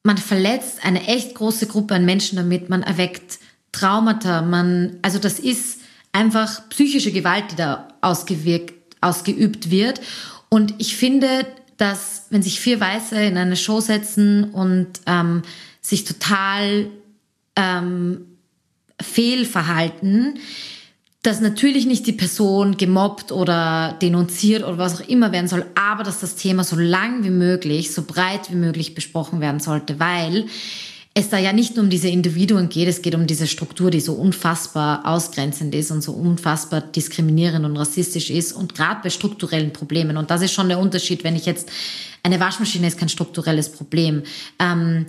man 0.03 0.17
verletzt 0.17 0.83
eine 0.83 1.07
echt 1.07 1.35
große 1.35 1.67
Gruppe 1.67 1.95
an 1.95 2.03
Menschen 2.03 2.35
damit, 2.35 2.67
man 2.67 2.83
erweckt 2.83 3.39
Traumata, 3.71 4.41
man, 4.41 4.97
also 5.03 5.19
das 5.19 5.39
ist 5.39 5.79
einfach 6.11 6.67
psychische 6.69 7.11
Gewalt, 7.11 7.51
die 7.51 7.55
da 7.55 7.87
ausgewirkt, 8.05 8.73
ausgeübt 9.01 9.71
wird. 9.71 10.01
Und 10.49 10.75
ich 10.77 10.95
finde, 10.95 11.45
dass 11.77 12.27
wenn 12.29 12.41
sich 12.41 12.59
vier 12.59 12.79
Weiße 12.79 13.15
in 13.21 13.37
eine 13.37 13.55
Show 13.57 13.81
setzen 13.81 14.45
und 14.51 14.87
ähm, 15.07 15.41
sich 15.81 16.05
total 16.05 16.87
ähm, 17.55 18.25
fehlverhalten, 19.01 20.39
dass 21.21 21.41
natürlich 21.41 21.87
nicht 21.87 22.05
die 22.05 22.13
Person 22.13 22.77
gemobbt 22.77 23.31
oder 23.31 23.97
denunziert 24.01 24.63
oder 24.63 24.77
was 24.77 25.01
auch 25.01 25.07
immer 25.07 25.31
werden 25.31 25.47
soll, 25.47 25.65
aber 25.73 26.03
dass 26.03 26.19
das 26.19 26.35
Thema 26.35 26.63
so 26.63 26.75
lang 26.75 27.23
wie 27.23 27.31
möglich, 27.31 27.93
so 27.93 28.03
breit 28.03 28.51
wie 28.51 28.55
möglich 28.55 28.93
besprochen 28.93 29.41
werden 29.41 29.59
sollte, 29.59 29.99
weil 29.99 30.45
es 31.17 31.29
da 31.29 31.37
ja 31.37 31.53
nicht 31.53 31.75
nur 31.75 31.85
um 31.85 31.89
diese 31.89 32.09
Individuen 32.09 32.67
geht, 32.67 32.89
es 32.89 33.01
geht 33.01 33.15
um 33.15 33.25
diese 33.25 33.47
Struktur, 33.47 33.89
die 33.89 34.01
so 34.01 34.13
unfassbar 34.13 35.05
ausgrenzend 35.05 35.73
ist 35.73 35.89
und 35.89 36.01
so 36.01 36.11
unfassbar 36.11 36.81
diskriminierend 36.81 37.65
und 37.65 37.77
rassistisch 37.77 38.29
ist 38.29 38.51
und 38.51 38.75
gerade 38.75 38.99
bei 39.01 39.09
strukturellen 39.09 39.71
Problemen. 39.71 40.17
Und 40.17 40.29
das 40.29 40.41
ist 40.41 40.51
schon 40.51 40.67
der 40.67 40.77
Unterschied, 40.77 41.23
wenn 41.23 41.37
ich 41.37 41.45
jetzt, 41.45 41.71
eine 42.21 42.41
Waschmaschine 42.41 42.87
ist 42.87 42.97
kein 42.97 43.07
strukturelles 43.07 43.71
Problem. 43.71 44.23
Ähm, 44.59 45.05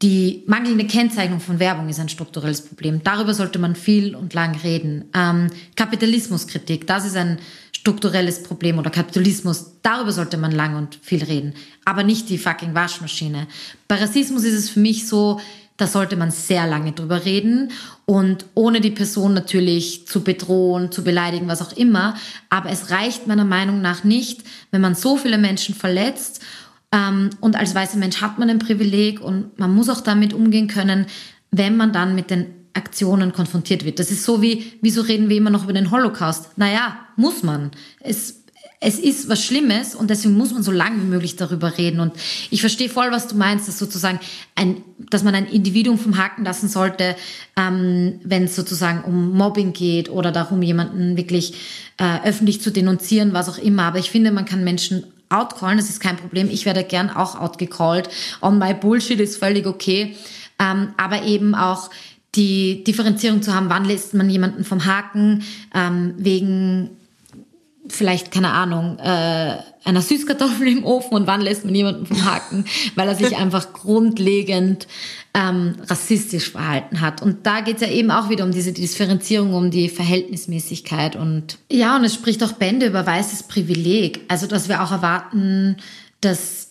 die 0.00 0.44
mangelnde 0.46 0.86
Kennzeichnung 0.86 1.40
von 1.40 1.58
Werbung 1.58 1.88
ist 1.88 1.98
ein 1.98 2.08
strukturelles 2.08 2.60
Problem. 2.60 3.00
Darüber 3.02 3.34
sollte 3.34 3.58
man 3.58 3.74
viel 3.74 4.14
und 4.14 4.34
lang 4.34 4.54
reden. 4.62 5.06
Ähm, 5.12 5.48
Kapitalismuskritik, 5.74 6.86
das 6.86 7.04
ist 7.04 7.16
ein 7.16 7.40
strukturelles 7.88 8.42
Problem 8.42 8.78
oder 8.78 8.90
Kapitalismus, 8.90 9.72
darüber 9.82 10.12
sollte 10.12 10.36
man 10.36 10.52
lang 10.52 10.76
und 10.76 10.98
viel 11.00 11.24
reden, 11.24 11.54
aber 11.86 12.02
nicht 12.02 12.28
die 12.28 12.36
fucking 12.36 12.74
Waschmaschine. 12.74 13.46
Bei 13.88 13.96
Rassismus 13.96 14.44
ist 14.44 14.52
es 14.52 14.68
für 14.68 14.80
mich 14.80 15.08
so, 15.08 15.40
da 15.78 15.86
sollte 15.86 16.16
man 16.16 16.30
sehr 16.30 16.66
lange 16.66 16.92
drüber 16.92 17.24
reden 17.24 17.70
und 18.04 18.44
ohne 18.54 18.82
die 18.82 18.90
Person 18.90 19.32
natürlich 19.32 20.06
zu 20.06 20.22
bedrohen, 20.22 20.92
zu 20.92 21.02
beleidigen, 21.02 21.48
was 21.48 21.62
auch 21.62 21.72
immer. 21.72 22.14
Aber 22.50 22.68
es 22.68 22.90
reicht 22.90 23.26
meiner 23.26 23.44
Meinung 23.44 23.80
nach 23.80 24.04
nicht, 24.04 24.42
wenn 24.70 24.82
man 24.82 24.94
so 24.94 25.16
viele 25.16 25.38
Menschen 25.38 25.74
verletzt. 25.74 26.42
Ähm, 26.92 27.30
und 27.40 27.56
als 27.56 27.74
weißer 27.74 27.96
Mensch 27.96 28.20
hat 28.20 28.38
man 28.38 28.50
ein 28.50 28.58
Privileg 28.58 29.20
und 29.20 29.58
man 29.58 29.74
muss 29.74 29.88
auch 29.88 30.00
damit 30.00 30.34
umgehen 30.34 30.66
können, 30.66 31.06
wenn 31.52 31.76
man 31.76 31.92
dann 31.92 32.14
mit 32.14 32.30
den 32.30 32.57
Aktionen 32.78 33.32
konfrontiert 33.32 33.84
wird. 33.84 33.98
Das 33.98 34.10
ist 34.10 34.24
so 34.24 34.40
wie, 34.40 34.72
wieso 34.80 35.02
reden 35.02 35.28
wir 35.28 35.36
immer 35.36 35.50
noch 35.50 35.64
über 35.64 35.72
den 35.72 35.90
Holocaust? 35.90 36.56
Naja, 36.56 36.96
muss 37.16 37.42
man. 37.42 37.72
Es, 38.00 38.44
es 38.80 38.98
ist 38.98 39.28
was 39.28 39.44
Schlimmes 39.44 39.94
und 39.94 40.08
deswegen 40.08 40.36
muss 40.36 40.52
man 40.52 40.62
so 40.62 40.70
lange 40.70 41.02
wie 41.02 41.06
möglich 41.06 41.34
darüber 41.36 41.76
reden. 41.76 41.98
Und 41.98 42.12
ich 42.50 42.60
verstehe 42.60 42.88
voll, 42.88 43.10
was 43.10 43.26
du 43.26 43.34
meinst, 43.34 43.66
dass 43.66 43.78
sozusagen 43.78 44.20
ein, 44.54 44.82
dass 45.10 45.24
man 45.24 45.34
ein 45.34 45.46
Individuum 45.46 45.98
vom 45.98 46.16
Haken 46.16 46.44
lassen 46.44 46.68
sollte, 46.68 47.16
ähm, 47.56 48.20
wenn 48.22 48.44
es 48.44 48.54
sozusagen 48.54 49.02
um 49.02 49.36
Mobbing 49.36 49.72
geht 49.72 50.08
oder 50.10 50.30
darum, 50.30 50.62
jemanden 50.62 51.16
wirklich 51.16 51.54
äh, 51.98 52.20
öffentlich 52.24 52.60
zu 52.62 52.70
denunzieren, 52.70 53.32
was 53.32 53.48
auch 53.48 53.58
immer. 53.58 53.82
Aber 53.82 53.98
ich 53.98 54.10
finde, 54.10 54.30
man 54.30 54.44
kann 54.44 54.62
Menschen 54.62 55.04
outcallen, 55.28 55.76
das 55.76 55.90
ist 55.90 56.00
kein 56.00 56.16
Problem. 56.16 56.48
Ich 56.48 56.64
werde 56.64 56.84
gern 56.84 57.10
auch 57.10 57.38
outgecallt. 57.38 58.08
On 58.40 58.58
my 58.58 58.74
bullshit 58.74 59.18
ist 59.18 59.38
völlig 59.38 59.66
okay. 59.66 60.16
Ähm, 60.60 60.94
aber 60.96 61.22
eben 61.24 61.54
auch 61.54 61.90
die 62.38 62.84
Differenzierung 62.84 63.42
zu 63.42 63.52
haben, 63.52 63.68
wann 63.68 63.84
lässt 63.84 64.14
man 64.14 64.30
jemanden 64.30 64.64
vom 64.64 64.86
Haken 64.86 65.42
ähm, 65.74 66.14
wegen 66.16 66.90
vielleicht, 67.88 68.30
keine 68.30 68.52
Ahnung, 68.52 68.98
äh, 68.98 69.56
einer 69.84 70.02
Süßkartoffel 70.02 70.68
im 70.68 70.84
Ofen 70.84 71.14
und 71.14 71.26
wann 71.26 71.40
lässt 71.40 71.64
man 71.64 71.74
jemanden 71.74 72.06
vom 72.06 72.24
Haken, 72.24 72.64
weil 72.94 73.08
er 73.08 73.16
sich 73.16 73.36
einfach 73.36 73.72
grundlegend 73.72 74.86
ähm, 75.34 75.76
rassistisch 75.86 76.50
verhalten 76.50 77.00
hat. 77.00 77.22
Und 77.22 77.46
da 77.46 77.60
geht 77.60 77.76
es 77.76 77.82
ja 77.82 77.88
eben 77.88 78.10
auch 78.10 78.28
wieder 78.28 78.44
um 78.44 78.52
diese 78.52 78.72
Differenzierung, 78.72 79.54
um 79.54 79.70
die 79.70 79.88
Verhältnismäßigkeit. 79.88 81.16
Und 81.16 81.58
ja, 81.72 81.96
und 81.96 82.04
es 82.04 82.14
spricht 82.14 82.44
auch 82.44 82.52
Bände 82.52 82.86
über 82.86 83.04
weißes 83.04 83.44
Privileg. 83.44 84.20
Also, 84.28 84.46
dass 84.46 84.68
wir 84.68 84.82
auch 84.82 84.92
erwarten, 84.92 85.76
dass 86.20 86.68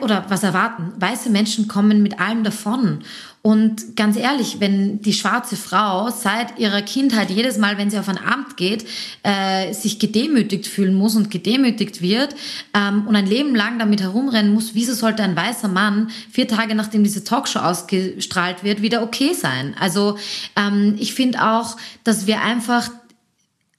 oder 0.00 0.24
was 0.28 0.42
erwarten? 0.42 0.92
Weiße 0.98 1.30
Menschen 1.30 1.68
kommen 1.68 2.02
mit 2.02 2.20
allem 2.20 2.44
davon. 2.44 3.00
Und 3.42 3.96
ganz 3.96 4.18
ehrlich, 4.18 4.60
wenn 4.60 5.00
die 5.00 5.14
schwarze 5.14 5.56
Frau 5.56 6.10
seit 6.10 6.58
ihrer 6.58 6.82
Kindheit 6.82 7.30
jedes 7.30 7.56
Mal, 7.56 7.78
wenn 7.78 7.88
sie 7.88 7.98
auf 7.98 8.10
ein 8.10 8.18
Amt 8.18 8.58
geht, 8.58 8.84
äh, 9.22 9.72
sich 9.72 9.98
gedemütigt 9.98 10.66
fühlen 10.66 10.92
muss 10.92 11.16
und 11.16 11.30
gedemütigt 11.30 12.02
wird 12.02 12.34
ähm, 12.74 13.06
und 13.06 13.16
ein 13.16 13.26
Leben 13.26 13.54
lang 13.54 13.78
damit 13.78 14.02
herumrennen 14.02 14.52
muss, 14.52 14.74
wieso 14.74 14.92
sollte 14.92 15.22
ein 15.22 15.36
weißer 15.36 15.68
Mann 15.68 16.10
vier 16.30 16.48
Tage 16.48 16.74
nachdem 16.74 17.02
diese 17.02 17.24
Talkshow 17.24 17.60
ausgestrahlt 17.60 18.62
wird, 18.62 18.82
wieder 18.82 19.02
okay 19.02 19.32
sein? 19.32 19.74
Also 19.80 20.18
ähm, 20.54 20.96
ich 20.98 21.14
finde 21.14 21.42
auch, 21.42 21.78
dass 22.04 22.26
wir 22.26 22.42
einfach 22.42 22.90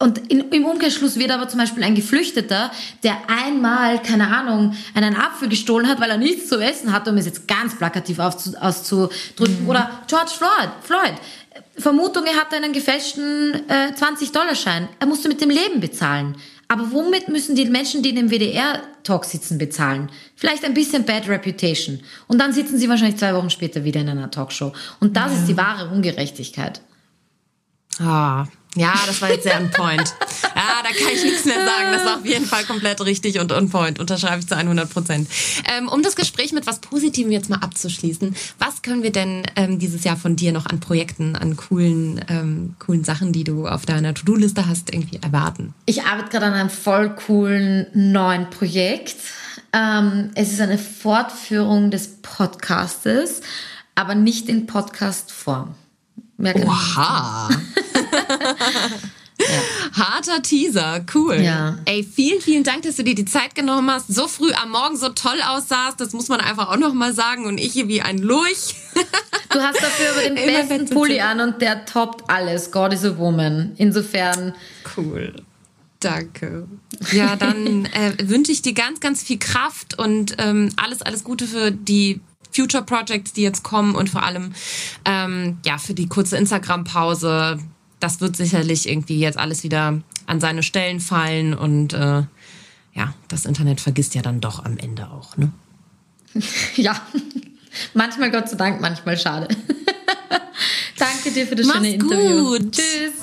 und 0.02 0.18
in, 0.32 0.52
im 0.52 0.66
Umkehrschluss 0.66 1.18
wird 1.18 1.32
aber 1.32 1.48
zum 1.48 1.60
Beispiel 1.60 1.84
ein 1.84 1.96
Geflüchteter, 1.96 2.72
der 3.04 3.18
einmal, 3.28 4.02
keine 4.02 4.28
Ahnung, 4.28 4.76
einen 4.94 5.16
Apfel 5.16 5.48
gestohlen 5.48 5.88
hat, 5.88 6.02
weil 6.02 6.10
er 6.10 6.18
nichts 6.18 6.50
zu 6.50 6.60
essen 6.60 6.92
hatte, 6.92 7.12
um 7.12 7.18
es 7.18 7.26
jetzt 7.26 7.48
ganz 7.48 7.78
plakativ 7.78 8.20
auszudrücken, 8.20 9.64
mhm. 9.64 9.70
oder 9.70 9.90
George 10.08 10.32
Floyd, 10.38 10.72
Floyd. 10.82 11.14
Vermutung, 11.78 12.26
er 12.26 12.36
hatte 12.36 12.56
einen 12.56 12.74
gefälschten 12.74 13.68
äh, 13.70 13.92
20-Dollar-Schein. 13.94 14.90
Er 15.00 15.08
musste 15.08 15.28
mit 15.28 15.42
dem 15.42 15.50
Leben 15.50 15.80
bezahlen. 15.80 16.36
Aber 16.68 16.92
womit 16.92 17.28
müssen 17.28 17.56
die 17.56 17.66
Menschen, 17.66 18.02
die 18.02 18.10
in 18.10 18.16
dem 18.16 18.30
WDR-Talk 18.32 19.26
sitzen, 19.26 19.58
bezahlen? 19.58 20.10
Vielleicht 20.36 20.64
ein 20.64 20.74
bisschen 20.74 21.04
Bad 21.04 21.28
Reputation. 21.28 22.00
Und 22.28 22.40
dann 22.40 22.54
sitzen 22.54 22.78
sie 22.78 22.88
wahrscheinlich 22.88 23.18
zwei 23.18 23.36
Wochen 23.36 23.50
später 23.50 23.84
wieder 23.84 24.00
in 24.00 24.10
einer 24.10 24.32
Talkshow. 24.32 24.72
Und 25.00 25.18
das 25.18 25.34
ja. 25.34 25.40
ist 25.40 25.48
die 25.48 25.58
wahre 25.58 25.90
Ungerechtigkeit. 25.90 26.82
Ah, 28.00 28.46
ja, 28.76 28.94
das 29.06 29.22
war 29.22 29.30
jetzt 29.30 29.44
sehr 29.44 29.60
on 29.60 29.70
point. 29.70 30.14
Ja, 30.56 30.82
da 30.84 30.90
kann 30.90 31.14
ich 31.14 31.24
nichts 31.24 31.46
mehr 31.46 31.56
sagen. 31.56 31.92
Das 31.92 32.06
war 32.06 32.18
auf 32.18 32.26
jeden 32.26 32.46
Fall 32.46 32.64
komplett 32.64 33.02
richtig 33.02 33.40
und 33.40 33.52
on 33.52 33.70
point. 33.70 34.00
Unterschreibe 34.00 34.40
ich 34.40 34.48
zu 34.48 34.56
100 34.56 34.90
Prozent. 34.90 35.28
Ähm, 35.66 35.90
um 35.90 36.04
das 36.04 36.16
Gespräch 36.16 36.54
mit 36.54 36.68
was 36.68 36.80
Positivem 36.80 37.32
jetzt 37.32 37.50
mal 37.50 37.58
abzuschließen, 37.58 38.36
was 38.60 38.82
können 38.82 39.04
wir 39.04 39.12
denn 39.12 39.44
ähm, 39.56 39.80
dieses 39.80 40.04
Jahr 40.04 40.16
von 40.16 40.36
dir 40.36 40.54
noch 40.54 40.68
an 40.68 40.80
Projekten, 40.80 41.36
an 41.36 41.58
coolen, 41.58 42.24
ähm, 42.30 42.76
coolen 42.80 43.04
Sachen, 43.04 43.34
die 43.34 43.44
du 43.44 43.68
auf 43.68 43.86
deiner 43.86 44.14
To-Do-Liste 44.14 44.68
hast, 44.68 44.94
irgendwie 44.94 45.20
erwarten? 45.22 45.74
Ich 45.86 46.04
arbeite 46.04 46.30
gerade 46.30 46.46
an 46.46 46.54
einem 46.54 46.70
voll 46.70 47.10
coolen 47.16 47.88
neuen 47.94 48.50
Projekt. 48.50 49.18
Ähm, 49.74 50.32
es 50.36 50.54
ist 50.54 50.62
eine 50.62 50.78
Fortführung 50.78 51.92
des 51.92 52.22
Podcastes, 52.22 53.42
aber 53.96 54.16
nicht 54.16 54.48
in 54.48 54.66
Podcast-Form. 54.66 55.76
Oha! 56.38 57.50
Ja. 59.42 60.06
Harter 60.06 60.42
Teaser, 60.42 61.04
cool. 61.14 61.36
Ja. 61.36 61.78
Ey, 61.86 62.04
vielen, 62.04 62.42
vielen 62.42 62.64
Dank, 62.64 62.84
dass 62.84 62.98
du 62.98 63.04
dir 63.04 63.16
die 63.16 63.26
Zeit 63.26 63.56
genommen 63.56 63.90
hast. 63.90 64.14
So 64.14 64.28
früh 64.28 64.52
am 64.54 64.72
Morgen 64.72 64.98
so 64.98 65.10
toll 65.10 65.40
aussahst, 65.46 66.00
das 66.00 66.14
muss 66.14 66.28
man 66.28 66.40
einfach 66.40 66.70
auch 66.70 66.78
noch 66.78 66.94
mal 66.94 67.14
sagen. 67.14 67.46
Und 67.46 67.58
ich 67.58 67.74
hier 67.74 67.88
wie 67.88 68.02
ein 68.02 68.18
Lurch. 68.20 68.76
Du 69.50 69.60
hast 69.60 69.82
dafür 69.82 70.12
über 70.12 70.36
den 70.36 70.36
besten 70.70 70.90
Pulli 70.94 71.20
an 71.20 71.40
und 71.40 71.62
der 71.62 71.86
toppt 71.86 72.30
alles. 72.30 72.72
God 72.72 72.94
is 72.94 73.04
a 73.04 73.18
woman. 73.18 73.74
Insofern. 73.78 74.54
Cool. 74.96 75.34
Danke. 76.00 76.68
Ja, 77.12 77.36
dann 77.36 77.86
äh, 77.94 78.14
wünsche 78.24 78.52
ich 78.52 78.62
dir 78.62 78.74
ganz, 78.74 79.00
ganz 79.00 79.24
viel 79.24 79.40
Kraft 79.40 79.98
und 80.00 80.36
ähm, 80.40 80.72
alles, 80.78 81.02
alles 81.02 81.24
Gute 81.24 81.48
für 81.48 81.72
die 81.72 82.22
Future 82.54 82.84
Projects, 82.84 83.34
die 83.34 83.44
jetzt 83.44 83.64
kommen 83.64 83.96
und 83.96 84.10
vor 84.10 84.24
allem 84.24 84.54
ähm, 85.06 85.58
ja 85.66 85.78
für 85.78 85.94
die 85.94 86.08
kurze 86.08 86.38
Instagram-Pause 86.38 87.60
das 88.02 88.20
wird 88.20 88.36
sicherlich 88.36 88.90
irgendwie 88.90 89.20
jetzt 89.20 89.38
alles 89.38 89.64
wieder 89.64 90.02
an 90.26 90.40
seine 90.40 90.64
Stellen 90.64 91.00
fallen 91.00 91.54
und 91.54 91.94
äh, 91.94 92.24
ja, 92.94 93.14
das 93.30 93.46
Internet 93.46 93.80
vergisst 93.80 94.16
ja 94.16 94.22
dann 94.22 94.42
doch 94.42 94.66
am 94.66 94.78
Ende 94.78 95.10
auch, 95.10 95.38
ne? 95.38 95.52
ja, 96.76 97.00
manchmal 97.94 98.32
Gott 98.32 98.50
sei 98.50 98.58
Dank, 98.58 98.82
manchmal 98.82 99.18
schade. 99.18 99.48
Danke 100.98 101.32
dir 101.32 101.48
für 101.48 101.56
das 101.56 101.68
Mach's 101.68 101.78
schöne 101.78 101.94
Interview. 101.94 102.50
Gut. 102.50 102.72
Tschüss. 102.74 103.14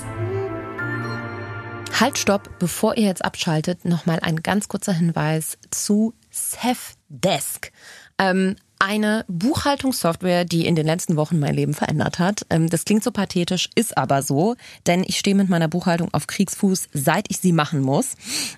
Halt, 1.99 2.17
stopp, 2.17 2.59
bevor 2.59 2.97
ihr 2.97 3.07
jetzt 3.07 3.25
abschaltet, 3.25 3.83
nochmal 3.83 4.19
ein 4.21 4.41
ganz 4.41 4.67
kurzer 4.69 4.93
Hinweis 4.93 5.57
zu 5.69 6.13
Safdesk. 6.29 7.71
Ähm, 8.17 8.55
eine 8.79 9.25
Buchhaltungssoftware, 9.27 10.45
die 10.45 10.65
in 10.65 10.75
den 10.75 10.85
letzten 10.85 11.17
Wochen 11.17 11.37
mein 11.37 11.53
Leben 11.53 11.73
verändert 11.73 12.17
hat. 12.17 12.45
Ähm, 12.49 12.69
das 12.69 12.85
klingt 12.85 13.03
so 13.03 13.11
pathetisch, 13.11 13.69
ist 13.75 13.97
aber 13.97 14.23
so, 14.23 14.55
denn 14.87 15.03
ich 15.05 15.19
stehe 15.19 15.35
mit 15.35 15.49
meiner 15.49 15.67
Buchhaltung 15.67 16.13
auf 16.13 16.27
Kriegsfuß, 16.27 16.87
seit 16.93 17.25
ich 17.29 17.39
sie 17.39 17.51
machen 17.51 17.81
muss. 17.81 18.15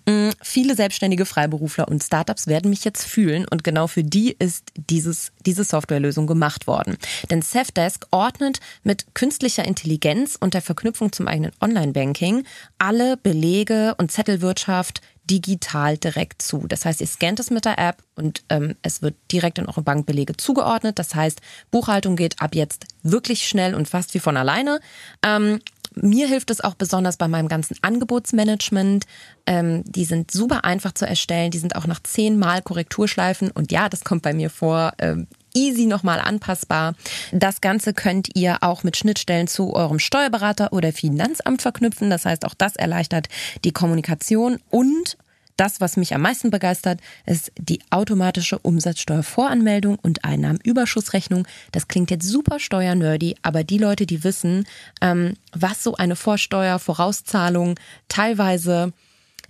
Mm, 0.07 0.29
viele 0.41 0.75
selbstständige 0.75 1.25
Freiberufler 1.25 1.87
und 1.87 2.03
Startups 2.03 2.45
werden 2.45 2.69
mich 2.69 2.85
jetzt 2.85 3.03
fühlen 3.03 3.45
und 3.49 3.63
genau 3.63 3.87
für 3.87 4.03
die 4.03 4.35
ist 4.37 4.71
dieses, 4.75 5.31
diese 5.45 5.63
Softwarelösung 5.63 6.27
gemacht 6.27 6.67
worden. 6.67 6.97
Denn 7.31 7.41
Safdesk 7.41 8.05
ordnet 8.11 8.59
mit 8.83 9.15
künstlicher 9.15 9.65
Intelligenz 9.65 10.37
und 10.39 10.53
der 10.53 10.61
Verknüpfung 10.61 11.11
zum 11.11 11.27
eigenen 11.27 11.51
Online-Banking 11.61 12.43
alle 12.77 13.17
Belege 13.17 13.95
und 13.97 14.11
Zettelwirtschaft 14.11 15.01
digital 15.31 15.97
direkt 15.97 16.41
zu. 16.41 16.67
Das 16.67 16.83
heißt, 16.83 16.99
ihr 16.99 17.07
scannt 17.07 17.39
es 17.39 17.49
mit 17.49 17.63
der 17.63 17.79
App 17.79 18.03
und 18.15 18.43
ähm, 18.49 18.75
es 18.81 19.01
wird 19.01 19.15
direkt 19.31 19.59
in 19.59 19.67
eure 19.67 19.81
Bankbelege 19.81 20.35
zugeordnet. 20.35 20.99
Das 20.99 21.15
heißt, 21.15 21.39
Buchhaltung 21.71 22.17
geht 22.17 22.41
ab 22.41 22.53
jetzt 22.53 22.85
wirklich 23.01 23.47
schnell 23.47 23.73
und 23.73 23.87
fast 23.87 24.13
wie 24.13 24.19
von 24.19 24.35
alleine. 24.35 24.81
Ähm, 25.25 25.61
mir 25.95 26.27
hilft 26.27 26.51
es 26.51 26.61
auch 26.61 26.75
besonders 26.75 27.17
bei 27.17 27.27
meinem 27.27 27.47
ganzen 27.47 27.77
Angebotsmanagement. 27.81 29.05
Ähm, 29.45 29.83
die 29.85 30.05
sind 30.05 30.31
super 30.31 30.65
einfach 30.65 30.93
zu 30.93 31.05
erstellen. 31.05 31.51
Die 31.51 31.59
sind 31.59 31.75
auch 31.75 31.85
nach 31.85 32.01
zehnmal 32.03 32.61
Korrekturschleifen. 32.61 33.51
Und 33.51 33.71
ja, 33.71 33.89
das 33.89 34.03
kommt 34.03 34.21
bei 34.21 34.33
mir 34.33 34.49
vor. 34.49 34.93
Ähm, 34.99 35.27
easy 35.53 35.85
nochmal 35.85 36.19
anpassbar. 36.19 36.95
Das 37.31 37.59
Ganze 37.59 37.93
könnt 37.93 38.29
ihr 38.35 38.59
auch 38.61 38.83
mit 38.83 38.95
Schnittstellen 38.95 39.47
zu 39.47 39.73
eurem 39.73 39.99
Steuerberater 39.99 40.71
oder 40.71 40.93
Finanzamt 40.93 41.61
verknüpfen. 41.61 42.09
Das 42.09 42.25
heißt, 42.25 42.45
auch 42.45 42.53
das 42.53 42.75
erleichtert 42.75 43.27
die 43.63 43.73
Kommunikation 43.73 44.59
und 44.69 45.17
das, 45.61 45.79
was 45.79 45.95
mich 45.95 46.15
am 46.15 46.21
meisten 46.21 46.49
begeistert, 46.49 46.99
ist 47.27 47.51
die 47.55 47.81
automatische 47.91 48.57
Umsatzsteuervoranmeldung 48.57 49.99
und 50.01 50.25
Einnahmenüberschussrechnung. 50.25 51.47
Das 51.71 51.87
klingt 51.87 52.09
jetzt 52.09 52.27
super 52.27 52.59
steuernerdy, 52.59 53.35
aber 53.43 53.63
die 53.63 53.77
Leute, 53.77 54.07
die 54.07 54.23
wissen, 54.23 54.65
ähm, 55.01 55.35
was 55.53 55.83
so 55.83 55.95
eine 55.95 56.15
Vorsteuer, 56.15 56.79
Vorauszahlung 56.79 57.79
teilweise 58.07 58.91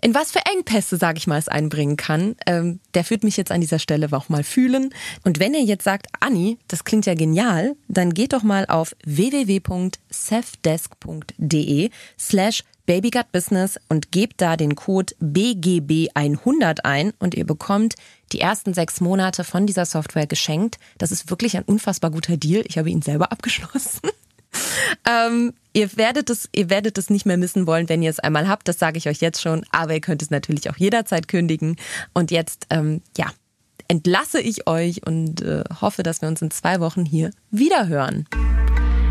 in 0.01 0.13
was 0.13 0.31
für 0.31 0.41
Engpässe, 0.51 0.97
sage 0.97 1.19
ich 1.19 1.27
mal, 1.27 1.37
es 1.37 1.47
einbringen 1.47 1.95
kann, 1.95 2.35
ähm, 2.47 2.81
der 2.95 3.05
führt 3.05 3.23
mich 3.23 3.37
jetzt 3.37 3.51
an 3.51 3.61
dieser 3.61 3.79
Stelle 3.79 4.09
auch 4.11 4.27
mal 4.29 4.43
fühlen. 4.43 4.89
Und 5.23 5.39
wenn 5.39 5.53
ihr 5.53 5.63
jetzt 5.63 5.83
sagt, 5.83 6.07
Anni, 6.19 6.57
das 6.67 6.83
klingt 6.83 7.05
ja 7.05 7.13
genial, 7.13 7.75
dann 7.87 8.11
geht 8.13 8.33
doch 8.33 8.43
mal 8.43 8.65
auf 8.65 8.95
www.safdesk.de 9.05 11.91
slash 12.19 12.63
babygutbusiness 12.85 13.79
und 13.89 14.11
gebt 14.11 14.41
da 14.41 14.57
den 14.57 14.75
Code 14.75 15.13
BGB100 15.21 16.79
ein 16.83 17.13
und 17.19 17.35
ihr 17.35 17.45
bekommt 17.45 17.95
die 18.31 18.39
ersten 18.39 18.73
sechs 18.73 19.01
Monate 19.01 19.43
von 19.43 19.67
dieser 19.67 19.85
Software 19.85 20.27
geschenkt. 20.27 20.77
Das 20.97 21.11
ist 21.11 21.29
wirklich 21.29 21.57
ein 21.57 21.63
unfassbar 21.63 22.11
guter 22.11 22.37
Deal. 22.37 22.63
Ich 22.67 22.77
habe 22.77 22.89
ihn 22.89 23.01
selber 23.01 23.31
abgeschlossen. 23.31 24.09
ähm, 25.07 25.53
ihr 25.73 25.95
werdet 25.97 26.29
es, 26.29 26.49
ihr 26.53 26.69
werdet 26.69 26.97
es 26.97 27.09
nicht 27.09 27.25
mehr 27.25 27.37
missen 27.37 27.67
wollen, 27.67 27.89
wenn 27.89 28.01
ihr 28.01 28.09
es 28.09 28.19
einmal 28.19 28.47
habt. 28.47 28.67
Das 28.67 28.79
sage 28.79 28.97
ich 28.97 29.07
euch 29.07 29.21
jetzt 29.21 29.41
schon. 29.41 29.65
Aber 29.71 29.93
ihr 29.93 30.01
könnt 30.01 30.21
es 30.21 30.29
natürlich 30.29 30.69
auch 30.69 30.77
jederzeit 30.77 31.27
kündigen. 31.27 31.75
Und 32.13 32.31
jetzt, 32.31 32.67
ähm, 32.69 33.01
ja, 33.17 33.31
entlasse 33.87 34.39
ich 34.39 34.67
euch 34.67 35.05
und 35.05 35.41
äh, 35.41 35.63
hoffe, 35.81 36.03
dass 36.03 36.21
wir 36.21 36.29
uns 36.29 36.41
in 36.41 36.51
zwei 36.51 36.79
Wochen 36.79 37.05
hier 37.05 37.31
wieder 37.51 37.87
hören. 37.87 38.25